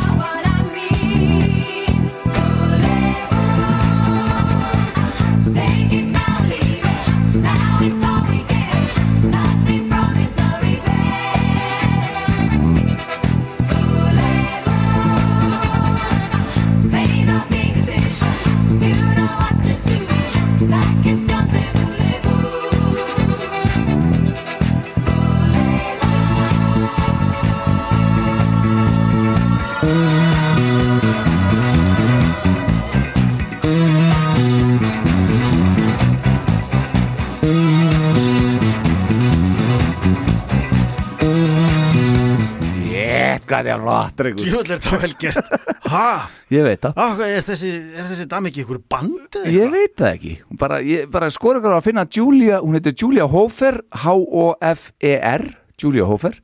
Er 43.50 43.82
rætt, 43.82 44.16
drengur 44.20 44.46
Djúvel 44.46 44.74
er 44.76 44.82
það 44.84 45.02
vel 45.04 45.16
gert. 45.20 45.50
Ha? 45.90 46.06
Ég 46.54 46.66
veit 46.66 46.84
það. 46.86 47.00
Ah, 47.02 47.24
er 47.26 47.46
þessi, 47.48 47.72
er 47.98 48.06
þessi 48.12 48.28
dami 48.30 48.52
ekki 48.52 48.64
ykkur 48.66 48.82
band 48.92 49.40
Ég 49.50 49.74
veit 49.74 49.96
það 49.98 50.12
ekki. 50.14 50.34
Bara, 50.62 50.80
ég, 50.86 51.10
bara 51.12 51.32
skor 51.34 51.60
ykkur 51.60 51.76
að 51.78 51.86
finna 51.90 52.06
Julia, 52.06 52.62
hún 52.62 52.78
heitir 52.78 52.96
Julia 53.00 53.28
Hofer 53.30 53.82
H-O-F-E-R 54.04 55.46
Julia 55.82 56.08
Hofer. 56.10 56.38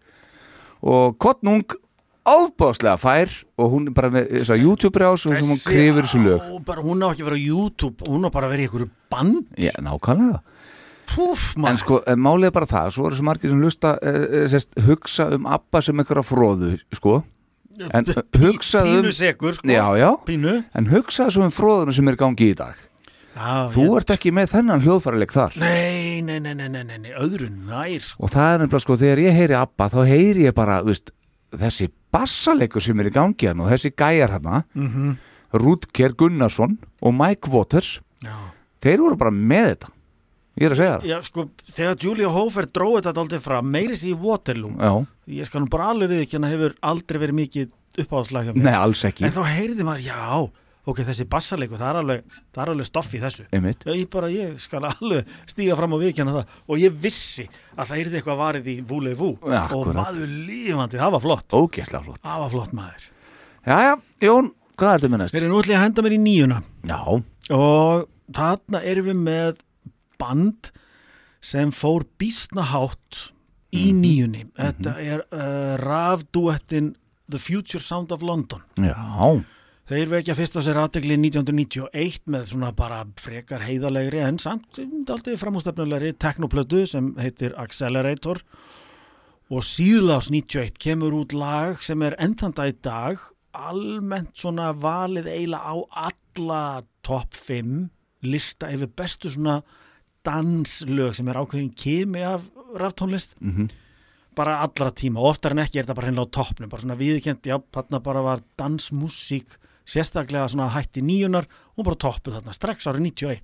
Og 0.86 1.18
Kottnung 1.22 1.66
ábáslega 2.26 2.98
fær 2.98 3.30
og 3.62 3.70
hún 3.76 3.90
er 3.92 3.94
bara 3.94 4.10
með 4.14 4.32
þess 4.40 4.54
að 4.56 4.64
YouTube 4.66 5.02
rás 5.02 5.26
og 5.30 5.38
hún 5.38 5.62
krifur 5.62 6.08
þessu 6.08 6.24
lög. 6.24 6.42
Ó, 6.42 6.58
bara, 6.66 6.82
hún 6.82 7.06
á 7.06 7.14
ekki 7.14 7.22
að 7.22 7.30
vera 7.30 7.38
á 7.38 7.46
YouTube 7.46 8.10
hún 8.10 8.26
á 8.26 8.30
bara 8.34 8.50
að 8.50 8.56
vera 8.56 8.66
í 8.66 8.70
ykkur 8.70 8.88
band 9.14 9.62
Já, 9.62 9.74
nákvæmlega 9.86 10.42
Púf, 11.14 11.54
En 11.58 11.78
sko, 11.78 12.00
málið 12.18 12.50
er 12.50 12.56
bara 12.56 12.66
það, 12.70 12.90
svo 12.96 13.06
eru 13.08 13.16
þessu 13.16 13.26
margir 13.28 13.52
sem 13.54 13.62
lusta, 13.62 13.94
e, 14.02 14.44
sest, 14.52 14.74
hugsa 14.88 15.28
um 15.36 15.46
Abba 15.48 15.82
sem 15.86 16.00
einhverja 16.02 16.24
fróðu, 16.26 16.72
sko. 16.96 17.20
En 17.92 18.06
hugsaðu 18.44 18.98
um 18.98 19.04
Pínu 19.06 19.12
sekur, 19.16 19.54
sko. 19.58 19.68
Já, 19.70 19.86
já, 20.00 20.10
Pínu. 20.26 20.56
En 20.76 20.90
hugsaðu 20.92 21.36
svo 21.38 21.46
um 21.48 21.54
fróðuna 21.56 21.94
sem 21.96 22.08
er 22.12 22.18
gangi 22.20 22.52
í 22.54 22.58
dag. 22.58 22.76
Já, 23.36 23.68
Þú 23.74 23.86
ert 24.00 24.12
ekki 24.16 24.32
með 24.32 24.54
þennan 24.54 24.84
hljóðfærileik 24.86 25.34
þar. 25.36 25.58
Nei, 25.60 26.22
nei, 26.24 26.38
nei, 26.40 26.54
nei, 26.56 26.70
nei, 26.72 26.84
nei, 26.98 27.12
öðru 27.20 27.50
nær 27.52 28.00
sko. 28.00 28.24
Og 28.24 28.32
það 28.32 28.54
er 28.54 28.62
nefnilega 28.64 28.86
sko, 28.86 28.96
þegar 29.02 29.22
ég 29.26 29.36
heyri 29.42 29.58
Abba 29.60 29.90
þá 29.92 29.98
heyri 30.08 30.46
ég 30.48 30.56
bara, 30.56 30.78
veist, 30.88 31.12
þessi 31.52 31.90
bassaleikur 32.16 32.84
sem 32.84 33.00
er 33.04 33.10
í 33.12 33.16
gangi 33.16 33.50
hann 33.52 33.60
og 33.66 33.68
þessi 33.74 33.92
gæjar 33.92 34.38
hana 34.38 34.64
Mhm. 34.74 35.18
Rúdker 35.56 36.16
Gunnarsson 36.20 36.78
og 37.02 37.14
Mike 37.16 37.52
Waters. 37.52 38.00
Já. 38.24 38.34
þeir 38.82 39.00
voru 39.04 39.16
bara 39.20 39.32
með 39.32 39.68
þetta 39.76 39.90
ég 40.60 40.66
er 40.70 40.76
að 40.76 40.80
segja 40.82 40.98
það 40.98 41.08
Já, 41.12 41.18
sko, 41.30 41.48
þegar 41.78 41.98
Julia 42.06 42.30
Hofer 42.36 42.68
dróði 42.72 43.02
þetta 43.08 43.24
aldrei 43.26 43.40
fram, 43.44 43.72
meiris 43.76 44.04
í 44.08 44.14
Waterloo 44.16 44.76
Já. 44.80 44.92
Ég 45.40 45.50
skal 45.50 45.64
nú 45.66 45.72
bara 45.74 45.90
alveg 45.94 46.12
við 46.14 46.22
ekki 46.26 46.38
hann 46.40 46.50
hefur 46.52 46.76
aldrei 46.86 47.20
verið 47.26 47.40
mikið 47.42 47.74
uppáðslag 48.06 48.54
Nei, 48.60 48.74
alls 48.76 49.02
ekki. 49.08 49.26
En 49.28 49.34
þá 49.36 49.42
heyrði 49.56 49.86
maður, 49.88 50.06
já, 50.06 50.40
ok, 50.86 51.00
þessi 51.08 51.26
bassaleiku, 51.32 51.78
það 51.80 51.90
er 51.90 52.00
alveg, 52.02 52.36
það 52.54 52.62
er 52.66 52.72
alveg 52.76 52.88
stoff 52.90 53.14
í 53.16 53.22
þessu 53.24 53.46
Einmitt. 53.56 53.86
Ég 53.90 54.10
bara, 54.14 54.30
ég 54.34 54.58
skal 54.62 54.84
alveg 54.90 55.32
stíga 55.50 55.78
fram 55.80 55.96
og 55.98 56.04
viðkjanna 56.04 56.36
það 56.36 56.58
og 56.70 56.84
ég 56.84 56.98
vissi 57.06 57.48
að 57.76 57.88
það 57.90 57.96
heyrði 58.00 58.20
eitthvað 58.22 58.42
varið 58.44 58.70
í 58.70 58.78
Vúlei 58.92 59.16
Vú 59.18 59.32
Ja, 59.48 59.64
og 59.66 59.80
akkúrat. 59.88 60.02
maður 60.04 60.36
lífandi, 60.52 61.00
það 61.02 61.16
var 61.18 61.24
flott 61.26 61.56
Ógeðslega 61.58 62.04
flott 62.10 62.22
Það 62.28 62.44
var 62.46 62.54
flott 62.56 62.76
maður 62.78 63.08
Jæja, 63.66 63.96
Jón, 64.28 64.52
hvað 64.78 64.92
er 64.94 65.00
þetta 65.06 65.14
með 65.16 65.24
næst? 65.24 65.34
Þeir 65.36 65.46
eru 65.48 65.54
nú 65.56 65.64
ég 65.66 65.74
að 65.80 65.86
henda 65.88 66.06
mér 66.06 66.16
í 66.20 66.22
nýjuna 66.28 66.60
Já 66.86 67.00
Og 67.56 68.06
þarna 68.36 68.84
erum 68.92 69.10
við 69.10 69.18
með 69.26 69.58
band 70.20 70.72
sem 71.46 71.72
fór 71.72 72.06
býstnahátt 72.20 73.32
í 73.76 73.92
Mhm. 73.92 74.00
nýjunni. 74.02 74.44
Þetta 74.58 74.94
er 75.02 75.26
uh, 75.32 75.76
rafduettin 75.82 76.96
The 77.30 77.40
Future 77.40 77.82
Sound 77.84 78.12
of 78.12 78.22
London. 78.22 78.62
Já 78.78 79.44
Þeir 79.86 80.08
vekja 80.10 80.34
fyrst 80.34 80.56
á 80.58 80.66
sér 80.66 80.80
aðtegli 80.82 81.14
1991 81.22 82.24
með 82.26 82.48
svona 82.50 82.72
bara 82.74 83.04
frekar 83.22 83.62
heiðalegri 83.62 84.18
en 84.26 84.40
samt 84.42 84.80
aldrei 85.14 85.36
framústefnulegri 85.38 86.16
teknoplötu 86.18 86.88
sem 86.90 87.12
heitir 87.22 87.54
Accelerator 87.62 88.40
og 89.54 89.62
síðlás 89.62 90.32
91 90.34 90.80
kemur 90.82 91.14
út 91.14 91.36
lag 91.38 91.84
sem 91.86 92.02
er 92.02 92.16
endanda 92.18 92.66
í 92.66 92.74
dag 92.82 93.22
almennt 93.54 94.34
svona 94.42 94.72
valið 94.74 95.30
eiginlega 95.30 95.70
á 95.70 95.76
alla 96.10 96.64
top 97.06 97.38
5 97.38 97.92
lista 98.26 98.72
yfir 98.74 98.90
bestu 98.90 99.30
svona 99.30 99.60
danslög 100.26 101.16
sem 101.16 101.28
er 101.32 101.40
ákveðin 101.40 101.72
kemi 101.76 102.22
af 102.26 102.42
raftónlist 102.76 103.36
Mhm. 103.40 103.70
bara 104.36 104.58
allra 104.60 104.92
tíma 104.92 105.20
og 105.20 105.30
oftar 105.36 105.52
en 105.52 105.60
ekki 105.64 105.80
er 105.80 105.86
þetta 105.86 105.96
bara 105.96 106.08
henni 106.08 106.20
á 106.20 106.28
toppnum 106.28 106.70
bara 106.70 106.82
svona 106.82 106.98
viðkjönd, 107.00 107.42
já, 107.48 107.62
þarna 107.72 108.02
bara 108.04 108.22
var 108.22 108.42
dansmusík 108.58 109.56
sérstaklega 109.86 110.50
svona 110.50 110.70
hætti 110.74 111.02
nýjunar 111.02 111.46
og 111.78 111.86
bara 111.86 111.96
toppuð 111.96 112.42
þarna 112.42 112.54
strax 112.54 112.86
árið 112.88 113.02
91 113.14 113.42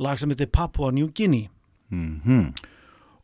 lag 0.00 0.18
sem 0.18 0.28
heitir 0.30 0.50
Papua 0.50 0.90
New 0.90 1.08
Guinea 1.14 1.48
Mhm. 1.90 2.54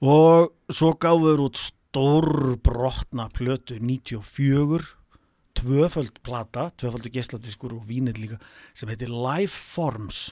og 0.03 0.53
svo 0.71 0.93
gáður 0.95 1.41
út 1.49 1.57
stórbrotna 1.59 3.29
plötu 3.33 3.79
94 3.81 4.97
tvöföld 5.55 6.21
plata, 6.23 6.71
tvöföldu 6.79 7.11
geisladiskur 7.11 7.73
og 7.75 7.87
vínir 7.89 8.15
líka 8.17 8.39
sem 8.75 8.89
heitir 8.89 9.09
Life 9.11 9.57
Forms 9.57 10.31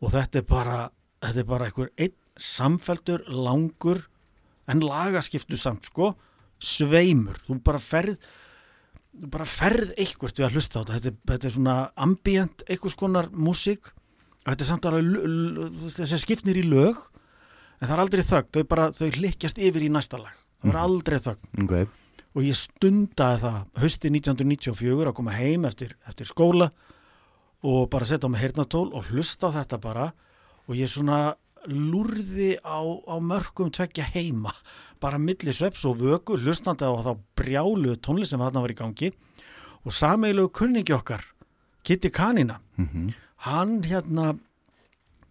og 0.00 0.12
þetta 0.12 0.36
er 0.38 0.42
bara 0.48 0.90
þetta 1.22 1.40
er 1.42 1.48
bara 1.48 1.68
einhver 1.68 1.90
einn 1.96 2.14
samfeldur 2.36 3.22
langur 3.32 4.02
en 4.68 4.82
lagaskiptu 4.84 5.56
samt 5.56 5.86
sko 5.88 6.14
sveimur, 6.60 7.36
þú 7.46 7.58
bara 7.64 7.78
ferð 7.80 8.16
þú 9.16 9.28
bara 9.32 9.46
ferð 9.48 9.92
eitthvað 9.96 10.34
við 10.36 10.46
að 10.46 10.56
hlusta 10.56 10.80
á 10.80 10.82
þetta, 10.84 10.94
þetta, 10.96 11.08
er- 11.12 11.30
þetta 11.32 11.46
er 11.50 11.54
svona 11.56 11.76
ambient, 11.96 12.62
eitthvað 12.68 12.92
skonar 12.92 13.28
músík. 13.32 13.92
Þetta 14.46 14.62
er 14.62 14.68
samt 14.68 14.84
alveg 14.86 15.94
þessi 15.96 16.18
skipnir 16.22 16.58
í 16.60 16.64
lög 16.68 16.98
en 17.80 17.88
það 17.88 17.94
er 17.96 18.02
aldrei 18.04 18.22
þögn, 18.24 18.50
þau 18.52 18.64
bara, 18.68 18.90
þau 18.92 19.08
hlykkjast 19.16 19.58
yfir 19.58 19.86
í 19.86 19.88
næsta 19.92 20.20
lag, 20.20 20.36
það 20.62 20.70
er 20.74 20.80
aldrei 20.82 21.18
þögn. 21.24 21.64
Ok. 21.64 21.74
Og 22.36 22.44
ég 22.44 22.56
stundaði 22.60 23.40
það 23.46 23.56
hösti 23.80 24.10
1994 24.12 25.08
að 25.08 25.16
koma 25.16 25.32
heim 25.36 25.64
eftir, 25.64 25.96
eftir 26.08 26.28
skóla 26.28 26.70
og 27.64 27.88
bara 27.90 28.04
setja 28.04 28.28
á 28.28 28.32
mig 28.32 28.42
heyrnatól 28.44 28.90
og 28.92 29.08
hlusta 29.10 29.48
á 29.48 29.56
þetta 29.56 29.78
bara 29.80 30.10
og 30.68 30.74
ég 30.76 30.90
svona 30.90 31.36
lúrði 31.66 32.56
á, 32.62 32.78
á 32.82 33.16
mörgum 33.18 33.70
tveggja 33.74 34.04
heima 34.14 34.52
bara 35.02 35.18
milli 35.18 35.52
sveps 35.52 35.84
og 35.88 35.98
vöku 36.00 36.36
hlustandi 36.38 36.86
á 36.86 36.92
þá 37.02 37.12
brjálu 37.38 37.96
tónlist 37.98 38.30
sem 38.34 38.40
þarna 38.40 38.62
var 38.62 38.72
í 38.74 38.78
gangi 38.78 39.10
og 39.86 39.92
sameilegu 39.92 40.50
kunningi 40.54 40.94
okkar 40.94 41.24
Kitty 41.86 42.10
Kanina 42.10 42.60
Mhm. 42.78 43.14
hann 43.46 43.82
hérna 43.82 44.38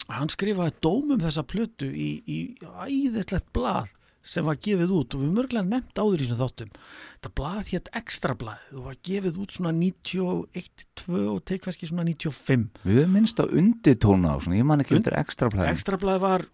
hann 0.10 0.30
skrifaði 0.30 0.74
dómum 0.82 1.20
þessa 1.20 1.44
plötu 1.44 1.88
í, 1.92 2.22
í 2.28 2.58
æðislegt 2.62 3.52
blað 3.54 3.88
sem 4.26 4.46
var 4.48 4.58
gefið 4.58 4.92
út 4.98 5.16
og 5.16 5.22
við 5.22 5.34
mörglega 5.38 5.68
nefnt 5.70 6.00
áður 6.02 6.24
í 6.24 6.26
þessum 6.26 6.40
þáttum. 6.42 6.72
Þetta 7.14 7.32
blað 7.38 7.72
hétt 7.72 7.90
ekstra 8.02 8.36
blað 8.42 8.72
og 8.74 8.88
var 8.90 8.98
gefið 9.06 9.40
út 9.44 9.56
svona 9.56 9.74
91, 9.78 10.86
2 11.06 11.22
og 11.36 11.40
til 11.46 11.60
kannski 11.62 11.90
svona 11.90 12.08
95 12.10 12.82
Við 12.84 13.00
höfum 13.00 13.16
minnst 13.20 13.42
á 13.42 13.46
undirtóna 13.46 14.34
á 14.34 14.38
svona, 14.42 14.58
ég 14.60 14.68
man 14.68 14.82
ekki 14.82 14.98
undir 14.98 15.18
ekstra 15.20 15.52
plæðin 15.54 15.72
ekstra 15.76 16.00
blað 16.02 16.20
var 16.26 16.46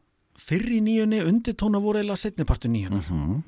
fyrr 0.41 0.68
í 0.68 0.81
nýjunni 0.84 1.23
undirtóna 1.27 1.81
voru 1.84 2.02
eiginlega 2.02 2.22
setnipartu 2.26 2.72
nýjunni. 2.72 3.02
Mhm. 3.07 3.41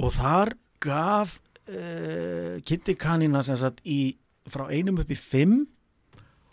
og 0.00 0.14
þar 0.16 0.54
gaf 0.80 1.36
uh, 1.68 2.56
Kitty 2.64 2.94
Kanina 2.98 3.42
sem 3.46 3.58
sagt 3.60 3.82
í, 3.84 4.16
frá 4.48 4.68
einum 4.70 5.00
upp 5.02 5.10
í 5.10 5.18
fimm. 5.18 5.66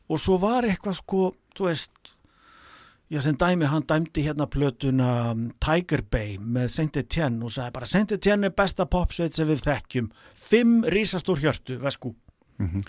Og 0.07 0.21
svo 0.23 0.37
var 0.39 0.63
eitthvað 0.63 1.01
sko, 1.01 1.21
þú 1.55 1.67
veist 1.67 2.13
já 3.11 3.21
sem 3.23 3.37
dæmi 3.39 3.65
hann 3.71 3.85
dæmdi 3.87 4.23
hérna 4.25 4.47
plötuna 4.51 5.31
um, 5.31 5.45
Tiger 5.63 6.01
Bay 6.11 6.37
með 6.37 6.67
Saint 6.73 6.97
Etienne 6.99 7.43
og 7.47 7.53
sagði 7.55 7.73
bara 7.77 7.87
Saint 7.87 8.11
Etienne 8.11 8.49
er 8.49 8.55
besta 8.57 8.85
popsveit 8.85 9.33
sem 9.37 9.47
við 9.47 9.61
þekkjum. 9.63 10.09
Fimm 10.35 10.81
rísastór 10.83 11.39
hjörtu, 11.43 11.77
vesku 11.83 12.13
Mhm. 12.59 12.81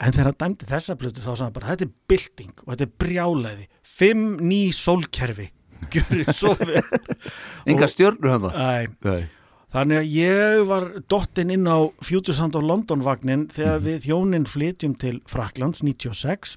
en 0.00 0.12
þegar 0.12 0.24
hann 0.28 0.40
dæmdi 0.42 0.66
þessa 0.68 0.94
plötu 1.00 1.22
þá 1.24 1.30
sagði 1.32 1.44
hann 1.46 1.52
bara 1.56 1.70
þetta 1.72 1.86
er 1.86 1.92
bylting 2.08 2.52
og 2.66 2.74
þetta 2.74 2.82
er 2.86 2.92
brjálæði. 3.00 3.66
Fimm 3.82 4.36
ný 4.40 4.60
sólkerfi. 4.76 5.48
Gjörið 5.92 6.30
svo 6.32 6.54
vel. 6.60 6.82
Enga 7.66 7.88
stjörnur 7.88 8.30
hann. 8.36 8.88
Nei. 9.04 9.26
Þannig 9.74 9.98
að 9.98 10.12
ég 10.14 10.60
var 10.68 10.84
dottin 11.10 11.50
inn 11.52 11.66
á 11.68 11.90
Future 12.00 12.32
Sound 12.36 12.54
of 12.56 12.62
London 12.64 13.02
vagnin 13.04 13.48
þegar 13.52 13.82
við 13.84 14.06
hjónin 14.08 14.46
flytjum 14.48 14.94
til 14.96 15.18
Fraklands 15.28 15.82
96 15.82 16.56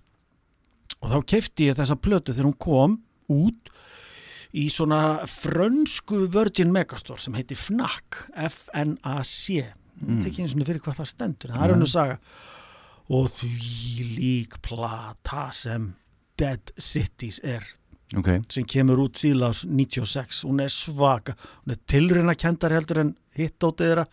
og 1.01 1.11
þá 1.13 1.19
kefti 1.33 1.69
ég 1.69 1.77
þessa 1.79 1.95
plötu 1.99 2.33
þegar 2.35 2.49
hún 2.51 2.59
kom 2.59 2.97
út 3.29 3.69
í 4.57 4.65
svona 4.73 5.25
frönsku 5.29 6.23
Virgin 6.33 6.71
Megastore 6.73 7.21
sem 7.21 7.35
heiti 7.37 7.55
FNAC 7.57 8.23
F-N-A-C 8.49 9.63
Mm. 9.99 10.13
mm. 10.15 10.27
ekki 10.29 10.43
eins 10.45 10.53
og 10.55 10.61
fyrir 10.63 10.79
hvað 10.79 10.95
það 11.01 11.07
stendur 11.09 11.51
það 11.51 11.63
er 11.65 11.71
hann 11.73 11.83
að 11.83 11.89
saga 11.91 12.13
og 13.11 13.25
því 13.35 14.05
lík 14.15 14.53
plata 14.63 15.41
sem 15.51 15.89
Dead 16.39 16.71
Cities 16.79 17.41
er 17.43 17.65
Ok. 18.15 18.29
sem 18.47 18.63
kemur 18.63 19.01
út 19.03 19.19
síðlega 19.19 19.59
96 19.67 20.39
hún 20.47 20.63
er 20.63 20.71
svaka, 20.71 21.35
hún 21.65 21.75
er 21.75 21.81
tilruna 21.91 22.33
kendar 22.39 22.71
heldur 22.77 23.01
en 23.03 23.11
hittótið 23.37 23.89
þeirra 23.91 24.05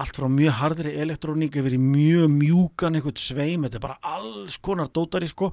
allt 0.00 0.16
frá 0.16 0.30
mjög 0.32 0.56
harðri 0.62 0.94
elektróník 1.04 1.60
yfir 1.60 1.76
í 1.76 1.82
mjög 1.84 2.32
mjúkan 2.32 2.96
eitthvað 2.96 3.20
sveim 3.20 3.68
þetta 3.68 3.78
er 3.82 3.84
bara 3.84 4.00
alls 4.16 4.56
konar 4.64 4.88
dótari 4.96 5.28
sko 5.28 5.52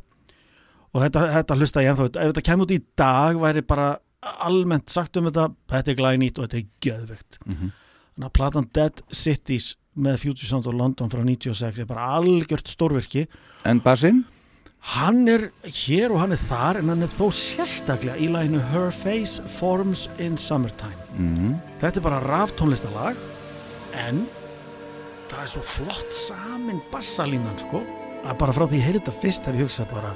og 0.93 1.01
þetta, 1.03 1.25
þetta 1.37 1.57
hlusta 1.59 1.83
ég 1.83 1.91
ennþá 1.93 2.05
ef 2.09 2.31
þetta 2.33 2.45
kemur 2.49 2.65
út 2.65 2.71
í 2.75 2.81
dag 2.97 3.35
væri 3.41 3.61
bara 3.67 3.89
almennt 4.43 4.89
sagt 4.89 5.17
um 5.17 5.25
þetta, 5.29 5.49
þetta 5.69 5.91
er 5.93 5.99
glænýtt 6.01 6.39
og 6.39 6.47
þetta 6.49 6.57
er 6.57 6.67
göðvegt 6.87 7.39
Mhm. 7.45 7.71
þannig 8.15 8.29
að 8.29 8.33
platan 8.39 8.69
Dead 8.73 9.01
Cities 9.11 9.75
með 9.97 10.19
Future 10.19 10.47
Sound 10.47 10.67
of 10.67 10.73
London 10.73 11.09
frá 11.09 11.23
96 11.23 11.79
er 11.79 11.85
bara 11.85 12.07
algjört 12.19 12.67
stórvirki 12.67 13.27
En 13.65 13.79
bassinn? 13.81 14.25
Hann 14.95 15.27
er 15.27 15.51
hér 15.65 16.11
og 16.11 16.19
hann 16.21 16.31
er 16.31 16.37
þar 16.39 16.77
en 16.79 16.87
hann 16.89 17.03
er 17.03 17.07
þó 17.11 17.27
sérstaklega 17.35 18.15
í 18.17 18.29
læginu 18.31 18.61
Her 18.71 18.91
Face 18.91 19.41
Forms 19.59 20.07
in 20.19 20.37
Summertime 20.37 20.95
Mhm. 21.17 21.59
Þetta 21.81 21.97
er 21.97 22.01
bara 22.01 22.19
raftónlistalag 22.21 23.15
en 23.93 24.27
það 25.29 25.41
er 25.43 25.47
svo 25.51 25.61
flott 25.63 26.11
samin 26.13 26.79
bassalínan 26.91 27.57
sko 27.59 27.81
að 28.25 28.37
bara 28.37 28.53
frá 28.53 28.67
því 28.67 28.81
þetta 28.81 29.11
fyrst 29.21 29.43
hef 29.45 29.55
ég 29.55 29.63
hugsað 29.67 29.91
bara 29.91 30.13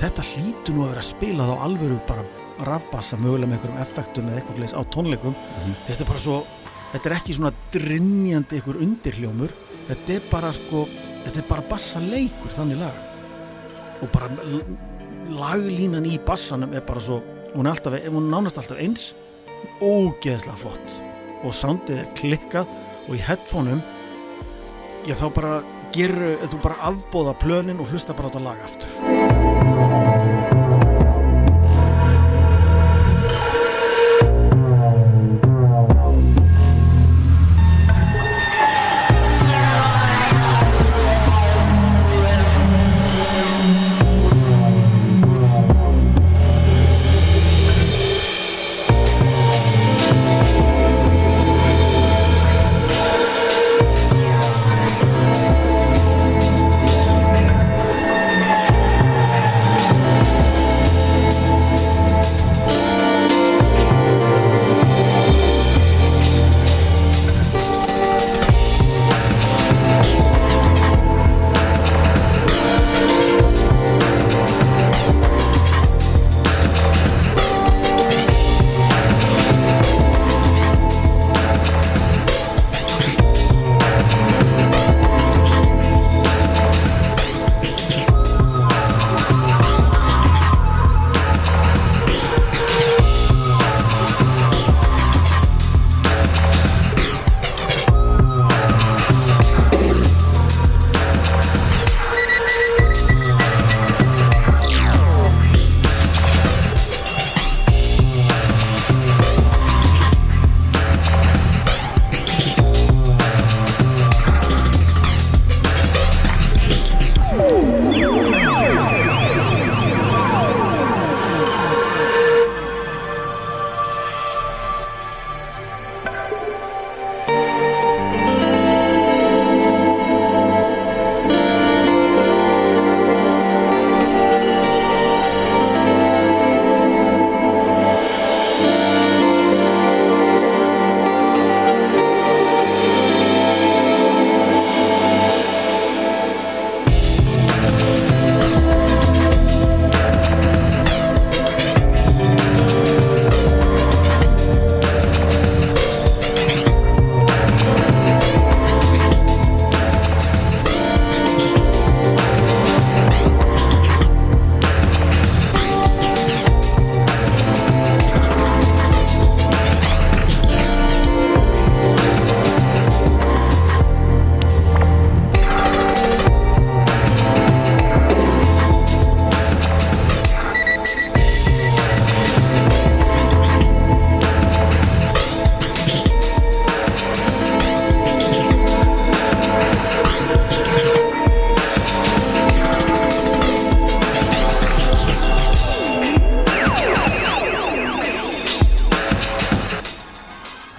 þetta 0.00 0.24
hlýtur 0.24 0.76
nú 0.76 0.84
að 0.84 0.92
vera 0.94 1.02
að 1.02 1.08
spila 1.10 1.46
þá 1.48 1.64
alvöru 1.66 1.98
bara 2.08 2.24
rafbassa 2.68 3.18
mögulega 3.20 3.50
með 3.50 3.58
einhverjum 3.58 3.82
effektum 3.82 4.30
eða 4.30 4.40
eitthvað 4.40 4.62
leys 4.62 4.76
á 4.76 4.82
tónleikum. 4.94 5.36
Þetta 5.86 6.04
er 6.04 6.08
bara 6.08 6.22
svo, 6.24 6.38
þetta 6.94 7.10
er 7.10 7.16
ekki 7.18 7.36
svona 7.36 7.52
drinjandi 7.74 8.58
einhver 8.58 8.80
undirhljómur. 8.86 9.54
Þetta 9.90 10.16
er 10.16 10.26
bara 10.30 10.52
sko, 10.56 10.86
þetta 11.24 11.42
er 11.42 11.48
bara 11.50 11.66
bassaleikur 11.70 12.56
þannig 12.56 12.80
lag. 12.80 13.04
Og 14.00 14.12
bara 14.14 14.30
laglínan 15.30 16.08
í 16.08 16.16
bassanum 16.24 16.72
er 16.74 16.84
bara 16.86 17.04
svo 17.04 17.20
hún 17.54 17.66
er, 17.66 17.74
alltaf, 17.74 17.96
hún 18.08 18.30
nánast 18.32 18.60
alltaf 18.60 18.80
eins. 18.80 19.10
Ógeðslega 19.84 20.56
flott. 20.60 21.00
Og 21.44 21.56
soundið 21.56 22.02
er 22.02 22.12
klikkað 22.16 22.72
og 23.06 23.16
í 23.16 23.24
headphoneum 23.24 23.80
já 25.08 25.16
þá 25.16 25.26
bara 25.36 25.54
gerur, 25.94 26.36
þú 26.52 26.60
bara 26.62 26.80
afbóða 26.90 27.34
plönin 27.40 27.80
og 27.80 27.90
hlusta 27.92 28.16
bara 28.16 28.28
á 28.28 28.30
þetta 28.30 28.44
lag 28.44 28.68
aftur 28.68 29.19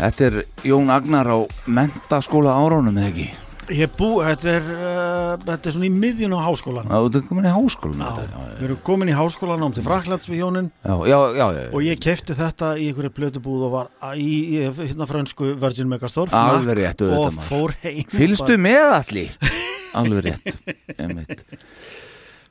Þetta 0.01 0.27
er 0.31 0.35
Jón 0.65 0.89
Agnar 0.89 1.27
á 1.29 1.37
mentaskóla 1.69 2.55
áránum 2.57 2.95
eða 2.97 3.09
ekki? 3.11 3.25
Ég 3.71 3.83
er 3.85 3.91
bú, 3.93 4.07
þetta 4.25 4.47
er, 4.49 4.63
uh, 4.73 5.33
þetta 5.45 5.69
er 5.69 5.75
svona 5.75 5.85
í 5.85 5.91
miðjun 5.93 6.33
á 6.33 6.39
háskólan 6.41 6.89
Já, 6.89 6.95
þú 6.97 7.19
ert 7.19 7.27
komin 7.29 7.45
í 7.45 7.51
háskólan 7.53 8.01
Já, 8.01 8.07
þetta, 8.17 8.23
já, 8.25 8.55
við 8.57 8.65
erum 8.67 8.79
komin 8.89 9.11
í 9.11 9.15
háskólan 9.15 9.65
ám 9.67 9.75
til 9.77 9.83
Fraklands 9.85 10.25
við 10.27 10.41
hjónin 10.41 10.71
já, 10.81 10.95
já, 11.11 11.17
já, 11.37 11.45
já. 11.55 11.61
og 11.69 11.85
ég 11.85 12.01
kefti 12.01 12.35
þetta 12.41 12.71
í 12.81 12.89
einhverju 12.89 13.13
blötubúð 13.19 13.61
og 13.67 13.71
var 13.77 13.87
í, 14.17 14.33
í 14.57 14.63
hérna 14.81 15.07
frönsku 15.07 15.53
Virgin 15.61 15.91
Megastore 15.93 16.33
Alveg 16.41 16.81
rétt, 16.81 17.05
auðvitað, 17.05 17.21
og 17.29 17.37
maður. 17.37 17.51
fór 17.53 17.71
heim 17.85 18.11
Fylgstu 18.17 18.57
með 18.65 18.97
allir 18.97 19.29
Alveg 20.01 20.19
rétt 20.31 20.49
Einmitt. 20.97 21.45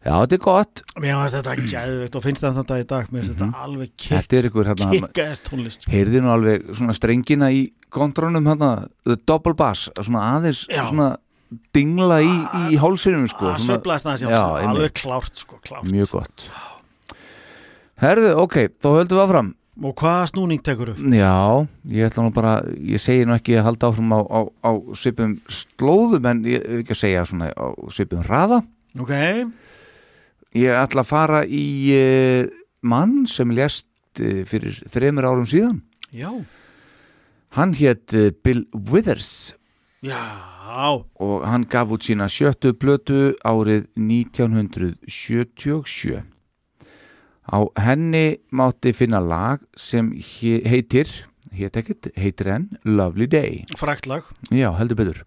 Já, 0.01 0.15
þetta 0.15 0.39
er 0.39 0.45
gott 0.47 0.70
Mér 1.01 1.17
finnst 1.17 1.37
þetta 1.39 1.55
gæðveikt 1.71 2.17
og 2.19 2.25
finnst 2.27 2.43
þetta 2.45 2.77
í 2.81 2.85
dag. 2.91 3.07
Mér 3.09 3.23
finnst 3.25 3.33
þetta 3.39 3.63
alveg 3.65 3.93
kikk 3.97 4.11
Þetta 4.13 4.37
er 4.41 4.49
ykkur 4.51 4.69
hérna 4.71 4.89
kikkaðist 4.93 5.47
tónlist 5.49 5.85
sko. 5.87 5.93
Heyrði 5.95 6.21
nú 6.25 6.33
alveg 6.35 6.67
svona 6.77 6.97
strengina 6.97 7.49
í 7.57 7.63
kontrónum 7.95 8.47
hérna, 8.51 8.71
the 9.09 9.17
double 9.27 9.55
bass 9.57 9.89
svona 10.01 10.27
aðeins 10.37 10.67
svona 10.69 11.15
dingla 11.75 12.21
í, 12.23 12.35
í 12.75 12.79
hálsinum 12.79 13.25
sko, 13.31 13.55
svona- 13.57 13.79
sveiflaðist 13.81 14.07
aðeins 14.11 14.27
í 14.27 14.29
Já, 14.29 14.37
hálsinum, 14.45 14.75
alveg 14.75 14.93
klárt, 15.01 15.41
sko, 15.41 15.59
klárt. 15.65 15.89
Mjög 15.91 16.13
gott. 16.19 16.51
Herðu, 18.01 18.31
ok, 18.45 18.55
þá 18.81 18.87
höldum 18.97 19.19
við 19.19 19.25
áfram. 19.25 19.49
Og 19.81 19.95
hvaða 19.97 20.29
snúning 20.29 20.61
tekur 20.65 20.91
þú? 20.93 21.09
Já, 21.17 21.67
ég 21.89 22.11
ætla 22.11 22.25
nú 22.27 22.33
bara 22.37 22.53
ég 22.85 23.01
segi 23.01 23.25
nú 23.25 23.33
ekki 23.33 23.57
að 23.57 23.65
halda 23.71 23.89
áfram 23.89 24.13
á, 24.13 24.21
á, 24.29 24.41
á 24.69 24.71
svipum 24.93 25.39
slóðum 25.49 26.27
en 26.29 26.43
ég 26.45 26.61
hef 26.67 26.83
ekki 26.85 26.93
að 26.97 27.01
segja 27.01 27.25
svona 27.29 27.49
á 27.57 27.67
svipum 27.89 28.21
hraða. 28.27 28.61
Ok, 29.01 29.13
Ég 30.59 30.73
ætla 30.75 31.05
að 31.05 31.11
fara 31.13 31.45
í 31.47 31.63
uh, 31.95 32.49
mann 32.83 33.21
sem 33.31 33.51
lést 33.55 33.87
uh, 34.19 34.43
fyrir 34.49 34.81
þremur 34.91 35.29
árum 35.31 35.47
síðan. 35.47 35.79
Já. 36.11 36.33
Hann 37.55 37.71
hétt 37.79 38.11
uh, 38.19 38.31
Bill 38.45 38.65
Withers. 38.75 39.55
Já. 40.03 40.19
Og 41.21 41.45
hann 41.47 41.65
gaf 41.71 41.91
út 41.95 42.03
sína 42.07 42.27
sjöttu 42.31 42.73
plötu 42.79 43.35
árið 43.47 43.87
1977 43.99 46.23
Á 47.51 47.59
henni 47.83 48.39
mátti 48.55 48.93
finna 48.95 49.19
lag 49.21 49.59
sem 49.75 50.13
he- 50.15 50.63
heitir 50.71 51.09
hétt 51.51 51.75
ekkert, 51.81 52.07
heitir 52.15 52.47
enn 52.55 52.69
Lovely 52.87 53.27
Day. 53.27 53.65
Frækt 53.77 54.07
lag. 54.07 54.23
Já, 54.55 54.71
heldur 54.79 54.95
betur. 55.01 55.25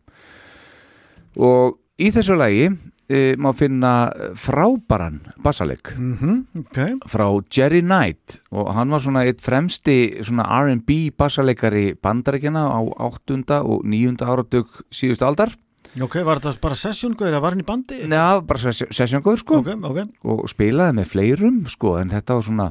Og 1.36 1.76
í 2.00 2.08
þessu 2.16 2.38
lagi 2.40 2.70
e, 3.10 3.36
má 3.40 3.52
finna 3.56 4.12
frábæran 4.40 5.20
bassaleg 5.44 5.94
mm 5.98 6.64
okay. 6.64 6.96
frá 7.10 7.28
Jerry 7.50 7.82
Knight 7.82 8.40
og 8.52 8.72
hann 8.76 8.94
var 8.94 9.04
svona 9.04 9.26
eitt 9.28 9.42
fremsti 9.44 10.22
R&B 10.24 11.12
bassaleikari 11.18 11.94
bandarækjana 12.02 12.64
á 12.70 12.80
8. 13.10 13.60
og 13.62 13.86
9. 13.86 14.18
áratug 14.22 14.84
síðustu 14.92 15.28
aldar 15.28 15.54
Ok, 16.02 16.24
var 16.26 16.40
þetta 16.42 16.58
bara 16.58 16.78
sessjóngauður 16.80 17.36
að 17.38 17.44
var 17.44 17.54
hann 17.54 17.62
í 17.62 17.66
bandi? 17.68 17.98
Já, 18.10 18.42
bara 18.42 18.72
sessjóngauður 18.74 19.42
sko 19.44 19.60
Ok, 19.62 19.74
ok 19.78 20.00
og 20.26 20.48
spilaði 20.50 20.98
með 20.98 21.10
fleirum 21.12 21.64
sko 21.70 21.98
en 22.00 22.10
þetta 22.14 22.40
var 22.40 22.48
svona 22.48 22.68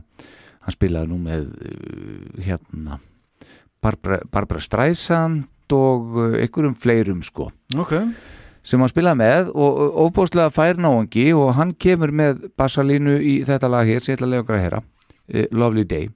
hann 0.63 0.75
spilaði 0.75 1.11
nú 1.13 1.21
með 1.23 1.49
uh, 1.55 2.43
hérna 2.43 2.99
Barbara, 3.83 4.23
Barbara 4.31 4.63
Streisand 4.63 5.75
og 5.75 6.17
uh, 6.19 6.39
einhverjum 6.41 6.75
fleirum 6.79 7.23
sko 7.27 7.53
Ok 7.79 7.95
sem 8.63 8.83
hann 8.83 8.91
spilaði 8.93 9.21
með 9.21 9.51
og 9.55 9.99
ofbóðslega 10.07 10.53
fær 10.55 10.79
náungi 10.81 11.29
og 11.35 11.55
hann 11.59 11.75
kemur 11.75 12.13
með 12.15 12.47
bassalínu 12.59 13.19
í 13.19 13.35
þetta 13.49 13.71
lag 13.73 13.89
hér 13.89 14.05
sem 14.05 14.15
ég 14.15 14.21
ætla 14.21 14.29
að 14.29 14.35
lega 14.35 14.45
okkar 14.47 14.59
að 14.59 14.65
heyra. 14.67 14.81
Uh, 15.33 15.47
Lovely 15.51 15.85
Day. 15.89 16.09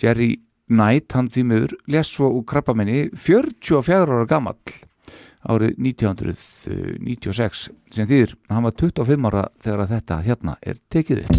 Jerry 0.00 0.30
Knight, 0.72 1.12
hann 1.12 1.28
því 1.28 1.44
miður 1.50 1.76
les 1.92 2.08
svo 2.08 2.30
úr 2.38 2.44
krabbamenni 2.48 3.10
44 3.12 4.00
ára 4.08 4.28
gamall 4.28 4.56
árið 5.44 5.74
1996 5.76 7.68
sem 7.92 8.08
þýðir 8.08 8.32
að 8.48 8.54
hann 8.56 8.66
var 8.68 8.74
25 8.80 9.28
ára 9.28 9.44
þegar 9.60 9.80
að 9.84 9.92
þetta 9.94 10.16
hérna 10.24 10.56
er 10.64 10.76
tekið 10.92 11.18
upp. 11.24 11.32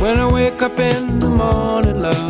When 0.00 0.18
I 0.18 0.26
wake 0.32 0.62
up 0.62 0.78
in 0.78 1.18
the 1.18 1.28
morning, 1.28 2.00
love, 2.00 2.29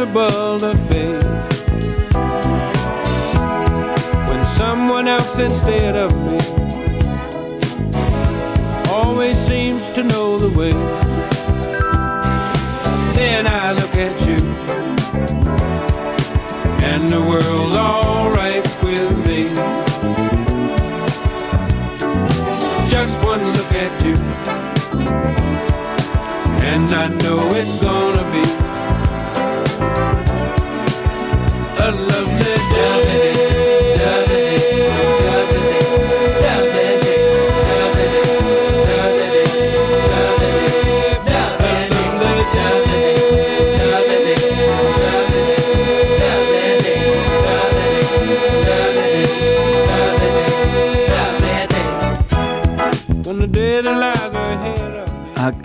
impossible 0.00 0.60
to 0.60 0.76
face. 0.88 1.24
When 4.28 4.44
someone 4.44 5.08
else 5.08 5.38
instead 5.38 5.96
of 5.96 6.12
me 6.24 6.38
always 8.90 9.36
seems 9.38 9.90
to 9.90 10.02
know 10.02 10.38
the 10.38 10.50
way. 10.56 10.72
Then 13.14 13.46
I 13.46 13.72
look 13.72 13.94
at 13.94 14.20
you, 14.26 14.38
and 16.84 17.10
the 17.10 17.20
world's 17.20 17.74
alright 17.74 18.66
with 18.82 19.18
me. 19.26 19.48
Just 22.88 23.18
one 23.24 23.44
look 23.52 23.72
at 23.72 24.04
you, 24.04 24.14
and 26.72 26.92
I 26.92 27.08
know 27.08 27.48
it's 27.52 27.82
gonna 27.82 28.30
be 28.32 28.67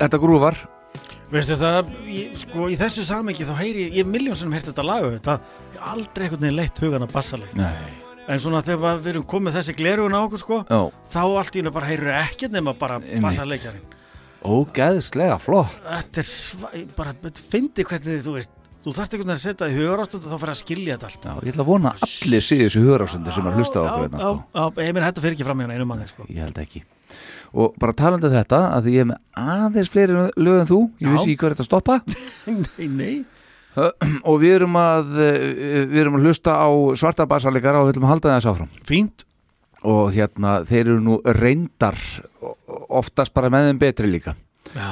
Þetta 0.04 0.20
grúfar 0.20 0.58
Veistu 1.34 1.56
það, 1.58 1.90
ég, 2.12 2.34
sko, 2.44 2.68
í 2.70 2.76
þessu 2.78 3.04
samengi 3.08 3.46
þá 3.48 3.54
heyri 3.58 3.88
ég, 3.88 3.94
ég 4.02 4.10
miljón 4.10 4.38
sem 4.38 4.52
heyrt 4.54 4.68
þetta 4.70 4.84
lagu 4.86 5.14
ég 5.16 5.26
hef 5.26 5.80
aldrei 5.94 6.28
einhvern 6.28 6.44
veginn 6.44 6.58
leitt 6.60 6.82
hugan 6.84 7.06
að 7.08 7.46
Nei. 7.58 7.94
en 8.28 8.42
svona 8.44 8.62
þegar 8.66 9.00
við 9.02 9.14
erum 9.16 9.26
komið 9.32 9.58
þessi 9.58 9.76
glerugun 9.80 10.14
á 10.14 10.22
okkur 10.22 10.42
sko, 10.44 10.60
Já. 10.68 10.82
þá 11.16 11.22
allt 11.24 11.56
í 11.56 11.62
hennu 11.64 11.74
bara 11.74 11.90
heyrur 11.90 12.14
ekkert 12.20 12.54
nema 12.54 12.76
bara 12.78 13.00
Einmitt. 13.00 13.24
bassalegjarinn 13.26 14.00
Ógeðslega 14.44 15.40
flott 15.42 15.80
þetta 15.88 16.22
er 16.22 16.82
ég 16.84 16.94
bara, 17.00 17.16
fyndi 17.50 17.88
hvernig 17.88 18.22
þú 18.28 18.38
veist 18.38 18.54
þú 18.84 18.94
þarft 18.94 19.16
einhvern 19.16 19.32
veginn 19.32 19.38
að 19.40 19.44
setja 19.48 19.70
í 19.72 19.78
hugarástundu 19.78 20.30
þá 20.30 20.38
fyrir 20.42 20.54
að 20.54 20.60
skilja 20.60 20.98
þetta 20.98 21.10
allt 21.10 21.28
Já, 21.28 21.34
ég 21.48 21.54
ætla 21.54 21.64
að 21.64 21.70
vona 21.72 21.94
að 21.94 22.08
allir 22.10 22.44
séu 22.44 22.66
þessu 22.66 22.84
hugarásöndir 22.84 23.36
sem 23.38 23.48
er 23.48 23.56
hlusta 23.58 23.80
á 23.80 23.84
okkur 23.88 23.94
já, 23.96 24.04
hérna, 24.04 24.20
já, 24.20 24.34
sko. 24.34 24.50
já, 24.60 24.88
ég 24.88 24.98
meina 24.98 25.10
þetta 25.10 25.24
fyrir 25.24 25.38
ekki 25.38 25.48
fram 25.48 25.62
í 25.62 25.66
hann 25.66 25.74
einu 25.78 25.88
manni 25.88 26.08
sko. 26.12 26.28
Ég 26.28 26.44
held 26.44 26.60
ekki 26.60 26.84
Og 27.54 27.76
bara 27.78 27.94
talandi 27.94 28.26
um 28.30 28.34
þetta 28.34 28.60
að 28.74 28.88
því 28.88 28.94
ég 28.96 29.04
er 29.04 29.10
með 29.12 29.20
aðeins 29.54 29.92
fleiri 29.94 30.14
lög 30.42 30.56
en 30.64 30.70
þú 30.72 30.80
Ég 30.98 31.06
Já. 31.06 31.12
vissi 31.14 31.28
ekki 31.34 31.40
hvað 31.44 31.54
þetta 31.54 31.66
stoppa. 31.68 31.98
Nei, 32.48 32.88
nei. 32.88 33.14
Og 34.30 34.40
við 34.42 34.56
erum 34.60 34.76
að 34.78 35.12
eh, 35.22 35.84
við 35.90 36.00
erum 36.04 36.18
að 36.20 36.26
hlusta 36.28 36.56
á 36.58 36.70
svarta 36.98 37.26
bassalegara 37.30 37.82
og 37.82 37.88
við 37.88 37.96
ætlum 37.96 38.08
að 38.08 38.12
halda 38.14 38.34
þess 38.36 38.50
áfram. 38.52 38.72
Fínt. 38.86 39.26
Og 39.84 40.14
hérna 40.16 40.60
þeir 40.70 40.84
eru 40.86 41.00
nú 41.04 41.20
reyndar 41.26 41.98
oftast 42.94 43.34
bara 43.36 43.50
með 43.54 43.70
þeim 43.72 43.82
betri 43.82 44.10
líka. 44.10 44.36
Já. 44.74 44.92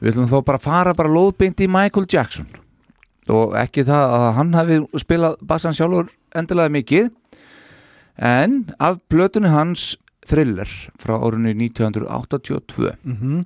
við 0.00 0.14
ætlum 0.14 0.28
þá 0.32 0.38
bara 0.44 0.60
fara 0.60 0.94
bara 0.96 1.12
lóðbeint 1.12 1.60
í 1.64 1.68
Michael 1.70 2.08
Jackson. 2.10 2.48
Og 3.32 3.54
ekki 3.56 3.84
það 3.88 4.14
að 4.18 4.26
hann 4.38 4.54
hafi 4.56 4.80
spilað 5.00 5.36
bassan 5.48 5.76
sjálfur 5.76 6.10
endilega 6.36 6.72
mikið. 6.74 7.12
En 8.20 8.64
af 8.78 8.98
blötunni 9.10 9.48
hans 9.52 9.94
Thriller 10.26 10.68
frá 10.98 11.16
árunni 11.20 11.54
1982 11.54 12.94
Mhm. 13.04 13.44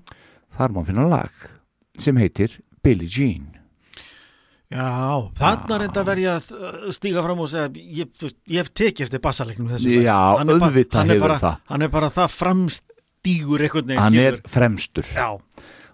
þar 0.59 0.75
má 0.75 0.85
finna 0.87 1.07
lag 1.09 1.31
sem 1.99 2.17
heitir 2.17 2.59
Billie 2.83 3.09
Jean 3.09 3.55
Já, 4.69 4.85
þarna 5.39 5.79
reynda 5.81 6.03
verð 6.05 6.21
ég 6.27 6.35
að 6.37 6.49
uh, 6.53 6.91
stíga 6.93 7.23
fram 7.25 7.39
og 7.41 7.49
segja 7.49 7.71
ég, 7.73 8.11
ég 8.53 8.59
hef 8.61 8.69
tekið 8.77 9.07
eftir 9.07 9.23
bassaleiknum 9.25 9.71
þessu 9.73 9.95
Já, 10.05 10.17
Hann 10.37 10.51
er 10.53 10.59
bara- 10.59 10.69
auðvitað 10.69 11.01
er 11.01 11.09
hefur 11.15 11.25
bara, 11.25 11.39
það. 11.41 11.57
Hann 11.73 11.83
er 11.87 11.89
bara 11.95 12.11
það 12.13 12.35
framstígur 12.37 13.65
veginn 13.65 13.99
hann 13.99 14.15
er 14.21 14.37
skilur. 14.37 14.53
fremstur 14.53 15.09
Já. 15.17 15.29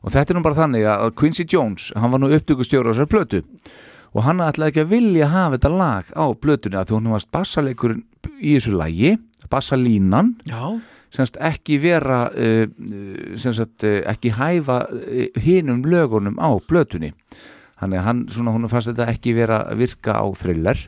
og 0.02 0.10
þetta 0.12 0.30
er 0.34 0.34
nú 0.40 0.42
bara 0.42 0.58
þannig 0.58 0.88
að 0.90 1.14
Quincy 1.14 1.44
Jones 1.54 1.92
hann 1.94 2.10
var 2.10 2.18
nú 2.24 2.32
upptökustjóra 2.34 2.90
á 2.90 2.94
þessar 2.98 3.12
plötu 3.14 3.44
og 4.14 4.22
hann 4.26 4.42
ætlaði 4.42 4.72
ekki 4.74 4.82
að 4.82 4.90
vilja 4.90 5.28
hafa 5.30 5.56
þetta 5.56 5.72
lag 5.78 6.04
á 6.10 6.24
plötunni 6.34 6.76
að 6.82 6.86
því 6.90 6.98
hún 6.98 7.12
varst 7.14 7.30
bassaleikurinn 7.30 8.02
í 8.42 8.56
þessu 8.58 8.74
lagi 8.74 9.14
bassalínan 9.50 10.34
Já. 10.48 10.80
semst 11.14 11.38
ekki 11.40 11.78
vera 11.82 12.26
uh, 12.30 12.64
uh, 12.66 13.34
semst 13.40 13.86
uh, 13.86 14.00
ekki 14.10 14.34
hæfa 14.38 14.84
hinum 15.40 15.84
lögunum 15.86 16.40
á 16.40 16.50
plötunni. 16.68 17.12
Þannig 17.80 18.00
að 18.00 18.06
hann 18.08 18.24
svona 18.32 18.54
hún 18.54 18.70
fannst 18.70 18.92
þetta 18.92 19.10
ekki 19.12 19.34
vera 19.36 19.64
að 19.68 19.84
virka 19.84 20.16
á 20.16 20.26
thriller. 20.38 20.78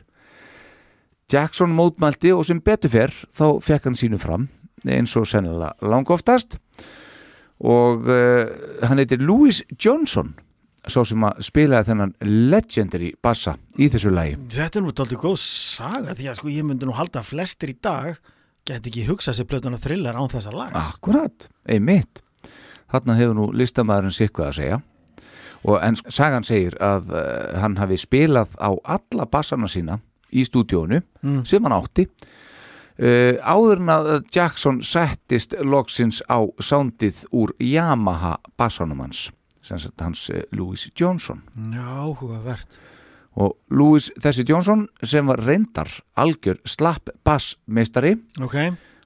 Jackson 1.27 1.73
mótmælti 1.75 2.31
og 2.31 2.45
sem 2.47 2.61
betur 2.63 2.91
fer 2.93 3.11
þá 3.11 3.59
fekk 3.63 3.89
hann 3.89 3.99
sínu 3.99 4.19
fram 4.21 4.47
eins 4.87 5.15
og 5.19 5.27
sennilega 5.27 5.73
langoftast. 5.81 6.57
Og 7.57 8.05
uh, 8.05 8.45
hann 8.85 9.01
heitir 9.01 9.23
Louis 9.23 9.63
Johnson 9.81 10.35
sá 10.87 11.01
sem 11.03 11.23
að 11.27 11.41
spilaði 11.43 11.89
þennan 11.91 12.13
legendary 12.23 13.11
bassa 13.23 13.57
í 13.75 13.89
þessu 13.91 14.11
lagi. 14.13 14.37
Þetta 14.53 14.79
er 14.79 14.85
nú 14.85 14.93
tóltið 14.95 15.21
góð 15.25 15.37
saga 15.43 16.15
því 16.15 16.29
að 16.31 16.39
sko 16.39 16.51
ég 16.53 16.67
myndi 16.67 16.87
nú 16.87 16.95
halda 16.95 17.23
flestir 17.25 17.73
í 17.73 17.77
dag 17.83 18.15
geti 18.67 18.91
ekki 18.91 19.05
hugsað 19.07 19.37
sér 19.39 19.47
plötuna 19.49 19.79
thriller 19.81 20.15
án 20.19 20.29
þessa 20.31 20.51
lag 20.55 20.75
Akkurat, 20.75 21.47
einmitt. 21.67 22.21
Þarna 22.91 23.15
hefur 23.19 23.35
nú 23.35 23.45
listamæðurinn 23.55 24.15
sikkuð 24.15 24.45
að 24.49 24.57
segja. 24.61 24.81
Og 25.67 25.79
en 25.83 25.97
sagan 26.13 26.45
segir 26.47 26.75
að 26.83 27.09
uh, 27.11 27.57
hann 27.59 27.75
hafi 27.81 27.97
spilað 27.99 28.53
á 28.61 28.71
alla 28.85 29.25
bassana 29.27 29.67
sína 29.67 29.99
í 30.31 30.43
stúdíónu 30.47 31.01
Mm. 31.23 31.41
sem 31.49 31.63
hann 31.65 31.73
átti. 31.75 32.05
Uh, 32.97 33.35
áður 33.45 33.81
en 33.81 33.89
að 33.93 34.07
Jackson 34.33 34.79
settist 34.85 35.53
loksins 35.61 36.21
á 36.29 36.39
soundið 36.61 37.23
úr 37.35 37.51
Yamaha 37.61 38.37
bassanum 38.57 39.01
hans 39.03 39.27
hans 39.99 40.29
uh, 40.31 40.41
Louis 40.55 40.87
Johnson. 40.95 41.41
Já, 41.73 42.13
hugavert 42.21 42.67
og 43.37 43.53
Louis 43.69 44.07
þessi 44.17 44.45
Johnson 44.49 44.87
sem 45.05 45.27
var 45.29 45.41
reyndar 45.45 45.91
algjör 46.17 46.57
slapp 46.65 47.11
bassmeistari 47.27 48.15
Ok. 48.41 48.55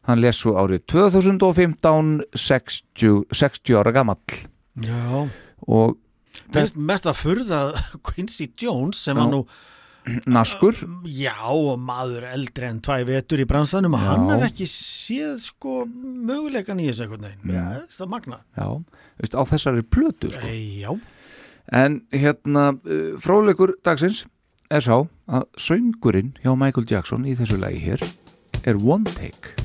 hann 0.08 0.22
les 0.24 0.40
svo 0.40 0.54
árið 0.62 0.86
2015 0.88 2.22
60, 2.34 3.26
60 3.32 3.76
ára 3.82 3.92
gamall. 3.92 4.40
Já. 4.82 5.28
Og 5.68 5.98
Mest, 6.56 6.76
mest 6.80 7.06
að 7.08 7.20
furða 7.20 7.60
Quincy 8.08 8.48
Jones 8.60 8.98
sem 9.04 9.16
var 9.20 9.28
nú 9.32 9.42
naskur. 10.32 10.74
Já, 11.06 11.36
og 11.52 11.76
maður 11.80 12.24
eldri 12.32 12.66
en 12.72 12.80
tvæ 12.82 13.02
vetur 13.06 13.44
í 13.44 13.46
bransanum 13.46 13.94
og 13.94 14.02
hann 14.02 14.30
hef 14.32 14.48
ekki 14.48 14.66
séð 14.72 15.36
sko 15.44 15.84
möguleikan 15.92 16.80
í 16.82 16.88
þessu 16.90 17.10
veginn. 17.12 17.52
Já, 17.52 17.84
það 17.92 18.06
er 18.08 18.12
magna 18.16 18.40
já, 18.58 18.66
veist, 19.22 19.36
á 19.38 19.42
þessari 19.52 19.84
plötu 19.86 20.32
sko. 20.34 20.48
Já 20.50 20.90
en 21.72 22.02
hérna 22.12 22.72
uh, 22.76 23.16
fróðleikur 23.22 23.78
dagsins 23.86 24.26
er 24.72 24.84
sá 24.84 24.98
að 25.32 25.48
söngurinn 25.60 26.36
hjá 26.44 26.54
Michael 26.56 26.88
Jackson 26.90 27.28
í 27.28 27.36
þessu 27.40 27.60
lagi 27.62 27.82
hér 27.86 28.06
er 28.68 28.80
one 28.84 29.08
take. 29.16 29.56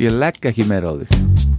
Ég 0.00 0.16
legg 0.16 0.44
ekki 0.48 0.68
meira 0.68 0.92
á 0.92 1.00
þig 1.04 1.49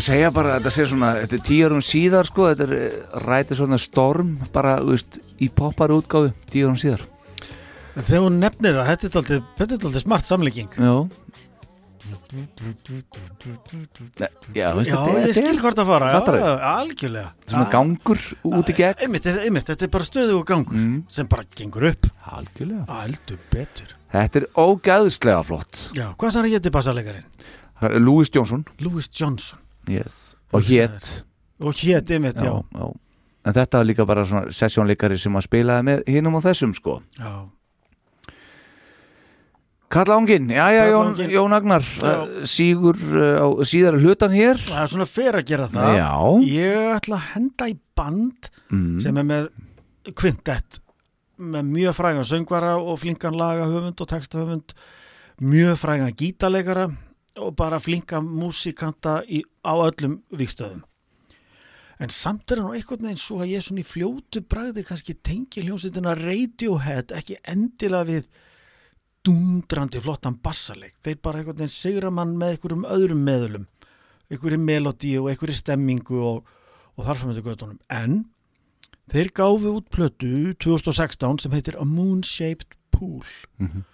að 0.00 0.06
segja 0.08 0.28
bara 0.32 0.54
að 0.54 0.60
þetta 0.60 0.72
sé 0.74 0.84
svona 0.88 1.08
þetta 1.20 1.36
er 1.36 1.42
tíu 1.46 1.64
árum 1.68 1.82
síðar 1.84 2.28
sko 2.28 2.50
þetta 2.50 2.66
er 2.66 2.74
eh, 2.76 3.00
rætið 3.26 3.58
svona 3.60 3.78
storm 3.80 4.30
bara 4.54 4.78
veist, 4.84 5.18
í 5.42 5.50
poppar 5.52 5.92
útgáfu 5.94 6.32
tíu 6.50 6.68
árum 6.68 6.78
síðar. 6.80 7.02
Þegar 7.98 8.24
hún 8.24 8.38
nefnir 8.40 8.78
það, 8.78 8.88
þetta 8.94 9.20
er 9.20 9.42
er 9.66 9.74
dálítið 9.74 10.04
smart 10.04 10.28
samlíking. 10.28 10.78
Já. 10.78 10.94
Já, 14.54 14.68
veist, 14.74 14.88
Já, 14.88 14.96
þetta 14.96 15.20
er- 15.20 15.28
ég 15.28 15.36
skil 15.36 15.60
hvort 15.60 15.78
að 15.82 15.90
fara 15.90 16.10
já, 16.10 16.50
Algjörlega. 16.70 17.30
Svona 17.46 17.70
gangur 17.70 18.20
út 18.46 18.70
í 18.70 18.76
gegn. 18.78 19.00
Einmitt, 19.04 19.26
einmitt, 19.26 19.66
Þetta 19.68 19.84
er 19.84 19.92
bara 19.92 20.08
stöðu 20.08 20.38
og 20.40 20.46
gangur 20.46 21.02
sem 21.10 21.26
bara 21.26 21.44
gengur 21.44 21.90
upp. 21.90 22.08
Algjörlega. 22.24 22.86
Aldur 22.88 23.38
betur. 23.52 23.96
Þetta 24.10 24.40
er 24.40 24.46
ógæðslega 24.56 25.42
flott. 25.44 25.90
Já, 25.94 26.14
hvað 26.16 26.32
sann 26.32 26.46
að 26.48 26.56
geti 26.56 26.70
bassalegarinn? 26.70 27.26
Það 27.80 27.94
er 27.94 28.00
Louis 28.00 28.30
Johnson. 28.30 28.64
Louis 28.80 29.08
Johnson 29.12 29.58
yes. 29.90 30.36
og 30.52 30.62
hétt 30.68 31.10
og 31.60 31.74
hétt 31.76 32.10
einmitt, 32.16 32.40
já, 32.40 32.54
já. 32.62 32.86
en 33.44 33.56
þetta 33.56 33.78
var 33.82 33.88
líka 33.90 34.06
bara 34.08 34.24
svona 34.24 34.50
sessjónleikari 34.54 35.18
sem 35.20 35.34
að 35.36 35.46
spilaði 35.48 35.86
með 35.90 36.04
hinum 36.08 36.38
og 36.40 36.44
þessum 36.46 36.72
sko 36.76 37.00
já. 37.18 37.32
Kalla 39.90 40.14
ángin, 40.14 40.46
já 40.54 40.68
já 40.70 40.84
Jón. 40.86 41.16
Jón 41.30 41.52
Agnar 41.52 41.82
Já. 41.82 42.22
uh, 42.22 42.44
sígur 42.46 42.94
uh, 42.94 43.42
á 43.42 43.46
síðara 43.66 43.98
hlutan 43.98 44.30
hér 44.30 44.54
það 44.62 44.84
er 44.84 44.90
svona 44.92 45.06
fer 45.10 45.34
að 45.40 45.48
gera 45.48 45.66
það 45.72 45.96
Já. 45.98 46.10
ég 46.46 46.92
ætla 46.94 47.16
að 47.18 47.28
henda 47.34 47.68
í 47.72 47.76
band 47.98 48.50
Mm. 48.70 49.00
sem 49.02 49.16
er 49.18 49.24
með 49.26 49.46
kvintett 50.14 50.76
með 51.42 51.64
mjög 51.74 51.94
frægan 51.98 52.22
söngvara 52.28 52.76
og 52.78 53.00
flinkan 53.02 53.34
lagahöfund 53.34 53.98
og 53.98 54.06
textahöfund 54.12 54.74
mjög 55.42 55.74
frægan 55.80 56.12
gítarleikara 56.14 56.84
og 57.38 57.54
bara 57.58 57.80
flinkan 57.82 58.26
músikanta 58.26 59.20
í, 59.26 59.42
á 59.62 59.74
öllum 59.74 60.20
vikstöðum 60.34 60.84
en 62.00 62.12
samt 62.12 62.50
er 62.50 62.62
hann 62.62 62.74
einhvern 62.74 63.04
veginn 63.04 63.20
svo 63.20 63.42
að 63.44 63.52
ég 63.52 63.64
svona 63.64 63.82
í 63.82 63.88
fljótu 63.88 64.40
bragði 64.40 64.86
kannski 64.88 65.18
tengi 65.20 65.66
hljómsveitina 65.66 66.14
Radiohead 66.16 67.12
ekki 67.12 67.36
endilega 67.44 68.08
við 68.08 68.30
dundrandi 69.20 70.00
flottan 70.00 70.38
bassaleik. 70.40 70.94
Þeir 71.04 71.18
bara 71.20 71.42
einhvern 71.42 71.58
veginn 71.58 71.74
sigra 71.74 72.08
mann 72.14 72.38
með 72.40 72.54
einhverjum 72.54 72.86
öðrum 72.88 73.20
meðlum 73.26 73.66
einhverjum 74.30 74.64
melodí 74.64 75.14
og 75.18 75.28
einhverjum 75.30 75.58
stemmingu 75.58 76.20
og, 76.22 76.50
og 76.96 77.06
þar 77.06 77.18
fram 77.18 77.32
með 77.32 77.42
göttunum 77.48 77.80
en 77.92 78.20
þeir 79.10 79.32
gáfu 79.34 79.74
út 79.74 79.88
plötu 79.90 80.54
2016 80.62 81.42
sem 81.44 81.54
heitir 81.56 81.78
A 81.80 81.84
Moon 81.84 82.22
Shaped 82.22 82.76
Pool. 82.94 83.24
Mhm. 83.58 83.84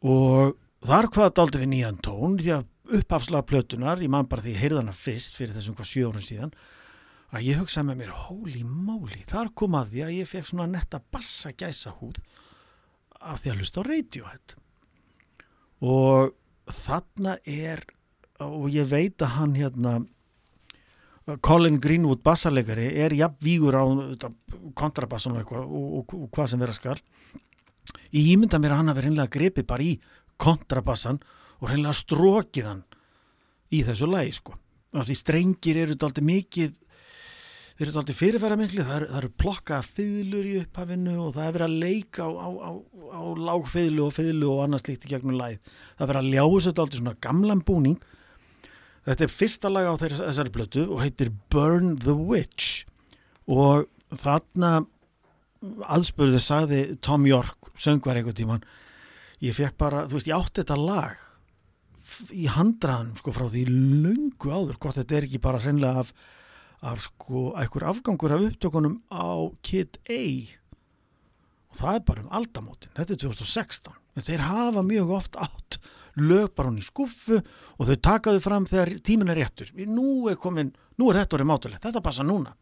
og 0.00 0.56
þar 0.86 1.10
hvaða 1.14 1.34
daldi 1.36 1.62
við 1.62 1.72
nýjan 1.74 2.02
tón 2.04 2.36
því 2.40 2.52
að 2.56 2.98
upphafslega 3.00 3.46
plötunar 3.46 4.02
ég 4.02 4.12
man 4.12 4.28
bara 4.30 4.44
því 4.44 4.54
ég 4.54 4.62
heyrði 4.64 4.82
hana 4.82 4.96
fyrst 4.96 5.36
fyrir 5.38 5.56
þessum 5.56 5.76
hvað 5.78 5.90
sjö 5.90 6.10
árum 6.10 6.24
síðan 6.24 6.54
að 7.30 7.46
ég 7.46 7.60
hugsaði 7.60 7.86
með 7.90 8.00
mér 8.00 8.14
holy 8.26 8.62
moly, 8.66 9.20
þar 9.30 9.52
kom 9.54 9.76
að 9.78 9.92
því 9.92 10.04
að 10.06 10.14
ég 10.16 10.30
fekk 10.30 10.48
svona 10.50 10.66
netta 10.70 11.00
bassa 11.14 11.52
gæsa 11.54 11.92
húð 12.00 12.18
af 13.20 13.42
því 13.42 13.52
að 13.52 13.60
hlusta 13.60 13.84
á 13.84 13.86
Radiohead. 13.86 14.54
Og 15.80 16.32
þarna 16.80 17.36
er 17.46 17.84
og 18.40 18.66
ég 18.72 18.88
veit 18.90 19.22
að 19.22 19.36
hann 19.36 19.54
hérna 19.58 20.00
Colin 21.44 21.78
Greenwood 21.78 22.24
bassarleikari 22.26 22.88
er 23.04 23.14
jafn 23.14 23.38
vígur 23.44 23.76
á 23.78 23.84
kontrabassan 24.74 25.36
og, 25.38 25.52
og, 25.52 25.86
og, 26.00 26.14
og 26.16 26.28
hvað 26.34 26.50
sem 26.50 26.62
vera 26.62 26.74
skal. 26.74 26.98
Ég 28.10 28.32
ímynda 28.32 28.58
mér 28.58 28.74
að 28.74 28.80
hann 28.80 28.90
hafi 28.90 29.04
reynlega 29.06 29.34
gripið 29.36 29.68
bara 29.68 29.86
í 29.86 29.92
kontrabassan 30.40 31.20
og 31.60 31.70
reynlega 31.70 31.96
strókið 31.96 32.68
hann 32.70 32.84
í 33.70 33.82
þessu 33.86 34.08
lagi 34.10 34.34
sko. 34.38 34.56
Því 34.90 35.16
strengir 35.16 35.78
eru 35.78 35.94
þetta 35.94 36.08
aldrei 36.08 36.26
mikið 36.26 36.78
þeir 37.80 37.88
eru 37.88 38.00
aldrei 38.02 38.16
fyrirfæra 38.18 38.56
miklu 38.60 38.84
það 38.84 38.96
eru, 38.98 39.06
eru 39.16 39.28
plokka 39.40 39.78
fiðlur 39.86 40.48
í 40.50 40.56
upphafinu 40.60 41.14
og 41.22 41.30
það 41.32 41.46
er 41.46 41.54
verið 41.54 41.66
að 41.66 41.76
leika 41.84 42.26
á, 42.28 42.30
á, 42.36 42.48
á, 42.60 42.70
á 43.16 43.22
lágfiðlu 43.48 44.02
og 44.04 44.12
fiðlu 44.12 44.50
og 44.52 44.64
annars 44.66 44.84
líkt 44.84 45.06
í 45.06 45.12
gegnum 45.14 45.38
lagið. 45.38 45.70
Það 45.96 46.04
er 46.04 46.10
verið 46.10 46.20
að 46.20 46.34
ljása 46.34 46.66
þetta 46.66 46.84
aldrei 46.84 47.00
svona 47.00 47.14
gamlan 47.24 47.62
búning. 47.64 47.96
Þetta 49.08 49.24
er 49.24 49.32
fyrsta 49.32 49.72
lag 49.72 49.88
á 49.88 49.94
þessari 50.02 50.52
blötu 50.52 50.84
og 50.90 51.00
heitir 51.00 51.32
Burn 51.52 51.94
the 52.04 52.12
Witch. 52.12 52.84
Og 53.48 53.88
þarna 54.12 54.74
aðspurðu 55.88 56.44
sagði 56.44 56.82
Tom 57.00 57.24
York, 57.28 57.72
söngvar 57.80 58.20
einhvern 58.20 58.36
tíman 58.36 58.68
ég 59.40 59.56
fekk 59.56 59.76
bara, 59.80 60.04
þú 60.08 60.18
veist, 60.18 60.28
ég 60.28 60.36
átti 60.36 60.62
þetta 60.62 60.78
lag 60.80 61.26
í 62.34 62.46
handraðanum 62.50 63.18
sko 63.20 63.32
frá 63.34 63.46
því 63.48 63.64
löngu 63.70 64.50
áður 64.52 64.78
hvort 64.82 64.98
þetta 64.98 65.16
er 65.16 65.26
ekki 65.28 65.42
bara 65.42 65.60
hreinlega 65.62 66.02
af, 66.02 66.12
af 66.84 67.04
sko, 67.06 67.50
einhver 67.60 67.86
afgangur 67.90 68.34
af 68.34 68.46
upptökunum 68.48 68.98
á 69.12 69.48
Kid 69.64 70.00
A. 70.10 70.22
Og 71.70 71.78
það 71.78 71.96
er 71.96 72.04
bara 72.08 72.24
um 72.24 72.34
aldamótin 72.40 72.92
þetta 72.96 73.14
er 73.14 73.22
2016, 73.24 73.96
en 74.16 74.26
þeir 74.26 74.46
hafa 74.48 74.84
mjög 74.86 75.14
oft 75.20 75.40
átt 75.40 75.80
lög 76.18 76.50
bara 76.58 76.72
hún 76.72 76.80
í 76.82 76.84
skuffu 76.84 77.38
og 77.38 77.86
þau 77.86 77.96
takaðu 78.02 78.42
fram 78.44 78.66
þegar 78.68 78.96
tíminn 79.06 79.30
er 79.30 79.38
réttur. 79.40 79.70
Nú 79.86 80.26
er 80.28 80.40
komin, 80.40 80.74
nú 80.98 81.08
er 81.08 81.22
þetta 81.22 81.38
orðið 81.38 81.50
mátulegt 81.52 81.86
þetta 81.86 82.02
passa 82.04 82.26
núna. 82.26 82.56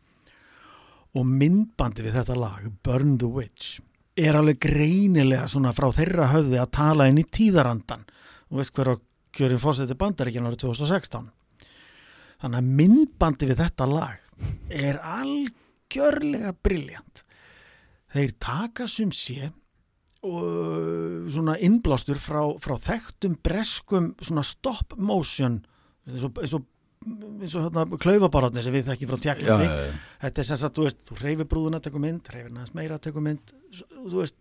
Og 1.16 1.24
myndbandi 1.24 2.04
við 2.04 2.20
þetta 2.20 2.36
lag 2.36 2.68
Burn 2.84 3.16
the 3.18 3.30
Witch 3.32 3.80
er 4.18 4.38
alveg 4.38 4.60
greinilega 4.62 5.46
svona 5.50 5.74
frá 5.76 5.88
þeirra 5.94 6.30
höfði 6.32 6.58
að 6.60 6.72
tala 6.74 7.08
inn 7.10 7.20
í 7.20 7.26
tíðarandan 7.26 8.06
og 8.48 8.60
veist 8.60 8.74
hver 8.76 8.92
á 8.92 8.94
kjörin 9.36 9.62
fórseti 9.62 9.96
bandaríkjan 9.98 10.48
árið 10.48 10.64
2016 10.64 11.28
þannig 12.42 12.58
að 12.60 12.72
myndbandi 12.80 13.48
við 13.50 13.62
þetta 13.62 13.88
lag 13.90 14.50
er 14.72 15.00
algjörlega 15.02 16.54
briljant 16.64 17.24
þeir 18.14 18.34
taka 18.42 18.88
sum 18.90 19.12
sé 19.14 19.52
og 20.26 21.28
svona 21.30 21.54
innblástur 21.62 22.18
frá, 22.18 22.40
frá 22.58 22.74
þekktum 22.88 23.36
breskum 23.44 24.12
svona 24.18 24.42
stop 24.46 24.96
motion 24.98 25.60
eins 26.08 26.24
og, 26.26 26.64
eins 27.06 27.54
og, 27.54 27.68
hérna, 27.68 27.84
klaufabaratni 28.00 28.62
sem 28.64 28.74
við 28.74 28.88
þekki 28.90 29.08
frá 29.08 29.20
já. 29.22 29.54
þetta 30.24 30.42
er 30.42 30.48
sem 30.48 30.60
sagt, 30.60 30.76
þú 30.76 30.86
veist, 30.88 31.00
þú 31.06 31.18
reyfir 31.22 31.48
brúðuna 31.50 31.80
tekur 31.82 32.02
mynd, 32.02 32.30
reyfir 32.34 32.52
næst 32.54 32.74
meira 32.76 32.98
tekur 33.02 33.24
mynd. 33.24 33.52
Þú 33.70 34.18
veist, 34.18 34.36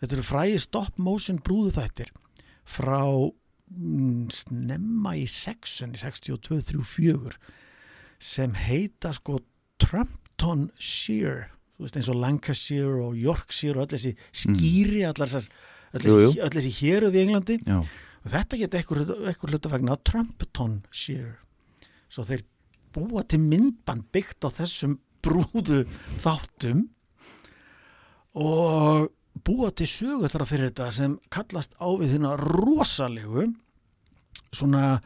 þetta 0.00 0.16
eru 0.16 0.26
fræði 0.26 0.62
stop 0.64 1.00
motion 1.02 1.40
brúðu 1.44 1.74
þættir 1.76 2.12
frá 2.70 3.02
mm, 3.04 4.30
snemma 4.34 5.14
í 5.18 5.26
sexun 5.30 5.96
í 5.96 6.00
62-34 6.00 7.36
sem 8.20 8.56
heita 8.56 9.12
sko 9.16 9.40
Trumpton 9.80 10.68
Shear. 10.76 11.50
Þú 11.76 11.86
veist 11.86 12.00
eins 12.00 12.10
og 12.12 12.20
Lancashire 12.20 13.04
og 13.04 13.20
Yorkshire 13.20 13.80
og 13.80 13.86
öll 13.86 13.96
þessi 13.96 14.14
skýri 14.32 15.04
allar 15.08 15.28
þessar 15.28 15.52
öll 15.96 16.52
þessi, 16.56 16.74
héruð 16.80 17.16
í 17.16 17.22
Englandi. 17.24 17.60
Já. 17.66 17.80
og 18.20 18.34
þetta 18.34 18.58
geta 18.60 18.80
eitthvað, 18.80 19.14
eitthvað 19.28 19.54
hluta 19.54 19.72
vegna 19.72 19.96
Trumpton 20.04 20.82
Shear 20.92 21.38
svo 22.10 22.26
þeir 22.26 22.44
búa 22.94 23.22
til 23.28 23.40
myndband 23.42 24.08
byggt 24.14 24.46
á 24.46 24.50
þessum 24.50 24.98
brúðu 25.22 25.84
þáttum 26.24 26.88
og 28.40 29.10
búa 29.46 29.70
til 29.76 29.88
sögu 29.90 30.30
þar 30.30 30.46
fyrir 30.48 30.70
þetta 30.70 30.90
sem 30.94 31.16
kallast 31.32 31.74
á 31.78 31.88
við 32.00 32.16
þína 32.16 32.36
rosalegu 32.40 33.46
svona 34.50 35.00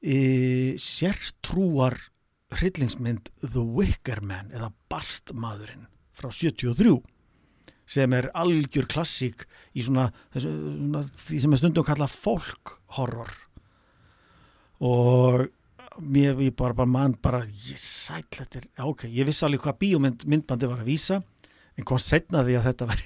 e, 0.00 0.76
sértrúar 0.80 1.98
hryllingsmynd 2.54 3.30
The 3.42 3.64
Wicker 3.64 4.22
Man 4.24 4.52
eða 4.54 4.70
Bastmaðurinn 4.92 5.88
frá 6.14 6.30
73 6.30 7.00
sem 7.90 8.14
er 8.16 8.30
algjör 8.32 8.86
klassík 8.88 9.44
í 9.76 9.84
svona, 9.84 10.08
þessu, 10.32 10.52
svona 10.78 11.02
því 11.04 11.40
sem 11.42 11.52
er 11.52 11.60
stundum 11.60 11.86
kallað 11.86 12.14
folk 12.16 12.78
horror 12.96 13.34
og 14.84 15.44
mér 16.00 16.40
ég 16.42 16.54
bara, 16.56 16.74
bara 16.74 16.88
mann 16.90 17.14
bara 17.22 17.42
ég 17.44 17.78
sæll 17.78 18.24
þetta 18.34 18.64
ok, 18.84 19.04
ég 19.10 19.26
vissi 19.28 19.44
alveg 19.46 19.62
hvað 19.64 19.78
bíómynd 19.84 20.24
myndbandi 20.26 20.66
var 20.70 20.80
að 20.82 20.88
vísa 20.90 21.20
en 21.78 21.84
kom 21.88 21.98
setna 21.98 22.42
því 22.46 22.56
að 22.58 22.66
þetta 22.70 22.86
var 22.90 23.02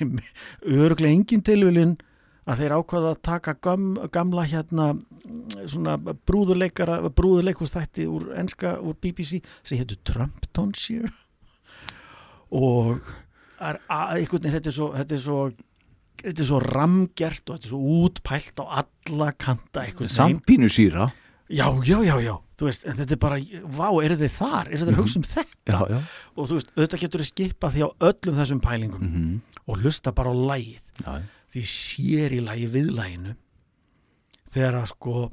örglega 0.88 1.12
engin 1.14 1.42
tilvílun 1.44 1.96
að 2.48 2.62
þeir 2.62 2.72
ákvaða 2.78 3.10
að 3.12 3.22
taka 3.28 3.52
gam, 3.60 3.86
gamla 4.12 4.46
hérna 4.48 4.86
svona 5.68 5.98
brúðuleikara 6.00 7.02
brúðuleikustætti 7.12 8.06
úr 8.08 8.30
enska 8.40 8.78
úr 8.80 8.96
BBC 9.02 9.42
sem 9.62 9.76
héttu 9.82 9.98
Trumptonshire 10.08 11.10
og 12.50 13.00
er 13.60 13.80
að- 13.90 14.14
einhvern 14.16 14.42
veginn 14.42 14.56
þetta 14.56 14.70
er 14.72 14.76
svo 14.78 14.88
þetta 14.94 15.14
er 15.18 15.22
svo, 15.24 15.38
þetta 16.22 16.40
er 16.44 16.48
svo 16.48 16.60
ramgert 16.64 17.50
og 17.50 17.58
þetta 17.58 17.68
er 17.68 17.72
svo 17.74 17.80
útpælt 18.06 18.62
á 18.62 18.64
alla 18.80 19.32
kanta 19.32 19.82
einhvern 19.84 20.08
veginn. 20.08 20.16
Sampínu 20.16 20.70
síra 20.72 21.10
Já, 21.48 21.66
já, 21.84 21.96
já, 22.04 22.14
já, 22.20 22.34
þú 22.60 22.66
veist, 22.68 22.82
en 22.84 22.96
þetta 22.98 23.14
er 23.16 23.20
bara, 23.22 23.36
vá, 23.78 23.86
eru 24.04 24.16
þið 24.20 24.32
þar, 24.36 24.68
eru 24.68 24.84
þið 24.84 24.92
að 24.92 24.98
hugsa 25.00 25.18
um 25.18 25.22
þetta? 25.24 25.62
Já, 25.72 25.78
já. 25.94 26.00
Og 26.36 26.48
þú 26.50 26.58
veist, 26.58 26.72
auðvitað 26.76 27.00
getur 27.04 27.22
þið 27.24 27.28
skipað 27.32 27.72
því 27.76 27.84
á 27.84 27.90
öllum 28.10 28.36
þessum 28.42 28.60
pælingum 28.60 29.02
Mhm. 29.08 29.40
og 29.68 29.78
hlusta 29.82 30.12
bara 30.12 30.28
á 30.28 30.36
lægið. 30.36 30.82
Já. 31.06 31.22
Því 31.54 31.62
sér 31.64 32.32
í 32.36 32.40
lægi 32.44 32.68
við 32.68 32.90
læginu 32.92 33.36
þegar 34.52 34.74
að 34.82 34.86
sko, 34.92 35.30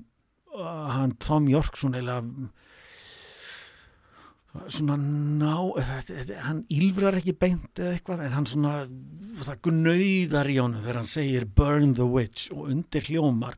hann 0.96 1.12
Tom 1.20 1.48
York 1.50 1.76
svona 1.76 1.98
eða 2.00 2.22
svona 4.72 4.96
ná, 4.96 5.56
hann 6.48 6.62
ýlfrar 6.72 7.18
ekki 7.20 7.34
beint 7.38 7.76
eða 7.76 7.98
eitthvað, 7.98 8.22
en 8.24 8.32
hann 8.38 8.46
svona, 8.48 8.74
það 9.44 9.58
gnauðar 9.68 10.48
í 10.54 10.56
honum 10.62 10.80
þegar 10.86 11.00
hann 11.02 11.10
segir 11.12 11.46
burn 11.58 11.94
the 11.98 12.06
witch 12.08 12.48
og 12.56 12.70
undir 12.72 13.04
hljómar 13.10 13.58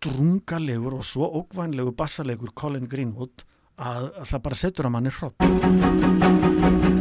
drungalegur 0.00 0.94
og 1.00 1.04
svo 1.04 1.28
ókvænlegur 1.40 1.96
bassalegur 1.96 2.54
Colin 2.56 2.88
Greenwood 2.88 3.44
að, 3.76 4.10
að 4.20 4.26
það 4.32 4.42
bara 4.46 4.60
setur 4.62 4.88
að 4.88 4.96
manni 4.96 5.12
hrott 5.18 6.99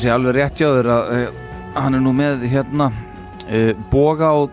held 0.00 0.06
að 0.06 0.06
sé 0.06 0.10
alveg 0.14 0.34
rétt 0.36 0.60
hjá 0.60 0.68
þér 0.76 0.88
að 0.96 1.14
uh, 1.14 1.30
hann 1.80 1.94
er 1.94 2.00
nú 2.04 2.12
með 2.16 2.44
hérna 2.50 2.86
uh, 2.90 3.72
boga 3.90 4.30
og 4.32 4.50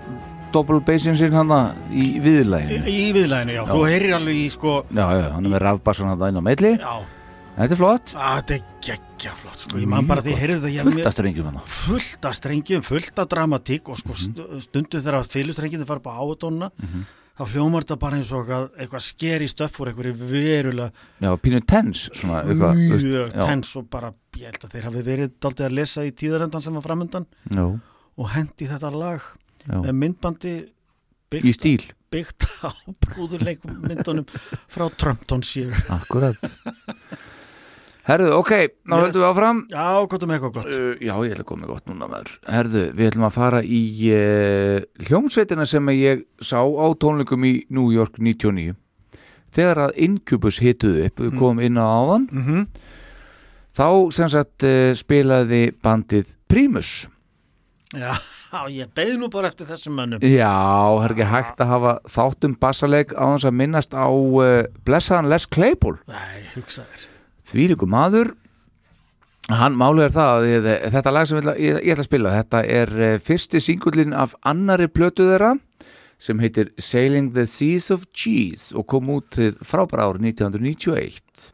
double 0.51 0.79
bassin 0.81 1.17
sín 1.19 1.33
hann 1.35 1.51
í 1.91 2.19
viðlæginu 2.23 2.87
Í, 2.87 2.95
í 3.07 3.11
viðlæðinu, 3.15 3.51
já. 3.55 3.61
Já. 3.63 3.71
Þú 3.71 3.81
heyrir 3.87 4.15
alveg 4.17 4.35
í 4.41 4.49
sko 4.53 4.73
Já, 4.91 5.05
já, 5.17 5.25
hann 5.35 5.45
er 5.45 5.53
með 5.55 5.63
rafbassan 5.65 6.07
hann 6.11 6.27
inn 6.29 6.39
á 6.39 6.43
meðli 6.43 6.73
Já. 6.77 6.93
Þetta 7.57 7.73
er 7.73 7.79
flott 7.79 8.11
að 8.13 8.33
þetta 8.37 8.53
er 8.57 8.65
geggja 8.87 9.31
flott 9.33 9.61
sko. 9.63 9.79
Fullt 9.81 11.07
af 11.09 11.13
strengjum. 11.15 11.55
Fullt 11.65 12.25
af 12.29 12.35
strengjum, 12.37 12.83
fullt 12.85 13.17
af 13.23 13.29
dramatík 13.31 13.89
og 13.89 13.97
sko 13.97 14.13
Mhm. 14.13 14.19
st 14.61 14.67
stundu 14.69 15.01
þegar 15.01 15.25
fylustrengjum 15.25 15.85
fara 15.89 15.97
upp 15.97 16.05
á 16.05 16.21
átónuna 16.21 16.69
þá 17.37 17.43
hljómar 17.53 17.85
þetta 17.85 17.97
bara 18.01 18.17
eins 18.19 18.31
og 18.33 18.49
að 18.53 18.67
eitthvað 18.81 19.03
skeri 19.05 19.47
stöff 19.51 19.77
úr 19.83 19.91
einhverju 19.91 20.15
verulega 20.31 20.89
Já, 21.21 21.29
pínu 21.43 21.59
tens 21.69 22.07
svona, 22.13 22.39
eitthvað, 22.43 22.79
mjög 22.81 23.35
tens 23.37 23.73
og 23.77 23.89
bara 23.93 24.13
ég 24.37 24.47
held 24.51 24.65
að 24.67 24.73
þeir 24.77 24.87
hafi 24.89 25.03
verið 25.11 25.35
daldið 25.45 25.67
að 25.69 25.75
lesa 25.79 26.05
í 26.07 26.13
tíðarendan 26.17 26.65
sem 26.65 26.77
var 26.79 26.85
framundan 26.87 27.27
Já. 27.53 27.65
og 28.17 28.33
hendi 28.33 28.69
þetta 28.71 28.91
lag 28.95 29.21
Já. 29.67 29.77
með 29.83 29.93
myndbandi 30.01 30.55
byggt, 31.31 31.45
Í 31.45 31.53
stíl. 31.57 31.85
byggt 32.13 32.47
á 32.65 32.71
brúðurleikum 33.05 33.81
myndunum 33.85 34.25
frá 34.71 34.87
Trumpton 34.97 35.43
sér 35.45 35.75
Akkurat 35.93 36.39
Herðu, 38.07 38.29
ok, 38.37 38.51
þá 38.87 38.93
Yes. 38.93 39.01
höldum 39.03 39.21
við 39.21 39.27
áfram. 39.27 39.57
Já, 39.73 39.85
gott 40.07 40.23
um 40.23 40.29
eitthvað 40.31 40.53
gott. 40.55 40.65
Uh, 40.71 40.93
Já, 41.03 41.13
ég 41.27 41.33
ætla 41.35 41.43
að 41.43 41.49
koma 41.49 41.65
með 41.65 41.71
gott 41.73 41.89
núna 41.91 42.07
maður. 42.07 42.29
Herðu, 42.47 42.83
við 42.95 43.09
ætlum 43.11 43.25
að 43.27 43.33
fara 43.35 43.59
í 43.63 43.81
uh, 44.15 44.77
hljómsveitina 45.09 45.65
sem 45.67 45.89
ég 45.97 46.23
sá 46.39 46.59
á 46.63 46.85
tónleikum 46.95 47.43
í 47.49 47.53
New 47.69 47.89
York 47.91 48.15
99 48.19 48.75
Þegar 49.57 49.79
að 49.87 49.99
Incubus 50.05 50.59
hituðu 50.61 51.05
upp, 51.07 51.19
við 51.23 51.35
komum 51.39 51.59
inn 51.63 51.77
á 51.79 51.83
áðan 51.87 52.29
Mhm. 52.31 52.67
Þá 53.77 53.87
sem 54.15 54.29
sagt 54.33 54.63
uh, 54.65 54.93
spilaði 54.97 55.67
bandið 55.85 56.31
Primus. 56.49 57.07
Já, 57.93 58.15
ég 58.73 58.87
beði 58.95 59.19
nú 59.19 59.27
bara 59.29 59.51
eftir 59.51 59.67
þessum 59.69 59.93
mönnum. 59.99 60.23
Já, 60.23 60.47
það 60.49 61.03
er 61.05 61.13
ekki 61.17 61.27
hægt 61.33 61.61
að 61.61 61.71
hafa 61.75 61.93
þáttum 62.15 62.55
bassaleik 62.59 63.11
á 63.13 63.23
þess 63.35 63.45
að 63.51 63.57
minnast 63.59 63.93
á 63.93 64.07
uh, 64.09 64.63
blessaðan 64.87 65.29
Les 65.29 65.45
Claypool? 65.45 65.99
Nei, 66.07 66.41
hugsa 66.55 66.87
þér 67.47 67.53
Þvílíku 67.53 67.87
maður. 67.89 68.33
Hann 69.47 69.77
málið 69.79 70.03
er 70.09 70.11
það 70.11 70.45
að 70.47 70.65
þetta 70.91 71.11
lag 71.15 71.27
sem 71.29 71.37
ég, 71.39 71.77
ætla- 71.79 72.01
að 72.01 72.07
spila 72.09 72.33
þetta 72.35 72.63
er 72.67 72.89
uh, 72.99 73.11
fyrsti 73.23 73.61
singullin 73.63 74.11
af 74.13 74.33
annari 74.43 74.89
plötu 74.91 75.23
þeirra 75.29 75.53
sem 76.19 76.39
heitir 76.41 76.73
Sailing 76.81 77.29
the 77.35 77.45
Seas 77.47 77.87
of 77.93 78.03
Cheese 78.11 78.73
og 78.75 78.87
kom 78.91 79.07
út 79.13 79.37
frábæra 79.63 80.09
árið 80.09 80.25
1991 80.33 81.51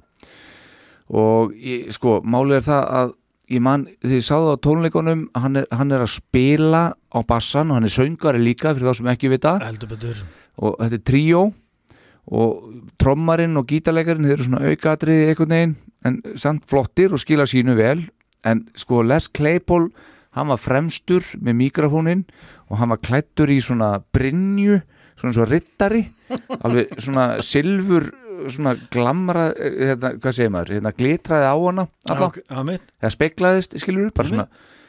og 1.14 1.52
ég, 1.60 1.92
sko, 1.94 2.22
málið 2.26 2.62
er 2.62 2.66
það 2.70 2.86
að 2.98 3.12
ég 3.54 3.62
man, 3.62 3.84
þegar 4.02 4.16
ég 4.18 4.26
sá 4.26 4.34
það 4.40 4.50
á 4.56 4.64
tónleikunum 4.66 5.24
hann 5.44 5.60
er, 5.62 5.68
hann 5.76 5.92
er 5.94 6.06
að 6.06 6.14
spila 6.16 6.84
á 6.96 7.20
bassan 7.28 7.70
og 7.70 7.78
hann 7.78 7.90
er 7.90 7.94
söngari 7.94 8.42
líka 8.42 8.72
fyrir 8.74 8.90
þá 8.90 8.98
sem 9.02 9.12
ekki 9.14 9.30
vita. 9.36 9.52
Og 10.64 10.78
þetta 10.80 10.98
er 10.98 11.04
tríó 11.06 11.44
og 12.32 12.64
trommarinn 13.02 13.60
og 13.60 13.68
gítarleikarinn 13.68 14.28
þeir 14.28 14.38
eru 14.38 14.48
svona 14.48 14.72
aukatriði 14.72 15.30
einhvern 15.32 15.56
veginn 15.56 15.76
en 16.08 16.20
samt 16.40 16.66
flottir 16.70 17.14
og 17.16 17.22
skila 17.22 17.48
sínu 17.50 17.76
vel. 17.80 18.04
En 18.48 18.66
sko 18.76 19.04
Les 19.08 19.30
Claypool 19.32 19.90
hann 20.38 20.50
var 20.52 20.60
fremstur 20.62 21.26
með 21.44 21.60
mikrofónin 21.62 22.26
og 22.70 22.80
hann 22.82 22.92
var 22.94 23.02
klættur 23.04 23.52
í 23.54 23.60
svona 23.64 23.96
brinju, 24.16 24.80
svona 25.20 25.36
svo 25.38 25.48
rittari 25.48 26.04
alveg 26.66 26.96
svona 26.98 27.28
silfur 27.46 28.10
svona 28.50 28.74
glamra 28.92 29.52
hérna, 29.56 30.16
hvað 30.18 30.36
segir 30.36 30.54
maður, 30.54 30.74
hérna 30.78 30.94
glitraði 30.98 31.48
á 31.48 31.56
hana 31.56 31.86
Já, 32.04 32.16
já, 32.18 32.80
það 33.06 33.14
speklaðist 33.16 33.78
skilur 33.80 34.10
bara 34.16 34.32
svona, 34.32 34.48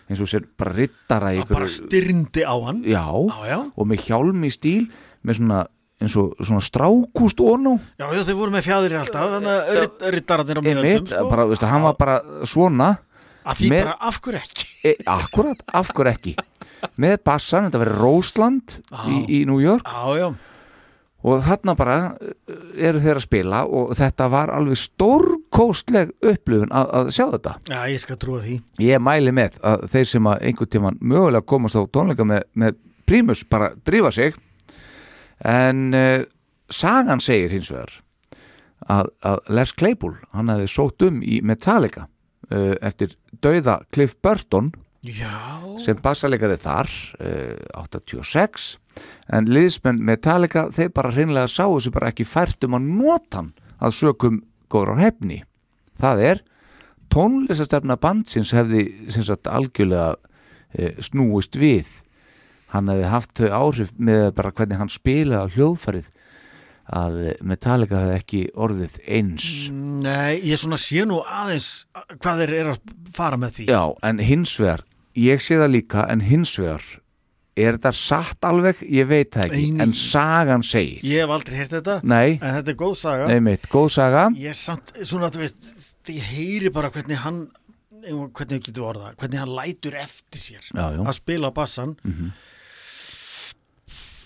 eins 0.08 0.22
og 0.24 0.30
sér 0.30 0.48
bara 0.58 0.74
rittara 0.74 1.34
í 1.36 1.42
Það 1.42 1.54
bara 1.58 1.70
styrndi 1.70 2.46
á 2.48 2.54
hann. 2.64 2.82
Já, 2.88 3.04
já. 3.46 3.58
og 3.68 3.90
með 3.90 4.08
hjálm 4.08 4.48
í 4.48 4.52
stíl 4.54 4.88
með 5.24 5.40
svona 5.40 5.60
eins 6.02 6.14
og 6.20 6.32
svona 6.42 6.60
strákúst 6.64 7.38
ónú 7.44 7.76
Já, 8.00 8.06
já, 8.10 8.22
þeir 8.26 8.38
voru 8.40 8.50
með 8.54 8.66
fjæðir 8.66 8.96
alltaf 9.00 9.34
Þannig 9.36 9.52
að 9.54 9.82
rit- 9.84 10.06
rittararnir 10.16 10.58
á 10.58 10.62
Einmitt, 10.64 10.82
miðöldum 10.84 11.12
sko. 11.14 11.28
bara, 11.30 11.44
veistu, 11.52 11.66
hann 11.70 11.82
var 11.86 11.94
bara 12.00 12.16
svona 12.50 12.88
Að 13.44 13.60
því 13.60 13.68
með- 13.74 13.84
bara, 13.84 13.96
af 14.00 14.18
hverju 14.24 14.40
ekki? 14.40 14.66
E, 14.84 14.94
akkurat, 15.14 15.62
af 15.76 15.92
hverju 15.92 16.12
ekki? 16.16 16.34
Með 17.00 17.16
bassan, 17.24 17.66
þetta 17.68 17.80
verið 17.84 17.98
Roseland 18.00 18.76
í, 19.08 19.18
í 19.28 19.38
New 19.48 19.60
York. 19.60 19.84
Já, 19.84 20.16
já. 20.16 20.28
Og 21.24 21.40
þarna 21.44 21.74
bara 21.76 21.96
eh, 22.20 22.88
eru 22.88 23.00
þeir 23.00 23.16
að 23.20 23.24
spila 23.24 23.60
og 23.64 23.92
þetta 23.96 24.26
var 24.32 24.50
alveg 24.52 24.76
stórkóstleg 24.80 26.10
upplifun 26.24 26.72
að, 26.72 26.90
að 26.98 27.12
sjá 27.16 27.24
þetta. 27.32 27.54
Já, 27.68 27.78
ég 27.92 28.00
skal 28.02 28.18
trúa 28.20 28.40
því. 28.44 28.56
Ég 28.84 29.00
mæli 29.04 29.32
með 29.36 29.56
að 29.64 29.86
þeir 29.94 30.08
sem 30.10 30.28
að 30.32 30.42
einhvern 30.50 30.72
tíman 30.74 30.98
mögulega 31.00 31.46
komast 31.48 31.76
á 31.76 31.82
tónleika 31.88 32.26
með, 32.28 32.44
með 32.56 32.76
Primus 33.08 33.44
bara 33.48 33.70
drífa 33.84 34.12
sig 34.12 34.36
en 35.44 35.92
uh, 35.94 36.24
sagan 36.72 37.20
segir 37.20 37.52
hins 37.52 37.70
vegar 37.72 37.92
að, 38.88 39.10
að 39.24 39.52
Les 39.56 39.72
Claypool 39.76 40.16
hann 40.32 40.52
hefði 40.52 40.70
sótt 40.72 41.04
um 41.06 41.20
í 41.24 41.40
Metallica 41.44 42.06
uh, 42.50 42.74
eftir 42.80 43.14
dauða 43.44 43.82
Cliff 43.94 44.16
Burton 44.24 44.72
Já. 45.04 45.60
sem 45.84 45.98
bassalegari 46.00 46.56
þar 46.60 46.88
uh, 47.20 47.84
86 47.84 48.70
en 49.36 49.50
liðsmenn 49.52 50.00
Metallica 50.00 50.70
þeir 50.72 50.94
bara 50.96 51.12
hreinlega 51.12 51.50
sáu 51.52 51.76
þessu 51.76 51.92
bara 51.94 52.12
ekki 52.12 52.28
fært 52.28 52.64
um 52.64 52.78
að 52.78 52.88
nota 52.88 53.42
hann 53.42 53.52
að 53.84 53.98
sökum 53.98 54.42
góður 54.72 54.96
á 54.96 55.04
hefni 55.04 55.42
það 56.00 56.24
er 56.30 56.44
tónlistastefna 57.12 57.98
bandsins 58.00 58.54
hefði 58.56 58.86
sem 59.12 59.26
sagt 59.26 59.50
algjörlega 59.50 60.14
snúist 61.04 61.54
við 61.54 61.86
hann 62.74 62.90
hefði 62.92 63.08
haft 63.14 63.34
þau 63.38 63.48
áhrif 63.62 63.92
með 63.96 64.28
bara 64.36 64.50
hvernig 64.52 64.80
hann 64.82 64.90
spilaði 64.92 65.40
á 65.46 65.52
hljóðfærið 65.54 66.08
að 66.94 67.14
Metallica 67.48 68.00
hefði 68.02 68.16
ekki 68.18 68.40
orðið 68.60 68.98
eins 69.08 69.46
Nei, 69.72 70.42
ég 70.44 70.58
svona 70.60 70.76
sé 70.80 71.06
nú 71.08 71.22
aðeins 71.24 71.68
hvað 72.20 72.42
þeir 72.42 72.52
eru 72.58 72.74
að 72.74 72.92
fara 73.16 73.38
með 73.40 73.54
því 73.60 73.68
Já, 73.72 73.80
en 74.10 74.20
hins 74.20 74.52
vegar, 74.60 74.84
ég 75.16 75.40
sé 75.40 75.56
það 75.62 75.72
líka 75.78 76.04
en 76.12 76.20
hins 76.28 76.52
vegar, 76.60 76.84
er 77.56 77.78
þetta 77.78 77.94
satt 77.96 78.44
alveg? 78.50 78.82
Ég 78.84 79.08
veit 79.08 79.30
það 79.32 79.46
ekki, 79.48 79.64
Nei. 79.78 79.82
en 79.86 79.96
sagan 79.96 80.66
segir 80.66 81.06
Ég 81.08 81.24
hef 81.24 81.32
aldrei 81.38 81.56
heyrt 81.62 81.72
þetta 81.78 81.96
Nei. 82.04 82.34
En 82.42 82.58
þetta 82.58 82.74
er 82.74 82.80
góð 82.84 82.94
saga 83.00 83.28
Einmitt, 83.32 83.68
góð 83.72 83.88
saga 83.96 84.26
Ég 84.44 84.58
samt, 84.58 84.92
svona, 85.08 85.30
þú 85.32 85.44
veist 85.46 85.74
Því 86.04 86.18
ég 86.20 86.32
heyri 86.34 86.74
bara 86.74 86.90
hvernig 86.92 87.22
hann 87.24 87.46
hvernig 88.04 88.58
ég 88.58 88.66
getur 88.66 88.90
orða, 88.90 89.14
hvernig 89.16 89.40
hann 89.40 89.54
lætur 89.56 89.94
eftir 89.96 90.36
sér 90.42 90.66
Já, 90.68 90.90
já. 90.98 91.00
að 91.08 91.14
spila 91.16 91.48
bassan 91.56 91.94
Mhm. 92.04 92.34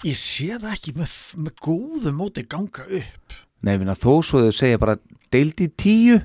Ég 0.06 0.16
sé 0.20 0.48
það 0.58 0.72
ekki 0.76 0.92
með, 0.98 1.14
með 1.42 1.54
góðu 1.64 2.12
móti 2.14 2.44
ganga 2.46 2.84
upp. 2.86 3.38
Nei, 3.66 3.74
minna, 3.80 3.94
þó 3.98 4.20
svo 4.22 4.44
þau 4.44 4.52
segja 4.54 4.78
bara 4.78 4.98
deild 5.34 5.58
í 5.64 5.68
tíu. 5.74 6.18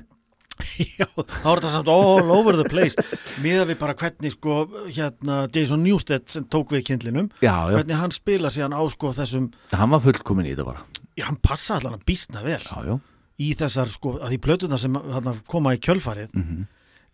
Já, 1.00 1.08
þá 1.18 1.48
er 1.50 1.58
þetta 1.58 1.70
samt 1.74 1.88
all 1.90 2.28
over 2.30 2.54
the 2.54 2.66
place. 2.70 2.94
Miða 3.42 3.64
við 3.66 3.78
bara 3.80 3.96
hvernig 3.98 4.36
sko 4.36 4.60
hérna 4.86 5.40
Jason 5.50 5.82
Newsted 5.82 6.28
sem 6.30 6.44
tók 6.46 6.70
við 6.76 6.84
kindlinum 6.92 7.26
Já, 7.42 7.66
já. 7.66 7.74
hvernig 7.74 7.98
hann 7.98 8.14
spila 8.14 8.52
síðan 8.54 8.76
á 8.78 8.82
sko 8.94 9.10
þessum 9.16 9.48
Hann 9.74 9.90
var 9.90 10.04
fullkomin 10.04 10.46
í 10.46 10.52
þetta 10.54 10.68
bara. 10.68 10.84
Já, 11.18 11.24
hann 11.26 11.40
passa 11.42 11.80
allan 11.80 11.96
að 11.98 12.06
býstna 12.06 12.44
vel. 12.46 12.60
Já, 12.62 12.78
já. 12.86 12.94
í 13.42 13.48
þessar 13.58 13.90
sko, 13.90 14.12
að 14.22 14.30
því 14.30 14.38
plötuna 14.46 14.78
sem 14.78 14.94
þarna, 14.94 15.32
koma 15.50 15.72
í 15.74 15.80
kjölfarið 15.82 16.30
Mhm. 16.38 16.62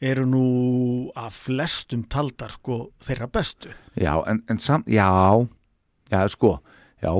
eru 0.04 0.26
nú 0.28 0.44
að 1.16 1.30
flestum 1.32 2.04
taldar 2.12 2.52
sko 2.52 2.90
þeirra 3.04 3.26
bestu. 3.32 3.72
Já, 3.96 4.20
en, 4.28 4.42
en 4.52 4.58
sam, 4.60 4.84
já 4.84 5.08
Já, 6.10 6.24
sko, 6.28 6.58
já. 7.02 7.12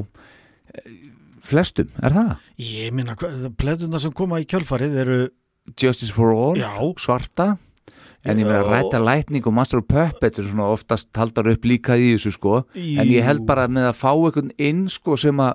Eh, 0.74 0.90
Flestum, 1.40 1.88
er 2.04 2.12
það? 2.12 2.32
ég 2.60 2.92
minna, 2.92 3.14
plötuna 3.16 3.98
sem 4.02 4.12
koma 4.12 4.40
í 4.42 4.46
kjölfarið 4.46 4.98
eru 5.04 5.20
Justice 5.80 6.12
for 6.12 6.34
All, 6.34 6.58
Já. 6.60 6.76
svarta. 7.00 7.56
En 8.24 8.36
ég 8.36 8.44
meina 8.44 8.60
ræta 8.66 9.00
lightning 9.00 9.46
og 9.48 9.54
Master 9.56 9.80
of 9.80 9.86
Puppets 9.88 10.38
er 10.38 10.44
svona 10.44 10.68
oftast 10.68 11.08
taldar 11.16 11.48
upp 11.48 11.64
líka 11.64 11.96
í 11.96 12.12
þessu 12.12 12.34
sko. 12.36 12.64
En 12.76 13.08
ég 13.08 13.24
held 13.24 13.40
Jú. 13.40 13.46
bara 13.48 13.66
með 13.68 13.88
að 13.88 13.96
fá 13.96 14.10
einhvern 14.12 14.50
inn 14.60 14.88
sko 14.92 15.16
sem 15.16 15.40
að 15.40 15.54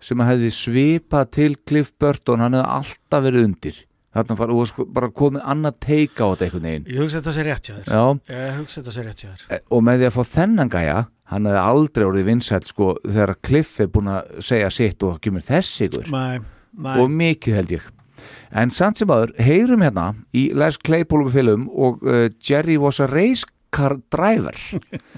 sem 0.00 0.16
að 0.22 0.30
hefði 0.30 0.50
svipað 0.54 1.30
til 1.36 1.56
Cliff 1.66 1.90
Burton 2.00 2.40
hann 2.40 2.54
hefði 2.56 2.70
alltaf 2.78 3.24
verið 3.26 3.44
undir. 3.48 3.80
Þarna 4.10 4.46
og 4.50 4.66
sko, 4.66 4.84
bara 4.90 5.10
komið 5.14 5.42
annað 5.52 5.76
teika 5.86 6.26
á 6.26 6.30
þetta 6.32 6.46
einhvern 6.46 6.64
veginn. 6.66 6.86
Ég 6.90 7.02
hugsa 7.02 7.20
þetta 7.20 7.34
sé 7.34 7.44
rétt 7.46 7.68
hjá 7.68 7.74
þér. 7.76 8.22
Ég 8.30 8.56
hugsa 8.58 8.80
þetta 8.80 8.94
sé 8.94 9.04
rétt 9.06 9.20
hjá 9.22 9.28
þér. 9.30 9.44
E, 9.50 9.60
og 9.70 9.84
með 9.86 10.00
því 10.00 10.08
að 10.08 10.16
fá 10.16 10.22
þennan 10.30 10.72
gæja 10.72 10.96
hann 11.30 11.46
hefði 11.46 11.62
aldrei 11.62 12.06
orðið 12.08 12.28
vinsætt 12.30 12.68
sko 12.70 12.92
þegar 13.04 13.36
Cliff 13.46 13.78
er 13.82 13.90
búin 13.92 14.10
að 14.10 14.42
segja 14.44 14.70
sitt 14.74 15.06
og 15.06 15.20
kemur 15.22 15.44
þess 15.46 15.84
ykkur 15.86 16.10
og 16.10 17.08
mikið 17.10 17.58
held 17.60 17.74
ég. 17.78 17.88
En 18.50 18.72
samt 18.74 18.98
sem 18.98 19.10
aður, 19.10 19.32
heyrum 19.38 19.84
hérna 19.84 20.10
í 20.36 20.48
Les 20.58 20.78
Claypool 20.82 21.28
film 21.32 21.68
og 21.70 22.02
uh, 22.02 22.26
Jerry 22.42 22.76
was 22.80 22.98
a 23.00 23.08
race 23.10 23.46
car 23.74 23.96
driver. 24.12 24.56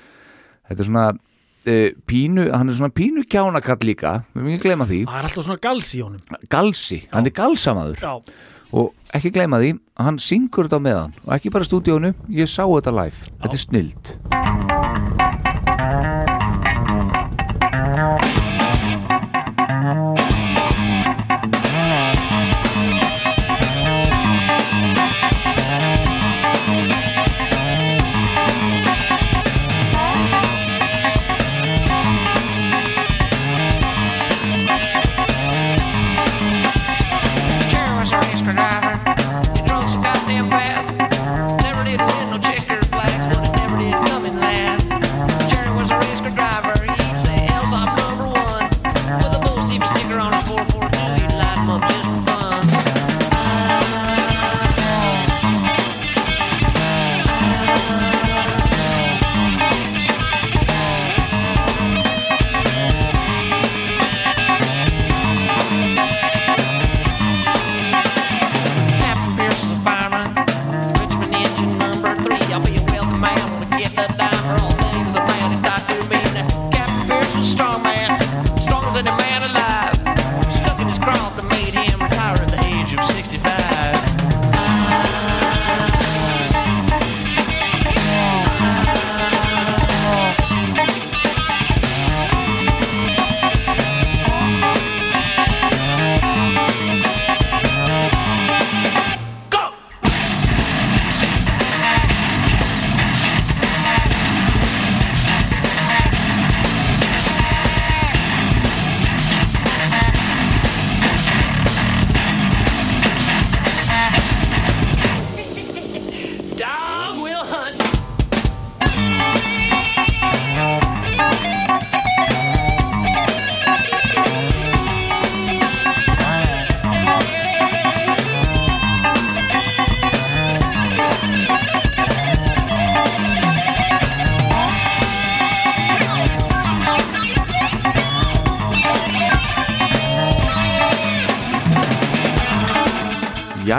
Þetta 0.69 0.79
er 0.79 0.89
svona 0.89 1.07
uh, 1.13 1.89
pínu, 2.09 2.47
hann 2.53 2.69
er 2.71 2.79
svona 2.79 2.93
pínu 2.95 3.25
kjánakall 3.33 3.81
líka, 3.89 4.19
við 4.35 4.43
erum 4.43 4.53
ekki 4.53 4.61
að 4.61 4.67
glema 4.69 4.89
því. 4.91 5.03
Það 5.09 5.21
er 5.21 5.31
alltaf 5.31 5.49
svona 5.49 5.65
gals 5.65 5.93
í 5.97 6.03
honum. 6.05 6.43
Galsi, 6.53 7.01
hann 7.13 7.31
er 7.31 7.37
galsamaður. 7.41 8.05
Já. 8.05 8.51
og 8.73 9.17
ekki 9.17 9.33
gleyma 9.35 9.61
því 9.61 9.75
hann 10.01 10.21
syngur 10.23 10.69
þetta 10.69 10.85
meðan. 10.85 11.17
Og 11.27 11.35
ekki 11.37 11.53
bara 11.53 11.69
stúdíónu, 11.69 12.15
ég 12.33 12.53
sá 12.53 12.65
þetta 12.65 12.97
live. 13.03 13.33
Þetta 13.41 13.59
er 13.59 13.67
snild 13.67 14.72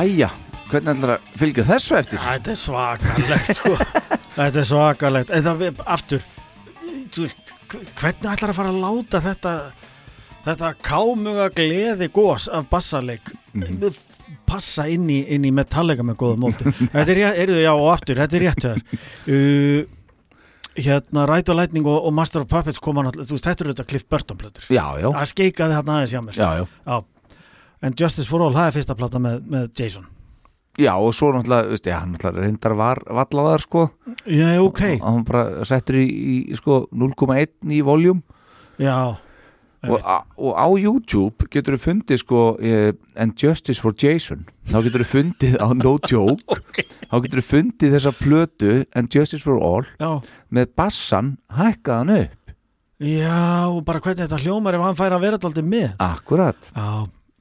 Jæja, 0.03 0.27
hvernig 0.71 0.93
ætlar 0.97 1.13
að 1.15 1.27
fylgja 1.39 1.63
þessu 1.67 1.95
eftir? 1.99 2.19
Þetta 2.23 2.51
er 2.53 2.59
svakalegt 2.59 3.53
sko 3.59 3.75
Þetta 4.37 4.59
er 4.63 4.67
svakalegt 4.67 5.31
En 5.37 5.45
það, 5.45 5.63
aftur 5.95 6.23
þú 7.13 7.23
veist, 7.27 7.53
hv- 7.71 7.85
Hvernig 8.01 8.29
ætlar 8.33 8.51
að 8.53 8.57
fara 8.59 8.73
að 8.73 8.81
láta 8.83 9.21
þetta 9.23 9.53
Þetta 10.43 10.73
kámuga 10.83 11.45
gleði 11.55 12.09
gós 12.15 12.49
af 12.51 12.67
bassaleik 12.73 13.31
Mhm. 13.53 13.83
passa 14.49 14.87
inn 14.89 15.03
í, 15.13 15.19
inn 15.29 15.43
í 15.45 15.51
metallega 15.53 16.01
með 16.03 16.15
góða 16.23 16.39
móti 16.41 16.71
Þetta 16.95 17.11
er, 17.13 17.19
heyrðu, 17.37 17.59
já 17.61 17.69
og 17.77 17.85
aftur, 17.93 18.17
þetta 18.17 18.39
er 18.39 18.45
rétt 18.47 18.65
uh, 18.65 19.83
Hérna 20.73 21.27
Rætt 21.29 21.51
og 21.53 21.59
Lightning 21.59 21.85
og, 21.85 21.99
og 22.09 22.15
Master 22.17 22.41
of 22.41 22.49
Puppets 22.49 22.81
koma 22.81 23.03
náttúrulega, 23.05 23.37
þetta 23.45 23.61
eru 23.67 23.75
þetta 23.75 23.85
Cliff 23.91 24.07
Burton 24.09 24.39
plötur 24.41 24.65
Já, 24.73 24.87
já. 24.97 25.05
Það 25.13 25.29
skeikaði 25.35 25.77
þarna 25.77 25.97
aðeins 25.99 26.15
hjá 26.15 26.21
mér 26.25 26.33
sko. 26.33 26.41
Já, 26.41 26.63
já. 26.63 26.97
En 27.83 27.95
Justice 27.99 28.29
for 28.29 28.43
All, 28.45 28.53
það 28.55 28.69
er 28.69 28.75
fyrsta 28.77 28.95
plata 28.99 29.19
með, 29.21 29.41
með 29.51 29.69
Jason. 29.79 30.05
Já, 30.81 30.93
og 30.97 31.11
svo 31.13 31.29
náttúrulega, 31.35 31.69
veist, 31.69 31.85
já, 31.85 31.99
hann 31.99 32.15
náttúrulega 32.15 32.47
reyndar 32.47 32.73
var 32.79 33.03
vallaðar, 33.05 33.61
sko. 33.61 33.83
Já, 34.25 34.55
ok. 34.63 34.81
Og 34.95 35.05
hann 35.05 35.27
bara 35.27 35.67
settur 35.67 35.99
í, 35.99 36.07
í 36.49 36.57
sko, 36.57 36.85
0,1 36.89 37.75
í 37.75 37.83
voljum. 37.85 38.23
Já. 38.81 38.95
Og, 39.83 39.99
og 40.39 40.53
á 40.55 40.67
YouTube 40.79 41.49
getur 41.51 41.75
þú 41.75 41.81
fundið 41.83 42.19
sko 42.21 42.41
eh, 42.63 42.93
And 43.19 43.35
Justice 43.35 43.83
for 43.83 43.91
Jason. 43.99 44.45
Þá 44.71 44.77
getur 44.85 45.03
þú 45.03 45.07
fundið 45.09 45.57
á 45.59 45.67
No 45.75 45.97
Joke. 46.07 46.55
Þá 47.11 47.15
getur 47.25 47.41
þú 47.41 47.45
fundið 47.49 47.97
þessa 47.97 48.13
plötu 48.15 48.77
And 48.95 49.11
Justice 49.11 49.43
for 49.43 49.59
All 49.59 49.83
Já. 49.99 50.23
með 50.55 50.71
bassan 50.79 51.33
hækkaðan 51.51 52.13
upp. 52.15 52.53
Já, 53.03 53.67
og 53.67 53.81
bara 53.83 53.99
hvernig 53.99 54.23
þetta 54.23 54.39
hljómar 54.45 54.77
ef 54.77 54.85
hann 54.85 54.95
fær 54.95 55.17
að 55.17 55.25
vera 55.25 55.41
alltaf 55.41 55.67
með. 55.67 55.89
Akkurat. 55.99 56.71
Já, 56.71 56.87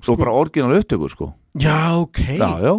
Svo 0.03 0.17
bara 0.19 0.35
orginal 0.35 0.75
upptökur 0.79 1.13
sko. 1.13 1.33
Já, 1.59 1.95
ok. 2.01 2.23
Já, 2.39 2.51
já. 2.63 2.75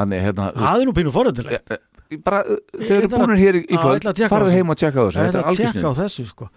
Þannig 0.00 0.26
hérna 0.26 0.50
Það 0.54 0.82
er 0.82 0.88
nú 0.88 0.92
pínu 0.96 1.12
foröndilegt 1.14 1.78
bara 2.18 2.42
uh, 2.42 2.58
þeir 2.80 3.04
eru 3.04 3.10
búinir 3.12 3.38
hér 3.38 3.58
í, 3.60 3.62
kvöld 3.70 4.22
farðu 4.30 4.54
heim 4.54 4.72
og 4.72 4.78
tjekka 4.80 4.98
á 4.98 5.04
þessu. 5.06 5.20
Þetta 5.20 5.30
er 5.30 5.42
er 5.42 5.50
algjör 5.50 5.70
tjekka 5.74 5.86
á 5.86 5.92
snill 5.94 6.00
þessu 6.00 6.24
sko. 6.30 6.48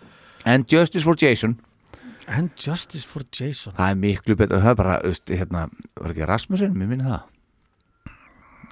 And 0.50 0.66
Justice 0.72 1.06
for 1.06 1.20
Jason. 1.20 1.58
And 2.28 2.56
Justice 2.60 3.06
for 3.08 3.26
Jason. 3.30 3.76
Það 3.78 3.92
er 3.92 4.00
miklu 4.00 4.38
betur, 4.40 4.64
það 4.64 4.72
er 4.74 4.80
bara 4.80 4.96
veist, 5.04 5.30
hérna, 5.30 5.68
var 6.00 6.16
ekki 6.16 6.30
Rasmussen, 6.30 6.74
mér 6.78 6.90
minni 6.90 7.06
það. 7.06 7.30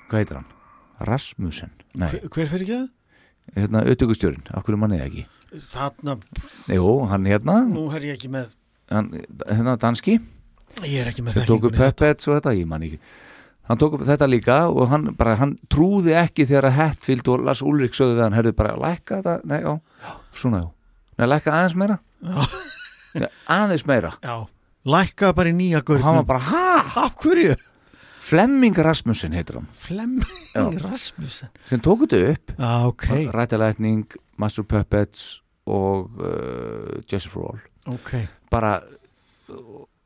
Hvað 0.07 0.17
heitir 0.17 0.39
hann? 0.39 0.49
Rasmussen, 1.11 1.75
nei. 1.97 2.09
Hver, 2.09 2.49
fyrir 2.49 2.65
ekki 2.65 2.73
það? 2.79 2.89
hérna, 3.57 3.83
auðvitugustjórin, 3.83 4.43
af 4.55 4.65
hverju 4.65 4.79
manni 4.79 5.01
ekki? 5.03 5.25
Þarna, 5.71 6.17
Jú, 6.71 6.91
hann 7.11 7.27
hérna, 7.27 7.57
nú 7.67 7.89
er 7.95 8.05
ég 8.07 8.19
ekki 8.19 8.31
með. 8.31 8.53
Hann, 8.91 9.11
hérna 9.43 9.75
danski 9.79 10.17
Ég 10.85 11.01
er 11.03 11.11
ekki 11.11 11.25
með 11.25 11.37
sem 11.37 11.47
tók 11.49 11.67
upp 11.69 11.77
Puppets 11.77 12.29
og 12.29 12.37
þetta, 12.37 12.53
ég 12.57 12.69
man 12.69 12.85
ekki. 12.87 12.99
Hann 13.69 13.79
tók 13.79 13.95
upp 13.97 14.05
þetta 14.07 14.27
líka 14.27 14.57
og 14.71 14.89
hann 14.91 15.09
bara, 15.17 15.35
hann 15.39 15.55
trúði 15.71 16.15
ekki 16.17 16.47
þegar 16.49 16.69
að 16.71 16.77
Hetfield 16.79 17.29
og 17.31 17.43
Lars 17.47 17.61
Ulrik 17.63 17.95
sögðu 17.95 18.17
við 18.17 18.25
hann, 18.25 18.37
herðu 18.37 18.53
bara, 18.57 18.77
lækka 18.81 19.19
þetta, 19.21 19.35
nei, 19.47 19.59
já, 19.61 20.15
svona, 20.35 20.63
já. 20.63 20.69
Nei, 21.21 21.27
lækka 21.29 21.53
aðeins 21.55 21.77
meira. 21.79 21.99
Já. 22.25 23.27
Aðeins 23.51 23.85
meira. 23.87 24.13
Já, 24.23 24.35
lækka 24.95 25.33
bara 25.37 25.51
í 25.51 25.55
nýja 25.55 25.83
gaur 25.85 25.99
og 25.99 26.07
hann 26.07 26.21
var 26.23 26.29
bara, 26.33 26.45
hæ? 26.49 27.03
Af 27.05 27.19
hverju? 27.21 27.59
Flemming 28.21 28.77
Rasmussen 28.77 29.33
heitir 29.35 29.57
hann. 29.59 29.69
Flemming. 29.81 30.81
Rasmussen. 30.83 31.49
Sem 31.67 31.81
tók 31.83 32.05
þetta 32.05 32.21
upp. 32.31 32.53
Já, 32.57 32.73
ok. 32.87 33.07
Rættalætning, 33.33 34.05
Master 34.41 34.63
Puppets 34.63 35.41
og 35.69 36.11
uh, 36.21 37.01
Justice 37.05 37.29
for 37.29 37.53
All 37.53 37.95
Ok. 37.95 38.13
Bara 38.51 38.79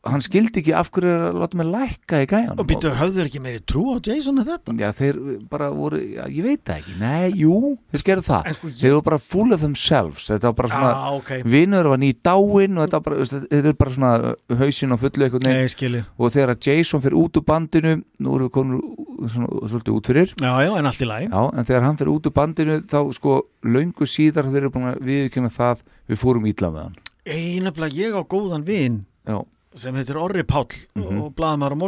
hann 0.05 0.21
skildi 0.21 0.61
ekki 0.61 0.73
af 0.77 0.89
hverju 0.93 1.09
er 1.11 1.23
að 1.31 1.37
láta 1.41 1.57
mig 1.59 1.67
lækka 1.71 2.19
í 2.21 2.27
gæjan 2.29 2.59
Og 2.61 2.67
býttu, 2.69 2.91
höfður 2.93 3.25
ekki 3.29 3.41
meiri 3.41 3.61
trú 3.65 3.83
á 3.93 3.97
Jason 4.05 4.37
en 4.41 4.45
þetta? 4.45 4.75
Já, 4.77 4.89
þeir 4.93 5.17
bara 5.49 5.69
voru, 5.73 5.97
já, 5.97 6.23
ég 6.29 6.45
veit 6.45 6.61
það 6.67 6.81
ekki. 6.81 6.95
Nei, 7.01 7.31
jú, 7.41 7.57
þeir 7.91 8.03
skerðu 8.03 8.25
það. 8.27 8.49
Sko, 8.59 8.69
ég- 8.69 8.79
Þeir 8.83 8.93
voru 8.95 9.05
bara 9.09 9.19
full 9.25 9.53
of 9.55 9.61
themselves. 9.65 10.27
Þetta 10.29 10.51
var 10.51 10.53
bara 10.59 10.69
svona, 10.69 10.91
Já, 10.93 11.17
ok. 11.17 11.31
vinur 11.55 11.89
var 11.89 11.97
ný 12.03 12.11
dáin 12.21 12.77
og 12.77 12.85
þetta 12.85 12.99
var 12.99 13.05
bara, 13.09 13.25
þetta 13.25 13.71
er 13.73 13.79
bara 13.81 13.95
svona 13.97 14.11
uh, 14.35 14.55
hausinn 14.61 14.93
á 14.93 14.97
fullu 15.01 15.25
einhvern 15.25 15.49
Nei. 15.49 16.03
Og 16.19 16.31
þegar 16.35 16.53
að 16.55 16.67
Jason 16.69 17.01
fyrir 17.01 17.17
út 17.19 17.39
úr 17.41 17.45
bandinu 17.45 17.95
Nú 18.19 18.35
erum 18.37 18.47
við 18.47 18.53
konur 18.55 18.83
svona, 19.27 19.47
svolítið 19.67 19.95
út 19.97 20.07
fyrir. 20.07 20.31
Já, 20.39 20.51
já, 20.63 20.71
en 20.79 20.85
allt 20.85 21.01
í 21.01 21.07
lagi. 21.09 21.27
Já, 21.33 21.41
en 21.57 21.65
þegar 21.67 21.83
hann 21.83 21.97
fyrir 21.99 22.13
út 22.13 22.29
úr 22.29 22.33
bandinu 22.37 22.77
þá 22.85 22.99
sko 23.17 23.33
löngu 23.65 24.07
síðar 24.07 24.47
þeir 24.53 24.61
eru 24.61 24.71
búin 24.71 24.87
að 24.93 25.01
viðkynna 25.09 25.51
það 25.51 25.83
við 26.09 26.21
fórum 26.21 26.47
ítla 26.47 26.69
með 26.71 26.87
hann. 26.87 26.95
Einabla 27.25 27.89
ég 27.91 28.13
á 28.15 28.21
góðan 28.23 28.63
vin. 28.67 29.01
Já. 29.25 29.41
Sem 29.77 29.95
heitir 29.95 30.15
Orri 30.17 30.43
Páll 30.43 30.67
Mhm. 30.95 31.21
og 31.21 31.33
blaðamæður 31.35 31.75
á 31.75 31.79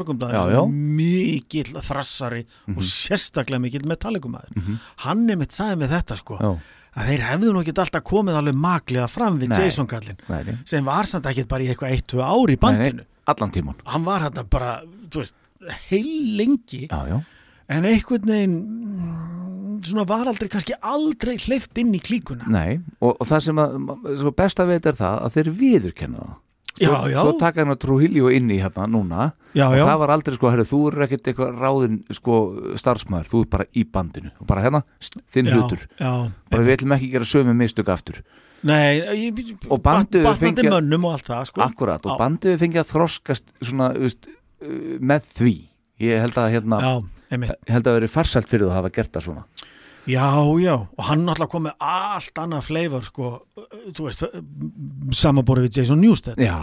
er 0.52 0.72
mikill 0.72 1.74
þrassari 1.82 2.46
og 2.68 2.76
Mhm. 2.76 2.84
sérstaklega 2.84 3.60
mikill 3.62 3.86
metallikumæður 3.88 4.56
Mhm. 4.56 4.80
hann 5.06 5.30
er 5.30 5.36
mitt 5.38 5.52
sagði 5.52 5.84
með 5.84 5.90
þetta 5.96 6.18
sko 6.18 6.38
Já. 6.40 6.60
að 6.98 7.06
þeir 7.08 7.22
hefðu 7.30 7.54
nú 7.54 7.64
ekki 7.64 7.74
alltaf 7.78 8.04
komið 8.04 8.36
alveg 8.42 8.56
maklega 8.56 9.08
fram 9.10 9.40
við. 9.40 9.58
Jason 9.58 9.88
nei. 10.44 10.58
sem 10.66 10.84
var 10.86 11.04
samt 11.04 11.24
ekkert 11.26 11.48
bara 11.48 11.64
í 11.64 11.68
eitthvað 11.74 11.92
eitt, 11.92 12.08
tvö 12.08 12.22
ár 12.24 12.50
í 12.50 12.58
bandinu 12.58 13.04
allan 13.28 13.52
tíman 13.52 13.76
hann 13.86 14.04
var 14.04 14.22
hérna 14.22 14.44
bara, 14.50 14.82
þú 15.10 15.18
veist 15.20 15.34
heil 15.90 16.38
lengi 16.38 16.88
já, 16.88 17.08
já. 17.10 17.24
en 17.70 17.84
einhvern 17.84 18.26
veginn 18.26 18.58
mm, 18.66 19.82
svona 19.84 20.06
var 20.08 20.26
aldrei, 20.28 20.50
kannski 20.50 20.74
aldrei 20.82 21.38
hleyft 21.38 21.78
inn 21.78 21.94
í 21.94 22.02
klíkuna 22.02 22.48
Nei, 22.48 22.80
og, 23.02 23.18
og 23.20 23.28
það 23.28 23.42
sem 23.42 23.56
að 23.56 24.18
svo 24.22 24.32
best 24.36 24.58
að 24.60 24.68
veit 24.74 24.86
er 24.86 24.94
það 24.94 25.22
að 25.26 25.34
þeir 25.38 25.54
viðurkenna 25.62 26.18
það 26.26 26.36
Svo, 26.78 26.94
Já, 26.94 27.10
já. 27.10 27.18
svo 27.24 27.32
taka 27.42 27.64
hann 27.64 27.74
að 27.74 27.80
Trujillo 27.82 28.30
inn 28.30 28.52
í 28.54 28.60
hérna 28.62 28.86
núna 28.86 29.32
Já, 29.58 29.66
og 29.72 29.78
já. 29.80 29.84
það 29.88 30.00
var 30.04 30.12
aldrei 30.14 30.36
sko, 30.38 30.50
herru, 30.54 30.66
þú 30.70 30.80
er 30.92 31.06
ekkert 31.08 31.30
eitthvað 31.32 31.56
ráðin 31.64 31.96
sko, 32.14 32.36
starfsmæður, 32.78 33.30
þú 33.32 33.40
er 33.42 33.48
bara 33.56 33.66
í 33.74 33.86
bandinu 33.98 34.30
og 34.38 34.50
bara 34.52 34.66
hérna, 34.68 34.84
þinn 35.34 35.50
hlutur 35.56 35.88
bara 35.98 36.62
við 36.68 36.76
ætlum 36.76 36.94
ekki 36.98 37.10
að 37.10 37.16
gera 37.18 37.30
sömu 37.32 37.56
mistök 37.58 37.90
aftur 37.90 38.22
Nei, 38.68 38.98
ég, 39.18 39.42
og 39.70 39.82
batnandi 39.86 40.22
fengið 40.42 40.70
mönnum 40.74 41.04
og 41.10 41.18
allt 41.18 41.28
það 41.30 41.44
sko. 41.52 41.62
akkurat, 41.66 42.06
og 42.06 42.14
Já. 42.16 42.20
bandið 42.24 42.56
fengið 42.62 42.82
að 42.84 42.92
þroskast 42.94 43.52
svona, 43.62 43.90
veist, 43.98 44.30
uh, 44.66 44.98
með 45.02 45.28
því 45.38 45.56
ég 46.08 46.22
held 46.26 46.38
að 46.42 46.52
hérna 46.56 46.80
held 47.70 47.90
að 47.90 47.98
veri 48.00 48.10
farsælt 48.10 48.50
fyrir 48.50 48.66
þú 48.68 48.72
að 48.72 48.78
hafa 48.80 48.94
gert 48.98 49.14
það 49.18 49.28
svona 49.28 49.44
Já, 50.08 50.28
já, 50.64 50.74
og 50.78 51.04
hann 51.10 51.26
náttúrulega 51.28 51.52
kom 51.52 51.66
með 51.68 51.74
allt 51.84 52.40
annað 52.44 52.68
flavor, 52.70 53.04
sko, 53.04 53.32
þú 53.98 54.06
veist, 54.08 54.24
samanborið 55.20 55.68
við 55.68 55.80
Jason 55.82 56.00
Newsted. 56.02 56.40
Já, 56.40 56.58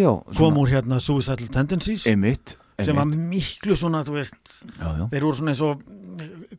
já. 0.00 0.10
Kom 0.36 0.58
úr 0.60 0.68
hérna 0.74 1.00
Suicidal 1.00 1.48
Tendencies. 1.52 2.04
Einmitt, 2.10 2.56
Sem 2.80 2.96
var 2.96 3.08
miklu 3.12 3.74
svona, 3.76 4.00
þú 4.06 4.14
veist, 4.16 4.36
Já, 4.78 4.86
já. 4.96 5.02
þeir 5.12 5.24
voru 5.26 5.36
svona 5.36 5.52
eins 5.52 5.64
og, 5.66 5.82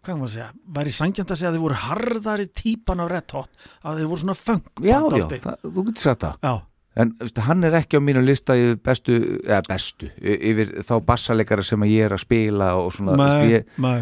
hvað 0.01 0.17
maður 0.19 0.27
að 0.27 0.33
segja, 0.35 0.49
væri 0.77 0.91
sangjant 0.93 1.31
að 1.33 1.39
segja 1.39 1.49
að 1.49 1.55
þeir 1.57 1.63
voru 1.63 1.79
harðari 1.85 2.45
típan 2.61 3.01
á 3.01 3.05
Red 3.09 3.33
Hot, 3.37 3.49
að 3.81 4.01
þeir 4.01 4.11
voru 4.11 4.21
svona 4.25 4.37
funk. 4.37 4.69
Já, 4.85 4.99
já, 5.17 5.25
það, 5.31 5.55
þú 5.65 5.85
getur 5.89 6.05
sagt 6.05 6.27
það 6.27 6.45
Já. 6.45 6.53
En 7.01 7.13
veist, 7.21 7.37
hann 7.47 7.63
er 7.63 7.75
ekki 7.79 7.97
á 7.97 8.01
mínu 8.03 8.21
lista 8.27 8.55
yfir 8.59 8.75
bestu, 8.83 9.17
eða 9.47 9.61
bestu 9.69 10.09
yfir 10.19 10.73
þá 10.83 10.93
bassaleikara 11.07 11.63
sem 11.63 11.85
ég 11.87 12.09
er 12.09 12.15
að 12.17 12.25
spila 12.25 12.73
og 12.81 12.89
svona, 12.91 13.15
Nei, 13.15 13.27
veist, 13.31 13.45
ég, 13.47 13.69
nei. 13.79 14.01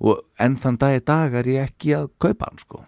Og 0.00 0.22
en 0.42 0.56
þann 0.60 0.78
dag 0.80 0.98
í 0.98 1.02
dag 1.08 1.34
er 1.40 1.50
ég 1.50 1.70
ekki 1.70 1.94
að 1.96 2.08
kaupa 2.22 2.50
hann 2.50 2.62
sko. 2.62 2.82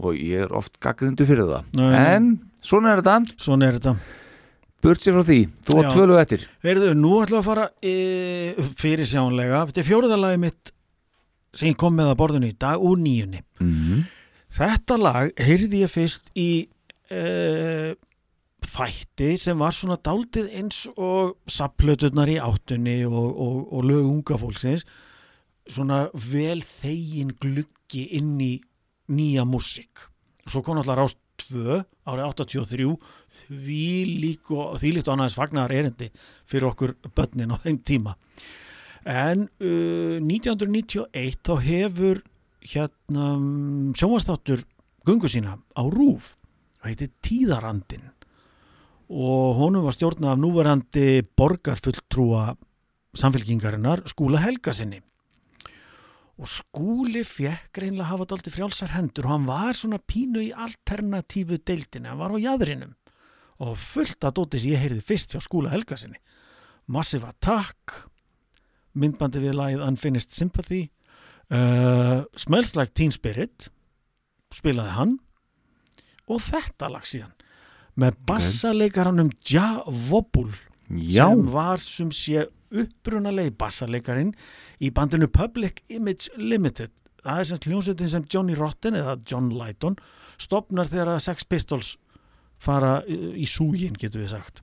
Og 0.00 0.18
ég 0.18 0.46
er 0.46 0.54
oft 0.56 0.78
gaggrindu 0.82 1.26
fyrir 1.28 1.48
það. 1.50 1.72
Nei. 1.78 1.90
en 2.16 2.30
svona 2.64 2.94
er 2.94 3.02
þetta. 3.04 3.38
Svona 3.44 3.68
er 3.68 3.78
þetta. 3.78 3.96
Burt 4.84 5.00
sér 5.00 5.14
frá 5.16 5.24
því, 5.24 5.38
þú 5.64 5.76
var 5.78 5.86
tvölu 5.94 6.16
eftir. 6.20 6.42
Heyrðu, 6.64 6.90
nú 6.98 7.14
ætlum 7.24 7.38
við 7.38 7.40
að 7.40 7.46
fara 7.46 7.68
e, 7.80 7.92
fyrir 8.76 9.08
sjánlega, 9.08 9.62
þetta 9.70 9.80
er 9.80 9.86
fjóruðalagi 9.88 10.40
mitt 10.42 10.72
sem 11.54 11.70
ég 11.70 11.78
kom 11.80 11.94
með 11.96 12.10
að 12.12 12.18
borðinu 12.20 12.50
í 12.50 12.56
dag 12.60 12.82
úr 12.84 13.00
nýjunni. 13.00 13.40
Mhm. 13.62 14.02
Þetta 14.54 14.98
lag 15.00 15.30
heyrði 15.40 15.80
ég 15.82 15.90
fyrst 15.90 16.28
í 16.38 16.48
e, 17.10 17.94
þætti 18.64 19.32
sem 19.40 19.58
var 19.58 19.74
svona 19.74 19.96
dálítið 19.98 20.52
eins 20.60 20.84
og 20.94 21.34
sapplöturnar 21.50 22.30
í 22.30 22.36
áttunni 22.42 23.00
og, 23.08 23.32
og, 23.32 23.56
og 23.72 23.88
lög 23.88 24.04
unga 24.04 24.38
fólksins 24.40 24.84
svona 25.70 26.08
vel 26.12 26.62
þegin 26.62 27.34
gluggi 27.40 28.06
inn 28.18 28.36
í 28.40 28.54
nýja 29.12 29.44
músík. 29.48 30.08
Svo 30.46 30.62
kom 30.64 30.80
alltaf 30.80 30.98
rást 30.98 31.20
2 31.48 31.80
árið 32.06 32.24
83 32.30 32.90
því 33.48 33.86
lík 34.22 34.52
og 34.54 34.76
líkt 34.82 35.08
og 35.08 35.16
annaðins 35.16 35.36
fagnar 35.36 35.72
erindi 35.74 36.10
fyrir 36.46 36.68
okkur 36.70 36.94
börnin 37.16 37.54
á 37.54 37.58
þeim 37.64 37.80
tíma. 37.82 38.14
En 39.04 39.48
uh, 39.60 40.20
1991 40.22 41.40
þá 41.44 41.54
hefur 41.64 42.22
hérna 42.64 43.34
sjónvastáttur 43.98 44.64
gungu 45.04 45.28
sína 45.28 45.58
á 45.76 45.82
Rúf 45.84 46.36
og 46.80 46.88
heitir 46.88 47.12
Tíðarandin 47.24 48.12
og 49.12 49.58
honum 49.58 49.84
var 49.84 49.92
stjórnað 49.92 50.32
af 50.32 50.40
núverandi 50.40 51.08
borgarfulltrúa 51.36 52.54
samfélkingarinnar 53.20 54.06
Skúla 54.08 54.40
Helgasinni 54.40 55.03
og 56.34 56.50
Skúli 56.50 57.22
fekk 57.26 57.78
reynilega 57.78 58.10
hafa 58.10 58.26
daldi 58.30 58.50
frjálsar 58.50 58.94
hendur 58.96 59.28
og 59.28 59.34
hann 59.36 59.46
var 59.46 59.76
svona 59.78 60.00
pínu 60.02 60.42
í 60.42 60.50
alternatífu 60.50 61.60
deildinni, 61.62 62.10
hann 62.10 62.18
var 62.18 62.34
á 62.34 62.38
jæðrinum 62.42 62.96
og 63.62 63.76
fullt 63.78 64.26
að 64.26 64.40
dóti 64.40 64.62
sem 64.62 64.74
ég 64.74 64.82
heyrði 64.82 65.04
fyrst 65.06 65.34
hjá 65.34 65.42
Skúla 65.44 65.70
Helgasinni 65.70 66.18
Massive 66.90 67.30
Attack 67.30 68.00
myndbandi 68.98 69.42
við 69.42 69.56
lagið 69.58 69.86
Unfinished 69.86 70.34
Sympathy 70.34 70.88
uh, 71.54 72.26
Smells 72.38 72.74
Like 72.74 72.94
Teen 72.98 73.14
Spirit 73.14 73.70
spilaði 74.54 74.96
hann 74.98 75.16
og 76.30 76.42
þetta 76.42 76.90
lag 76.90 77.06
síðan 77.06 77.34
með 78.00 78.18
bassaleikaranum 78.26 79.30
Ja 79.46 79.84
Vobul 79.86 80.50
sem 80.90 81.46
var 81.54 81.78
sem 81.82 82.10
sé 82.14 82.48
upprunalegi 82.74 83.54
bassaleikarin 83.58 84.34
í 84.82 84.90
bandinu 84.94 85.28
Public 85.32 85.82
Image 85.92 86.32
Limited. 86.36 86.92
Það 87.24 87.40
er 87.40 87.48
semst 87.48 87.68
hljómsveitin 87.68 88.12
sem 88.12 88.26
Johnny 88.30 88.56
Rotten 88.58 88.98
eða 88.98 89.16
John 89.28 89.52
Lydon 89.54 89.96
stopnar 90.40 90.90
þegar 90.90 91.14
að 91.14 91.24
Sex 91.28 91.46
Pistols 91.48 91.94
fara 92.60 92.98
í 93.08 93.46
súgin 93.48 93.96
getur 93.98 94.24
við 94.24 94.34
sagt. 94.34 94.62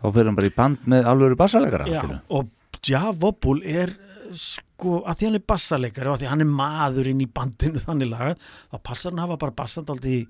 Þá 0.00 0.06
fyrir 0.08 0.30
hann 0.30 0.38
bara 0.38 0.48
í 0.48 0.56
band 0.56 0.88
með 0.88 1.08
alvöru 1.08 1.38
bassaleikara 1.38 1.88
Já, 1.90 2.02
og 2.32 2.50
Ja 2.88 3.12
Vobul 3.14 3.60
er 3.62 3.92
sko, 4.34 5.02
að 5.06 5.18
því 5.18 5.28
hann 5.28 5.38
er 5.38 5.44
bassaleikari 5.52 6.10
og 6.10 6.16
að 6.16 6.24
því 6.24 6.30
hann 6.32 6.44
er 6.44 6.54
maðurinn 6.60 7.22
í 7.22 7.28
bandinu 7.30 7.82
þannig 7.82 8.10
lagað, 8.10 8.46
þá 8.72 8.78
passar 8.88 9.12
hann 9.12 9.20
að 9.20 9.28
hafa 9.28 9.42
bara 9.44 9.56
bassandaldi 9.60 10.16
í 10.16 10.22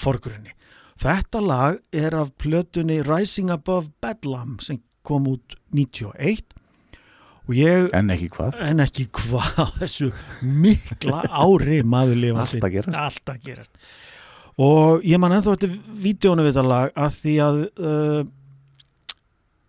forgrunni. 0.00 0.56
Þetta 1.00 1.42
lag 1.42 1.78
er 1.94 2.16
af 2.18 2.34
plötunni 2.40 3.00
Rising 3.06 3.52
Above 3.54 3.92
Bedlam 4.02 4.58
sem 4.62 4.80
kom 5.06 5.28
út 5.30 5.56
91 5.74 6.10
og 6.10 6.18
ég... 7.52 7.90
En 7.92 8.08
ekki 8.14 8.30
hvað? 8.32 8.62
En 8.64 8.80
ekki 8.84 9.08
hvað 9.12 9.74
þessu 9.82 10.12
mikla 10.40 11.24
ári 11.28 11.82
maður 11.84 12.22
lifandi. 12.22 12.62
Allt 12.62 12.68
að 12.70 12.78
gerast. 12.78 13.00
Allt 13.02 13.34
að 13.34 13.42
gerast. 13.50 13.92
Og 14.64 15.04
ég 15.04 15.18
man 15.20 15.34
ennþá 15.34 15.58
eftir 15.58 15.76
vídjónu 16.04 16.46
við 16.46 16.54
þetta 16.54 16.66
lag 16.70 16.98
að 17.04 17.20
því 17.20 17.36
að 17.42 17.60
uh, 17.74 18.24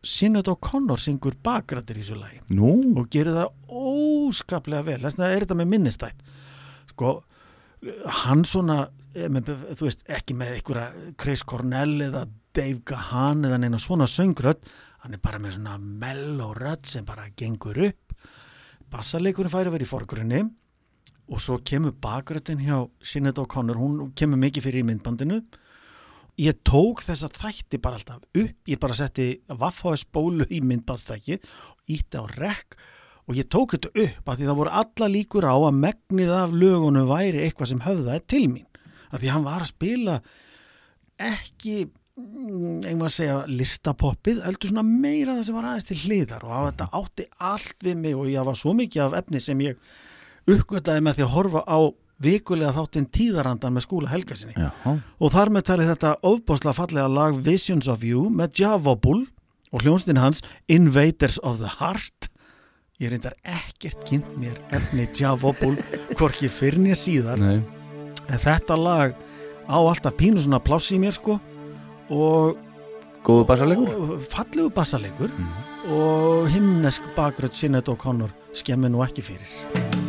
Sinead 0.05 0.49
O'Connor 0.51 1.01
syngur 1.01 1.35
bakrættir 1.43 1.97
í 1.97 2.03
þessu 2.03 2.19
lagi 2.19 2.41
Nú. 2.53 2.71
og 2.99 3.09
gerir 3.13 3.33
það 3.33 3.55
óskaplega 3.65 4.85
vel 4.85 4.99
þess 5.01 5.17
vegna 5.17 5.29
er 5.31 5.45
þetta 5.45 5.57
með 5.57 5.71
minnistætt 5.71 6.19
sko, 6.91 7.13
hann 8.21 8.45
svona 8.47 8.77
eh, 9.17 9.29
þú 9.31 9.87
veist, 9.87 10.05
ekki 10.05 10.37
með 10.37 10.59
einhverja 10.59 11.13
Chris 11.21 11.41
Cornell 11.47 11.97
eða 12.05 12.27
Dave 12.55 12.83
Gahan 12.87 13.47
eða 13.49 13.59
neina 13.63 13.81
svona 13.81 14.07
söngrödd 14.09 14.61
hann 15.05 15.13
er 15.13 15.21
bara 15.21 15.37
með 15.37 15.59
svona 15.59 15.75
mellow 15.77 16.55
rödd 16.57 16.87
sem 16.89 17.05
bara 17.05 17.27
gengur 17.37 17.77
upp. 17.85 18.15
Bassaleikurinn 18.89 19.53
færi 19.53 19.69
að 19.69 19.75
vera 19.75 19.85
í 19.85 19.89
forgrunni. 19.89 20.39
Og 21.29 21.41
svo 21.41 21.59
kemur 21.65 21.93
bakröddin 22.01 22.61
hjá 22.61 22.83
Sinead 23.05 23.37
O'Connor, 23.41 23.77
hún 23.77 24.11
kemur 24.17 24.41
mikið 24.41 24.65
fyrir 24.65 24.81
í 24.81 24.87
myndbandinu. 24.89 25.39
Ég 26.41 26.57
tók 26.67 27.03
þessa 27.05 27.29
þætti 27.33 27.79
bara 27.81 27.99
alltaf 27.99 28.23
upp, 28.25 28.57
ég 28.67 28.81
bara 28.81 28.97
setti 28.97 29.27
Vaffháðs 29.47 30.03
bólu 30.13 30.45
í 30.51 30.59
myndbandstæki 30.65 31.37
ítti 31.87 32.19
á 32.19 32.25
rekk 32.27 32.75
og 33.25 33.37
ég 33.39 33.47
tók 33.49 33.73
þetta 33.73 33.93
upp 33.93 34.29
að 34.29 34.41
því 34.41 34.49
það 34.49 34.59
voru 34.59 34.73
alla 34.81 35.09
líkur 35.13 35.47
á 35.47 35.55
að 35.55 35.77
megnið 35.85 36.33
af 36.35 36.57
lögunum 36.59 37.07
væri 37.09 37.45
eitthvað 37.45 37.71
sem 37.71 37.85
höfðaði 37.85 38.25
til 38.33 38.43
mín. 38.51 38.67
Að 39.13 39.21
því 39.23 39.31
hann 39.31 39.47
var 39.47 39.63
að 39.63 39.71
spila 39.71 40.17
ekki 41.31 41.77
einhvað 42.15 43.09
að 43.09 43.11
segja 43.11 43.39
listapoppið 43.51 44.37
heldur 44.45 44.71
svona 44.71 44.85
meira 44.87 45.33
það 45.35 45.47
sem 45.49 45.55
var 45.57 45.65
aðeins 45.67 45.87
til 45.89 45.97
hliðar 45.99 46.43
og 46.47 46.51
að 46.55 46.65
þetta 46.69 46.85
átti 46.99 47.23
allt 47.49 47.83
við 47.83 47.97
mig 47.99 48.13
og 48.15 48.29
ég 48.31 48.45
var 48.47 48.55
svo 48.55 48.71
mikið 48.77 49.01
af 49.03 49.15
efni 49.19 49.41
sem 49.43 49.63
ég 49.65 49.89
uppgötaði 50.47 51.01
með 51.03 51.17
því 51.17 51.25
að 51.25 51.33
horfa 51.33 51.63
á 51.67 51.79
vikulega 52.23 52.71
þáttinn 52.77 53.09
tíðarandan 53.11 53.75
með 53.75 53.83
skúla 53.83 54.11
helgasinni 54.13 54.55
Já. 54.55 54.69
og 54.95 55.33
þar 55.33 55.51
með 55.51 55.65
talið 55.67 55.91
þetta 55.91 56.11
ofbáslega 56.29 56.77
fallega 56.77 57.11
lag 57.11 57.41
Visions 57.43 57.89
of 57.91 58.05
You 58.07 58.29
með 58.31 58.61
Javobul 58.61 59.25
og 59.75 59.83
hljónstin 59.83 60.21
hans 60.21 60.39
Invaders 60.71 61.35
of 61.43 61.59
the 61.59 61.73
Heart 61.81 62.29
ég 63.03 63.11
reyndar 63.11 63.35
ekkert 63.43 64.05
kynnt 64.07 64.37
mér 64.39 64.55
efni 64.71 65.09
Javobul 65.19 65.75
hvorki 66.15 66.47
fyrir 66.47 66.79
nýja 66.79 66.95
síðar 67.01 67.43
Nei. 67.43 67.59
en 68.31 68.39
þetta 68.39 68.79
lag 68.79 69.19
á 69.67 69.75
alltaf 69.75 70.15
pínu 70.15 70.39
svona 70.39 70.61
pláss 70.63 70.95
í 70.95 71.01
mér 71.03 71.17
sko 71.19 71.35
og 72.09 72.57
Góðu 73.25 73.45
bassaleikur? 73.49 73.93
og 73.97 74.25
fallegu 74.29 74.69
bassalegur 74.69 75.31
og 75.89 76.49
himnesk 76.53 77.07
bakrödd 77.17 77.57
Sinead 77.57 77.89
O'Connor 77.89 78.33
skemmi 78.53 78.91
nú 78.93 79.01
ekki 79.05 79.25
fyrir 79.25 80.04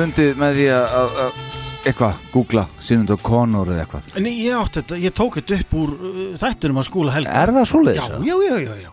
fundið 0.00 0.38
með 0.40 0.54
því 0.58 0.66
að- 0.76 0.94
að 1.00 1.18
að- 1.24 1.42
eitthvað, 1.90 2.18
googla 2.34 2.64
Sinead 2.78 3.10
O'Connor 3.14 3.70
eða 3.72 3.84
eitthvað 3.86 4.16
En 4.20 4.26
ég 4.30 4.56
átti 4.60 4.80
þetta, 4.82 4.98
ég 5.00 5.14
tók 5.16 5.38
þetta 5.40 5.60
upp 5.60 5.76
úr 5.80 5.92
uh, 5.96 6.22
þættunum 6.40 6.80
að 6.82 6.88
skúla 6.90 7.14
helga 7.16 7.36
Er 7.42 7.52
það 7.56 7.68
svoleiðis, 7.70 8.08
Já, 8.10 8.18
já, 8.26 8.36
já, 8.48 8.56
já, 8.66 8.74
já. 8.84 8.90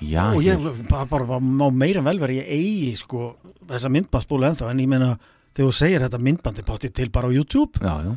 Já, 0.00 0.22
og 0.32 0.40
ég 0.46 0.56
hér. 0.56 0.86
bara, 0.88 1.04
bara, 1.10 1.24
bara 1.28 1.70
meira 1.76 1.98
en 2.00 2.06
vel 2.06 2.18
verið 2.22 2.38
ég 2.40 2.52
eigi 2.56 2.92
sko 2.96 3.34
þessa 3.68 3.90
myndbandsbúlu 3.92 4.46
ennþá 4.48 4.70
en 4.72 4.78
ég 4.80 4.88
meina 4.88 5.10
þegar 5.52 5.66
þú 5.68 5.74
segir 5.76 6.00
þetta 6.06 6.20
myndbandi 6.24 6.62
pátti 6.64 6.88
til 6.94 7.10
bara 7.12 7.28
á 7.28 7.32
YouTube 7.36 7.82
já, 7.82 7.92
já. 8.06 8.14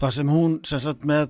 það 0.00 0.14
sem 0.16 0.30
hún 0.32 0.54
sem 0.64 0.80
sagt 0.80 1.04
með 1.04 1.28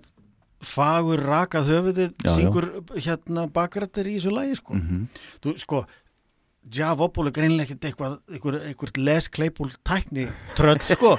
fagur 0.62 1.18
rakað 1.24 1.72
höfuðið 1.72 2.12
syngur 2.36 2.68
hérna 3.00 3.48
bakrættir 3.50 4.06
í 4.12 4.18
þessu 4.20 4.30
lagi 4.36 4.54
sko 4.60 4.74
Mhm. 4.78 5.08
þú 5.42 5.56
sko 5.58 5.82
Javopul 6.70 7.30
er 7.30 7.32
greinlega 7.34 7.64
ekkert 7.72 7.86
eitthvað 7.88 8.16
eitthvað, 8.36 8.56
eitthvað 8.68 8.98
les 9.00 9.28
kleipul 9.32 9.70
tækni 9.86 10.26
tröll 10.58 10.78
sko. 10.84 11.14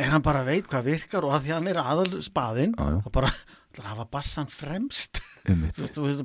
En 0.00 0.08
hann 0.14 0.22
bara 0.24 0.40
veit 0.46 0.66
hvað 0.70 0.86
virkar 0.88 1.26
og 1.28 1.34
að 1.36 1.44
því 1.46 1.52
hann 1.56 1.68
er 1.70 1.80
aðal 1.82 2.22
spaðinn 2.24 2.72
og 2.80 3.10
bara 3.12 3.28
að 3.76 3.84
hafa 3.90 4.06
bassan 4.10 4.48
fremst. 4.50 5.20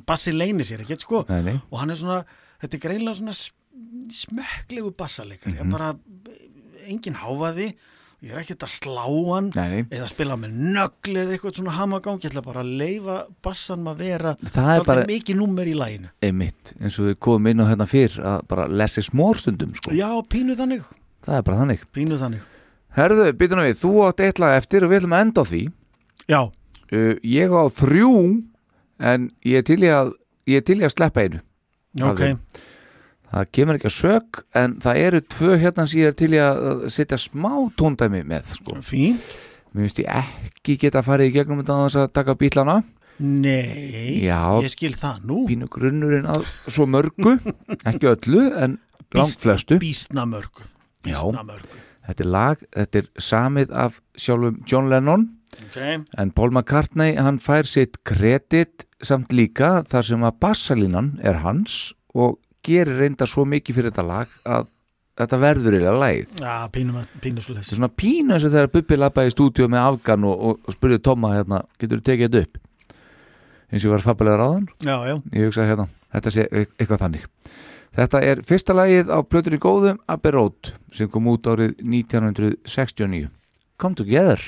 Bassi 0.07 0.31
leynir 0.33 0.65
sér 0.67 0.81
ekkert 0.85 1.03
sko. 1.03 1.25
Nei, 1.29 1.41
nei. 1.49 1.57
og 1.69 1.81
hann 1.83 1.91
er 1.93 1.99
svona, 1.99 2.21
þetta 2.63 2.79
er 2.79 2.83
greinlega 2.87 3.19
svona 3.19 3.35
s- 3.35 3.51
smekklegu 4.23 4.93
bassalegari 4.97 5.57
mm 5.59 5.75
bara 5.75 5.91
engin 6.87 7.15
háfaði 7.17 7.71
ég 8.25 8.31
er 8.33 8.39
ekkert 8.41 8.63
að 8.65 8.71
slá 8.73 9.03
hann 9.05 9.51
Nei, 9.55 9.83
eða 9.93 10.07
spila 10.09 10.35
með 10.41 10.55
nögl 10.75 11.17
eða 11.21 11.35
eitthvað 11.35 11.59
svona 11.59 11.75
hamagang. 11.77 12.17
Ég 12.23 12.31
ætla 12.33 12.41
bara 12.45 12.63
að 12.65 12.71
leifa 12.81 13.17
bassan 13.45 13.85
að 13.91 14.01
vera 14.01 14.33
Það 14.41 14.71
er 14.79 14.83
bara- 14.89 15.05
mikið 15.11 15.37
númer 15.39 15.69
í 15.69 15.75
læginu 15.77 16.09
Einmitt, 16.25 16.73
eins 16.81 16.97
og 16.99 17.05
við 17.11 17.15
komum 17.27 17.47
inn 17.53 17.61
á 17.61 17.69
hérna 17.69 17.87
fyrr 17.87 18.17
að 18.33 18.47
bara 18.49 18.67
lesi 18.67 19.03
smórstundum 19.05 19.75
sko. 19.77 19.91
já, 19.93 20.09
pínu 20.27 20.55
þannig. 20.57 20.83
Það 21.25 21.37
er 21.37 21.41
bara 21.43 21.57
þannig. 21.61 21.85
Pínu 21.93 22.17
þannig. 22.21 22.41
Herðu, 22.95 23.31
býtum 23.35 23.59
við, 23.59 23.75
þú 23.81 23.91
átt 24.07 24.21
eitt 24.23 24.39
lag 24.39 24.57
eftir 24.57 24.83
og 24.85 24.89
við 24.91 25.01
ætlum 25.01 25.15
að 25.17 25.23
enda 25.25 25.41
á 25.41 25.45
því. 25.45 25.63
Já. 26.29 26.41
Uh, 26.93 27.15
Ég 27.23 27.49
á 27.51 27.63
þrjú 27.69 28.43
en 28.99 29.31
ég 29.43 29.57
er 29.57 29.65
til 29.67 29.81
í 29.83 29.89
að 29.91 30.13
ég 30.47 30.57
er 30.61 30.61
til 30.61 30.77
í 30.79 30.85
að 30.85 30.93
sleppa 30.95 31.21
einu 31.25 31.41
Ok. 32.01 32.17
þeim. 32.21 32.39
Það 33.31 33.47
kemur 33.57 33.77
ekki 33.79 33.89
að 33.89 33.95
sök 33.95 34.41
en 34.61 34.75
það 34.83 34.99
eru 35.05 35.21
tvö 35.35 35.55
hérna 35.59 35.85
sem 35.89 35.99
ég 36.01 36.11
er 36.11 36.17
til 36.19 36.29
að 36.39 36.85
setja 36.93 37.17
smá 37.19 37.51
tóndæmi 37.79 38.21
með 38.27 38.53
sko. 38.55 38.77
Fín 38.85 39.17
Mér 39.75 39.89
finnst 39.89 39.99
ég 39.99 40.07
ekki 40.07 40.77
geta 40.85 41.01
að 41.01 41.07
fara 41.09 41.25
í 41.27 41.31
gegnum 41.35 41.59
á 41.59 41.67
þess 41.67 41.97
að 41.99 42.11
taka 42.15 42.35
bílana. 42.39 42.77
Nei, 43.19 44.23
Já, 44.23 44.39
ég 44.63 44.71
skil 44.71 44.93
það 44.99 45.25
nú. 45.27 45.41
Pínu 45.49 45.67
grunnurinn 45.71 46.27
að 46.31 46.45
svo 46.71 46.85
mörgu 46.87 47.37
ekki 47.89 48.07
öllu 48.11 48.45
en 48.55 48.77
langt 49.15 49.39
flestu. 49.43 49.77
Bísna 49.83 50.23
mörgu 50.27 50.63
Já, 51.05 51.19
Býsna 51.19 51.43
mörgu. 51.47 51.81
Þetta 52.05 52.23
er 52.23 52.29
lag, 52.29 52.63
þetta 52.75 53.01
er 53.01 53.07
samið 53.27 53.71
af 53.85 53.99
sjálfum 54.19 54.61
John 54.69 54.91
Lennon. 54.93 55.27
Ok. 55.55 55.77
en 56.19 56.31
Paul 56.35 56.51
McCartney 56.51 57.13
hann 57.15 57.37
fær 57.39 57.63
sitt 57.63 58.01
kredit 58.03 58.83
samt 58.99 59.31
líka 59.31 59.85
þar 59.87 60.03
sem 60.03 60.23
að 60.27 60.39
bassalínan 60.43 61.13
er 61.23 61.39
hans 61.45 61.93
og 62.11 62.35
gerir 62.65 62.97
reynda 62.99 63.27
svo 63.29 63.45
mikið 63.49 63.77
fyrir 63.79 63.93
þetta 63.93 64.05
lag 64.09 64.33
að 64.45 64.67
þetta 65.15 65.37
verður 65.39 65.77
eiginlega 65.77 65.99
lagið. 66.01 66.31
Já, 66.43 66.55
pínu, 66.75 67.03
pínu 67.23 67.43
svo 67.45 67.53
þetta 67.55 67.71
er 67.71 67.77
svona 67.79 67.91
pínu 68.01 68.35
eins 68.35 68.47
og 68.47 68.51
þegar 68.55 68.71
Bubbi 68.73 68.97
lappaði 68.99 69.31
í 69.31 69.35
stúdíu 69.35 69.69
með 69.71 69.85
Afgan 69.91 70.25
og, 70.27 70.41
og, 70.49 70.57
og 70.67 70.75
spurði 70.75 70.99
Tóma 71.05 71.31
hérna, 71.37 71.61
getur 71.79 72.01
þú 72.01 72.07
tekið 72.09 72.27
þetta 72.27 72.43
upp? 72.43 72.59
Eins 73.71 73.79
og 73.81 73.87
ég 73.89 73.95
var 73.95 74.03
fabulegar 74.05 74.43
áðan 74.45 74.67
Já, 74.85 74.97
já. 75.09 75.15
ég 75.39 75.47
hugsaði 75.49 75.71
hérna, 75.71 75.87
þetta 76.17 76.35
sé 76.35 76.45
e- 76.51 76.67
eitthvað 76.75 77.01
þannig. 77.05 77.25
Þetta 77.95 78.21
er 78.27 78.41
fyrsta 78.43 78.75
lagið 78.75 79.07
á 79.07 79.17
plötur 79.23 79.55
í 79.55 79.61
góðum 79.63 80.01
Abbey 80.11 80.35
Road 80.35 80.73
sem 80.91 81.07
kom 81.11 81.31
út 81.31 81.47
árið 81.47 81.77
1969 81.79 83.29
Come 83.79 83.95
Together 83.95 84.43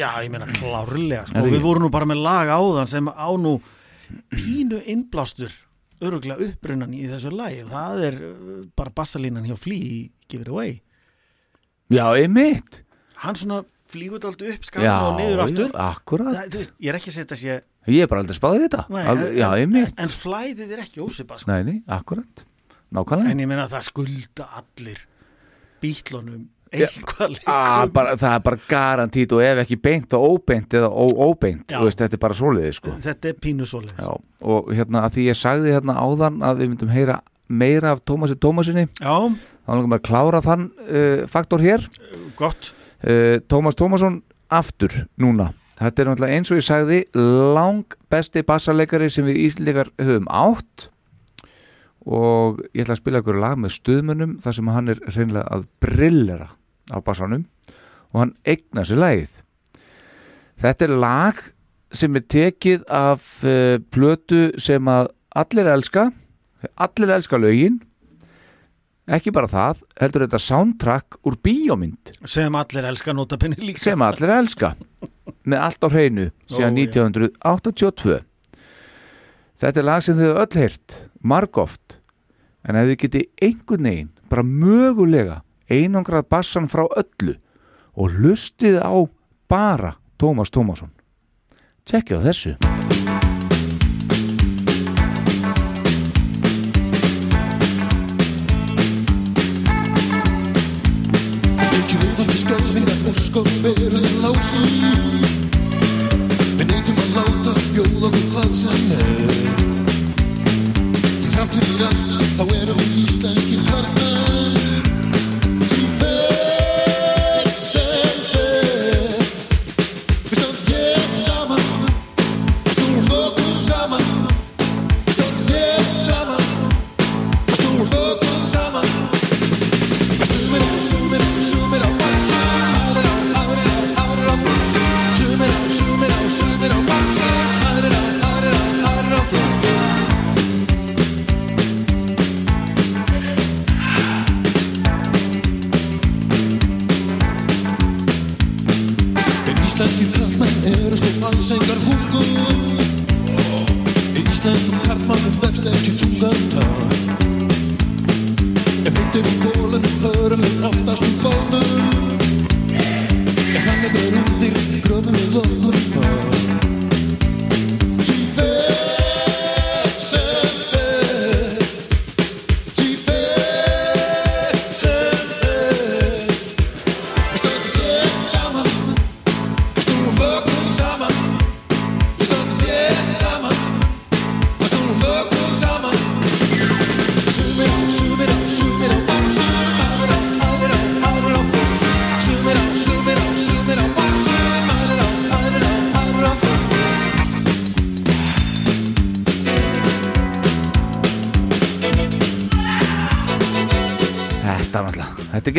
Já, 0.00 0.10
ég 0.24 0.30
meina 0.32 0.48
klárlega 0.48 1.26
sko. 1.28 1.42
Við 1.46 1.64
vorum 1.64 1.84
nú 1.86 1.90
bara 1.92 2.08
með 2.08 2.22
lag 2.24 2.52
áðan 2.56 2.88
sem 2.90 3.10
á 3.10 3.28
nú 3.36 3.58
pínu 4.32 4.80
innblástur 4.90 5.52
öruglega 6.00 6.46
upprunnan 6.48 6.94
í 6.96 7.04
þessu 7.10 7.32
lagi. 7.34 7.64
Það 7.68 8.04
er 8.08 8.20
uh, 8.30 8.54
bara 8.78 8.94
bassalínan 8.96 9.44
hjá 9.48 9.58
Flea 9.60 9.90
í 10.00 10.00
Give 10.30 10.46
It 10.46 10.52
Away. 10.52 10.78
Já, 11.92 12.06
einmitt. 12.16 12.80
Hann 13.20 13.36
svona 13.36 13.64
flýgur 13.90 14.22
alltaf 14.24 14.54
upp 14.54 14.64
skallan 14.68 15.08
og 15.10 15.18
niður 15.18 15.44
aftur. 15.44 15.68
já, 15.74 15.82
akkurat. 15.90 16.36
Það, 16.38 16.54
þú 16.54 16.62
veist, 16.62 16.72
Ég 16.80 16.92
er 16.92 16.98
ekki 17.00 17.12
að 17.12 17.18
setja 17.18 17.40
sér 17.40 17.66
ég 17.90 18.04
er 18.04 18.10
bara 18.10 18.22
aldrei 18.22 18.36
spáðið 18.36 18.64
þetta. 18.66 18.84
Nei, 18.92 19.02
Alveg, 19.08 19.30
en, 19.30 19.38
já, 19.40 19.48
einmitt. 19.56 19.94
en 19.98 20.12
flæðið 20.14 20.74
er 20.76 20.82
ekki 20.84 21.02
ósipað 21.04 21.42
sko. 21.42 21.50
nei, 21.50 21.62
nei, 21.66 21.78
akkurat, 21.96 22.42
nákvæmlega. 22.94 23.32
En 23.32 23.42
ég 23.42 23.50
meina 23.50 23.64
að 23.66 23.74
það 23.76 23.86
skulda 23.88 24.48
allir 24.60 25.00
bítlunum 25.80 26.44
eitthvað 26.72 27.36
Ah, 27.50 27.84
bara, 27.92 28.14
það 28.20 28.34
er 28.36 28.42
bara 28.46 28.60
garantít 28.70 29.32
og 29.36 29.42
ef 29.44 29.60
ekki 29.64 29.78
beint 29.82 30.08
þá 30.12 30.18
óbeint 30.22 30.76
eða 30.78 30.90
óbeint. 30.94 31.66
Veist, 31.72 31.98
þetta 32.02 32.16
er 32.18 32.22
bara 32.22 32.36
svoleiði 32.38 32.72
sko. 32.76 32.94
Þetta 33.02 33.30
er 33.32 33.38
pínu 33.42 33.66
svoleiðis. 33.68 33.98
Já, 33.98 34.12
og 34.54 34.70
hérna 34.76 35.04
að 35.06 35.16
því 35.18 35.26
ég 35.30 35.38
sagði 35.40 35.74
hérna 35.76 35.96
áðan 36.00 36.40
að 36.46 36.62
við 36.62 36.72
myndum 36.74 36.92
heyra 36.94 37.20
meira 37.50 37.94
af 37.96 38.04
Tómasi 38.06 38.36
Tómasinni 38.38 38.84
Já. 39.00 39.14
þá 39.66 39.70
langum 39.74 39.90
við 39.90 39.98
að 39.98 40.04
klára 40.06 40.40
þann 40.46 40.68
uh, 40.86 41.24
faktor 41.30 41.64
hér. 41.64 41.86
Gott. 42.38 42.70
Uh, 43.02 43.40
Tómas 43.50 43.74
Tómasson 43.78 44.20
aftur 44.50 44.94
núna. 45.18 45.50
Þetta 45.80 46.02
er 46.02 46.08
náttúrulega 46.10 46.36
eins 46.36 46.50
og 46.52 46.58
ég 46.60 46.66
sagði 46.66 46.96
lang 47.56 47.94
besti 48.12 48.42
bassarleikari 48.46 49.08
sem 49.10 49.24
við 49.26 49.38
Íslandikar 49.46 49.88
höfum 49.98 50.26
átt. 50.28 50.90
Og 52.06 52.60
ég 52.74 52.84
ætla 52.84 52.94
að 52.96 53.00
spila 53.02 53.20
ykkur 53.20 53.38
lag 53.40 53.58
með 53.60 53.74
stuðmunum 53.76 54.38
þar 54.40 54.56
sem 54.56 54.70
hann 54.72 54.92
er 54.92 55.00
reynilega 55.08 55.48
að 55.56 55.66
brillera 55.84 56.48
á 56.90 56.98
bassanum 57.04 57.46
og 58.10 58.20
hann 58.22 58.34
eignar 58.44 58.88
sér 58.88 59.00
lagið. 59.00 59.36
Þetta 60.60 60.86
er 60.86 60.96
lag 61.00 61.38
sem 61.94 62.16
er 62.18 62.26
tekið 62.30 62.84
af 62.86 63.28
uh, 63.46 63.78
plötu 63.90 64.50
sem 64.60 64.90
að 64.90 65.12
allir 65.40 65.70
elska 65.70 66.10
allir 66.76 67.14
elska 67.16 67.38
lögin. 67.40 67.80
Ekki 69.10 69.32
bara 69.34 69.48
það, 69.50 69.80
heldur 69.98 70.26
þetta 70.26 70.38
soundtrack 70.44 71.16
úr 71.26 71.34
bíómynd. 71.42 72.12
Sem 72.30 72.54
allir 72.54 72.86
elska 72.92 73.14
notapenni 73.16 73.58
líka. 73.58 73.82
Sem 73.82 74.02
allir 74.06 74.30
elska. 74.36 74.74
Með 75.48 75.64
allt 75.64 75.86
á 75.86 75.88
hreinu 75.90 76.26
síðan 76.50 76.76
Ó, 76.76 76.82
já. 76.84 76.90
1982 76.90 78.18
þetta 79.60 79.80
er 79.80 79.86
lag 79.86 80.04
sem 80.04 80.16
þið 80.16 80.30
hafa 80.30 80.44
öll 80.44 80.60
heyrt 80.60 80.96
margóft 81.32 81.98
en 82.64 82.78
ef 82.80 82.90
þið 82.90 82.98
geti 83.02 83.22
einhvern 83.44 83.88
veginn 83.88 84.10
bara 84.32 84.44
mögulega 84.46 85.40
einangrað 85.70 86.28
bassan 86.30 86.68
frá 86.68 86.84
öllu 86.88 87.36
og 87.94 88.16
hlustið 88.18 88.80
á 88.82 88.94
bara 89.50 89.96
Tómas 90.20 90.50
Tómasson. 90.52 90.92
Tjekkja 91.86 92.20
þessu. 92.26 92.56
Við 106.60 106.66
neytum 106.68 106.98
að 107.00 107.10
láta 107.16 107.52
bjóð 107.74 108.04
okkur 108.08 108.26
hvað 108.34 108.50
sem 108.58 108.90
er 108.96 109.06
Því 111.20 111.28
framtíðir 111.32 111.84
aftur 111.88 112.24
þá 112.36 112.44
er 112.58 112.59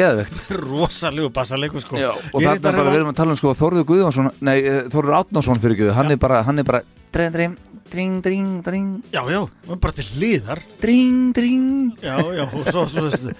þetta 0.02 0.22
er 0.22 0.32
geðvegt 0.32 0.56
rosalegu 0.62 1.32
bassaleikur 1.36 1.84
sko. 1.84 2.00
Já, 2.00 2.12
og 2.12 2.40
þarna 2.40 2.56
er 2.58 2.80
bara, 2.80 2.90
við 2.90 3.02
erum 3.02 3.12
að 3.12 3.20
tala 3.20 3.36
um 3.36 3.40
sko 3.40 3.54
Þórður 3.58 3.88
Guðjónsson, 3.92 4.32
nei, 4.42 4.58
eh, 4.60 4.82
Þórður 4.92 5.18
Átnánsson 5.20 5.62
fyrir 5.62 5.80
Guð, 5.82 5.94
hann 5.98 6.12
er 6.12 6.20
bara, 6.22 6.42
hann 6.48 6.60
er 6.62 6.68
bara 6.68 6.82
Dring, 7.12 7.32
dring, 7.34 7.58
dring, 7.92 8.22
dring, 8.24 8.62
dring. 8.64 9.04
Já, 9.12 9.26
já, 9.28 9.42
og 9.44 9.80
bara 9.84 9.92
til 9.92 10.06
hliðar. 10.16 10.62
Dring, 10.80 11.34
dring. 11.36 11.66
Já, 12.00 12.16
já, 12.24 12.46
og 12.48 12.70
svo, 12.70 12.86
svo 12.88 13.04
veistu, 13.10 13.34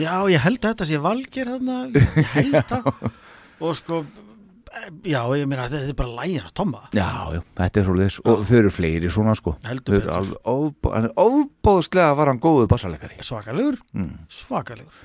Já, 0.00 0.14
ég 0.32 0.40
held 0.40 0.62
að 0.62 0.72
þetta 0.72 0.86
sé 0.88 1.00
valgir 1.04 1.50
þarna 1.52 1.76
Ég 1.92 2.32
held 2.32 2.56
það. 2.70 2.88
Og 3.60 3.76
sko, 3.76 4.00
já, 5.04 5.20
ég 5.36 5.44
meina 5.44 5.68
þetta 5.68 5.92
er 5.92 6.00
bara 6.00 6.16
lægjast 6.22 6.56
Tomma. 6.56 6.88
Já, 6.96 7.36
já, 7.36 7.42
þetta 7.60 7.82
er 7.82 7.88
svolítið 7.90 8.18
og 8.32 8.42
þau 8.48 8.56
eru 8.62 8.74
fleiri 8.78 9.12
svona 9.12 9.36
sko. 9.36 9.56
Heldur 9.68 10.08
hann 10.08 11.10
er 11.10 11.12
Ofbóðslega 11.28 12.16
var 12.16 12.32
hann 12.32 12.40
góðu 12.40 12.64
bassaleikari. 12.72 13.20
Svakalegur, 13.28 13.76
mm. 13.92 14.12
svakalegur 14.40 15.04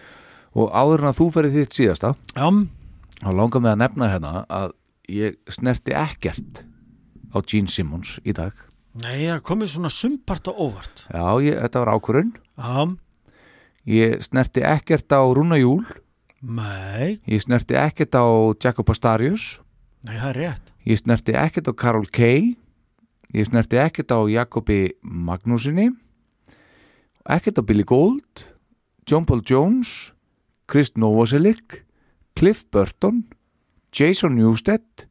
Og 0.54 0.70
áður 0.70 1.04
en 1.04 1.10
að 1.10 1.18
þú 1.20 1.28
ferði 1.34 1.64
þitt 1.64 1.78
síðasta 1.80 2.14
Já. 2.36 2.48
Þá 3.24 3.30
langar 3.40 3.64
mig 3.64 3.72
að 3.74 3.82
nefna 3.82 4.10
hérna 4.12 4.34
að 4.52 4.74
ég 5.10 5.38
snerti 5.52 5.96
ekkert 5.98 6.64
á 7.34 7.38
Gene 7.42 7.72
Simmons 7.72 8.18
í 8.28 8.34
dag. 8.36 8.54
Nei, 9.00 9.26
það 9.26 9.42
komið 9.48 9.72
svona 9.74 9.90
sumpart 9.90 10.48
og 10.52 10.60
óvart. 10.68 11.06
Já, 11.10 11.26
ég, 11.42 11.58
þetta 11.64 11.82
var 11.82 11.94
ákvörun 11.98 12.34
Já, 12.38 12.84
Ég 13.90 14.22
snerti 14.24 14.62
ekkert 14.64 15.12
á 15.12 15.20
Rúna 15.34 15.58
Júl. 15.60 15.82
Nei, 16.44 17.18
Ég 17.26 17.42
snerti 17.44 17.76
ekkert 17.80 18.14
á 18.16 18.24
Jacob 18.62 18.92
Astarius. 18.94 19.58
Nei, 20.04 20.20
það 20.20 20.30
er 20.30 20.40
rétt. 20.44 20.74
Ég 20.84 21.00
snerti 21.00 21.34
ekkert 21.40 21.72
á 21.72 21.74
Karol 21.74 22.08
Kay 22.12 22.54
Ég 23.34 23.48
snerti 23.48 23.80
ekkert 23.80 24.12
á 24.12 24.20
Jakobi 24.28 24.92
Magnúsinni 25.02 25.90
Ekkert 27.24 27.58
á 27.58 27.64
Billy 27.64 27.86
Gold 27.88 28.44
John 29.08 29.24
Paul 29.26 29.42
Jones 29.48 30.13
Chris 30.70 30.94
Novoselic 31.00 31.84
Cliff 32.38 32.64
Burton 32.72 33.24
Jason 33.94 34.38
Newsted 34.40 35.08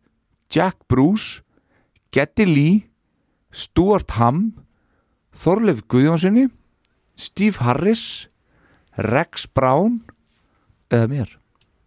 Jack 0.53 0.77
Bruce 0.89 1.43
Getty 2.13 2.47
Lee 2.49 2.87
Stuart 3.53 4.17
Hamm 4.19 4.53
Þorleif 5.33 5.85
Guðjónssoni 5.89 6.49
Steve 7.17 7.61
Harris 7.63 8.29
Rex 8.97 9.47
Brown. 9.47 10.03
Eða 10.93 11.09
mér. 11.09 11.31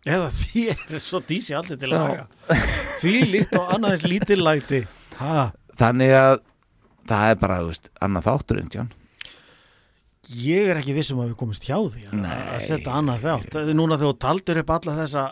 Eða 0.06 0.30
því 0.34 0.64
er 0.74 1.00
svo 1.04 1.22
dísi 1.26 1.54
allir 1.58 1.78
til 1.82 1.92
að 1.92 1.96
laga 1.98 2.60
Því 3.02 3.14
líkt 3.34 3.56
og 3.58 3.72
annaðins 3.76 4.06
lítil 4.06 4.42
læti 4.46 4.82
ha, 5.20 5.50
Þannig 5.78 6.14
að 6.18 6.36
það 7.10 7.32
er 7.32 7.40
bara, 7.42 7.58
þú 7.62 7.72
veist, 7.72 7.90
annað 8.06 8.28
þáttur 8.30 8.62
en 8.62 8.72
tján 8.74 8.92
Ég 10.34 10.72
er 10.72 10.80
ekki 10.82 10.96
vissum 10.98 11.20
að 11.22 11.32
við 11.32 11.38
komumst 11.40 11.66
hjá 11.68 11.78
því 11.78 12.08
að, 12.10 12.24
að 12.26 12.62
setja 12.66 12.96
annað 12.98 13.26
þátt. 13.28 13.58
Núna 13.78 13.98
þegar 14.00 14.14
þú 14.14 14.20
taldir 14.26 14.62
upp 14.64 14.72
alla 14.80 14.96
þessa 15.04 15.26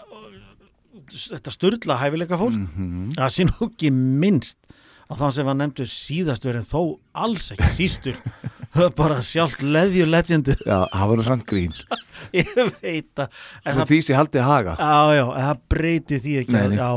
þetta 1.13 1.51
sturla 1.53 1.97
hæfileika 2.01 2.37
fólk. 2.39 2.55
Mhm. 2.57 3.13
það 3.17 3.31
sé 3.35 3.45
nú 3.49 3.67
ekki 3.67 3.89
minnst 3.93 4.57
að 5.11 5.19
þann 5.19 5.33
sem 5.35 5.45
var 5.49 5.57
nefndur 5.59 5.89
síðastur 5.91 6.57
en 6.57 6.67
þó 6.69 6.79
alls 7.25 7.49
ekki 7.53 7.69
sístur 7.77 8.19
bara 8.97 9.19
sjálft 9.21 9.61
leðju 9.61 10.05
legendi 10.09 10.55
Já, 10.63 10.85
það 10.89 11.09
var 11.11 11.19
nú 11.19 11.25
samt 11.27 11.45
grín. 11.49 11.73
Ég 12.39 12.53
veit 12.81 13.19
að 13.23 13.81
því 13.89 13.99
sé 14.07 14.15
haldið 14.17 14.45
haga. 14.47 14.77
Já, 14.79 15.17
já, 15.19 15.25
það 15.37 15.65
breyti 15.75 16.21
því 16.23 16.37
ekki 16.43 16.55
Nei. 16.55 16.77
Já, 16.79 16.91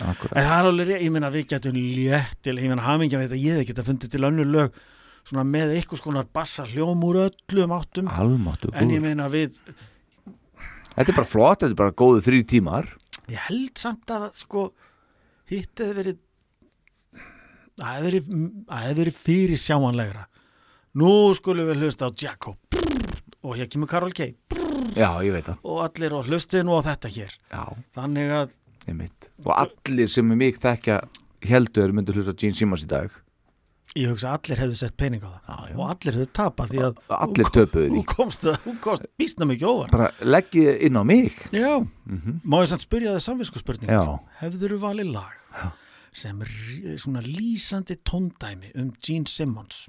Akkurat. 0.00 0.32
en 0.32 0.48
það 0.48 0.56
er 0.56 0.70
alveg 0.70 0.94
ég 0.96 1.12
meina 1.14 1.30
við 1.34 1.46
getum 1.52 1.76
létt 1.76 2.38
til, 2.46 2.56
ég 2.56 2.72
meina 2.72 2.86
hamingja 2.86 3.20
veit 3.20 3.34
að 3.36 3.44
ég 3.44 3.60
hef 3.60 3.68
geta 3.70 3.84
fundið 3.86 4.14
til 4.16 4.24
önnur 4.30 4.48
lög 4.48 4.80
svona 5.30 5.46
með 5.46 5.76
eitthvað 5.76 6.02
skonar 6.02 6.28
bassa 6.34 6.66
hljóm 6.68 7.06
úr 7.06 7.22
öllum 7.28 7.74
áttum. 7.76 8.10
Almáttu 8.10 8.72
en 8.74 8.92
ég 8.92 9.02
meina 9.04 9.30
við, 9.32 9.54
Þetta 10.90 11.12
er 11.12 11.16
bara 11.16 11.28
flott, 11.30 11.60
þetta 11.62 11.70
er 11.72 11.78
bara 11.78 11.96
góðu 11.96 12.22
þrý 12.26 12.40
tímar. 12.50 12.88
Ég 13.30 13.44
held 13.46 13.78
samt 13.78 14.10
að 14.10 14.26
sko, 14.36 14.66
hitt 15.48 15.80
hefði 15.80 15.94
verið 16.00 16.18
verið 17.80 18.26
það 18.68 18.98
verið 18.98 19.16
fyrir 19.16 19.60
sjáanlegra 19.60 20.26
nú 21.00 21.30
skulum 21.38 21.70
við 21.70 21.84
hlusta 21.86 22.10
á 22.10 22.12
Jacob 22.12 22.58
og 23.40 23.56
hér 23.56 23.70
kemur 23.70 23.88
Karol 23.88 24.12
K. 24.12 24.32
Já, 24.98 25.22
ég 25.24 25.32
veit 25.32 25.46
það. 25.46 25.62
Og 25.64 25.80
allir 25.86 26.16
og 26.18 26.28
hlustið 26.28 26.66
nú 26.66 26.76
á 26.76 26.80
þetta 26.90 27.12
hér. 27.14 27.36
Já, 27.48 27.64
þannig 27.96 28.34
að 28.34 28.56
Og 28.90 29.50
allir 29.54 30.10
sem 30.10 30.32
er 30.34 30.38
mig 30.40 30.56
þekkja 30.58 30.96
heldur 31.46 31.92
myndu 31.94 32.12
hlusta 32.16 32.34
Gene 32.34 32.56
Simmons 32.56 32.82
í 32.84 32.90
dag 32.90 33.12
ég 33.98 34.06
hugsa 34.12 34.30
að 34.30 34.36
allir 34.38 34.60
hefðu 34.62 34.76
sett 34.78 34.96
pening 34.96 35.22
á 35.26 35.30
það 35.30 35.40
já, 35.50 35.56
já. 35.70 35.76
og 35.76 35.84
allir 35.90 36.14
hefðu 36.18 36.28
tapað 36.38 36.70
því 36.70 36.80
að 36.86 36.98
Allir 37.16 37.48
töpuðu 37.56 37.86
því. 37.88 37.96
þú 37.96 38.04
komst, 38.14 38.44
komst 38.84 39.06
býstna 39.18 39.48
mikið 39.50 39.66
óvart 39.72 39.90
Bara 39.96 40.10
leggið 40.22 40.68
inn 40.86 40.96
á 41.00 41.02
mig 41.04 41.32
já, 41.50 41.72
Mhm. 42.06 42.40
má 42.44 42.56
ég 42.62 42.68
samt 42.70 42.82
spyrja 42.86 43.14
það 43.16 43.24
samvisku 43.26 43.58
spurning 43.58 43.90
Já. 43.90 44.18
hefður 44.40 44.76
þú 44.76 44.78
valið 44.84 45.12
lag 45.12 45.72
sem 46.12 46.40
er 46.42 46.48
svona 46.98 47.22
lýsandi 47.22 47.96
tóndæmi 48.04 48.70
um 48.74 48.92
Gene 49.02 49.26
Simmons 49.26 49.88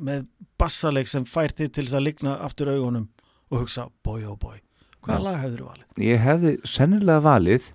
með 0.00 0.26
bassaleik 0.58 1.06
sem 1.08 1.24
fær 1.24 1.52
þið 1.52 1.72
til 1.72 1.84
þess 1.84 1.94
að 1.94 2.04
ligna 2.06 2.36
aftur 2.40 2.68
augunum 2.72 3.08
og 3.50 3.60
hugsa 3.60 3.88
boy 4.02 4.24
oh 4.24 4.36
boy 4.36 4.60
hvaða 5.04 5.18
Já. 5.18 5.22
lag 5.24 5.40
hefður 5.42 5.58
þú 5.58 5.68
valið? 5.68 5.86
Ég 5.98 6.18
hefði 6.20 6.52
sennilega 6.64 7.20
valið 7.22 7.72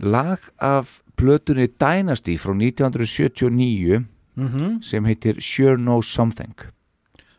lag 0.00 0.38
af 0.60 1.02
plötunni 1.16 1.68
Dynasty 1.78 2.36
frá 2.36 2.52
1979 2.54 4.04
Mhm. 4.38 4.82
sem 4.82 5.04
heitir 5.04 5.40
Sure 5.42 5.76
Know 5.76 6.00
Something. 6.02 6.54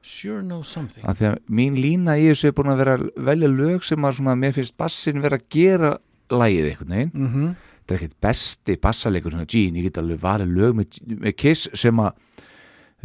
Sure 0.02 0.42
Know 0.44 0.64
Something. 0.64 1.06
Af 1.08 1.20
því 1.20 1.28
að 1.32 1.38
mín 1.50 1.76
lína 1.80 2.18
í 2.20 2.28
þessu 2.30 2.50
er 2.50 2.56
búin 2.58 2.72
að 2.74 2.78
vera 2.84 2.98
að 2.98 3.10
velja 3.30 3.50
lög 3.52 3.84
sem 3.88 4.06
að 4.08 4.16
svona, 4.20 4.36
mér 4.40 4.56
finnst 4.58 4.78
bassin 4.78 5.22
vera 5.24 5.38
að 5.38 5.48
gera 5.50 5.92
lagið 6.30 6.70
einhvern 6.72 6.96
veginn. 6.96 7.12
Mhm. 7.14 7.56
þetta 7.90 7.96
er 7.96 8.00
ekkert 8.04 8.20
besti 8.22 8.76
bassalegur 8.78 9.34
Gene, 9.48 9.78
ég 9.80 9.84
get 9.84 9.98
alveg 9.98 10.20
valið 10.22 10.52
lög 10.54 10.76
með, 10.76 11.00
með 11.20 11.36
Kiss 11.36 11.70
sem 11.74 11.96
að 11.98 12.14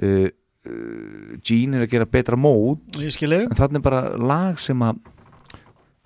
uh, 0.02 0.28
uh, 0.66 1.36
Gene 1.42 1.76
er 1.78 1.86
að 1.86 1.90
gera 1.90 2.04
betra 2.06 2.36
mót. 2.36 2.80
En 3.00 3.56
þannig 3.56 3.82
bara 3.82 4.16
lag 4.18 4.58
sem 4.58 4.78
að 4.84 4.98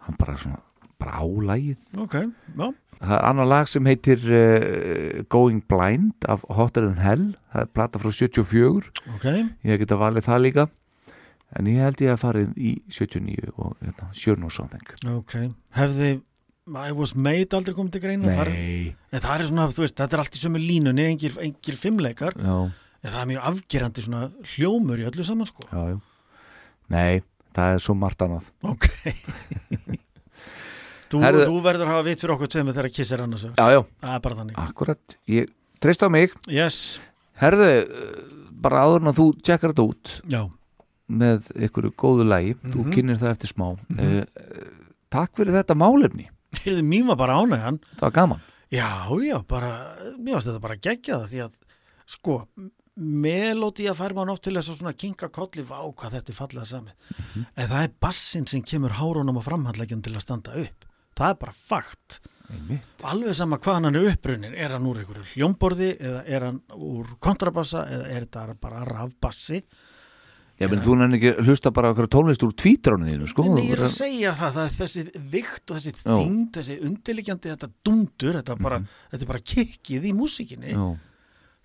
hann 0.06 0.16
bara 0.18 0.36
svona 0.36 0.60
bara 0.98 1.18
á 1.18 1.24
lagið. 1.26 1.78
Ok, 1.96 2.14
já 2.56 2.74
það 3.00 3.14
er 3.18 3.24
annar 3.28 3.46
lag 3.48 3.68
sem 3.70 3.86
heitir 3.88 4.24
uh, 4.26 5.22
Going 5.30 5.62
Blind 5.70 6.26
af 6.28 6.42
Hotter 6.50 6.86
Than 6.88 6.98
Hell. 7.02 7.26
Það 7.52 7.62
er 7.64 7.70
plata 7.78 7.98
frá 8.02 8.10
74 8.12 8.90
Ok. 9.16 9.26
ég 9.64 9.78
geta 9.84 9.98
valið 10.00 10.26
það 10.28 10.42
líka. 10.46 10.66
En 11.56 11.64
ég 11.70 11.78
held 11.80 12.02
ég 12.04 12.10
að 12.12 12.20
farið 12.20 12.50
í 12.60 12.72
79 12.92 13.52
og 13.56 13.76
hérna, 13.80 14.10
Sure 14.12 14.36
No 14.36 14.50
Something 14.52 14.84
Ok, 15.14 15.38
hefði 15.78 16.10
I 16.68 16.92
was 16.92 17.14
made 17.16 17.56
aldrei 17.56 17.72
komið 17.72 17.94
til 17.94 18.02
greina. 18.02 18.28
Þar- 18.28 18.50
Nei. 18.52 18.90
En 19.16 19.22
það 19.24 19.38
er 19.40 19.46
svona, 19.48 19.68
þú 19.72 19.80
veist, 19.86 19.94
þetta 19.96 20.12
er 20.18 20.20
allt 20.20 20.36
í 20.36 20.42
sömu 20.42 20.60
línunni 20.60 21.06
engir, 21.08 21.38
engir 21.40 21.78
fimmleikar. 21.80 22.34
Já. 22.36 22.58
En 23.00 23.08
það 23.14 23.22
er 23.22 23.30
mjög 23.30 23.46
afgerandi 23.52 24.04
svona 24.04 24.20
hljómur 24.52 25.00
í 25.00 25.06
öllu 25.08 25.24
saman 25.24 25.48
sko. 25.48 25.64
Já, 25.72 25.94
já. 25.94 25.98
Nei, 26.92 27.22
það 27.56 27.72
er 27.78 27.80
svo 27.86 27.94
margt 27.96 28.20
annað. 28.26 28.50
Ok 28.68 28.84
Þú, 31.08 31.20
Herðu- 31.24 31.46
þú 31.48 31.60
verður 31.64 31.86
að 31.88 31.92
hafa 31.94 32.04
vitt 32.04 32.20
fyrir 32.20 32.34
okkur 32.36 32.48
tveimur 32.52 32.74
þegar 32.76 32.92
kiss 32.94 33.12
er 33.12 33.22
annars 33.24 33.44
vegar. 33.44 33.56
Já, 33.56 33.72
já. 33.72 33.82
Það 34.02 34.14
er 34.14 34.20
bara 34.26 34.34
þannig 34.42 34.58
Akkurat, 34.64 35.16
ég 35.28 35.48
treyst 35.80 36.02
á 36.04 36.08
mig 36.12 36.32
Yes 36.48 36.78
Herðu, 37.40 37.68
eh, 37.68 38.22
bara 38.52 38.82
áður 38.84 39.00
en 39.00 39.12
að 39.12 39.18
þú 39.20 39.26
tjekkar 39.42 39.72
þetta 39.72 39.88
út 39.88 40.14
Já. 40.28 40.42
með 41.08 41.52
ykkur 41.68 41.90
góðu 41.96 42.26
lagi 42.28 42.54
þú 42.60 42.84
Mhm. 42.84 42.92
kynir 42.92 43.16
það 43.16 43.30
eftir 43.36 43.52
smá 43.54 43.78
Mhm. 43.88 44.18
uh, 44.18 44.24
Takk 45.10 45.32
fyrir 45.36 45.54
þetta 45.56 45.74
málefni 45.78 46.28
Heyrðu, 46.52 46.82
mín 46.84 47.06
var 47.06 47.16
bara 47.16 47.38
ánægjan 47.40 47.78
Það 47.96 48.00
var 48.00 48.10
gaman 48.10 48.40
Já, 48.70 49.08
já, 49.24 49.38
bara, 49.48 49.96
mér 50.20 50.34
varst 50.34 50.46
þetta 50.48 50.60
bara 50.60 50.76
geggja 50.76 51.14
það 51.24 51.28
því 51.32 51.38
að, 51.46 51.52
sko, 52.06 52.46
melódía 52.98 53.94
fær 53.96 54.12
mann 54.16 54.28
oft 54.28 54.42
til 54.44 54.52
þess 54.58 54.72
að 54.74 54.78
svona 54.80 54.92
kinka 54.98 55.28
kolli, 55.32 55.62
vá 55.64 55.78
hvað 55.94 56.16
þetta 56.18 56.32
er 56.32 56.36
fallega 56.36 56.66
samið. 56.66 57.46
En 57.56 57.68
það 57.70 57.84
er 57.86 57.92
bassin 58.02 58.46
sem 58.50 58.62
kemur 58.62 58.90
hárunum 58.98 59.38
og 59.38 59.44
framhandleggjum 59.46 60.02
til 60.02 60.12
að 60.18 60.24
standa 60.24 60.52
upp. 60.64 60.84
Það 61.18 61.34
er 61.34 61.38
bara 61.42 61.54
fakt. 61.58 62.20
Einmitt. 62.48 62.88
Alveg 63.04 63.36
sama 63.36 63.58
hvaðan 63.60 63.90
hann 63.90 63.98
er 64.00 64.06
upprunnin, 64.14 64.54
er 64.56 64.72
hann 64.72 64.86
úr 64.88 65.02
einhverju 65.02 65.26
hljómborði 65.34 65.90
eða 65.98 66.22
er 66.24 66.46
hann 66.46 66.62
úr 66.78 67.10
kontrabassa 67.20 67.82
eða 67.84 68.06
er 68.08 68.24
þetta 68.24 68.54
bara 68.62 68.84
rafbassi. 68.88 69.60
Ég 70.58 70.70
menn 70.72 70.80
þú 70.82 70.96
nefnir 70.98 71.18
ekki 71.20 71.44
hlusta 71.46 71.70
bara 71.70 71.92
okkur 71.92 72.08
tónlist 72.10 72.42
úr 72.42 72.50
tvítránu 72.58 73.06
þínu 73.06 73.28
sko 73.30 73.44
En 73.46 73.60
ég 73.62 73.76
er 73.76 73.84
að 73.86 73.92
segja 73.94 74.32
það, 74.34 74.56
það 74.56 74.64
er 74.64 74.72
þessi 74.78 75.04
vikt 75.34 75.70
og 75.70 75.76
þessi 75.76 75.92
Já. 75.92 76.00
Mhm. 76.00 76.16
þyngd, 76.24 76.48
þessi 76.56 76.78
undirliggjandi, 76.88 77.52
þetta 77.52 77.68
dundur, 77.86 78.38
þetta, 78.40 78.56
bara, 78.66 78.80
þetta 79.12 79.22
er 79.22 79.30
bara 79.30 79.44
kikkið 79.52 80.08
í 80.08 80.12
músíkinni. 80.18 80.72
Já. 80.74 80.88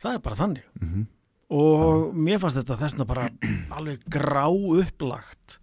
Það 0.04 0.14
er 0.14 0.24
bara 0.28 0.40
þannig. 0.44 0.68
Mhm. 0.82 1.08
Og 1.54 2.14
mér 2.14 2.40
fannst 2.42 2.58
þetta 2.60 2.78
þessna 2.84 3.06
bara 3.08 3.30
alveg 3.72 4.06
grá 4.10 4.46
upplagt 4.52 5.58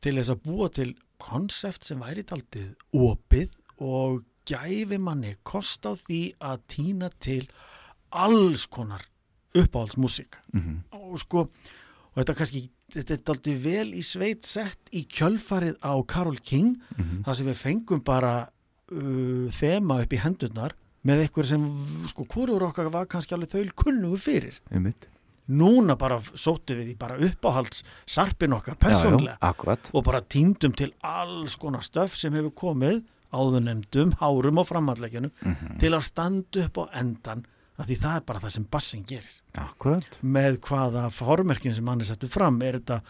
til 0.00 0.14
þess 0.18 0.30
að 0.34 0.42
búa 0.46 0.68
til 0.72 0.94
konsept 1.18 1.84
sem 1.84 2.00
væri 2.00 2.22
taldið 2.24 2.74
opið 2.94 3.50
og 3.80 4.24
gæfi 4.46 4.98
manni 5.02 5.34
kost 5.44 5.86
á 5.86 5.92
því 5.96 6.34
að 6.40 6.60
týna 6.68 7.10
til 7.20 7.48
alls 8.12 8.66
konar 8.66 9.02
uppáhaldsmusík 9.56 10.36
Mhm. 10.54 10.82
og 10.92 11.18
sko 11.18 11.38
og 11.40 12.24
þetta 12.24 12.34
kannski, 12.34 12.70
þetta 12.90 13.12
er 13.12 13.32
aldrei 13.34 13.54
vel 13.62 13.92
í 13.94 14.02
sveit 14.02 14.44
sett 14.46 14.78
í 14.92 15.06
kjölfarið 15.06 15.76
á 15.82 15.92
Karol 16.06 16.38
King 16.42 16.76
Mhm. 16.98 17.24
þar 17.24 17.34
sem 17.36 17.46
við 17.46 17.54
fengum 17.56 18.04
bara 18.04 18.48
uh, 18.92 19.48
þema 19.50 20.02
upp 20.02 20.12
í 20.12 20.18
hendurnar 20.22 20.72
með 21.04 21.26
eitthvað 21.28 21.44
sem, 21.44 22.06
sko, 22.08 22.24
hvorur 22.24 22.62
okkar 22.62 22.90
var 22.90 23.06
kannski 23.06 23.34
alveg 23.34 23.50
þau 23.50 23.72
kunnugu 23.74 24.16
fyrir 24.18 24.54
Einmitt. 24.72 25.08
Núna 25.48 25.96
bara 25.98 26.20
sóttu 26.34 26.74
við 26.74 26.94
í 26.94 26.96
bara 26.98 27.16
uppáhalds 27.18 27.82
sarpin 28.06 28.52
okkar 28.52 28.76
Já, 28.80 29.10
já, 29.20 29.36
akkurat. 29.40 29.90
og 29.94 30.04
bara 30.04 30.20
týndum 30.20 30.72
til 30.76 30.92
alls 31.02 31.56
konar 31.56 31.82
stöf 31.82 32.16
sem 32.16 32.32
hefur 32.32 32.50
komið 32.54 33.04
áðunemdum, 33.32 34.14
hárum 34.20 34.58
og 34.58 34.66
framhalleggjunum 34.68 35.30
Mhm. 35.42 35.78
til 35.78 35.90
að 35.92 36.02
standa 36.02 36.64
upp 36.64 36.76
á 36.78 36.84
endan 37.00 37.44
af 37.78 37.86
því 37.86 37.96
það 38.00 38.16
er 38.16 38.20
bara 38.26 38.40
það 38.40 38.50
sem 38.52 38.64
bassin 38.70 39.04
gerir 39.04 39.40
Akkurat 39.54 40.18
með 40.22 40.58
hvaða 40.60 41.10
formerkjum 41.12 41.74
sem 41.74 41.86
hann 41.86 42.00
er 42.00 42.04
settur 42.06 42.28
fram 42.30 42.62
er 42.62 42.78
þetta, 42.78 43.02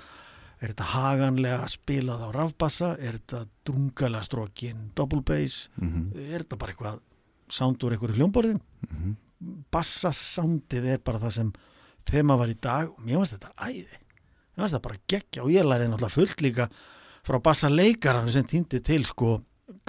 er 0.60 0.68
þetta 0.72 0.84
haganlega 0.92 1.68
spilað 1.68 2.20
á 2.20 2.28
rafbassa 2.34 2.96
er 2.98 3.18
þetta 3.20 3.46
drungalega 3.64 4.22
strókin 4.24 4.90
double 4.94 5.20
bass 5.22 5.68
Mhm. 5.80 6.12
er 6.16 6.40
þetta 6.42 6.58
bara 6.58 6.72
eitthvað 6.72 7.00
sound 7.48 7.78
úr 7.84 7.92
einhverju 7.92 8.16
hljómborðin 8.16 8.60
Mhm. 8.90 9.16
bassasoundið 9.70 10.86
er 10.94 10.98
bara 10.98 11.18
það 11.18 11.32
sem 11.32 11.52
þema 12.10 12.36
var 12.40 12.52
í 12.52 12.58
dag 12.62 12.90
og 12.90 13.00
mér 13.02 13.20
finnst 13.20 13.36
þetta 13.36 13.52
æði. 13.68 14.00
Mér 14.56 14.64
finnst 14.64 14.76
þetta 14.76 14.84
bara 14.88 15.02
geggja 15.12 15.44
og 15.44 15.52
ég 15.54 15.66
læriði 15.66 15.92
náttúrulega 15.92 16.16
fullt 16.16 16.44
líka 16.44 16.68
frá 17.26 17.38
bassaleikaran 17.42 18.30
sem 18.32 18.46
týndi 18.48 18.82
til 18.84 19.04
sko. 19.08 19.38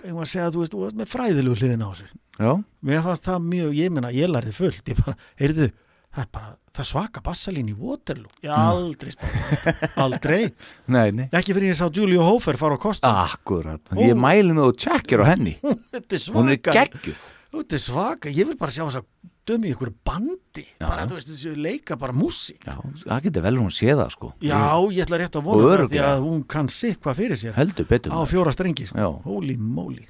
Ég 0.04 0.14
var 0.14 0.26
að 0.26 0.32
segja 0.32 0.48
að 0.50 0.56
þú 0.56 0.64
veist, 0.64 0.74
þú 0.74 0.86
veist 0.86 0.98
með 0.98 1.12
fræðilegu 1.12 1.60
hliðin 1.60 1.86
á 1.86 1.90
þessu. 1.92 2.08
Já. 2.38 2.52
mér 2.86 3.04
fannst 3.06 3.26
það 3.26 3.46
mjög, 3.52 3.76
ég 3.78 3.94
meina 3.94 4.14
ég 4.14 4.30
læriði 4.30 4.56
fullt. 4.58 4.90
Ég 4.90 5.00
bara, 5.02 5.16
heyrðu, 5.42 5.68
það 6.14 6.24
er 6.24 6.30
bara 6.38 6.52
það 6.78 6.88
svaka 6.92 7.24
bassalín 7.26 7.72
í 7.72 7.76
Waterloo. 7.78 8.34
Ég 8.46 8.54
aldrei 8.54 9.14
spáði 9.14 9.46
þetta, 9.54 9.90
aldrei. 10.04 10.42
Nei, 10.98 11.08
nei. 11.14 11.26
Ekki 11.32 11.56
fyrir 11.58 11.72
ég 11.72 11.80
sá 11.80 11.88
Julio 11.94 12.26
Hofer 12.26 12.60
fara 12.62 12.78
á 12.78 12.80
kostum. 12.82 13.18
Akkurat, 13.26 13.94
ég 14.02 14.18
mæli 14.18 14.54
með 14.54 14.72
og 14.72 14.78
tjekkir 14.82 15.26
á 15.26 15.26
henni. 15.34 15.58
Er 15.98 16.06
Hún 16.34 16.54
er 16.54 16.62
geggjuð. 16.62 17.26
Þetta 17.54 17.78
er 17.78 17.82
svaka, 17.82 18.32
ég 18.34 18.50
vil 18.50 18.58
bara 18.60 18.74
sjá 18.74 18.84
þess 18.86 19.02
að 19.02 19.08
dömi 19.48 19.70
í 19.70 19.74
ykkur 19.76 19.94
bandi. 20.06 20.66
Já, 20.78 20.84
bara, 20.86 21.06
þú 21.08 21.18
veist, 21.18 21.32
þessu 21.32 21.54
leika 21.58 21.98
bara 22.00 22.16
músík. 22.16 22.68
Það 23.04 23.24
getur 23.28 23.46
vel 23.48 23.56
hún 23.62 23.74
sé 23.74 23.90
það 23.94 24.12
sko. 24.14 24.34
Já, 24.44 24.60
ég 24.94 25.08
ætla 25.08 25.22
rétt 25.24 25.40
að 25.40 25.48
vona 25.48 25.72
það 25.72 25.88
því 25.94 26.04
að 26.10 26.22
hún 26.26 26.44
kann 26.52 26.70
sikva 26.72 27.16
fyrir 27.18 27.40
sér. 27.40 27.56
Heldur 27.58 27.90
betur 27.90 28.16
á 28.16 28.20
fjóra 28.30 28.54
strengi 28.56 28.88
sko. 28.90 29.12
Holy 29.26 29.58
moly. 29.58 30.08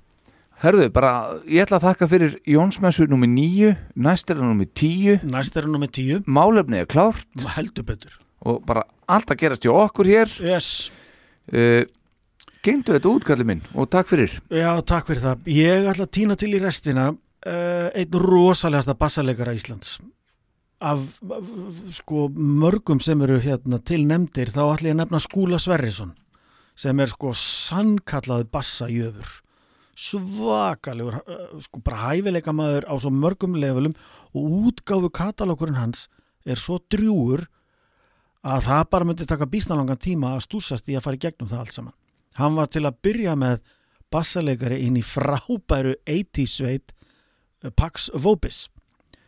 Herðu, 0.58 0.88
bara, 0.90 1.12
ég 1.46 1.68
ætla 1.68 1.78
að 1.78 1.84
þakka 1.92 2.08
fyrir 2.10 2.32
Jónsmessu 2.50 3.06
nummer 3.12 3.30
9, 3.30 3.76
næst 3.94 4.32
er 4.34 4.40
það 4.40 4.48
nummer 4.50 4.70
10 4.74 5.28
Næst 5.30 5.60
er 5.60 5.68
það 5.68 5.76
nummer 5.76 5.92
10 5.94 6.24
Málefni 6.26 6.80
er 6.82 6.90
klárt. 6.90 7.44
Heldur 7.54 7.86
betur. 7.86 8.16
Og 8.42 8.64
bara 8.66 8.82
allt 9.06 9.30
að 9.30 9.44
gerast 9.44 9.68
hjá 9.68 9.76
okkur 9.76 10.10
hér. 10.10 10.34
Yes. 10.42 10.90
Uh, 11.54 11.86
Gengdu 12.66 12.96
þetta 12.96 13.12
útkalli 13.14 13.46
minn 13.48 13.62
og 13.78 13.86
takk 13.94 14.10
fyrir. 14.10 14.34
Já, 14.50 14.74
takk 14.82 15.06
fyrir 15.08 15.22
það. 15.24 15.46
Ég 15.54 15.86
ætla 15.94 16.08
að 16.08 16.14
týna 16.18 16.36
til 16.42 16.50
í 16.58 16.60
restina 16.60 17.12
uh, 17.46 17.90
einn 17.94 18.22
rosalegasta 18.22 18.96
bassaleikara 18.98 19.56
Íslands. 19.58 19.98
Af, 20.78 21.18
af 21.22 21.50
sko 21.98 22.28
mörgum 22.34 23.02
sem 23.02 23.22
eru 23.26 23.40
hérna 23.42 23.80
til 23.82 24.06
nefndir 24.06 24.52
þá 24.54 24.62
ætla 24.68 24.92
ég 24.92 24.96
að 24.96 25.02
nefna 25.02 25.22
Skúla 25.24 25.60
Sverrisson 25.62 26.14
sem 26.78 27.00
er 27.02 27.10
sko 27.10 27.32
sannkallað 27.34 28.46
bassajöfur. 28.54 29.30
Svakalegur 29.98 31.20
uh, 31.24 31.58
sko 31.66 31.82
bara 31.82 32.12
hæfileika 32.12 32.54
maður 32.54 32.86
á 32.86 32.94
svo 33.02 33.14
mörgum 33.14 33.58
levelum 33.58 33.98
og 34.38 34.58
útgáfu 34.70 35.10
katalókurinn 35.10 35.82
hans 35.82 36.06
er 36.46 36.60
svo 36.62 36.78
drjúur 36.92 37.48
að 38.48 38.68
það 38.68 38.84
bara 38.92 39.08
myndi 39.08 39.26
taka 39.28 39.50
bísnalangan 39.50 40.00
tíma 40.00 40.36
að 40.36 40.46
stúsast 40.46 40.88
í 40.88 40.96
að 40.96 41.08
fara 41.08 41.18
í 41.18 41.24
gegnum 41.26 41.50
það 41.50 41.64
allt 41.64 41.76
saman. 41.76 41.96
Hann 42.38 42.56
var 42.56 42.70
til 42.70 42.86
að 42.86 43.00
byrja 43.02 43.34
með 43.40 43.64
bassaleikari 44.14 44.84
inn 44.86 45.00
í 45.00 45.04
frábæru 45.04 45.98
80s 46.06 46.60
sveit 46.62 46.94
Pax 47.76 48.10
Vobis 48.14 48.68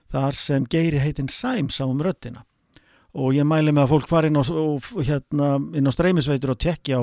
þar 0.09 0.35
sem 0.37 0.65
Geiri 0.69 1.01
heitinn 1.01 1.29
Sæm 1.29 1.69
sá 1.73 1.85
um 1.85 2.01
röddina. 2.01 2.45
Og 3.13 3.33
ég 3.33 3.47
mæli 3.47 3.73
með 3.73 3.87
að 3.87 3.91
fólk 3.93 4.09
fari 4.09 4.29
inn 4.29 4.37
á, 4.37 4.45
hérna, 5.05 5.47
inn 5.77 5.89
á 5.89 5.91
streymisveitur 5.93 6.53
og 6.53 6.59
tekki 6.61 6.93
á, 6.93 7.01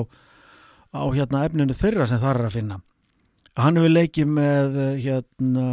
á 0.95 1.03
hérna, 1.11 1.43
efninu 1.47 1.75
þeirra 1.75 2.07
sem 2.07 2.21
þar 2.21 2.41
er 2.41 2.47
að 2.47 2.55
finna. 2.55 2.79
Hann 3.57 3.79
hefur 3.79 3.91
leikið 3.91 4.31
með 4.31 4.77
eh, 4.77 4.97
hérna 5.03 5.67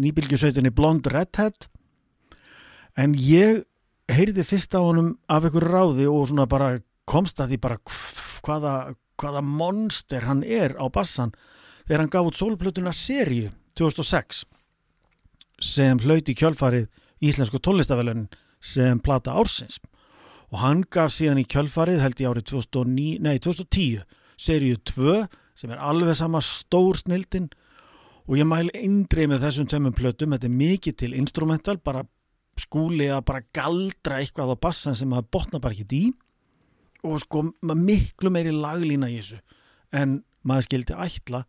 nýbylgjusveitinni 0.00 0.72
Blond 0.72 1.08
Redhead. 1.10 1.68
En 2.96 3.16
ég 3.18 3.64
heyrði 4.12 4.44
fyrst 4.46 4.76
á 4.76 4.80
honum 4.80 5.14
af 5.28 5.48
ykkur 5.48 5.66
ráði 5.74 6.06
og 6.08 6.28
svona 6.30 6.46
bara 6.48 6.76
komst 7.08 7.40
að 7.42 7.54
því 7.54 7.60
bara 7.64 7.80
hvaða, 8.44 8.74
hvaða 9.20 9.42
monster 9.44 10.24
hann 10.28 10.44
er 10.44 10.76
á 10.80 10.86
bassan 10.92 11.34
þegar 11.84 12.04
hann 12.04 12.12
gaf 12.12 12.30
út 12.30 12.38
sólplötuna 12.38 12.92
seríu 12.96 13.50
2006 13.78 14.44
sem 15.64 16.00
hlauti 16.02 16.34
kjölfarið 16.36 16.88
Íslensku 17.24 17.60
tónlistafelunin 17.62 18.28
sem 18.60 18.98
plata 19.00 19.34
ársins. 19.38 19.78
Og 20.52 20.60
hann 20.62 20.84
gaf 20.92 21.14
síðan 21.14 21.40
í 21.40 21.46
kjölfarið 21.48 22.02
held 22.02 22.20
ég 22.20 22.30
árið 22.30 22.48
2009, 22.52 23.22
nei, 23.24 23.38
2010 23.42 24.04
seríu 24.40 24.78
2 24.90 25.24
sem 25.58 25.70
er 25.70 25.80
alveg 25.82 26.16
sama 26.18 26.42
stór 26.42 26.98
snildin 26.98 27.48
og 28.24 28.36
ég 28.38 28.48
mæli 28.48 28.72
eindrið 28.74 29.30
með 29.30 29.46
þessum 29.46 29.70
tömmum 29.70 29.94
plötum 29.96 30.34
þetta 30.34 30.48
er 30.48 30.58
mikið 30.58 30.98
til 31.00 31.16
instrumental 31.16 31.76
bara 31.78 32.04
skúli 32.60 33.08
að 33.10 33.24
bara 33.28 33.44
galdra 33.54 34.20
eitthvað 34.20 34.54
á 34.54 34.62
bassan 34.66 34.96
sem 34.98 35.10
maður 35.10 35.30
botna 35.36 35.60
bara 35.62 35.76
ekki 35.76 35.98
í. 35.98 36.04
Og 37.04 37.20
sko 37.20 37.42
miklu 37.60 38.30
meiri 38.32 38.54
laglína 38.54 39.10
í 39.12 39.18
þessu 39.18 39.40
en 39.94 40.22
maður 40.46 40.68
skildi 40.68 40.96
ætla 41.06 41.44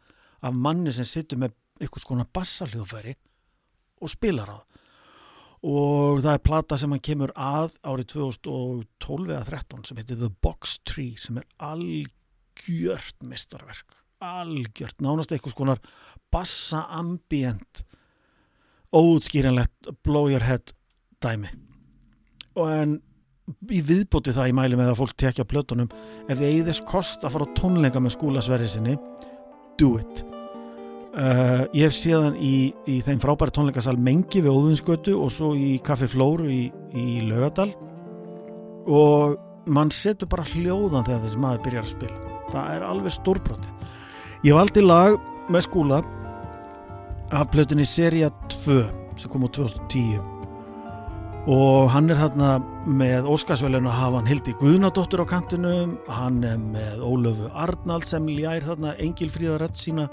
af 0.45 0.53
manni 0.53 0.93
sem 0.93 1.07
sittur 1.07 1.39
með 1.41 1.55
eitthvað 1.79 2.05
skona 2.05 2.27
bassaljóðfæri 2.35 3.15
og 4.01 4.11
spilar 4.11 4.51
á 4.51 4.57
það. 4.57 4.81
Og 5.65 6.19
það 6.21 6.33
er 6.35 6.45
plata 6.45 6.77
sem 6.77 6.91
hann 6.93 7.01
kemur 7.01 7.31
að 7.33 7.79
árið 7.81 8.11
2012 8.13 9.31
eða 9.33 9.45
13 9.49 9.85
sem 9.87 9.97
heitir 10.01 10.19
The 10.21 10.29
Box 10.45 10.79
Tree 10.85 11.17
sem 11.17 11.39
er 11.41 11.47
algjört 11.57 13.25
mistarverk 13.25 14.03
algjört, 14.23 15.01
nánast 15.03 15.33
eitthvað 15.33 15.55
skonar 15.55 15.81
bassa 16.33 16.85
ambient 16.95 17.83
óutskýranlegt 18.95 19.91
blow 20.05 20.29
your 20.31 20.45
head 20.45 20.71
dæmi. 21.23 21.51
Og 22.55 22.71
en 22.71 22.95
í 23.69 23.81
viðbóti 23.85 24.33
það 24.35 24.51
ég 24.51 24.57
mæli 24.57 24.79
með 24.79 24.93
að 24.93 25.01
fólk 25.01 25.17
tekja 25.19 25.47
plötunum 25.47 25.91
ef 26.25 26.37
þið 26.37 26.47
eigið 26.47 26.71
þess 26.71 26.87
kost 26.87 27.27
að 27.27 27.35
fara 27.35 27.49
á 27.51 27.55
tónleika 27.59 28.01
með 28.01 28.15
skúlasverði 28.17 28.71
sinni 28.71 28.95
do 29.79 29.97
it 29.99 30.34
uh, 31.15 31.63
ég 31.75 31.87
hef 31.87 31.95
séðan 31.95 32.37
í, 32.39 32.73
í 32.87 32.99
þeim 33.05 33.21
frábæri 33.23 33.55
tónleikasal 33.55 33.95
Mengi 33.97 34.43
við 34.43 34.53
Óðunsgötu 34.53 35.15
og 35.19 35.31
svo 35.33 35.53
í 35.57 35.75
Kaffi 35.85 36.09
Flóru 36.11 36.49
í, 36.51 36.61
í 36.95 37.21
Laugadal 37.29 37.71
og 38.85 39.39
mann 39.65 39.91
setur 39.93 40.29
bara 40.29 40.45
hljóðan 40.51 41.07
þegar 41.07 41.23
þessi 41.25 41.41
maður 41.41 41.63
byrjar 41.65 41.87
að 41.87 41.93
spila. 41.95 42.19
Það 42.51 42.75
er 42.75 42.85
alveg 42.85 43.15
stórbroti 43.15 43.73
ég 44.45 44.53
valdi 44.53 44.83
lag 44.83 45.17
með 45.49 45.65
skúla 45.65 46.03
af 47.33 47.49
plötunni 47.53 47.85
Seria 47.87 48.29
2 48.51 48.79
sem 49.17 49.31
kom 49.31 49.47
á 49.47 49.49
2010 49.49 50.35
og 51.49 51.91
hann 51.93 52.09
er 52.09 52.17
þarna 52.17 52.55
með 52.85 53.27
Óskarsvelun 53.29 53.85
að 53.89 53.99
hafa 53.99 54.19
hann 54.19 54.29
Hildi 54.29 54.53
Guðnadóttur 54.57 55.21
á 55.21 55.29
kantinum. 55.29 55.91
Hann 56.09 56.39
er 56.45 56.57
með 56.57 57.03
Ólöfu 57.05 57.51
Arnald 57.53 58.07
sem 58.09 58.25
ljær 58.29 58.65
þarna 58.65 58.95
Engilfríða 59.01 59.59
rödd 59.61 59.77
sína 59.77 60.07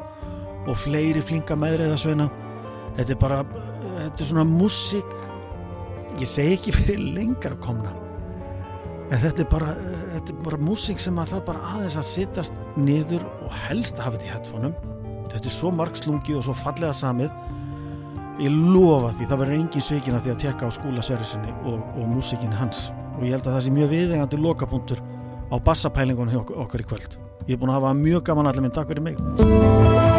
og 0.68 0.78
fleiri 0.78 1.22
flinka 1.24 1.56
meðreiðasveina. 1.58 2.28
Þetta 2.98 3.14
er 3.14 3.20
bara 3.20 3.42
þetta 3.46 4.24
er 4.24 4.28
svona 4.30 4.46
músík. 4.48 5.12
Ég 6.20 6.28
segi 6.28 6.56
ekki 6.58 6.74
fyrir 6.76 7.00
lengra 7.16 7.56
komna 7.64 7.94
en 9.12 9.20
þetta 9.20 9.42
er 9.44 9.48
bara 9.50 9.72
þetta 9.76 10.32
er 10.32 10.36
bara 10.44 10.58
músík 10.60 11.00
sem 11.00 11.18
að 11.20 11.34
það 11.34 11.42
bara 11.50 11.70
aðeins 11.74 11.96
að 12.00 12.06
sittast 12.08 12.60
niður 12.80 13.24
og 13.44 13.56
helst 13.66 13.98
að 13.98 14.06
hafa 14.06 14.16
þetta 14.18 14.28
í 14.28 14.32
headphoneum. 14.32 14.76
Þetta 15.32 15.48
er 15.48 15.56
svo 15.56 15.72
margslungi 15.76 16.36
og 16.36 16.46
svo 16.46 16.54
fallega 16.56 16.92
samið. 16.96 17.32
Ég 18.40 18.52
lofa 18.52 19.12
því, 19.16 19.26
það 19.28 19.42
verður 19.42 19.58
engin 19.58 19.84
svikin 19.84 20.16
að 20.16 20.24
því 20.24 20.32
að 20.32 20.40
tekka 20.46 20.68
á 20.68 20.70
skúla 20.72 21.04
Sverrisinni 21.04 21.52
og, 21.68 21.82
og 21.96 22.08
músikinni 22.08 22.56
hans. 22.56 22.86
Og 23.18 23.26
ég 23.26 23.36
held 23.36 23.44
að 23.46 23.58
það 23.58 23.66
sé 23.66 23.74
mjög 23.76 23.92
viðengandi 23.92 24.40
lokapunktur 24.40 25.02
á 25.52 25.56
bassapælingunum 25.68 26.32
hjá 26.32 26.40
ok- 26.40 26.56
okkar 26.64 26.84
í 26.84 26.88
kvöld. 26.88 27.18
Ég 27.44 27.56
er 27.56 27.60
búin 27.60 27.72
að 27.74 27.80
hafa 27.80 27.92
mjög 28.00 28.24
gaman 28.30 28.48
allir 28.48 28.64
minn, 28.64 28.74
takk 28.76 28.88
fyrir 28.88 29.04
mig 29.04 30.11